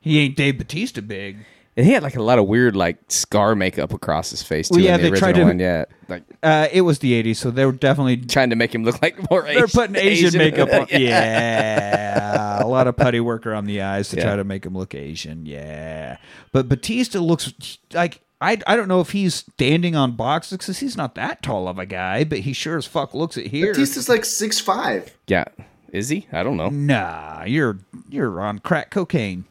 He 0.00 0.18
ain't 0.18 0.36
Dave 0.36 0.58
Bautista 0.58 1.02
big. 1.02 1.46
And 1.76 1.84
he 1.84 1.92
had 1.92 2.02
like 2.04 2.14
a 2.14 2.22
lot 2.22 2.38
of 2.38 2.46
weird 2.46 2.76
like 2.76 2.98
scar 3.08 3.56
makeup 3.56 3.92
across 3.92 4.30
his 4.30 4.42
face 4.42 4.68
too. 4.68 4.76
Well, 4.76 4.84
yeah, 4.84 4.94
in 4.94 5.02
the 5.02 5.10
they 5.10 5.18
tried 5.18 5.30
original 5.36 5.46
to- 5.46 5.50
one. 5.54 5.58
Yeah, 5.58 5.84
like 6.08 6.22
Uh, 6.42 6.68
it 6.72 6.82
was 6.82 7.00
the 7.00 7.20
80s, 7.20 7.36
so 7.36 7.50
they 7.50 7.66
were 7.66 7.72
definitely 7.72 8.16
trying 8.18 8.50
to 8.50 8.56
make 8.56 8.72
him 8.74 8.84
look 8.84 9.02
like 9.02 9.28
more. 9.30 9.44
Asian, 9.46 9.54
they're 9.56 9.64
Asian, 9.64 9.80
putting 9.80 9.96
Asian, 9.96 10.38
makeup 10.38 10.68
on. 10.72 10.86
yeah. 10.90 10.98
Yeah. 10.98 12.62
a 12.62 12.66
lot 12.66 12.86
of 12.86 12.96
putty 12.96 13.20
work 13.20 13.46
around 13.46 13.64
the 13.66 13.82
eyes 13.82 14.08
to 14.10 14.16
Yeah. 14.16 14.22
try 14.24 14.36
to 14.36 14.44
make 14.44 14.64
him 14.64 14.76
look 14.76 14.94
Asian. 14.94 15.46
Yeah, 15.46 16.18
but 16.52 16.68
Bautista 16.68 17.20
looks 17.20 17.52
like 17.92 18.20
I. 18.40 18.58
I 18.66 18.76
don't 18.76 18.88
know 18.88 19.00
if 19.00 19.10
he's 19.10 19.34
standing 19.34 19.96
on 19.96 20.12
boxes 20.12 20.58
because 20.58 20.78
he's 20.78 20.96
not 20.96 21.14
that 21.16 21.42
tall 21.42 21.66
of 21.66 21.78
a 21.78 21.86
guy, 21.86 22.22
but 22.24 22.40
he 22.40 22.52
sure 22.52 22.76
as 22.78 22.86
fuck 22.86 23.14
looks 23.14 23.36
it 23.36 23.48
here. 23.48 23.72
Bautista's 23.72 24.08
like 24.08 24.24
six 24.24 24.60
five. 24.60 25.16
Yeah. 25.26 25.44
Is 25.92 26.08
he? 26.08 26.26
I 26.32 26.42
don't 26.42 26.56
know. 26.56 26.68
Nah, 26.70 27.44
you're 27.44 27.78
you're 28.08 28.40
on 28.40 28.58
crack 28.60 28.90
cocaine 28.90 29.44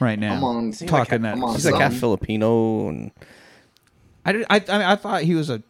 right 0.00 0.18
now. 0.18 0.34
I'm 0.34 0.44
on- 0.44 0.72
talking 0.72 1.22
that. 1.22 1.34
I'm 1.34 1.44
on 1.44 1.54
He's 1.54 1.64
like 1.66 1.80
half 1.80 1.92
Some. 1.92 2.00
Filipino 2.00 2.88
and 2.88 3.10
I, 4.24 4.32
did, 4.32 4.46
I, 4.50 4.56
I, 4.56 4.58
mean, 4.78 4.86
I 4.86 4.96
thought 4.96 5.22
he 5.22 5.34
was 5.34 5.50
a 5.50 5.62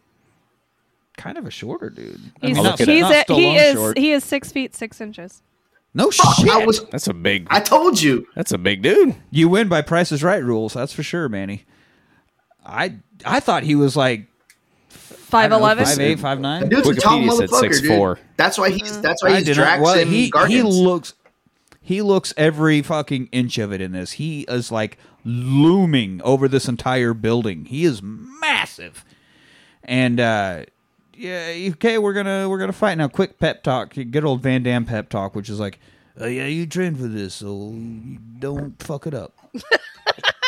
kind 1.17 1.37
of 1.37 1.45
a 1.45 1.51
shorter 1.51 1.89
dude. 1.89 2.19
I 2.41 2.47
He's, 2.47 2.55
mean, 2.55 2.63
not- 2.63 2.79
he's 2.79 3.01
not 3.01 3.11
a, 3.29 3.33
he 3.33 3.43
Stallone 3.55 3.55
is 3.65 3.73
short. 3.73 3.97
he 3.97 4.11
is 4.11 4.23
six 4.23 4.51
feet 4.51 4.75
six 4.75 4.99
inches. 5.01 5.41
no 5.93 6.09
shit. 6.11 6.49
I 6.49 6.65
was. 6.65 6.83
that's 6.85 7.07
a 7.07 7.13
big. 7.13 7.47
I 7.49 7.59
told 7.59 8.01
you. 8.01 8.27
That's 8.35 8.51
a 8.51 8.57
big 8.57 8.81
dude. 8.81 9.15
You 9.31 9.49
win 9.49 9.67
by 9.69 9.81
Price 9.81 10.11
is 10.11 10.23
Right 10.23 10.43
rules. 10.43 10.73
That's 10.73 10.93
for 10.93 11.03
sure, 11.03 11.29
Manny. 11.29 11.63
I 12.65 12.95
I 13.25 13.39
thought 13.39 13.63
he 13.63 13.75
was 13.75 13.95
like 13.97 14.27
Five 14.89 15.51
eleven. 15.51 15.83
five 15.85 15.99
eight, 15.99 16.19
five 16.19 16.39
nine. 16.39 16.69
Dude's 16.69 16.87
a 16.87 16.93
tall 16.95 17.19
Wikipedia 17.19 17.37
said 17.37 17.49
motherfucker, 17.49 18.15
6'4". 18.15 18.17
That's 18.37 18.57
why 18.59 18.69
he's. 18.69 19.01
That's 19.01 19.23
why 19.23 19.29
I 19.29 19.35
he's 19.37 19.45
did 19.45 19.57
not- 19.57 19.63
Drax 19.63 19.81
well, 19.81 19.97
and 19.99 20.07
he 20.09 20.23
he 20.25 20.29
Guardians. 20.29 20.77
looks 20.77 21.13
he 21.85 22.01
looks 22.01 22.33
every 22.37 22.81
fucking 22.81 23.27
inch 23.33 23.57
of 23.57 23.73
it 23.73 23.81
in 23.81 23.91
this. 23.91 24.13
He 24.13 24.43
is 24.47 24.71
like 24.71 24.97
looming 25.25 26.21
over 26.23 26.47
this 26.47 26.69
entire 26.69 27.13
building. 27.13 27.65
He 27.65 27.83
is 27.83 28.01
massive, 28.01 29.03
and 29.83 30.19
uh, 30.19 30.63
yeah, 31.13 31.53
okay, 31.71 31.97
we're 31.97 32.13
gonna 32.13 32.47
we're 32.49 32.57
gonna 32.57 32.71
fight 32.71 32.97
now. 32.97 33.09
Quick 33.09 33.37
pep 33.37 33.63
talk, 33.63 33.93
good 33.93 34.23
old 34.23 34.41
Van 34.41 34.63
Damme 34.63 34.85
pep 34.85 35.09
talk, 35.09 35.35
which 35.35 35.49
is 35.49 35.59
like, 35.59 35.77
oh 36.17 36.27
yeah, 36.27 36.45
you 36.45 36.65
trained 36.65 36.97
for 36.97 37.07
this, 37.07 37.35
so 37.35 37.75
don't 38.39 38.81
fuck 38.81 39.05
it 39.05 39.13
up. 39.13 39.33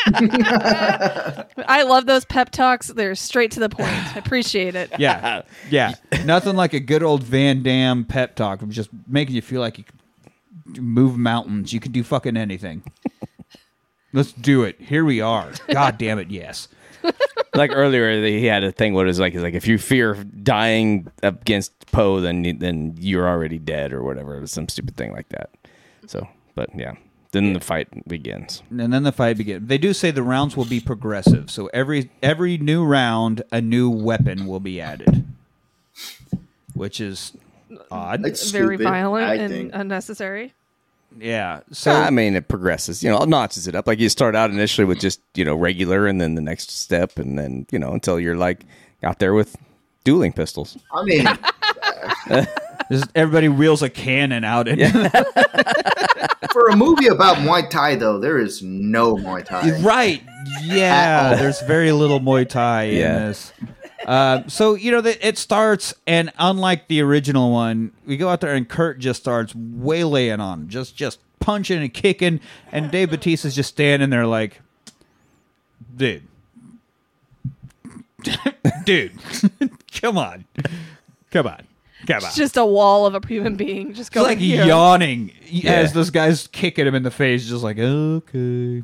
I 0.07 1.83
love 1.83 2.05
those 2.05 2.23
pep 2.25 2.51
talks. 2.51 2.87
They're 2.87 3.15
straight 3.15 3.51
to 3.51 3.59
the 3.59 3.69
point. 3.69 4.15
I 4.15 4.19
appreciate 4.19 4.75
it. 4.75 4.91
Yeah, 4.99 5.41
yeah. 5.69 5.95
Nothing 6.25 6.55
like 6.55 6.73
a 6.73 6.79
good 6.79 7.03
old 7.03 7.23
Van 7.23 7.61
Damme 7.61 8.05
pep 8.05 8.35
talk 8.35 8.61
of 8.61 8.69
just 8.69 8.89
making 9.07 9.35
you 9.35 9.41
feel 9.41 9.61
like 9.61 9.77
you 9.77 9.83
can 9.83 9.97
move 10.65 11.17
mountains. 11.17 11.73
You 11.73 11.79
can 11.79 11.91
do 11.91 12.03
fucking 12.03 12.37
anything. 12.37 12.83
Let's 14.13 14.31
do 14.31 14.63
it. 14.63 14.79
Here 14.79 15.03
we 15.03 15.21
are. 15.21 15.51
God 15.69 15.97
damn 15.97 16.19
it, 16.19 16.31
yes. 16.31 16.67
like 17.53 17.71
earlier, 17.73 18.25
he 18.25 18.45
had 18.45 18.63
a 18.63 18.71
thing. 18.71 18.93
What 18.93 19.07
is 19.07 19.19
like? 19.19 19.35
Is 19.35 19.43
like 19.43 19.53
if 19.53 19.67
you 19.67 19.77
fear 19.77 20.15
dying 20.15 21.11
against 21.21 21.91
Po, 21.91 22.19
then 22.19 22.57
then 22.59 22.95
you're 22.97 23.27
already 23.27 23.59
dead 23.59 23.93
or 23.93 24.03
whatever. 24.03 24.45
Some 24.47 24.69
stupid 24.69 24.95
thing 24.95 25.11
like 25.13 25.29
that. 25.29 25.49
So, 26.07 26.27
but 26.55 26.69
yeah, 26.75 26.93
then 27.31 27.53
the 27.53 27.59
fight 27.59 28.07
begins. 28.07 28.63
And 28.69 28.93
then 28.93 29.03
the 29.03 29.11
fight 29.11 29.37
begins. 29.37 29.67
They 29.67 29.77
do 29.77 29.93
say 29.93 30.11
the 30.11 30.23
rounds 30.23 30.55
will 30.55 30.65
be 30.65 30.79
progressive, 30.79 31.51
so 31.51 31.67
every 31.73 32.09
every 32.23 32.57
new 32.57 32.83
round, 32.83 33.43
a 33.51 33.61
new 33.61 33.89
weapon 33.89 34.47
will 34.47 34.59
be 34.59 34.81
added, 34.81 35.25
which 36.73 36.99
is 36.99 37.33
odd. 37.91 38.25
It's 38.25 38.51
Very 38.51 38.77
stupid, 38.77 38.89
violent 38.89 39.25
I 39.27 39.35
and 39.35 39.53
think. 39.53 39.71
unnecessary. 39.73 40.53
Yeah. 41.17 41.61
So 41.71 41.91
I 41.91 42.09
mean, 42.09 42.35
it 42.35 42.47
progresses. 42.47 43.01
You 43.03 43.09
know, 43.11 43.21
it 43.21 43.29
notches 43.29 43.67
it 43.67 43.75
up. 43.75 43.87
Like 43.87 43.99
you 43.99 44.09
start 44.09 44.35
out 44.35 44.49
initially 44.51 44.85
with 44.85 44.99
just 44.99 45.21
you 45.33 45.45
know 45.45 45.55
regular, 45.55 46.07
and 46.07 46.19
then 46.19 46.35
the 46.35 46.41
next 46.41 46.71
step, 46.71 47.17
and 47.17 47.37
then 47.39 47.65
you 47.71 47.79
know 47.79 47.91
until 47.93 48.19
you're 48.19 48.35
like 48.35 48.65
out 49.03 49.19
there 49.19 49.33
with 49.33 49.55
dueling 50.03 50.33
pistols. 50.33 50.77
I 50.93 51.03
mean, 51.03 51.25
this, 52.89 53.03
everybody 53.15 53.47
wheels 53.49 53.81
a 53.81 53.89
cannon 53.89 54.43
out, 54.43 54.67
and 54.67 54.81
for 56.51 56.67
a 56.69 56.75
movie 56.75 57.07
about 57.07 57.37
Muay 57.37 57.69
Thai, 57.69 57.95
though, 57.95 58.19
there 58.19 58.37
is 58.37 58.61
no 58.61 59.15
Muay 59.15 59.45
Thai. 59.45 59.79
Right. 59.81 60.21
Yeah. 60.63 61.35
There's 61.35 61.61
very 61.61 61.91
little 61.91 62.19
Muay 62.19 62.47
Thai 62.47 62.83
Yeah. 62.85 63.17
in 63.17 63.27
this. 63.27 63.53
Uh, 64.05 64.47
so 64.47 64.75
you 64.75 64.91
know 64.91 65.01
that 65.01 65.17
it 65.27 65.37
starts, 65.37 65.93
and 66.05 66.31
unlike 66.37 66.87
the 66.87 67.01
original 67.01 67.51
one, 67.51 67.91
we 68.05 68.17
go 68.17 68.29
out 68.29 68.39
there 68.39 68.53
and 68.53 68.69
Kurt 68.69 68.99
just 68.99 69.19
starts 69.19 69.53
waylaying 69.55 70.39
on, 70.39 70.69
just 70.69 70.95
just 70.95 71.19
punching 71.39 71.81
and 71.81 71.93
kicking, 71.93 72.39
and 72.71 72.91
Dave 72.91 73.09
Bautista's 73.09 73.55
just 73.55 73.69
standing 73.69 74.11
there 74.11 74.27
like, 74.27 74.61
dude, 75.95 76.27
dude, 78.85 79.13
come 79.99 80.19
on, 80.19 80.45
come 81.31 81.47
on. 81.47 81.65
Come. 82.07 82.17
It's 82.17 82.35
just 82.35 82.55
a 82.57 82.65
wall 82.65 83.05
of 83.05 83.15
a 83.15 83.25
human 83.27 83.55
being 83.55 83.89
just 83.89 84.01
It's 84.01 84.09
going 84.09 84.27
like 84.27 84.37
here. 84.37 84.65
yawning 84.65 85.31
Yeah. 85.47 85.71
as 85.73 85.93
this 85.93 86.09
guy's 86.11 86.45
kicking 86.47 86.85
him 86.85 86.93
in 86.93 87.03
the 87.03 87.09
face, 87.11 87.47
just 87.47 87.63
like, 87.63 87.79
okay. 87.79 88.83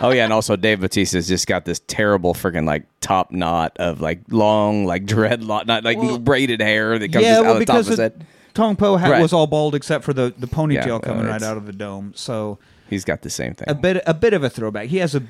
Oh 0.00 0.10
yeah, 0.10 0.24
and 0.24 0.32
also 0.32 0.56
Dave 0.56 0.80
Bautista's 0.80 1.28
just 1.28 1.46
got 1.46 1.64
this 1.64 1.80
terrible 1.86 2.32
freaking 2.34 2.66
like 2.66 2.84
top 3.00 3.30
knot 3.30 3.76
of 3.78 4.00
like 4.00 4.20
long 4.30 4.86
like 4.86 5.04
dreadlock, 5.04 5.66
not 5.66 5.84
like 5.84 5.98
Well- 5.98 6.18
braided 6.18 6.60
hair 6.60 6.98
that 6.98 7.12
comes 7.12 7.24
yeah, 7.24 7.38
out 7.38 7.42
well, 7.44 7.52
of 7.54 7.58
the 7.60 7.66
top 7.66 7.76
of 7.76 7.84
because 7.84 7.88
his 7.88 7.98
head. 7.98 8.26
Tong 8.54 8.76
Po 8.76 8.96
hat 8.96 9.10
Right. 9.10 9.20
was 9.22 9.32
all 9.32 9.46
bald 9.48 9.74
except 9.74 10.04
for 10.04 10.12
the, 10.12 10.32
the 10.38 10.46
ponytail 10.46 10.86
Yeah, 10.86 10.98
coming 11.00 11.26
uh, 11.26 11.30
right 11.30 11.42
out 11.42 11.56
of 11.56 11.66
the 11.66 11.72
dome. 11.72 12.12
So 12.14 12.58
He's 12.88 13.04
got 13.04 13.22
the 13.22 13.30
same 13.30 13.54
thing. 13.54 13.68
a 13.68 13.74
bit 13.74 14.02
a 14.06 14.14
bit 14.14 14.32
of 14.32 14.44
a 14.44 14.48
throwback. 14.50 14.88
He 14.88 14.98
has 14.98 15.14
a 15.14 15.22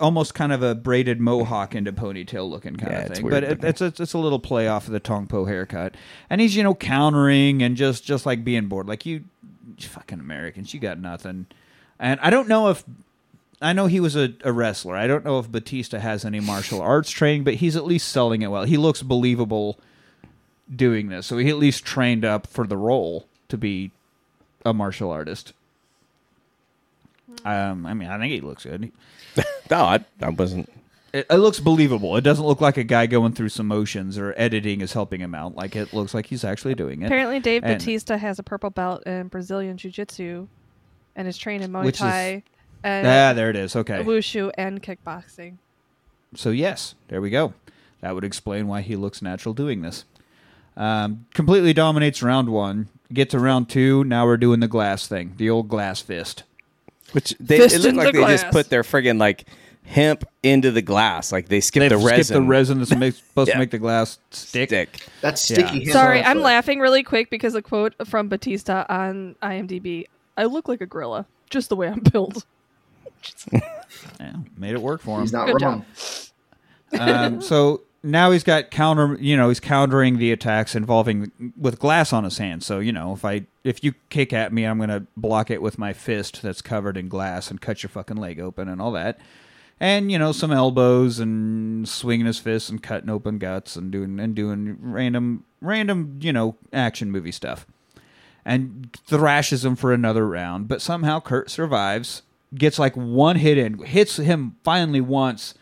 almost 0.00 0.34
kind 0.34 0.52
of 0.52 0.62
a 0.62 0.74
braided 0.74 1.20
mohawk 1.20 1.74
into 1.74 1.92
ponytail 1.92 2.48
looking 2.48 2.76
kind 2.76 2.92
Yeah, 2.92 2.98
of 3.00 3.06
it's 3.10 3.18
thing. 3.18 3.26
weird 3.26 3.42
But 3.42 3.44
it, 3.44 3.64
it's, 3.64 3.80
it's 3.80 4.00
it's 4.00 4.12
a 4.14 4.18
little 4.18 4.38
play 4.38 4.66
off 4.68 4.86
of 4.86 4.92
the 4.92 5.00
Tong 5.00 5.26
Po 5.26 5.44
haircut, 5.44 5.94
and 6.30 6.40
he's 6.40 6.56
you 6.56 6.62
know 6.62 6.74
countering 6.74 7.62
and 7.62 7.76
just 7.76 8.04
just 8.04 8.24
like 8.26 8.44
being 8.44 8.66
bored. 8.66 8.88
Like 8.88 9.04
you, 9.06 9.24
you 9.78 9.88
fucking 9.88 10.20
Americans, 10.20 10.72
you 10.74 10.80
got 10.80 10.98
nothing. 10.98 11.46
And 11.98 12.18
I 12.20 12.30
don't 12.30 12.48
know 12.48 12.70
if 12.70 12.84
I 13.60 13.72
know 13.72 13.86
he 13.86 14.00
was 14.00 14.16
a, 14.16 14.32
a 14.42 14.52
wrestler. 14.52 14.96
I 14.96 15.06
don't 15.06 15.24
know 15.24 15.38
if 15.38 15.50
Bautista 15.50 16.00
has 16.00 16.24
any 16.24 16.40
martial 16.40 16.80
arts 16.82 17.10
training, 17.10 17.44
but 17.44 17.54
he's 17.54 17.76
at 17.76 17.84
least 17.84 18.08
selling 18.08 18.42
it 18.42 18.48
well. 18.48 18.64
He 18.64 18.76
looks 18.76 19.02
believable 19.02 19.78
doing 20.74 21.08
this, 21.08 21.26
so 21.26 21.36
he 21.38 21.48
at 21.50 21.56
least 21.56 21.84
trained 21.84 22.24
up 22.24 22.46
for 22.46 22.66
the 22.66 22.76
role 22.76 23.26
to 23.48 23.58
be 23.58 23.90
a 24.64 24.72
martial 24.72 25.10
artist. 25.10 25.52
Um, 27.44 27.84
I 27.86 27.94
mean, 27.94 28.08
I 28.08 28.18
think 28.18 28.32
he 28.32 28.40
looks 28.40 28.64
good. 28.64 28.90
no, 29.70 29.76
I, 29.78 30.04
I 30.20 30.28
wasn't. 30.30 30.70
It, 31.12 31.26
it 31.30 31.36
looks 31.36 31.60
believable. 31.60 32.16
It 32.16 32.22
doesn't 32.22 32.44
look 32.44 32.60
like 32.60 32.76
a 32.76 32.84
guy 32.84 33.06
going 33.06 33.32
through 33.32 33.50
some 33.50 33.68
motions 33.68 34.18
or 34.18 34.34
editing 34.36 34.80
is 34.80 34.92
helping 34.92 35.20
him 35.20 35.34
out. 35.34 35.54
Like 35.54 35.76
it 35.76 35.92
looks 35.94 36.12
like 36.14 36.26
he's 36.26 36.44
actually 36.44 36.74
doing 36.74 37.02
it. 37.02 37.06
Apparently, 37.06 37.38
Dave 37.40 37.62
And- 37.64 37.78
Bautista 37.78 38.18
has 38.18 38.38
a 38.38 38.42
purple 38.42 38.70
belt 38.70 39.04
in 39.06 39.28
Brazilian 39.28 39.76
Jiu 39.76 39.90
Jitsu 39.90 40.48
and 41.16 41.28
is 41.28 41.38
trained 41.38 41.62
in 41.62 41.70
Muay 41.70 41.84
Which 41.84 41.96
is- 41.96 42.00
Thai 42.00 42.42
and 42.82 43.06
Ah, 43.06 43.32
there 43.32 43.48
it 43.48 43.56
is. 43.56 43.74
Okay. 43.76 44.02
Wushu 44.04 44.50
and 44.58 44.82
kickboxing. 44.82 45.56
So 46.34 46.50
yes, 46.50 46.94
there 47.08 47.20
we 47.20 47.30
go. 47.30 47.54
That 48.00 48.14
would 48.14 48.24
explain 48.24 48.66
why 48.66 48.82
he 48.82 48.96
looks 48.96 49.22
natural 49.22 49.54
doing 49.54 49.80
this. 49.82 50.04
Um, 50.76 51.26
completely 51.32 51.72
dominates 51.72 52.22
round 52.22 52.48
one. 52.50 52.88
Get 53.12 53.30
to 53.30 53.38
round 53.38 53.68
two. 53.70 54.02
Now 54.04 54.26
we're 54.26 54.36
doing 54.36 54.60
the 54.60 54.68
glass 54.68 55.06
thing, 55.06 55.34
the 55.36 55.48
old 55.48 55.68
glass 55.68 56.00
fist. 56.00 56.42
Which 57.14 57.34
they 57.40 57.56
Fist 57.58 57.74
it 57.76 57.78
looked 57.78 57.88
in 57.90 57.96
like 57.96 58.12
the 58.12 58.20
they 58.20 58.26
just 58.26 58.44
glass. 58.44 58.52
put 58.52 58.70
their 58.70 58.82
friggin' 58.82 59.18
like 59.18 59.44
hemp 59.86 60.24
into 60.42 60.70
the 60.70 60.82
glass, 60.82 61.30
like 61.32 61.48
they 61.48 61.60
skipped 61.60 61.90
the 61.90 61.96
resin. 61.96 62.24
skipped 62.24 62.28
the 62.34 62.42
resin 62.42 62.78
that's 62.78 62.94
make, 62.96 63.14
supposed 63.28 63.48
Yeah. 63.48 63.54
to 63.54 63.58
make 63.60 63.70
the 63.70 63.78
glass 63.78 64.18
stick. 64.30 64.70
stick. 64.70 65.00
That's 65.20 65.40
sticky. 65.42 65.80
Yeah. 65.80 65.92
Sorry, 65.92 66.22
I'm 66.22 66.36
foot. 66.38 66.42
laughing 66.44 66.80
really 66.80 67.02
quick 67.02 67.30
because 67.30 67.54
a 67.54 67.62
quote 67.62 67.94
from 68.06 68.28
Bautista 68.28 68.86
on 68.92 69.36
IMDb 69.42 70.04
I 70.36 70.44
look 70.46 70.68
like 70.68 70.80
a 70.80 70.86
gorilla, 70.86 71.26
just 71.50 71.68
the 71.68 71.76
way 71.76 71.88
I'm 71.88 72.00
built. 72.12 72.44
Yeah, 74.20 74.32
made 74.58 74.72
it 74.74 74.82
work 74.82 75.00
for 75.00 75.16
him. 75.16 75.20
He's 75.22 75.32
not 75.32 75.46
Good 75.46 75.62
wrong. 75.62 75.84
um, 76.98 77.40
so 77.40 77.82
now 78.04 78.30
he's 78.30 78.44
got 78.44 78.70
counter 78.70 79.16
you 79.18 79.36
know 79.36 79.48
he's 79.48 79.60
countering 79.60 80.18
the 80.18 80.30
attacks 80.30 80.74
involving 80.74 81.52
with 81.56 81.78
glass 81.78 82.12
on 82.12 82.22
his 82.22 82.38
hand. 82.38 82.62
So 82.62 82.78
you 82.78 82.92
know 82.92 83.14
if 83.14 83.24
i 83.24 83.46
if 83.64 83.82
you 83.82 83.94
kick 84.10 84.32
at 84.32 84.52
me 84.52 84.64
i'm 84.64 84.78
gonna 84.78 85.06
block 85.16 85.50
it 85.50 85.62
with 85.62 85.78
my 85.78 85.92
fist 85.92 86.42
that's 86.42 86.62
covered 86.62 86.96
in 86.96 87.08
glass 87.08 87.50
and 87.50 87.60
cut 87.60 87.82
your 87.82 87.90
fucking 87.90 88.18
leg 88.18 88.38
open 88.38 88.68
and 88.68 88.80
all 88.80 88.92
that. 88.92 89.18
And 89.80 90.12
you 90.12 90.18
know 90.18 90.32
some 90.32 90.52
elbows 90.52 91.18
and 91.18 91.88
swinging 91.88 92.26
his 92.26 92.38
fists 92.38 92.68
and 92.68 92.82
cutting 92.82 93.10
open 93.10 93.38
guts 93.38 93.74
and 93.74 93.90
doing 93.90 94.20
and 94.20 94.34
doing 94.34 94.76
random 94.80 95.44
random 95.60 96.18
you 96.20 96.32
know 96.32 96.56
action 96.72 97.10
movie 97.10 97.32
stuff. 97.32 97.66
And 98.46 98.94
thrashes 99.06 99.64
him 99.64 99.74
for 99.74 99.94
another 99.94 100.28
round 100.28 100.68
but 100.68 100.82
somehow 100.82 101.20
kurt 101.20 101.48
survives 101.50 102.22
gets 102.54 102.78
like 102.78 102.94
one 102.94 103.36
hit 103.36 103.56
in 103.56 103.78
hits 103.78 104.18
him 104.18 104.56
finally 104.62 105.00
once 105.00 105.54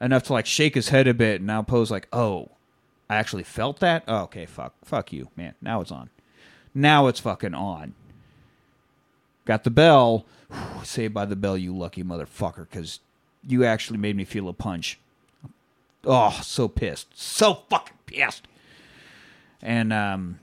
enough 0.00 0.24
to 0.24 0.32
like 0.32 0.46
shake 0.46 0.74
his 0.74 0.88
head 0.88 1.06
a 1.06 1.14
bit 1.14 1.36
and 1.36 1.46
now 1.46 1.62
Po's 1.62 1.90
like, 1.90 2.08
oh, 2.12 2.50
I 3.08 3.16
actually 3.16 3.42
felt 3.42 3.80
that? 3.80 4.04
Oh, 4.06 4.22
okay, 4.22 4.46
fuck. 4.46 4.74
Fuck 4.84 5.12
you, 5.12 5.28
man. 5.36 5.54
Now 5.60 5.80
it's 5.80 5.90
on. 5.90 6.10
Now 6.74 7.08
it's 7.08 7.20
fucking 7.20 7.54
on. 7.54 7.94
Got 9.44 9.64
the 9.64 9.70
bell. 9.70 10.26
Saved 10.82 11.14
by 11.14 11.26
the 11.26 11.36
bell, 11.36 11.56
you 11.56 11.76
lucky 11.76 12.02
motherfucker, 12.02 12.68
because 12.68 13.00
you 13.46 13.64
actually 13.64 13.98
made 13.98 14.16
me 14.16 14.24
feel 14.24 14.48
a 14.48 14.52
punch. 14.52 14.98
Oh, 16.04 16.40
so 16.42 16.66
pissed. 16.66 17.08
So 17.16 17.62
fucking 17.68 17.98
pissed. 18.06 18.46
And 19.62 19.92
um 19.92 20.38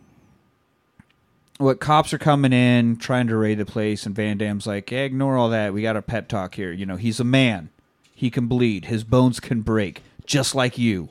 what 1.58 1.80
cops 1.80 2.14
are 2.14 2.20
coming 2.20 2.54
in, 2.54 2.98
trying 2.98 3.28
to 3.28 3.36
raid 3.36 3.58
the 3.58 3.66
place, 3.66 4.06
and 4.06 4.16
Van 4.16 4.38
Damme's 4.38 4.68
like, 4.68 4.92
yeah, 4.92 5.00
ignore 5.00 5.38
all 5.38 5.50
that. 5.50 5.74
We 5.74 5.82
got 5.82 5.98
a 5.98 6.02
pep 6.02 6.28
talk 6.28 6.56
here. 6.56 6.72
You 6.72 6.86
know, 6.86 6.98
he's 6.98 7.20
a 7.20 7.24
man. 7.24 7.70
He 8.18 8.32
can 8.32 8.48
bleed. 8.48 8.86
His 8.86 9.04
bones 9.04 9.40
can 9.40 9.62
break, 9.62 10.02
just 10.26 10.56
like 10.56 10.76
you. 10.76 11.10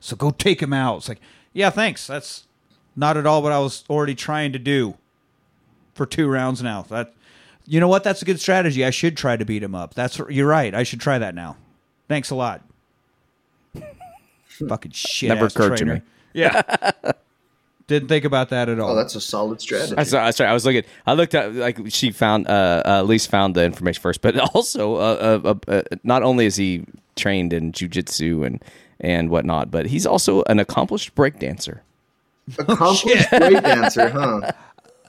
So 0.00 0.16
go 0.16 0.32
take 0.32 0.60
him 0.60 0.72
out. 0.72 0.96
It's 0.96 1.08
like, 1.08 1.20
yeah, 1.52 1.70
thanks. 1.70 2.08
That's 2.08 2.48
not 2.96 3.16
at 3.16 3.24
all 3.24 3.40
what 3.40 3.52
I 3.52 3.60
was 3.60 3.84
already 3.88 4.16
trying 4.16 4.52
to 4.52 4.58
do 4.58 4.96
for 5.94 6.06
two 6.06 6.26
rounds 6.26 6.60
now. 6.60 6.82
That, 6.82 7.14
you 7.66 7.78
know 7.78 7.86
what? 7.86 8.02
That's 8.02 8.20
a 8.20 8.24
good 8.24 8.40
strategy. 8.40 8.84
I 8.84 8.90
should 8.90 9.16
try 9.16 9.36
to 9.36 9.44
beat 9.44 9.62
him 9.62 9.76
up. 9.76 9.94
That's 9.94 10.18
you're 10.28 10.48
right. 10.48 10.74
I 10.74 10.82
should 10.82 11.00
try 11.00 11.18
that 11.20 11.36
now. 11.36 11.56
Thanks 12.08 12.30
a 12.30 12.34
lot. 12.34 12.62
Fucking 14.44 14.90
shit. 14.90 15.28
Never 15.28 15.46
occurred 15.46 15.76
to 15.76 15.84
me. 15.84 16.02
Yeah. 16.32 16.90
Didn't 17.86 18.08
think 18.08 18.24
about 18.24 18.48
that 18.48 18.68
at 18.70 18.80
all. 18.80 18.90
Oh, 18.92 18.94
that's 18.94 19.14
a 19.14 19.20
solid 19.20 19.60
strategy. 19.60 19.94
I 19.96 20.04
saw, 20.04 20.30
sorry, 20.30 20.48
I 20.48 20.54
was 20.54 20.64
looking. 20.64 20.84
I 21.06 21.12
looked 21.12 21.34
at 21.34 21.54
like 21.54 21.78
she 21.88 22.12
found 22.12 22.48
uh, 22.48 22.82
uh 22.84 23.02
Elise 23.02 23.26
found 23.26 23.54
the 23.54 23.64
information 23.64 24.00
first, 24.00 24.22
but 24.22 24.38
also 24.54 24.96
uh, 24.96 25.40
uh, 25.44 25.54
uh, 25.68 25.70
uh, 25.70 25.82
not 26.02 26.22
only 26.22 26.46
is 26.46 26.56
he 26.56 26.86
trained 27.16 27.52
in 27.52 27.72
jujitsu 27.72 28.46
and 28.46 28.62
and 29.00 29.28
whatnot, 29.28 29.70
but 29.70 29.86
he's 29.86 30.06
also 30.06 30.42
an 30.44 30.58
accomplished 30.58 31.14
breakdancer. 31.14 31.80
Accomplished 32.58 33.06
breakdancer, 33.30 34.10
huh? 34.10 34.52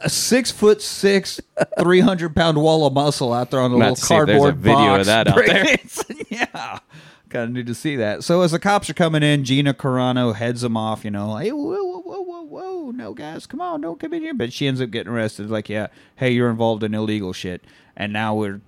a 0.02 0.10
six 0.10 0.52
foot 0.52 0.82
six, 0.82 1.40
three 1.80 2.02
hundred 2.02 2.36
pound 2.36 2.58
wall 2.58 2.86
of 2.86 2.94
muscle 2.94 3.34
out 3.34 3.52
there 3.52 3.62
on 3.62 3.72
a 3.72 3.76
I'm 3.76 3.80
little 3.80 3.94
about 3.94 3.98
to 3.98 4.06
see 4.06 4.16
if 4.16 4.26
there's 4.26 4.38
a 4.38 4.42
cardboard 4.42 4.58
video 4.58 4.96
of 4.96 4.98
box. 4.98 5.08
that 5.08 5.28
out 5.28 5.46
there. 5.46 5.78
Yeah, 6.30 6.80
kind 7.36 7.50
of 7.50 7.52
need 7.52 7.68
to 7.68 7.76
see 7.76 7.96
that. 7.98 8.24
So 8.24 8.42
as 8.42 8.52
the 8.52 8.60
cops 8.60 8.90
are 8.90 8.94
coming 8.94 9.24
in, 9.24 9.44
Gina 9.44 9.74
Carano 9.74 10.36
heads 10.36 10.62
them 10.62 10.78
off. 10.78 11.04
You 11.04 11.12
know, 11.12 11.36
hey, 11.38 11.52
whoa, 11.52 11.84
whoa, 11.84 12.02
whoa, 12.02 12.22
whoa, 12.22 12.44
whoa, 12.44 12.92
no, 12.92 13.14
guys, 13.14 13.46
come 13.46 13.62
on, 13.62 13.82
don't 13.82 14.00
come 14.00 14.14
in 14.14 14.22
here. 14.22 14.34
But 14.34 14.54
she 14.54 14.68
ends 14.68 14.82
up 14.82 14.92
getting 14.92 15.12
arrested. 15.12 15.50
Like, 15.50 15.70
yeah, 15.70 15.88
hey, 16.16 16.32
you're 16.32 16.50
involved 16.50 16.84
in 16.84 16.94
illegal 16.94 17.34
shit, 17.34 17.64
and 17.96 18.14
now 18.14 18.36
we're 18.36 18.62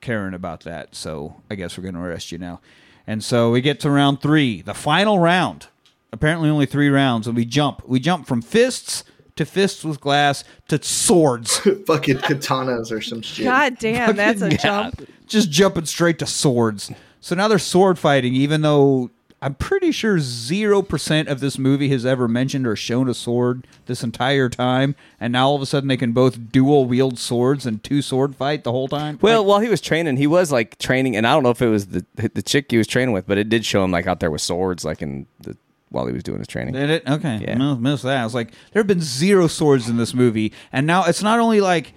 caring 0.00 0.34
about 0.34 0.60
that. 0.62 0.94
So 0.94 1.36
I 1.50 1.54
guess 1.54 1.76
we're 1.76 1.82
going 1.82 1.94
to 1.94 2.00
arrest 2.00 2.32
you 2.32 2.38
now. 2.38 2.60
And 3.06 3.22
so 3.22 3.50
we 3.50 3.60
get 3.60 3.80
to 3.80 3.90
round 3.90 4.20
three, 4.20 4.62
the 4.62 4.74
final 4.74 5.18
round. 5.18 5.66
Apparently, 6.12 6.50
only 6.50 6.66
three 6.66 6.90
rounds, 6.90 7.26
and 7.26 7.34
we 7.34 7.44
jump. 7.44 7.86
We 7.88 7.98
jump 7.98 8.26
from 8.26 8.42
fists 8.42 9.02
to 9.36 9.46
fists 9.46 9.82
with 9.82 10.00
glass 10.00 10.44
to 10.68 10.82
swords. 10.82 11.58
Fucking 11.86 12.18
katanas 12.18 12.92
or 12.92 13.00
some 13.00 13.22
shit. 13.22 13.44
God 13.44 13.78
damn, 13.78 14.14
that's 14.14 14.42
a 14.42 14.50
jump. 14.56 15.08
Just 15.26 15.50
jumping 15.50 15.86
straight 15.86 16.18
to 16.18 16.26
swords. 16.26 16.90
So 17.22 17.34
now 17.34 17.48
they're 17.48 17.58
sword 17.58 17.98
fighting, 17.98 18.34
even 18.34 18.60
though 18.62 19.10
I'm 19.40 19.54
pretty 19.54 19.92
sure 19.92 20.18
zero 20.18 20.82
percent 20.82 21.28
of 21.28 21.40
this 21.40 21.56
movie 21.56 21.88
has 21.88 22.04
ever 22.04 22.28
mentioned 22.28 22.66
or 22.66 22.76
shown 22.76 23.08
a 23.08 23.14
sword 23.14 23.66
this 23.86 24.02
entire 24.02 24.48
time, 24.48 24.94
and 25.20 25.32
now 25.32 25.48
all 25.48 25.56
of 25.56 25.62
a 25.62 25.66
sudden 25.66 25.88
they 25.88 25.96
can 25.96 26.12
both 26.12 26.50
dual 26.52 26.84
wield 26.84 27.18
swords 27.18 27.64
and 27.64 27.82
two 27.82 28.02
sword 28.02 28.36
fight 28.36 28.64
the 28.64 28.72
whole 28.72 28.88
time. 28.88 29.18
Well, 29.22 29.44
while 29.44 29.60
he 29.60 29.68
was 29.68 29.80
training, 29.80 30.16
he 30.16 30.26
was 30.26 30.52
like 30.52 30.78
training, 30.78 31.16
and 31.16 31.26
I 31.26 31.32
don't 31.32 31.44
know 31.44 31.50
if 31.50 31.62
it 31.62 31.68
was 31.68 31.86
the 31.86 32.04
the 32.16 32.42
chick 32.42 32.70
he 32.70 32.78
was 32.78 32.86
training 32.86 33.12
with, 33.14 33.26
but 33.26 33.38
it 33.38 33.48
did 33.48 33.64
show 33.64 33.84
him 33.84 33.92
like 33.92 34.06
out 34.06 34.20
there 34.20 34.30
with 34.30 34.42
swords, 34.42 34.84
like 34.84 35.00
in 35.00 35.26
the 35.40 35.56
while 35.90 36.06
he 36.06 36.12
was 36.12 36.22
doing 36.22 36.38
his 36.38 36.48
training. 36.48 36.74
Did 36.74 36.90
it? 36.90 37.08
Okay. 37.08 37.38
Yeah. 37.46 37.74
Missed 37.74 38.02
that. 38.02 38.18
I 38.18 38.24
was 38.24 38.34
like, 38.34 38.52
there 38.72 38.80
have 38.80 38.86
been 38.86 39.00
zero 39.00 39.46
swords 39.46 39.88
in 39.88 39.96
this 39.96 40.12
movie, 40.14 40.52
and 40.72 40.86
now 40.86 41.04
it's 41.04 41.22
not 41.22 41.38
only 41.38 41.60
like 41.60 41.92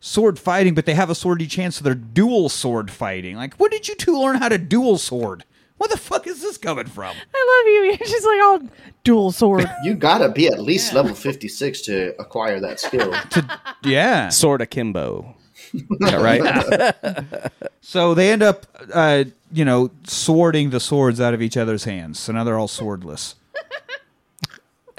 sword 0.00 0.38
fighting, 0.38 0.74
but 0.74 0.86
they 0.86 0.94
have 0.94 1.10
a 1.10 1.14
sword 1.14 1.42
each 1.42 1.56
hand, 1.56 1.74
so 1.74 1.84
they're 1.84 1.94
dual 1.94 2.48
sword 2.48 2.90
fighting. 2.90 3.36
Like, 3.36 3.54
when 3.56 3.70
did 3.70 3.88
you 3.88 3.94
two 3.94 4.18
learn 4.18 4.36
how 4.36 4.48
to 4.48 4.58
dual 4.58 4.98
sword? 4.98 5.44
Where 5.78 5.88
the 5.88 5.96
fuck 5.96 6.26
is 6.26 6.42
this 6.42 6.58
coming 6.58 6.86
from? 6.86 7.14
I 7.34 7.62
love 7.62 7.66
you. 7.72 8.06
You're 8.06 8.60
like 8.60 8.62
all 8.62 8.68
dual 9.04 9.30
sword. 9.32 9.70
You 9.84 9.94
gotta 9.94 10.28
be 10.28 10.48
at 10.48 10.60
least 10.60 10.92
level 10.92 11.14
56 11.14 11.82
to 11.82 12.20
acquire 12.20 12.60
that 12.60 12.80
skill. 12.80 13.14
Yeah. 13.84 14.28
Sword 14.30 14.60
akimbo. 14.60 15.36
Is 15.72 15.82
that 16.00 16.20
right? 16.20 17.52
So 17.80 18.12
they 18.12 18.30
end 18.32 18.42
up, 18.42 18.66
uh, 18.92 19.24
you 19.50 19.64
know, 19.64 19.90
swording 20.04 20.70
the 20.70 20.80
swords 20.80 21.20
out 21.22 21.32
of 21.32 21.40
each 21.40 21.56
other's 21.56 21.84
hands. 21.84 22.18
So 22.18 22.32
now 22.32 22.44
they're 22.44 22.58
all 22.58 22.68
swordless. 22.68 23.34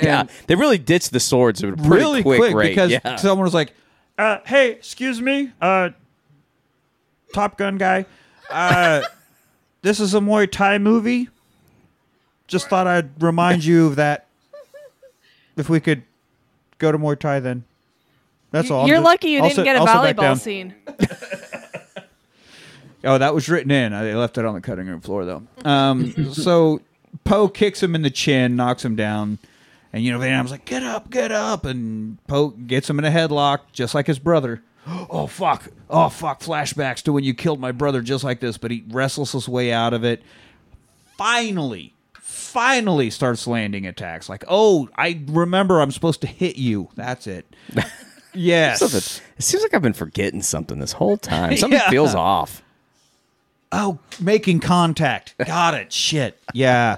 yeah, 0.02 0.22
And- 0.22 0.30
they 0.48 0.56
really 0.56 0.78
ditched 0.80 1.12
the 1.12 1.20
swords 1.20 1.64
at 1.64 1.70
a 1.70 1.76
pretty 1.76 1.90
really 1.90 2.24
quick, 2.24 2.40
quick, 2.40 2.56
rate. 2.56 2.70
because 2.70 2.90
yeah. 2.92 3.18
someone 3.18 3.44
was 3.44 3.54
like, 3.54 3.74
uh, 4.20 4.38
"Hey, 4.46 4.72
excuse 4.72 5.22
me, 5.22 5.52
uh, 5.62 5.90
Top 7.34 7.58
Gun 7.58 7.78
guy, 7.78 8.06
uh, 8.52 9.02
this 9.82 10.00
is 10.00 10.14
a 10.14 10.20
Muay 10.20 10.52
Thai 10.52 10.78
movie. 10.78 11.30
Just 12.48 12.68
thought 12.70 12.86
I'd 12.88 13.22
remind 13.22 13.64
you 13.66 13.88
of 13.88 13.96
that. 13.96 14.28
If 15.58 15.70
we 15.70 15.80
could 15.80 16.04
go 16.78 16.92
to 16.92 16.98
Muay 16.98 17.18
Thai 17.20 17.40
then. 17.40 17.64
That's 18.52 18.72
all. 18.72 18.82
I'm 18.82 18.88
You're 18.88 18.98
just- 18.98 19.06
lucky 19.06 19.28
you 19.30 19.38
I'll 19.40 19.44
didn't 19.44 19.56
sit- 19.58 19.64
get 19.66 19.76
a 19.76 19.80
I'll 19.80 19.86
sit 20.06 20.16
back 20.16 20.16
volleyball 20.16 20.22
down. 20.22 20.36
scene. 20.38 20.74
Oh, 23.02 23.18
that 23.18 23.34
was 23.34 23.48
written 23.48 23.72
in. 23.72 23.94
They 23.94 24.14
left 24.14 24.38
it 24.38 24.44
on 24.44 24.54
the 24.56 24.60
cutting 24.62 24.86
room 24.88 25.00
floor 25.00 25.24
though. 25.24 25.44
Um, 25.64 26.34
so 26.34 26.82
Po 27.24 27.48
kicks 27.48 27.82
him 27.82 27.96
in 27.96 28.02
the 28.02 28.10
chin, 28.10 28.58
knocks 28.58 28.84
him 28.84 28.98
down, 28.98 29.40
and 29.94 30.04
you 30.04 30.12
know 30.12 30.20
Van 30.20 30.30
Damme's 30.32 30.52
like, 30.52 30.66
"Get 30.66 30.84
up, 30.84 31.10
get 31.10 31.32
up!" 31.32 31.66
And 31.66 32.18
Po 32.28 32.50
gets 32.50 32.90
him 32.90 33.00
in 33.00 33.06
a 33.06 33.12
headlock, 33.12 33.60
just 33.72 33.94
like 33.96 34.08
his 34.08 34.20
brother. 34.20 34.62
Oh 35.12 35.28
fuck! 35.28 35.68
Oh 35.90 36.10
fuck! 36.10 36.40
Flashbacks 36.42 37.04
to 37.04 37.14
when 37.14 37.24
you 37.24 37.34
killed 37.36 37.60
my 37.60 37.72
brother, 37.72 38.02
just 38.02 38.24
like 38.24 38.40
this. 38.40 38.58
But 38.58 38.72
he 38.72 38.84
wrestles 38.90 39.32
his 39.34 39.48
way 39.48 39.72
out 39.72 39.94
of 39.94 40.04
it. 40.04 40.24
Finally, 41.18 41.94
finally 42.20 43.10
starts 43.10 43.46
landing 43.46 43.86
attacks. 43.86 44.30
Like, 44.30 44.44
oh, 44.48 44.90
I 44.96 45.22
remember 45.28 45.82
I'm 45.82 45.92
supposed 45.92 46.22
to 46.22 46.28
hit 46.28 46.56
you. 46.58 46.90
That's 46.96 47.28
it. 47.28 47.46
Yes. 48.32 48.78
Something. 48.80 49.24
It 49.40 49.44
seems 49.44 49.64
like 49.64 49.74
I've 49.74 49.82
been 49.82 49.92
forgetting 49.94 50.44
something 50.44 50.78
this 50.80 50.92
whole 50.92 51.18
time. 51.18 51.58
Something 51.58 51.80
Yeah. 51.80 51.90
feels 51.90 52.14
off. 52.14 52.62
Oh, 53.72 53.98
making 54.22 54.60
contact. 54.60 55.34
Got 55.44 55.74
it. 55.74 55.92
Shit. 55.92 56.40
Yeah. 56.54 56.98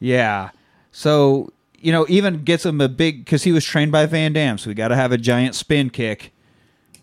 Yeah. 0.00 0.50
So, 0.90 1.52
you 1.82 1.92
know, 1.92 2.06
even 2.08 2.44
gets 2.44 2.64
him 2.64 2.80
a 2.80 2.88
big, 2.88 3.24
because 3.24 3.42
he 3.42 3.52
was 3.52 3.64
trained 3.64 3.92
by 3.92 4.06
Van 4.06 4.32
Damme, 4.32 4.56
so 4.56 4.70
we 4.70 4.74
got 4.74 4.88
to 4.88 4.96
have 4.96 5.12
a 5.12 5.18
giant 5.18 5.54
spin 5.54 5.90
kick. 5.90 6.32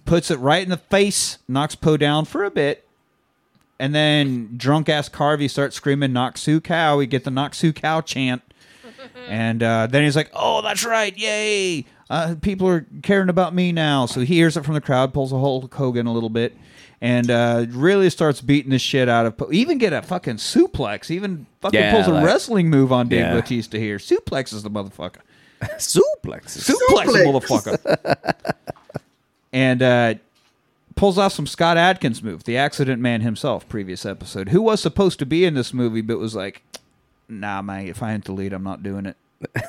Puts 0.06 0.32
it 0.32 0.40
right 0.40 0.64
in 0.64 0.70
the 0.70 0.78
face, 0.78 1.38
knocks 1.48 1.76
Po 1.76 1.98
down 1.98 2.26
for 2.26 2.44
a 2.44 2.50
bit. 2.50 2.88
And 3.78 3.94
then 3.94 4.56
drunk 4.58 4.90
ass 4.90 5.08
Kavi 5.08 5.50
starts 5.50 5.76
screaming, 5.76 6.12
Knock 6.12 6.38
Sue 6.38 6.60
Cow. 6.60 6.98
We 6.98 7.08
get 7.08 7.24
the 7.24 7.32
Knock 7.32 7.54
Sue 7.54 7.74
Cow 7.74 8.02
chant. 8.02 8.42
And 9.28 9.62
uh, 9.62 9.88
then 9.88 10.04
he's 10.04 10.16
like, 10.16 10.32
"Oh, 10.34 10.62
that's 10.62 10.84
right! 10.84 11.16
Yay! 11.16 11.86
Uh, 12.10 12.36
people 12.42 12.68
are 12.68 12.88
caring 13.04 13.30
about 13.30 13.54
me 13.54 13.72
now." 13.72 14.08
So 14.08 14.22
he 14.22 14.36
hears 14.36 14.58
it 14.58 14.66
from 14.66 14.74
the 14.74 14.82
crowd, 14.82 15.14
pulls 15.14 15.32
a 15.32 15.38
Hulk 15.38 15.72
Hogan 15.74 16.08
a 16.08 16.12
little 16.12 16.30
bit, 16.30 16.58
and 17.02 17.32
uh, 17.32 17.66
really 17.70 18.10
starts 18.10 18.42
beating 18.42 18.72
the 18.72 18.80
shit 18.80 19.08
out 19.10 19.26
of. 19.26 19.54
Even 19.54 19.78
get 19.78 19.94
a 19.94 20.02
fucking 20.02 20.36
suplex. 20.38 21.10
Even 21.12 21.46
fucking 21.62 21.80
Yeah, 21.80 21.94
pulls 21.94 22.08
a 22.08 22.12
like- 22.12 22.26
wrestling 22.26 22.70
move 22.70 22.92
on 22.92 23.08
Dave 23.08 23.20
Yeah. 23.22 23.34
Bautista 23.36 23.78
here. 23.80 23.98
Suplexes 23.98 24.64
the 24.64 24.70
motherfucker. 24.70 25.22
Suplexes. 25.78 26.70
Suplex 26.70 27.06
the 27.06 27.20
Suplex. 27.20 27.84
motherfucker. 27.84 28.54
and 29.54 29.82
uh, 29.82 30.14
pulls 30.96 31.18
off 31.18 31.34
some 31.34 31.48
Scott 31.48 31.78
Adkins 31.78 32.22
move, 32.22 32.44
the 32.44 32.58
accident 32.58 33.02
man 33.02 33.22
himself, 33.22 33.68
previous 33.70 34.06
episode, 34.06 34.50
who 34.50 34.62
was 34.62 34.82
supposed 34.82 35.20
to 35.20 35.26
be 35.26 35.46
in 35.46 35.54
this 35.54 35.74
movie, 35.74 36.02
but 36.02 36.18
was 36.20 36.36
like, 36.36 36.62
nah, 37.28 37.62
man, 37.62 37.88
if 37.88 38.04
I 38.04 38.14
ain't 38.14 38.26
the 38.26 38.34
lead, 38.34 38.54
I'm 38.54 38.64
not 38.64 38.84
doing 38.84 39.06
it. 39.06 39.18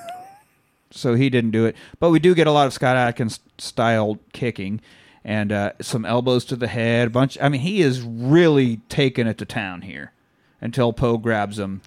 so 0.91 1.15
he 1.15 1.31
didn't 1.31 1.53
do 1.53 1.67
it. 1.67 1.77
But 2.01 2.11
we 2.11 2.19
do 2.19 2.35
get 2.35 2.47
a 2.47 2.53
lot 2.53 2.67
of 2.67 2.73
Scott 2.73 2.97
Adkins 2.97 3.39
style 3.59 4.19
kicking 4.33 4.81
and 5.25 5.53
uh, 5.53 5.73
some 5.81 6.05
elbows 6.05 6.45
to 6.47 6.57
the 6.57 6.69
head. 6.69 7.09
A 7.09 7.11
bunch. 7.11 7.39
I 7.41 7.49
mean, 7.49 7.61
he 7.61 7.83
is 7.83 8.03
really 8.03 8.79
taking 8.89 9.27
it 9.27 9.39
to 9.39 9.45
town 9.45 9.83
here 9.83 10.13
until 10.61 10.93
Po 10.93 11.17
grabs 11.19 11.59
him, 11.59 11.83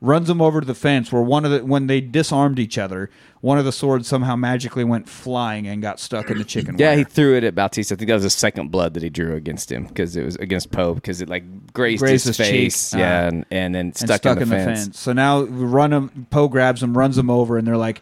runs 0.00 0.28
him 0.28 0.40
over 0.40 0.60
to 0.60 0.66
the 0.66 0.74
fence 0.74 1.10
where 1.12 1.22
one 1.22 1.44
of 1.44 1.50
the 1.50 1.64
when 1.64 1.86
they 1.86 2.00
disarmed 2.00 2.58
each 2.58 2.78
other, 2.78 3.10
one 3.40 3.58
of 3.58 3.64
the 3.64 3.72
swords 3.72 4.08
somehow 4.08 4.36
magically 4.36 4.84
went 4.84 5.08
flying 5.08 5.66
and 5.66 5.82
got 5.82 6.00
stuck 6.00 6.30
in 6.30 6.38
the 6.38 6.44
chicken. 6.44 6.76
Yeah, 6.78 6.88
wire. 6.90 6.98
he 6.98 7.04
threw 7.04 7.36
it 7.36 7.44
at 7.44 7.54
Bautista. 7.54 7.94
I 7.94 7.96
think 7.96 8.08
that 8.08 8.14
was 8.14 8.22
the 8.22 8.30
second 8.30 8.70
blood 8.70 8.94
that 8.94 9.02
he 9.02 9.10
drew 9.10 9.34
against 9.34 9.70
him 9.70 9.86
because 9.86 10.16
it 10.16 10.24
was 10.24 10.36
against 10.36 10.70
Po 10.70 10.94
because 10.94 11.20
it 11.20 11.28
like 11.28 11.72
grazed, 11.72 12.00
Grazed 12.00 12.26
his, 12.26 12.36
his 12.36 12.46
cheek. 12.46 12.56
face. 12.56 12.94
Uh, 12.94 12.98
yeah, 12.98 13.26
and, 13.28 13.46
and 13.50 13.74
then 13.74 13.86
and 13.86 13.96
stuck, 13.96 14.24
in, 14.26 14.38
the, 14.38 14.46
fence. 14.46 14.98
So 14.98 15.12
now 15.12 15.42
run 15.42 15.92
him. 15.92 16.26
Po 16.30 16.48
grabs 16.48 16.82
him, 16.82 16.96
runs 16.96 17.18
him 17.18 17.30
over, 17.30 17.56
and 17.56 17.66
they're 17.66 17.76
like, 17.76 18.00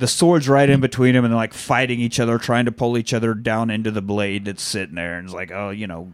the 0.00 0.08
sword's 0.08 0.48
right 0.48 0.68
in 0.68 0.80
between 0.80 1.14
them, 1.14 1.24
and 1.24 1.30
they're 1.32 1.36
like 1.38 1.54
fighting 1.54 2.00
each 2.00 2.18
other, 2.18 2.36
trying 2.38 2.64
to 2.64 2.72
pull 2.72 2.98
each 2.98 3.14
other 3.14 3.34
down 3.34 3.70
into 3.70 3.90
the 3.92 4.02
blade 4.02 4.46
that's 4.46 4.62
sitting 4.62 4.96
there. 4.96 5.16
And 5.18 5.26
it's 5.26 5.34
like, 5.34 5.52
oh, 5.52 5.70
you 5.70 5.86
know, 5.86 6.10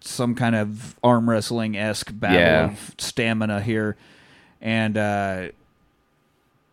some 0.00 0.34
kind 0.34 0.56
of 0.56 0.96
arm 1.04 1.28
wrestling 1.28 1.76
esque 1.76 2.10
battle 2.12 2.38
Yeah. 2.40 2.64
of 2.72 2.94
stamina 2.98 3.60
here, 3.60 3.96
and 4.60 4.96
uh, 4.96 5.48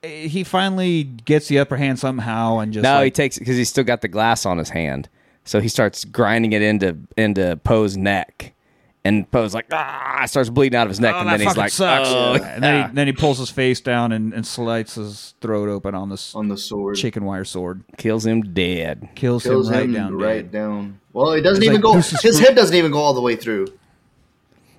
he 0.02 0.44
finally 0.44 1.04
gets 1.04 1.48
the 1.48 1.60
upper 1.60 1.78
hand 1.78 2.00
somehow, 2.00 2.60
and 2.60 2.74
just 2.74 2.84
No, 2.84 3.02
he 3.04 3.12
takes 3.12 3.38
it 3.38 3.42
because 3.42 3.58
he's 3.58 3.70
still 3.70 3.84
got 3.84 4.02
the 4.02 4.08
glass 4.08 4.46
on 4.46 4.58
his 4.58 4.70
hand. 4.70 5.10
So 5.46 5.60
he 5.60 5.68
starts 5.68 6.06
grinding 6.06 6.54
it 6.54 6.62
into 6.62 6.98
into 7.18 7.60
Po's 7.64 7.98
neck, 7.98 8.53
and 9.06 9.30
Po's 9.32 9.54
like 9.54 9.66
ah, 9.72 10.24
starts 10.28 10.50
bleeding 10.50 10.78
out 10.78 10.84
of 10.88 10.90
his 10.90 11.00
neck, 11.00 11.14
Oh, 11.16 11.20
and 11.22 11.30
then 11.30 11.42
he's 11.42 11.58
like, 11.58 11.72
sucks. 11.72 12.10
oh, 12.10 12.34
and 12.36 12.64
then 12.64 12.90
he, 12.90 12.96
then 12.96 13.08
he 13.08 13.14
pulls 13.14 13.38
his 13.38 13.50
face 13.50 13.82
down 13.82 14.12
and, 14.12 14.34
and 14.34 14.46
slits 14.48 14.96
his 14.96 15.34
throat 15.42 15.70
open 15.70 15.94
on 15.96 16.10
this 16.10 16.34
on 16.36 16.48
the 16.48 16.58
sword. 16.58 16.96
chicken 16.96 17.26
wire 17.26 17.44
sword. 17.46 17.84
kills 17.98 18.26
him 18.26 18.42
dead. 18.54 19.10
Kills, 19.16 19.44
Kills 19.44 19.70
him 19.70 19.74
right 19.76 19.84
him 19.84 19.94
down. 19.94 20.16
right 20.18 20.42
dead. 20.44 20.52
down. 20.52 21.00
Well, 21.12 21.32
it 21.34 21.42
doesn't 21.42 21.64
It's 21.64 21.70
even 21.72 21.82
like, 21.82 21.94
go. 22.12 22.18
His 22.22 22.40
head 22.40 22.56
doesn't 22.56 22.76
even 22.76 22.92
go 22.92 23.00
all 23.00 23.14
the 23.14 23.22
way 23.22 23.36
through. 23.36 23.68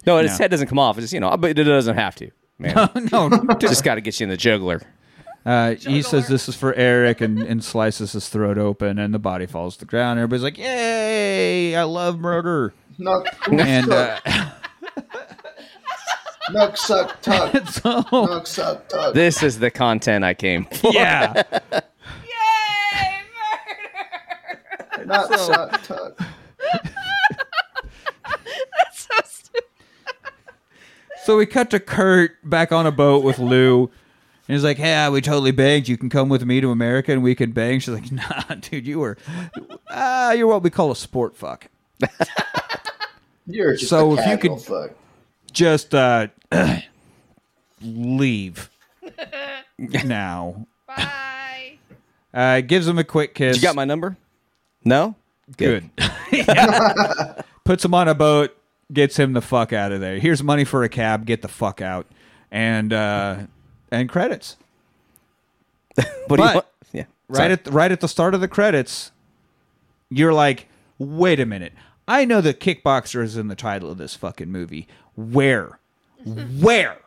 No, 0.06 0.18
his 0.18 0.32
No. 0.32 0.36
head 0.44 0.50
doesn't 0.50 0.66
come 0.68 0.78
off. 0.78 0.96
It's 0.98 1.04
just 1.04 1.12
you 1.14 1.20
know, 1.20 1.36
but 1.36 1.58
it 1.58 1.64
doesn't 1.64 1.96
have 1.96 2.14
to. 2.16 2.30
Man, 2.58 2.88
no, 3.12 3.30
just 3.58 3.82
got 3.84 3.96
to 3.96 4.00
get 4.00 4.18
you 4.20 4.24
in 4.24 4.30
the 4.30 4.36
juggler. 4.36 4.80
uh, 5.46 5.74
he 5.74 6.02
says 6.02 6.28
this 6.28 6.48
is 6.48 6.54
for 6.54 6.72
Eric 6.74 7.20
and, 7.20 7.38
and 7.40 7.62
slices 7.64 8.12
his 8.12 8.28
throat 8.28 8.58
open, 8.58 8.98
and 8.98 9.12
the 9.12 9.18
body 9.18 9.46
falls 9.46 9.74
to 9.76 9.80
the 9.80 9.86
ground. 9.86 10.18
Everybody's 10.18 10.42
like, 10.42 10.56
"Yay! 10.58 11.74
I 11.76 11.82
love 11.84 12.18
murder!" 12.20 12.72
Knock, 12.98 13.26
And 13.50 13.90
uh, 13.90 14.20
knock, 16.50 16.76
suck, 16.76 17.20
tuck. 17.22 17.68
so, 17.68 18.04
Knock, 18.12 18.46
suck, 18.46 18.88
tuck. 18.88 19.14
This 19.14 19.42
is 19.42 19.58
the 19.58 19.70
content 19.70 20.24
I 20.24 20.34
came 20.34 20.64
for. 20.66 20.92
yeah, 20.92 21.42
Yay! 21.72 21.80
Murder! 24.96 25.06
Knock, 25.06 25.34
suck, 25.34 25.82
tuck. 25.82 26.18
That's 28.24 29.06
so 29.08 29.14
stupid. 29.24 29.64
so 31.24 31.36
we 31.36 31.46
cut 31.46 31.70
to 31.70 31.80
Kurt 31.80 32.32
back 32.48 32.72
on 32.72 32.86
a 32.86 32.92
boat 32.92 33.24
with 33.24 33.38
Lou. 33.38 33.90
And 34.46 34.54
he's 34.54 34.62
like, 34.64 34.78
"Yeah, 34.78 35.08
we 35.08 35.22
totally 35.22 35.52
banged. 35.52 35.88
You 35.88 35.96
can 35.96 36.10
come 36.10 36.28
with 36.28 36.44
me 36.44 36.60
to 36.60 36.70
America, 36.70 37.12
and 37.12 37.22
we 37.22 37.34
can 37.34 37.52
bang." 37.52 37.80
She's 37.80 37.94
like, 37.94 38.12
"Nah, 38.12 38.42
dude, 38.60 38.86
you 38.86 38.98
were, 39.00 39.16
ah, 39.88 40.32
you're 40.32 40.46
what 40.46 40.62
we 40.62 40.68
call 40.68 40.90
a 40.90 40.96
sport 40.96 41.34
fuck. 41.34 41.68
You're 43.46 43.74
just 43.76 43.88
So 43.90 44.10
a 44.10 44.14
if 44.14 44.18
you 44.20 44.24
casual 44.36 44.56
could- 44.56 44.64
fuck. 44.64 44.90
Just 45.52 45.94
uh, 45.94 46.28
leave 47.82 48.70
now." 49.78 50.66
Bye. 50.86 51.78
Uh, 52.32 52.60
gives 52.62 52.86
him 52.88 52.98
a 52.98 53.04
quick 53.04 53.34
kiss. 53.34 53.56
You 53.56 53.62
got 53.62 53.76
my 53.76 53.84
number? 53.84 54.16
No. 54.84 55.14
good. 55.56 55.90
Yeah. 56.32 57.42
Puts 57.64 57.84
him 57.84 57.94
on 57.94 58.08
a 58.08 58.14
boat, 58.14 58.56
gets 58.92 59.16
him 59.16 59.34
the 59.34 59.40
fuck 59.40 59.72
out 59.72 59.92
of 59.92 60.00
there. 60.00 60.18
Here's 60.18 60.42
money 60.42 60.64
for 60.64 60.82
a 60.82 60.88
cab. 60.88 61.24
Get 61.26 61.42
the 61.42 61.48
fuck 61.48 61.80
out, 61.80 62.06
and 62.50 62.92
uh, 62.92 63.36
and 63.92 64.08
credits. 64.08 64.56
What 65.96 66.04
do 66.04 66.36
But- 66.36 66.38
you 66.38 66.54
want? 66.54 66.66
Yeah. 66.92 67.04
Right 67.28 67.36
Sorry. 67.36 67.52
at 67.52 67.66
right 67.68 67.92
at 67.92 68.00
the 68.00 68.08
start 68.08 68.34
of 68.34 68.40
the 68.40 68.48
credits, 68.48 69.12
you're 70.10 70.32
like, 70.32 70.66
wait 70.98 71.38
a 71.38 71.46
minute. 71.46 71.72
I 72.06 72.24
know 72.24 72.40
the 72.40 72.52
kickboxer 72.54 73.22
is 73.22 73.36
in 73.36 73.48
the 73.48 73.54
title 73.54 73.90
of 73.90 73.98
this 73.98 74.14
fucking 74.14 74.50
movie. 74.50 74.86
Where, 75.16 75.78
where 76.24 76.98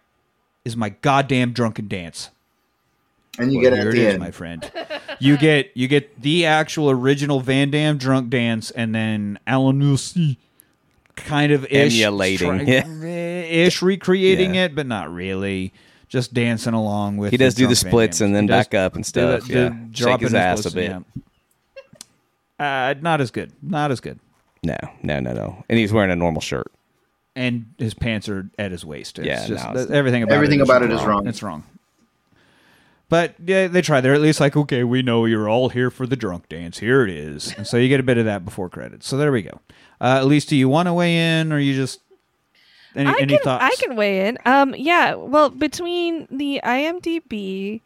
is 0.66 0.76
my 0.76 0.90
goddamn 0.90 1.52
drunken 1.54 1.88
dance? 1.88 2.30
And 3.40 3.52
you 3.54 3.60
Well, 3.60 3.70
get 3.72 3.74
it 3.74 3.82
here 3.82 3.90
at 3.90 3.96
it 3.96 4.00
the 4.00 4.08
is, 4.14 4.20
my 4.20 4.32
friend. 4.32 4.72
You 5.20 5.38
get 5.38 5.70
you 5.76 5.88
get 5.88 6.20
the 6.22 6.46
actual 6.46 6.90
original 6.90 7.40
Van 7.40 7.70
Damme 7.70 7.98
drunk 8.00 8.32
dance, 8.32 8.72
and 8.72 8.96
then 8.96 9.38
Alain 9.46 9.80
Moussi 9.80 10.38
kind 11.16 11.52
of 11.52 11.64
ish 11.66 12.00
Emulating, 12.02 12.66
try- 12.66 13.06
ish 13.06 13.82
recreating 13.84 14.56
Yeah. 14.56 14.66
it, 14.66 14.76
but 14.76 14.88
not 14.88 15.14
really. 15.14 15.72
Just 16.10 16.34
dancing 16.34 16.74
along 16.74 17.18
with. 17.18 17.30
He 17.32 17.38
does 17.38 17.54
do 17.54 17.68
the 17.68 17.76
splits 17.76 18.22
and 18.22 18.34
then 18.34 18.46
He 18.46 18.48
back 18.48 18.74
up 18.74 18.96
and 18.96 19.04
do 19.04 19.08
stuff. 19.08 19.42
the- 19.48 19.54
the 19.54 19.60
yeah. 19.60 19.70
drop 19.92 20.20
Shake 20.20 20.22
his 20.22 20.34
in 20.34 20.40
ass 20.40 20.66
a 20.66 20.72
bit. 20.72 20.92
yeah. 22.60 22.90
Uh, 22.90 22.94
not 23.02 23.22
as 23.22 23.30
good. 23.30 23.52
Not 23.62 23.92
as 23.92 24.00
good. 24.00 24.20
No, 24.68 24.78
no, 25.04 25.20
no, 25.20 25.34
no. 25.34 25.64
And 25.70 25.80
he's 25.80 25.92
wearing 25.94 26.12
a 26.12 26.16
normal 26.16 26.42
shirt. 26.42 26.72
And 27.36 27.74
his 27.78 27.94
pants 27.94 28.28
are 28.30 28.50
at 28.58 28.72
his 28.72 28.84
waist. 28.84 29.20
It's 29.20 29.28
Yeah, 29.28 29.46
just, 29.48 29.64
no, 29.66 29.72
it's- 29.72 29.90
everything 29.92 30.24
about 30.24 30.34
Everything 30.36 30.60
it 30.60 30.64
is 30.64 30.70
about 30.70 30.82
wrong. 30.82 30.92
it 30.92 30.96
is 30.96 31.04
wrong. 31.04 31.28
It's 31.28 31.44
wrong. 31.44 31.64
But 33.10 33.36
yeah, 33.46 33.68
they 33.68 33.82
try. 33.82 34.02
They're 34.02 34.14
at 34.16 34.22
least 34.22 34.40
like, 34.42 34.58
okay, 34.58 34.84
we 34.84 35.02
know 35.02 35.24
you're 35.26 35.48
all 35.48 35.70
here 35.70 35.90
for 35.90 36.06
the 36.06 36.18
drunk 36.18 36.50
dance. 36.50 36.80
Here 36.80 37.04
it 37.04 37.10
is. 37.10 37.54
And 37.56 37.66
so 37.66 37.78
you 37.78 37.88
get 37.88 38.02
a 38.02 38.04
bit 38.04 38.18
of 38.18 38.26
that 38.26 38.44
before 38.44 38.68
credits. 38.70 39.08
So 39.08 39.16
there 39.18 39.32
we 39.32 39.44
go. 39.44 39.62
Uh, 40.02 40.18
at 40.18 40.26
least, 40.26 40.50
do 40.50 40.58
you 40.58 40.68
want 40.68 40.88
to 40.88 40.94
weigh 40.94 41.40
in, 41.40 41.54
or 41.54 41.60
you 41.60 41.74
just 41.74 42.02
any, 42.96 43.10
I 43.10 43.14
any 43.22 43.36
can 43.38 43.44
thoughts? 43.44 43.64
I 43.64 43.76
can 43.82 43.96
weigh 43.96 44.28
in. 44.28 44.38
Um, 44.46 44.76
yeah. 44.78 45.14
Well, 45.14 45.50
between 45.50 46.28
the 46.30 46.60
IMDb 46.66 47.80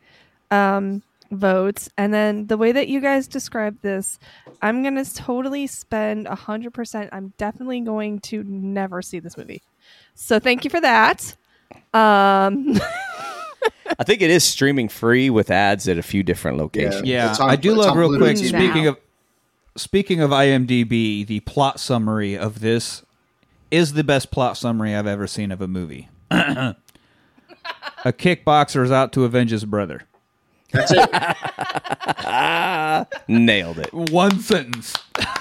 um, 0.50 1.04
votes 1.32 1.90
and 1.98 2.14
then 2.14 2.48
the 2.48 2.58
way 2.58 2.72
that 2.72 2.88
you 2.90 3.00
guys 3.02 3.28
describe 3.28 3.82
this, 3.82 4.20
I'm 4.62 4.84
gonna 4.84 5.06
totally 5.06 5.66
spend 5.68 6.28
a 6.28 6.36
hundred 6.36 6.74
percent. 6.74 7.10
I'm 7.14 7.34
definitely 7.38 7.82
going 7.82 8.20
to 8.22 8.44
never 8.44 9.02
see 9.02 9.20
this 9.20 9.38
movie. 9.38 9.62
So 10.14 10.40
thank 10.40 10.64
you 10.64 10.70
for 10.70 10.82
that. 10.82 11.36
Um, 11.94 12.78
I 14.00 14.04
think 14.04 14.22
it 14.22 14.30
is 14.30 14.44
streaming 14.44 14.90
free 14.90 15.30
with 15.30 15.52
ads 15.52 15.88
at 15.88 15.98
a 15.98 16.04
few 16.04 16.24
different 16.24 16.58
locations. 16.58 17.04
Yeah, 17.08 17.32
It's 17.32 17.40
on- 17.40 17.50
I 17.50 17.56
do 17.56 17.74
love 17.76 17.96
real 17.96 18.16
quick. 18.18 18.38
TV. 18.38 18.48
Speaking 18.50 18.84
Now. 18.86 18.90
of 18.92 18.98
speaking 19.78 20.20
of 20.22 20.32
IMDb, 20.32 21.26
the 21.26 21.40
plot 21.42 21.80
summary 21.80 22.38
of 22.38 22.60
this 22.60 23.04
is 23.70 23.94
the 23.94 24.04
best 24.04 24.32
plot 24.32 24.58
summary 24.58 24.94
I've 24.96 25.08
ever 25.08 25.28
seen 25.28 25.52
of 25.52 25.62
a 25.62 25.68
movie. 25.68 26.10
a 26.32 26.76
kickboxer 28.06 28.84
is 28.84 28.92
out 28.92 29.14
to 29.14 29.24
avenge 29.24 29.52
his 29.52 29.64
brother. 29.66 30.04
That's 30.72 30.92
it. 30.94 31.10
Nailed 33.28 33.80
it. 33.80 33.94
One 33.94 34.40
sentence. 34.40 34.94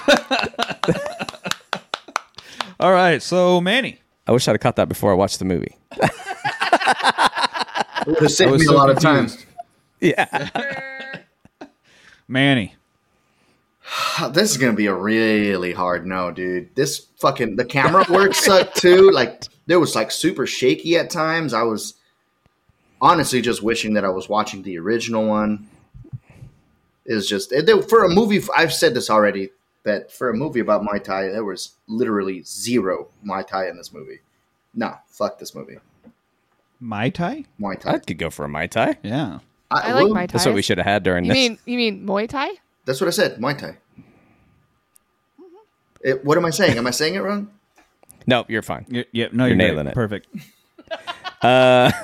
All 2.79 2.91
right, 2.91 3.21
so 3.21 3.61
Manny. 3.61 3.99
I 4.27 4.31
wish 4.31 4.47
I'd 4.47 4.51
have 4.53 4.61
caught 4.61 4.75
that 4.77 4.89
before 4.89 5.11
I 5.11 5.15
watched 5.15 5.39
the 5.39 5.45
movie. 5.45 5.75
It 8.03 8.07
would 8.07 8.19
have 8.23 8.31
saved 8.31 8.51
was 8.51 8.61
me 8.61 8.65
so 8.65 8.73
a 8.73 8.77
lot 8.77 8.89
of 8.89 8.97
confused. 8.97 9.39
time. 9.41 9.47
Yeah. 9.99 10.49
Manny. 12.27 12.75
This 14.31 14.49
is 14.51 14.57
gonna 14.57 14.73
be 14.73 14.87
a 14.87 14.93
really 14.93 15.71
hard 15.71 16.07
no, 16.07 16.31
dude. 16.31 16.75
This 16.75 17.05
fucking 17.19 17.57
the 17.57 17.65
camera 17.65 18.03
work 18.09 18.33
sucked 18.33 18.77
too. 18.77 19.11
Like 19.11 19.43
there 19.67 19.79
was 19.79 19.95
like 19.95 20.09
super 20.09 20.47
shaky 20.47 20.97
at 20.97 21.11
times. 21.11 21.53
I 21.53 21.61
was 21.61 21.93
honestly 23.01 23.41
just 23.41 23.61
wishing 23.63 23.93
that 23.95 24.05
I 24.05 24.09
was 24.09 24.29
watching 24.29 24.61
the 24.63 24.77
original 24.77 25.25
one. 25.27 25.67
Is 27.05 27.27
just 27.27 27.51
it, 27.51 27.67
for 27.89 28.03
a 28.05 28.09
movie. 28.09 28.39
I've 28.55 28.71
said 28.73 28.93
this 28.93 29.09
already 29.09 29.49
that 29.83 30.11
for 30.11 30.29
a 30.29 30.33
movie 30.35 30.59
about 30.59 30.83
Muay 30.83 31.03
Thai, 31.03 31.29
there 31.29 31.43
was 31.43 31.71
literally 31.87 32.43
zero 32.43 33.07
Muay 33.25 33.45
Thai 33.45 33.67
in 33.69 33.75
this 33.75 33.91
movie. 33.91 34.19
No, 34.75 34.93
fuck 35.07 35.39
this 35.39 35.55
movie. 35.55 35.77
Mai 36.79 37.09
Tai? 37.09 37.43
Muay 37.59 37.79
Thai. 37.79 37.93
I 37.93 37.97
could 37.99 38.17
go 38.19 38.29
for 38.29 38.45
a 38.45 38.47
Mai 38.47 38.67
Tai. 38.67 38.97
Yeah. 39.03 39.39
I 39.71 39.93
like 39.93 40.03
will- 40.05 40.13
my 40.13 40.27
That's 40.27 40.45
what 40.45 40.53
we 40.55 40.61
should 40.61 40.77
have 40.77 40.85
had 40.87 41.01
during 41.03 41.25
You 41.25 41.33
this. 41.33 41.49
mean 41.49 41.57
you 41.65 41.77
mean 41.77 42.05
Muay 42.05 42.29
Thai? 42.29 42.49
That's 42.85 43.01
what 43.01 43.07
I 43.07 43.11
said. 43.11 43.37
Muay 43.37 43.57
Thai. 43.57 43.77
It, 46.03 46.23
what 46.25 46.37
am 46.37 46.45
I 46.45 46.49
saying? 46.49 46.77
Am 46.77 46.87
I 46.87 46.91
saying 46.91 47.15
it 47.15 47.19
wrong? 47.19 47.49
no, 48.27 48.45
you're 48.47 48.61
fine. 48.61 48.85
Y- 48.89 49.05
yeah, 49.11 49.27
no, 49.31 49.45
You're 49.45 49.49
you're, 49.49 49.55
nailing 49.57 49.85
great. 49.85 49.91
it. 49.91 49.95
Perfect. 49.95 50.27
Uh, 51.41 51.91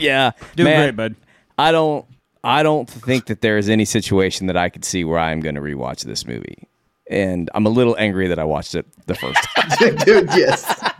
Yeah, 0.00 0.32
Doing 0.56 0.64
man, 0.70 0.84
great, 0.86 0.96
bud. 0.96 1.16
I 1.58 1.72
don't. 1.72 2.04
I 2.44 2.62
don't 2.62 2.88
think 2.88 3.26
that 3.26 3.40
there 3.40 3.58
is 3.58 3.68
any 3.68 3.84
situation 3.84 4.46
that 4.46 4.56
I 4.56 4.68
could 4.68 4.84
see 4.84 5.02
where 5.04 5.18
I'm 5.18 5.40
going 5.40 5.56
to 5.56 5.60
rewatch 5.60 6.04
this 6.04 6.26
movie, 6.26 6.68
and 7.10 7.50
I'm 7.54 7.66
a 7.66 7.70
little 7.70 7.96
angry 7.98 8.28
that 8.28 8.38
I 8.38 8.44
watched 8.44 8.74
it 8.76 8.86
the 9.06 9.14
first 9.16 9.40
time. 9.56 9.96
Dude, 9.96 10.28
yes. 10.36 10.64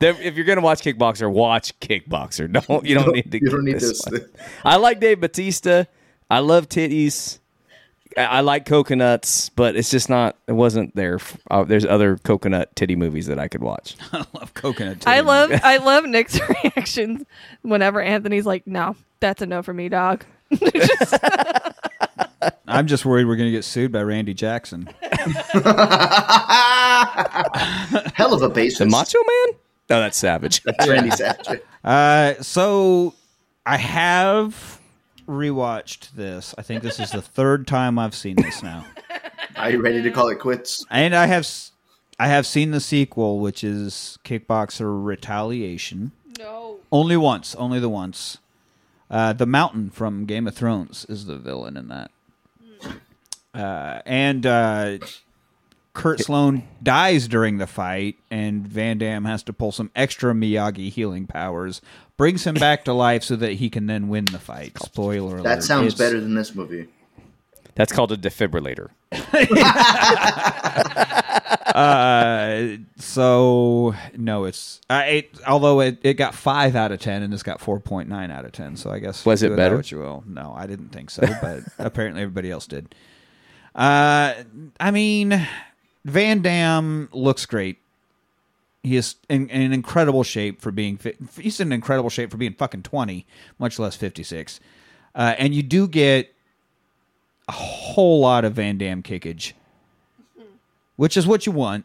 If 0.00 0.36
you're 0.36 0.44
going 0.46 0.58
to 0.58 0.62
watch 0.62 0.82
Kickboxer, 0.82 1.28
watch 1.30 1.78
Kickboxer. 1.80 2.52
Don't 2.68 2.84
you 2.84 2.94
don't 2.94 3.12
need 3.12 3.32
to. 3.32 3.40
You 3.42 3.50
don't 3.50 3.64
need 3.64 3.80
this. 3.80 4.04
this. 4.04 4.06
one. 4.06 4.30
I 4.64 4.76
like 4.76 5.00
Dave 5.00 5.20
Bautista. 5.20 5.88
I 6.30 6.38
love 6.38 6.68
titties. 6.68 7.37
I, 8.18 8.24
I 8.24 8.40
like 8.40 8.66
coconuts, 8.66 9.48
but 9.50 9.76
it's 9.76 9.90
just 9.90 10.08
not. 10.10 10.36
It 10.46 10.52
wasn't 10.52 10.94
there. 10.96 11.18
Uh, 11.50 11.64
there's 11.64 11.84
other 11.84 12.16
coconut 12.18 12.74
titty 12.76 12.96
movies 12.96 13.26
that 13.26 13.38
I 13.38 13.48
could 13.48 13.62
watch. 13.62 13.96
I 14.12 14.24
love 14.34 14.54
coconut. 14.54 15.06
I 15.06 15.16
titty. 15.16 15.26
love 15.26 15.52
I 15.62 15.76
love 15.78 16.04
Nick's 16.04 16.38
reactions 16.64 17.24
whenever 17.62 18.00
Anthony's 18.00 18.46
like, 18.46 18.66
"No, 18.66 18.96
that's 19.20 19.40
a 19.42 19.46
no 19.46 19.62
for 19.62 19.72
me, 19.72 19.88
dog." 19.88 20.24
I'm 22.66 22.86
just 22.86 23.04
worried 23.04 23.24
we're 23.26 23.36
going 23.36 23.48
to 23.48 23.56
get 23.56 23.64
sued 23.64 23.92
by 23.92 24.02
Randy 24.02 24.34
Jackson. 24.34 24.88
Hell 28.14 28.34
of 28.34 28.42
a 28.42 28.48
basis. 28.48 28.78
The 28.78 28.86
Macho 28.86 29.18
Man? 29.18 29.58
No, 29.90 30.00
that's 30.00 30.16
Savage. 30.18 30.62
That's 30.62 30.86
Randy 30.86 31.10
Savage. 31.10 31.60
Uh, 31.82 32.34
so 32.42 33.14
I 33.64 33.76
have 33.78 34.77
rewatched 35.28 36.12
this. 36.12 36.54
I 36.58 36.62
think 36.62 36.82
this 36.82 36.98
is 36.98 37.10
the 37.12 37.22
third 37.22 37.66
time 37.66 37.98
I've 37.98 38.14
seen 38.14 38.36
this 38.36 38.62
now, 38.62 38.84
Are 39.56 39.70
you 39.70 39.80
ready 39.82 40.02
to 40.02 40.10
call 40.10 40.28
it 40.28 40.38
quits? 40.38 40.84
and 40.90 41.14
I 41.14 41.26
have 41.26 41.40
s- 41.42 41.72
I 42.18 42.26
have 42.28 42.46
seen 42.46 42.72
the 42.72 42.80
sequel, 42.80 43.38
which 43.38 43.62
is 43.62 44.18
Kickboxer 44.24 45.04
Retaliation. 45.04 46.10
No. 46.38 46.78
Only 46.90 47.16
once, 47.16 47.54
only 47.56 47.78
the 47.78 47.88
once. 47.88 48.38
Uh, 49.10 49.32
the 49.32 49.46
Mountain 49.46 49.90
from 49.90 50.24
Game 50.24 50.46
of 50.48 50.54
Thrones 50.54 51.06
is 51.08 51.26
the 51.26 51.36
villain 51.36 51.76
in 51.76 51.88
that. 51.88 52.10
Uh, 53.54 54.02
and 54.04 54.44
uh, 54.46 54.98
Kurt 55.98 56.20
Sloane 56.20 56.66
dies 56.82 57.26
during 57.28 57.58
the 57.58 57.66
fight, 57.66 58.16
and 58.30 58.66
Van 58.66 58.98
Damme 58.98 59.24
has 59.24 59.42
to 59.44 59.52
pull 59.52 59.72
some 59.72 59.90
extra 59.96 60.32
Miyagi 60.32 60.90
healing 60.90 61.26
powers, 61.26 61.80
brings 62.16 62.46
him 62.46 62.54
back 62.54 62.84
to 62.84 62.92
life 62.92 63.24
so 63.24 63.34
that 63.36 63.54
he 63.54 63.68
can 63.68 63.86
then 63.86 64.08
win 64.08 64.24
the 64.26 64.38
fight. 64.38 64.78
Spoiler 64.78 65.36
alert. 65.38 65.44
That 65.44 65.62
sounds 65.62 65.94
It's- 65.94 65.98
better 65.98 66.20
than 66.20 66.34
this 66.34 66.54
movie. 66.54 66.86
That's 67.74 67.92
called 67.92 68.12
a 68.12 68.16
defibrillator. 68.16 68.88
Uh, 71.78 72.76
so 72.96 73.94
no, 74.16 74.46
it's 74.46 74.80
uh, 74.90 75.04
it, 75.06 75.30
although 75.46 75.80
it, 75.80 75.98
it 76.02 76.14
got 76.14 76.34
five 76.34 76.74
out 76.74 76.90
of 76.90 76.98
ten, 76.98 77.22
and 77.22 77.32
this 77.32 77.42
got 77.44 77.60
four 77.60 77.78
point 77.78 78.08
nine 78.08 78.30
out 78.32 78.44
of 78.44 78.50
ten. 78.52 78.74
So 78.76 78.90
I 78.90 78.98
guess 78.98 79.24
Was 79.24 79.42
it 79.42 79.46
do 79.46 79.50
with 79.50 79.58
that 79.58 79.64
better? 79.66 79.76
What 79.76 79.90
you 79.92 79.98
will. 79.98 80.24
No, 80.26 80.52
I 80.56 80.66
didn't 80.66 80.88
think 80.88 81.10
so, 81.10 81.22
but 81.40 81.60
apparently 81.78 82.22
everybody 82.22 82.50
else 82.50 82.66
did. 82.66 82.94
Uh, 83.76 84.34
I 84.80 84.90
mean, 84.90 85.46
Van 86.04 86.42
Damme 86.42 87.08
looks 87.12 87.46
great. 87.46 87.78
He 88.82 88.96
is 88.96 89.16
in, 89.28 89.48
in 89.50 89.72
incredible 89.72 90.22
shape 90.22 90.60
for 90.60 90.70
being. 90.70 90.96
fi- 90.96 91.16
He's 91.38 91.60
in 91.60 91.72
incredible 91.72 92.10
shape 92.10 92.30
for 92.30 92.36
being 92.36 92.54
fucking 92.54 92.84
twenty, 92.84 93.26
much 93.58 93.78
less 93.78 93.96
fifty 93.96 94.22
six. 94.22 94.60
Uh, 95.14 95.34
and 95.38 95.54
you 95.54 95.62
do 95.62 95.88
get 95.88 96.34
a 97.48 97.52
whole 97.52 98.20
lot 98.20 98.44
of 98.44 98.54
Van 98.54 98.78
Damme 98.78 99.02
kickage 99.02 99.52
which 100.96 101.16
is 101.16 101.26
what 101.26 101.46
you 101.46 101.52
want. 101.52 101.84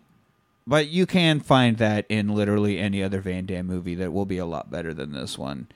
But 0.65 0.88
you 0.88 1.06
can 1.06 1.40
find 1.40 1.77
that 1.77 2.06
in 2.10 2.30
literally 2.30 2.80
any 2.80 3.03
other 3.03 3.19
Van 3.22 3.45
Damme 3.45 3.68
movie 3.68 3.95
that 3.95 4.11
will 4.11 4.26
be 4.26 4.38
a 4.38 4.45
lot 4.45 4.72
better 4.72 4.94
than 4.94 5.11
this 5.11 5.38
one. 5.38 5.68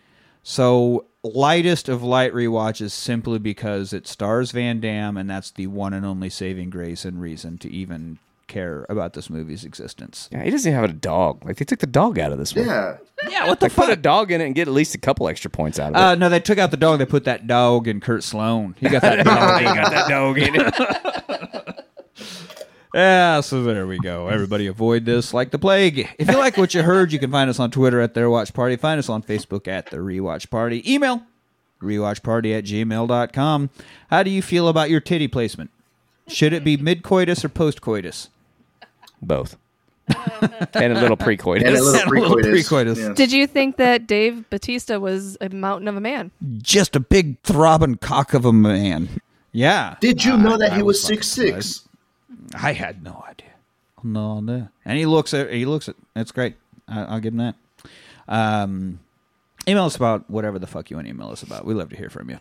So, 0.43 1.05
lightest 1.23 1.89
of 1.89 2.01
light 2.03 2.34
rewatches 2.34 2.91
simply 2.91 3.38
because 3.38 3.91
it 3.91 4.07
stars 4.07 4.51
Van 4.51 4.80
Damme, 4.80 5.18
and 5.18 5.30
that's 5.30 5.51
the 5.51 5.68
one 5.68 5.93
and 5.93 6.05
only 6.05 6.30
saving 6.30 6.69
grace 6.69 7.03
and 7.05 7.22
reason 7.22 7.57
to 7.59 7.69
even 7.69 8.18
care 8.48 8.86
about 8.90 9.14
this 9.14 9.30
movie's 9.30 9.64
existence. 9.65 10.30
Yeah, 10.32 10.44
he 10.44 10.49
doesn't 10.49 10.69
even 10.69 10.80
have 10.82 10.90
a 10.90 10.94
dog. 10.94 11.45
Like 11.45 11.57
they 11.57 11.65
took 11.65 11.80
the 11.80 11.88
dog 11.88 12.18
out 12.19 12.32
of 12.32 12.38
this 12.38 12.56
one. 12.56 12.65
Yeah. 12.65 12.98
Yeah, 13.30 13.48
what 13.48 13.60
the 13.60 13.65
Like 13.65 13.74
put 13.74 13.90
a 13.90 13.95
dog 13.95 14.32
in 14.32 14.41
it 14.41 14.45
and 14.45 14.56
get 14.56 14.68
at 14.68 14.74
least 14.74 14.95
a 14.95 14.99
couple 14.99 15.28
extra 15.28 15.49
points 15.49 15.80
out 15.80 15.90
of 15.94 15.95
it. 15.95 15.99
Uh, 15.99 16.15
no, 16.15 16.30
they 16.30 16.40
took 16.40 16.57
out 16.57 16.72
the 16.72 16.78
dog. 16.78 16.99
They 16.99 17.06
put 17.06 17.26
that 17.26 17.48
dog 17.48 17.88
in 17.88 17.99
Kurt 17.99 18.24
Sloane. 18.24 18.76
He 18.80 18.90
got 18.90 19.02
that 19.02 19.24
dog. 19.26 19.60
he 19.60 19.65
got 19.65 19.91
that 19.91 20.10
dog 20.10 20.38
in 20.38 20.56
it. 20.56 21.84
Yeah, 22.94 23.41
so 23.41 23.64
there 23.64 23.86
we 23.86 23.99
go. 23.99 24.28
Everybody 24.28 24.65
avoid 24.65 25.06
this 25.06 25.32
like 25.32 25.52
the 25.52 25.60
plague. 25.60 26.10
If 26.18 26.30
you 26.30 26.38
like 26.38 26.57
what 26.57 26.74
you 26.74 26.82
heard, 26.82 27.11
you 27.11 27.19
can 27.19 27.30
find 27.30 27.48
us 27.48 27.60
on 27.60 27.69
Twitter 27.69 28.02
at 28.02 28.15
The 28.15 28.22
Rewatch 28.22 28.53
Party. 28.56 28.76
Find 28.76 28.98
us 28.98 29.07
on 29.07 29.22
Facebook 29.22 29.68
at 29.68 29.91
The 29.91 29.98
Rewatch 29.98 30.49
Party. 30.49 30.82
Email 30.91 31.22
rewatchparty 31.82 32.57
at 32.57 32.64
gmail.com. 32.64 33.69
How 34.10 34.24
do 34.24 34.32
you 34.32 34.41
feel 34.41 34.68
about 34.68 34.90
your 34.90 34.99
titty 34.99 35.28
placement? 35.28 35.69
Should 36.28 36.53
it 36.53 36.64
be 36.64 36.76
mid 36.78 37.03
coitus 37.03 37.45
or 37.45 37.49
post 37.49 37.82
coitus? 37.82 38.30
Both. 39.22 39.57
and 40.73 40.94
a 40.94 41.02
little 41.02 41.18
pre-coitus. 41.18 41.68
And 41.68 41.76
a 41.77 41.81
little 41.84 41.99
And 42.02 42.10
a 42.10 42.14
little 42.22 42.35
pre-coitus. 42.38 42.68
pre-coitus. 42.68 42.99
Yeah. 42.99 43.14
Did 43.14 43.31
you 43.31 43.45
think 43.48 43.76
that 43.77 44.07
Dave 44.07 44.49
Bautista 44.49 44.99
was 44.99 45.38
a 45.41 45.49
mountain 45.49 45.88
of 45.88 45.95
a 45.98 46.02
man? 46.02 46.31
Just 46.61 46.95
a 46.95 46.99
big 46.99 47.39
throbbing 47.41 47.95
cock 47.95 48.34
of 48.34 48.45
a 48.45 48.53
man. 48.53 49.10
Yeah. 49.52 49.95
Did 49.99 50.23
you 50.23 50.34
I- 50.34 50.38
know 50.38 50.57
that 50.57 50.72
I 50.72 50.76
he 50.77 50.84
was 50.84 51.02
fucking 51.02 51.23
six 51.23 51.27
six? 51.27 51.88
I 52.56 52.72
had 52.73 53.03
no 53.03 53.23
idea. 53.27 53.48
No 54.03 54.38
idea. 54.38 54.72
And 54.85 54.98
he 54.98 55.06
looks 55.06 55.34
at 55.34 55.52
he 55.52 55.65
looks 55.65 55.89
at 55.89 55.95
it's 56.15 56.31
great. 56.31 56.56
I, 56.88 57.02
I'll 57.03 57.19
give 57.19 57.34
him 57.34 57.39
that. 57.39 57.56
Um, 58.30 58.99
email 59.68 59.85
us 59.85 59.95
about 59.98 60.30
whatever 60.30 60.60
the 60.60 60.68
fuck 60.68 60.89
you 60.89 60.95
want 60.98 61.07
to 61.07 61.14
email 61.14 61.30
us 61.30 61.44
about. 61.44 61.65
We 61.65 61.73
love 61.73 61.89
to 61.89 61.98
hear 61.98 62.10
from 62.10 62.30
you. 62.30 62.39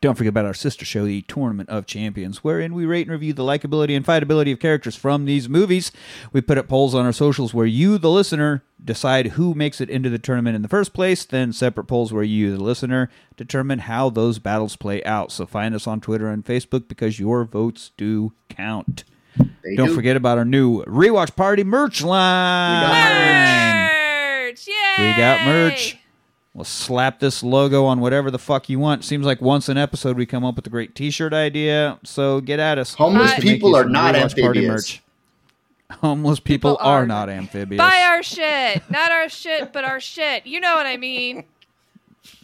Don't 0.00 0.14
forget 0.14 0.28
about 0.30 0.44
our 0.44 0.54
sister 0.54 0.84
show, 0.84 1.04
the 1.06 1.22
Tournament 1.22 1.68
of 1.68 1.86
Champions, 1.86 2.44
wherein 2.44 2.74
we 2.74 2.84
rate 2.86 3.06
and 3.06 3.12
review 3.12 3.32
the 3.32 3.42
likability 3.42 3.96
and 3.96 4.04
fightability 4.04 4.52
of 4.52 4.58
characters 4.58 4.94
from 4.96 5.24
these 5.24 5.48
movies. 5.48 5.90
We 6.32 6.40
put 6.42 6.58
up 6.58 6.68
polls 6.68 6.94
on 6.94 7.06
our 7.06 7.12
socials 7.12 7.54
where 7.54 7.66
you, 7.66 7.96
the 7.98 8.10
listener, 8.10 8.62
decide 8.82 9.28
who 9.28 9.54
makes 9.54 9.80
it 9.80 9.88
into 9.90 10.10
the 10.10 10.18
tournament 10.18 10.56
in 10.56 10.62
the 10.62 10.68
first 10.68 10.92
place, 10.92 11.24
then 11.24 11.52
separate 11.52 11.84
polls 11.84 12.12
where 12.12 12.22
you, 12.22 12.56
the 12.56 12.62
listener, 12.62 13.10
determine 13.36 13.80
how 13.80 14.10
those 14.10 14.38
battles 14.38 14.76
play 14.76 15.02
out. 15.04 15.32
So 15.32 15.46
find 15.46 15.74
us 15.74 15.86
on 15.86 16.00
Twitter 16.00 16.28
and 16.28 16.44
Facebook 16.44 16.86
because 16.88 17.18
your 17.20 17.44
votes 17.44 17.90
do 17.96 18.32
count. 18.48 19.04
They 19.62 19.76
Don't 19.76 19.88
do. 19.88 19.94
forget 19.94 20.16
about 20.16 20.38
our 20.38 20.44
new 20.44 20.82
Rewatch 20.84 21.36
Party 21.36 21.64
merch 21.64 22.02
line. 22.02 22.86
Merch! 24.46 24.66
Yay! 24.66 24.74
We 24.98 25.16
got 25.16 25.44
merch. 25.46 25.96
We'll 26.54 26.64
slap 26.64 27.20
this 27.20 27.42
logo 27.44 27.84
on 27.84 28.00
whatever 28.00 28.30
the 28.30 28.38
fuck 28.38 28.68
you 28.68 28.78
want. 28.80 29.04
Seems 29.04 29.24
like 29.24 29.40
once 29.40 29.68
an 29.68 29.76
episode 29.78 30.16
we 30.16 30.26
come 30.26 30.44
up 30.44 30.56
with 30.56 30.66
a 30.66 30.70
great 30.70 30.94
T-shirt 30.96 31.32
idea. 31.32 31.98
So 32.02 32.40
get 32.40 32.58
at 32.58 32.76
us. 32.76 32.94
Homeless 32.94 33.36
We 33.38 33.42
people 33.44 33.76
are 33.76 33.84
some 33.84 33.92
not 33.92 34.14
Rewatch 34.16 34.40
Party 34.40 34.66
amphibious. 34.66 35.00
Homeless 36.00 36.40
people, 36.40 36.72
People 36.76 36.86
are, 36.86 37.02
are. 37.02 37.06
not 37.06 37.28
amphibious. 37.28 37.78
Buy 37.78 38.02
our 38.10 38.22
shit, 38.22 38.82
not 38.90 39.12
our 39.12 39.28
shit, 39.28 39.72
but 39.72 39.84
our 39.84 40.00
shit. 40.00 40.46
You 40.46 40.60
know 40.60 40.74
what 40.74 40.86
I 40.86 40.96
mean? 40.96 41.44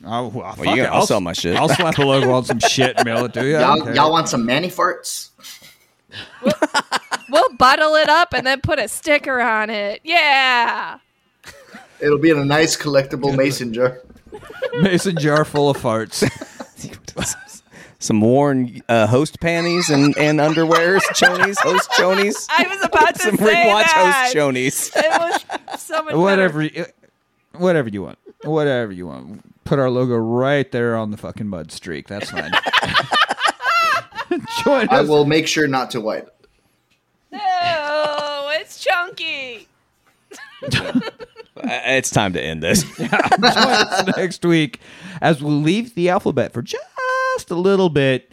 Oh, 0.04 0.28
well, 0.28 0.52
fuck 0.54 0.66
you 0.66 0.72
it. 0.72 0.76
gotta- 0.76 0.92
I'll 0.94 1.06
sell 1.06 1.20
my 1.20 1.32
shit. 1.32 1.56
I'll 1.56 1.68
slap 1.68 1.98
a 1.98 2.02
logo 2.02 2.32
on 2.32 2.44
some 2.44 2.58
shit 2.60 2.96
and 2.96 3.04
mail 3.04 3.24
it 3.24 3.34
to 3.34 3.44
you. 3.44 3.52
Don't 3.52 3.60
Y'all, 3.78 3.84
care. 3.86 3.94
y'all 3.94 4.10
want 4.12 4.28
some 4.28 4.44
manny 4.46 4.68
farts? 4.68 5.30
We'll 7.28 7.56
bottle 7.58 7.94
it 7.96 8.08
up 8.08 8.32
and 8.34 8.46
then 8.46 8.60
put 8.60 8.78
a 8.78 8.86
sticker 8.88 9.40
on 9.40 9.68
it. 9.68 10.00
Yeah. 10.04 10.98
It'll 12.00 12.18
be 12.18 12.30
in 12.30 12.38
a 12.38 12.44
nice 12.44 12.76
collectible 12.76 13.34
mason 13.36 13.72
jar. 13.72 14.00
Mason 14.82 15.16
jar 15.16 15.44
full 15.44 15.70
of 15.70 15.78
farts. 15.78 16.22
Some 17.98 18.20
worn 18.20 18.82
uh, 18.90 19.06
host 19.06 19.40
panties 19.40 19.88
and, 19.88 20.16
and 20.18 20.38
underwears, 20.38 21.00
chonies, 21.14 21.56
host 21.58 21.90
chonies. 21.92 22.46
I 22.50 22.66
was 22.68 22.84
about 22.84 23.14
to 23.14 23.22
Some 23.22 23.36
say 23.38 23.44
Rick 23.44 23.66
Watch 23.68 23.86
that. 23.86 24.22
host 24.26 24.36
chonies. 24.36 24.92
It 24.96 25.08
was 25.70 25.80
so 25.82 26.02
much 26.02 26.14
whatever, 26.14 26.62
better. 26.62 26.78
you- 26.80 27.58
whatever 27.58 27.88
you 27.88 28.02
want. 28.02 28.18
Whatever 28.44 28.92
you 28.92 29.06
want. 29.06 29.42
Put 29.64 29.78
our 29.78 29.88
logo 29.90 30.14
right 30.16 30.70
there 30.70 30.94
on 30.96 31.10
the 31.10 31.16
fucking 31.16 31.48
mud 31.48 31.72
streak. 31.72 32.06
That's 32.06 32.30
fine. 32.30 32.52
Join 34.64 34.88
I 34.90 34.98
us. 34.98 35.08
will 35.08 35.24
make 35.24 35.48
sure 35.48 35.66
not 35.66 35.90
to 35.92 36.00
wipe. 36.02 36.30
No, 37.32 38.48
it's 38.52 38.78
chunky. 38.84 39.68
Uh, 41.56 41.68
It's 41.86 42.10
time 42.10 42.32
to 42.34 42.42
end 42.42 42.62
this. 42.62 42.84
Next 44.16 44.44
week 44.44 44.80
as 45.20 45.42
we 45.42 45.50
leave 45.50 45.94
the 45.94 46.08
alphabet 46.08 46.52
for 46.52 46.62
just 46.62 47.50
a 47.50 47.54
little 47.54 47.88
bit 47.88 48.32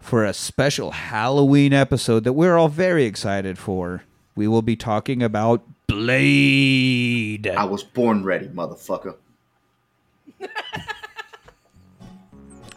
for 0.00 0.24
a 0.24 0.32
special 0.32 0.90
Halloween 0.92 1.72
episode 1.72 2.24
that 2.24 2.32
we're 2.34 2.56
all 2.56 2.68
very 2.68 3.04
excited 3.04 3.58
for. 3.58 4.04
We 4.36 4.46
will 4.48 4.62
be 4.62 4.76
talking 4.76 5.22
about 5.22 5.64
Blade. 5.88 7.46
I 7.48 7.64
was 7.64 7.82
born 7.82 8.22
ready, 8.24 8.46
motherfucker. 8.48 9.16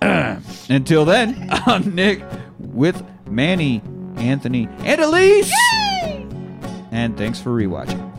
Until 0.69 1.05
then, 1.05 1.47
I'm 1.51 1.93
Nick 1.93 2.23
with 2.59 3.03
Manny, 3.27 3.81
Anthony, 4.15 4.67
and 4.79 4.99
Elise. 5.01 5.53
And 6.91 7.15
thanks 7.17 7.39
for 7.39 7.51
rewatching. 7.51 8.10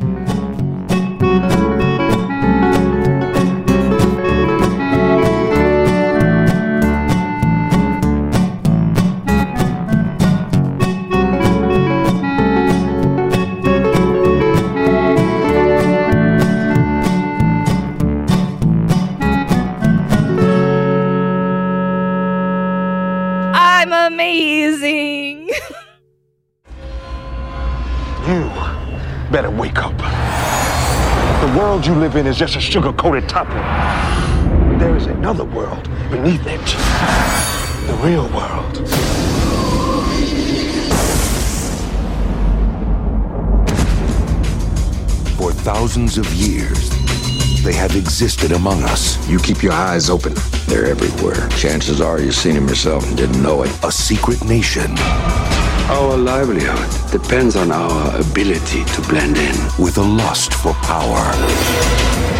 Live 32.13 32.27
in 32.27 32.31
is 32.31 32.37
just 32.37 32.57
a 32.57 32.61
sugar 32.61 32.93
coated 32.93 33.27
topping. 33.27 33.57
There 34.79 34.95
is 34.95 35.07
another 35.07 35.45
world 35.45 35.85
beneath 36.11 36.47
it. 36.47 36.61
The 37.87 37.95
real 38.03 38.29
world. 38.29 38.77
For 45.39 45.53
thousands 45.53 46.19
of 46.19 46.31
years, 46.35 46.91
they 47.63 47.73
have 47.73 47.97
existed 47.97 48.53
among 48.53 48.83
us. 48.83 49.17
You 49.27 49.39
keep 49.39 49.63
your 49.63 49.73
eyes 49.73 50.11
open. 50.11 50.35
They're 50.67 50.87
everywhere. 50.87 51.49
Chances 51.51 52.03
are 52.03 52.21
you've 52.21 52.35
seen 52.35 52.57
them 52.57 52.69
yourself 52.69 53.09
and 53.09 53.17
didn't 53.17 53.43
know 53.43 53.63
it. 53.63 53.71
A 53.85 53.91
secret 53.91 54.45
nation 54.45 54.95
Our 55.93 56.17
livelihood 56.17 56.89
depends 57.11 57.55
on 57.55 57.71
our 57.71 58.17
ability 58.19 58.83
to 58.85 59.03
blend 59.03 59.37
in. 59.37 59.55
with 59.79 59.99
a 59.99 60.03
lust 60.03 60.55
for 60.55 60.73
power. 60.75 61.23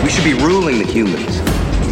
We 0.03 0.09
should 0.09 0.25
be 0.25 0.33
ruling 0.33 0.79
the 0.79 0.87
humans. 0.87 1.35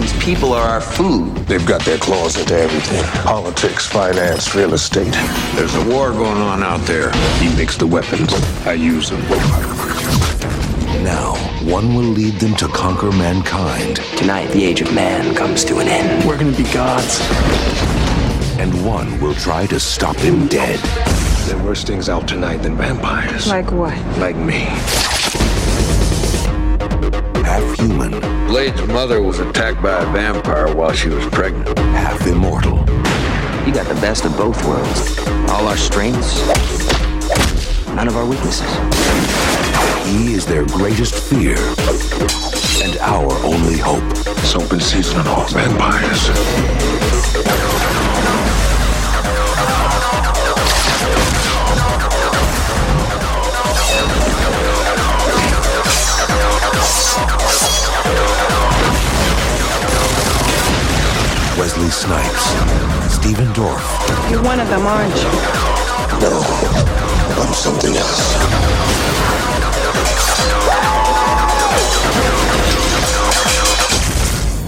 These 0.01 0.24
people 0.24 0.55
are 0.55 0.66
our 0.66 0.81
food. 0.81 1.37
They've 1.47 1.66
got 1.66 1.82
their 1.85 1.99
claws 1.99 2.39
into 2.39 2.55
everything 2.57 3.05
politics, 3.24 3.87
finance, 3.87 4.55
real 4.55 4.73
estate. 4.73 5.12
There's 5.55 5.74
a 5.74 5.85
war 5.91 6.12
going 6.12 6.41
on 6.53 6.62
out 6.62 6.81
there. 6.87 7.12
He 7.43 7.55
makes 7.57 7.77
the 7.77 7.87
weapons, 7.87 8.32
I 8.66 8.73
use 8.73 9.11
them. 9.11 9.20
Now, 11.05 11.35
one 11.77 11.95
will 11.95 12.11
lead 12.20 12.35
them 12.41 12.55
to 12.57 12.69
conquer 12.69 13.12
mankind, 13.12 13.97
Tonight, 14.16 14.49
the 14.53 14.65
age 14.65 14.81
of 14.81 14.93
man 14.95 15.35
comes 15.35 15.65
to 15.65 15.78
an 15.81 15.89
end. 15.89 16.27
We're 16.27 16.39
gonna 16.39 16.57
be 16.57 16.65
gods. 16.73 17.20
and 18.59 18.73
one 18.85 19.19
will 19.20 19.35
try 19.35 19.66
to 19.66 19.78
stop 19.78 20.16
him 20.16 20.47
dead. 20.49 20.78
There 21.51 21.59
are 21.59 21.65
worse 21.65 21.83
things 21.83 22.09
out 22.09 22.29
tonight 22.29 22.59
than 22.59 22.77
vampires. 22.77 23.49
Like 23.49 23.73
what? 23.73 23.99
Like 24.19 24.37
me. 24.37 24.67
Half 27.43 27.77
human, 27.77 28.21
Blade's 28.47 28.81
mother 28.87 29.21
was 29.21 29.41
attacked 29.41 29.83
by 29.83 30.01
a 30.01 30.07
vampire 30.13 30.73
while 30.73 30.93
she 30.93 31.09
was 31.09 31.27
pregnant. 31.27 31.77
half 31.77 32.25
immortal. 32.25 32.79
You 33.67 33.75
got 33.75 33.89
the 33.89 33.99
best 34.01 34.25
of 34.25 34.37
both 34.37 34.65
worlds. 34.65 35.19
All 35.51 35.67
our 35.67 35.77
strengths, 35.77 36.39
none 37.97 38.07
of 38.07 38.17
our 38.17 38.27
weaknesses. 38.27 38.71
He 40.07 40.35
is 40.35 40.47
their 40.47 40.65
greatest 40.67 41.17
fear 41.17 41.57
and 42.85 42.97
our 43.01 43.33
only 43.45 43.77
hope. 43.77 44.05
It's 44.39 44.55
open 44.55 44.79
season 44.79 45.19
on 45.19 45.27
all 45.27 45.49
vampires. 45.49 46.31
Wesley 61.61 61.91
Snipes, 61.91 62.45
Stephen 63.15 63.47
Dorff, 63.53 64.31
You're 64.31 64.43
one 64.43 64.61
of 64.61 64.69
them, 64.69 64.87
aren't 64.87 65.15
you? 65.15 65.31
No, 66.21 66.41
I'm 67.39 67.53
something 67.53 67.97
else. 67.97 68.71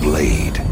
Blade. 0.01 0.63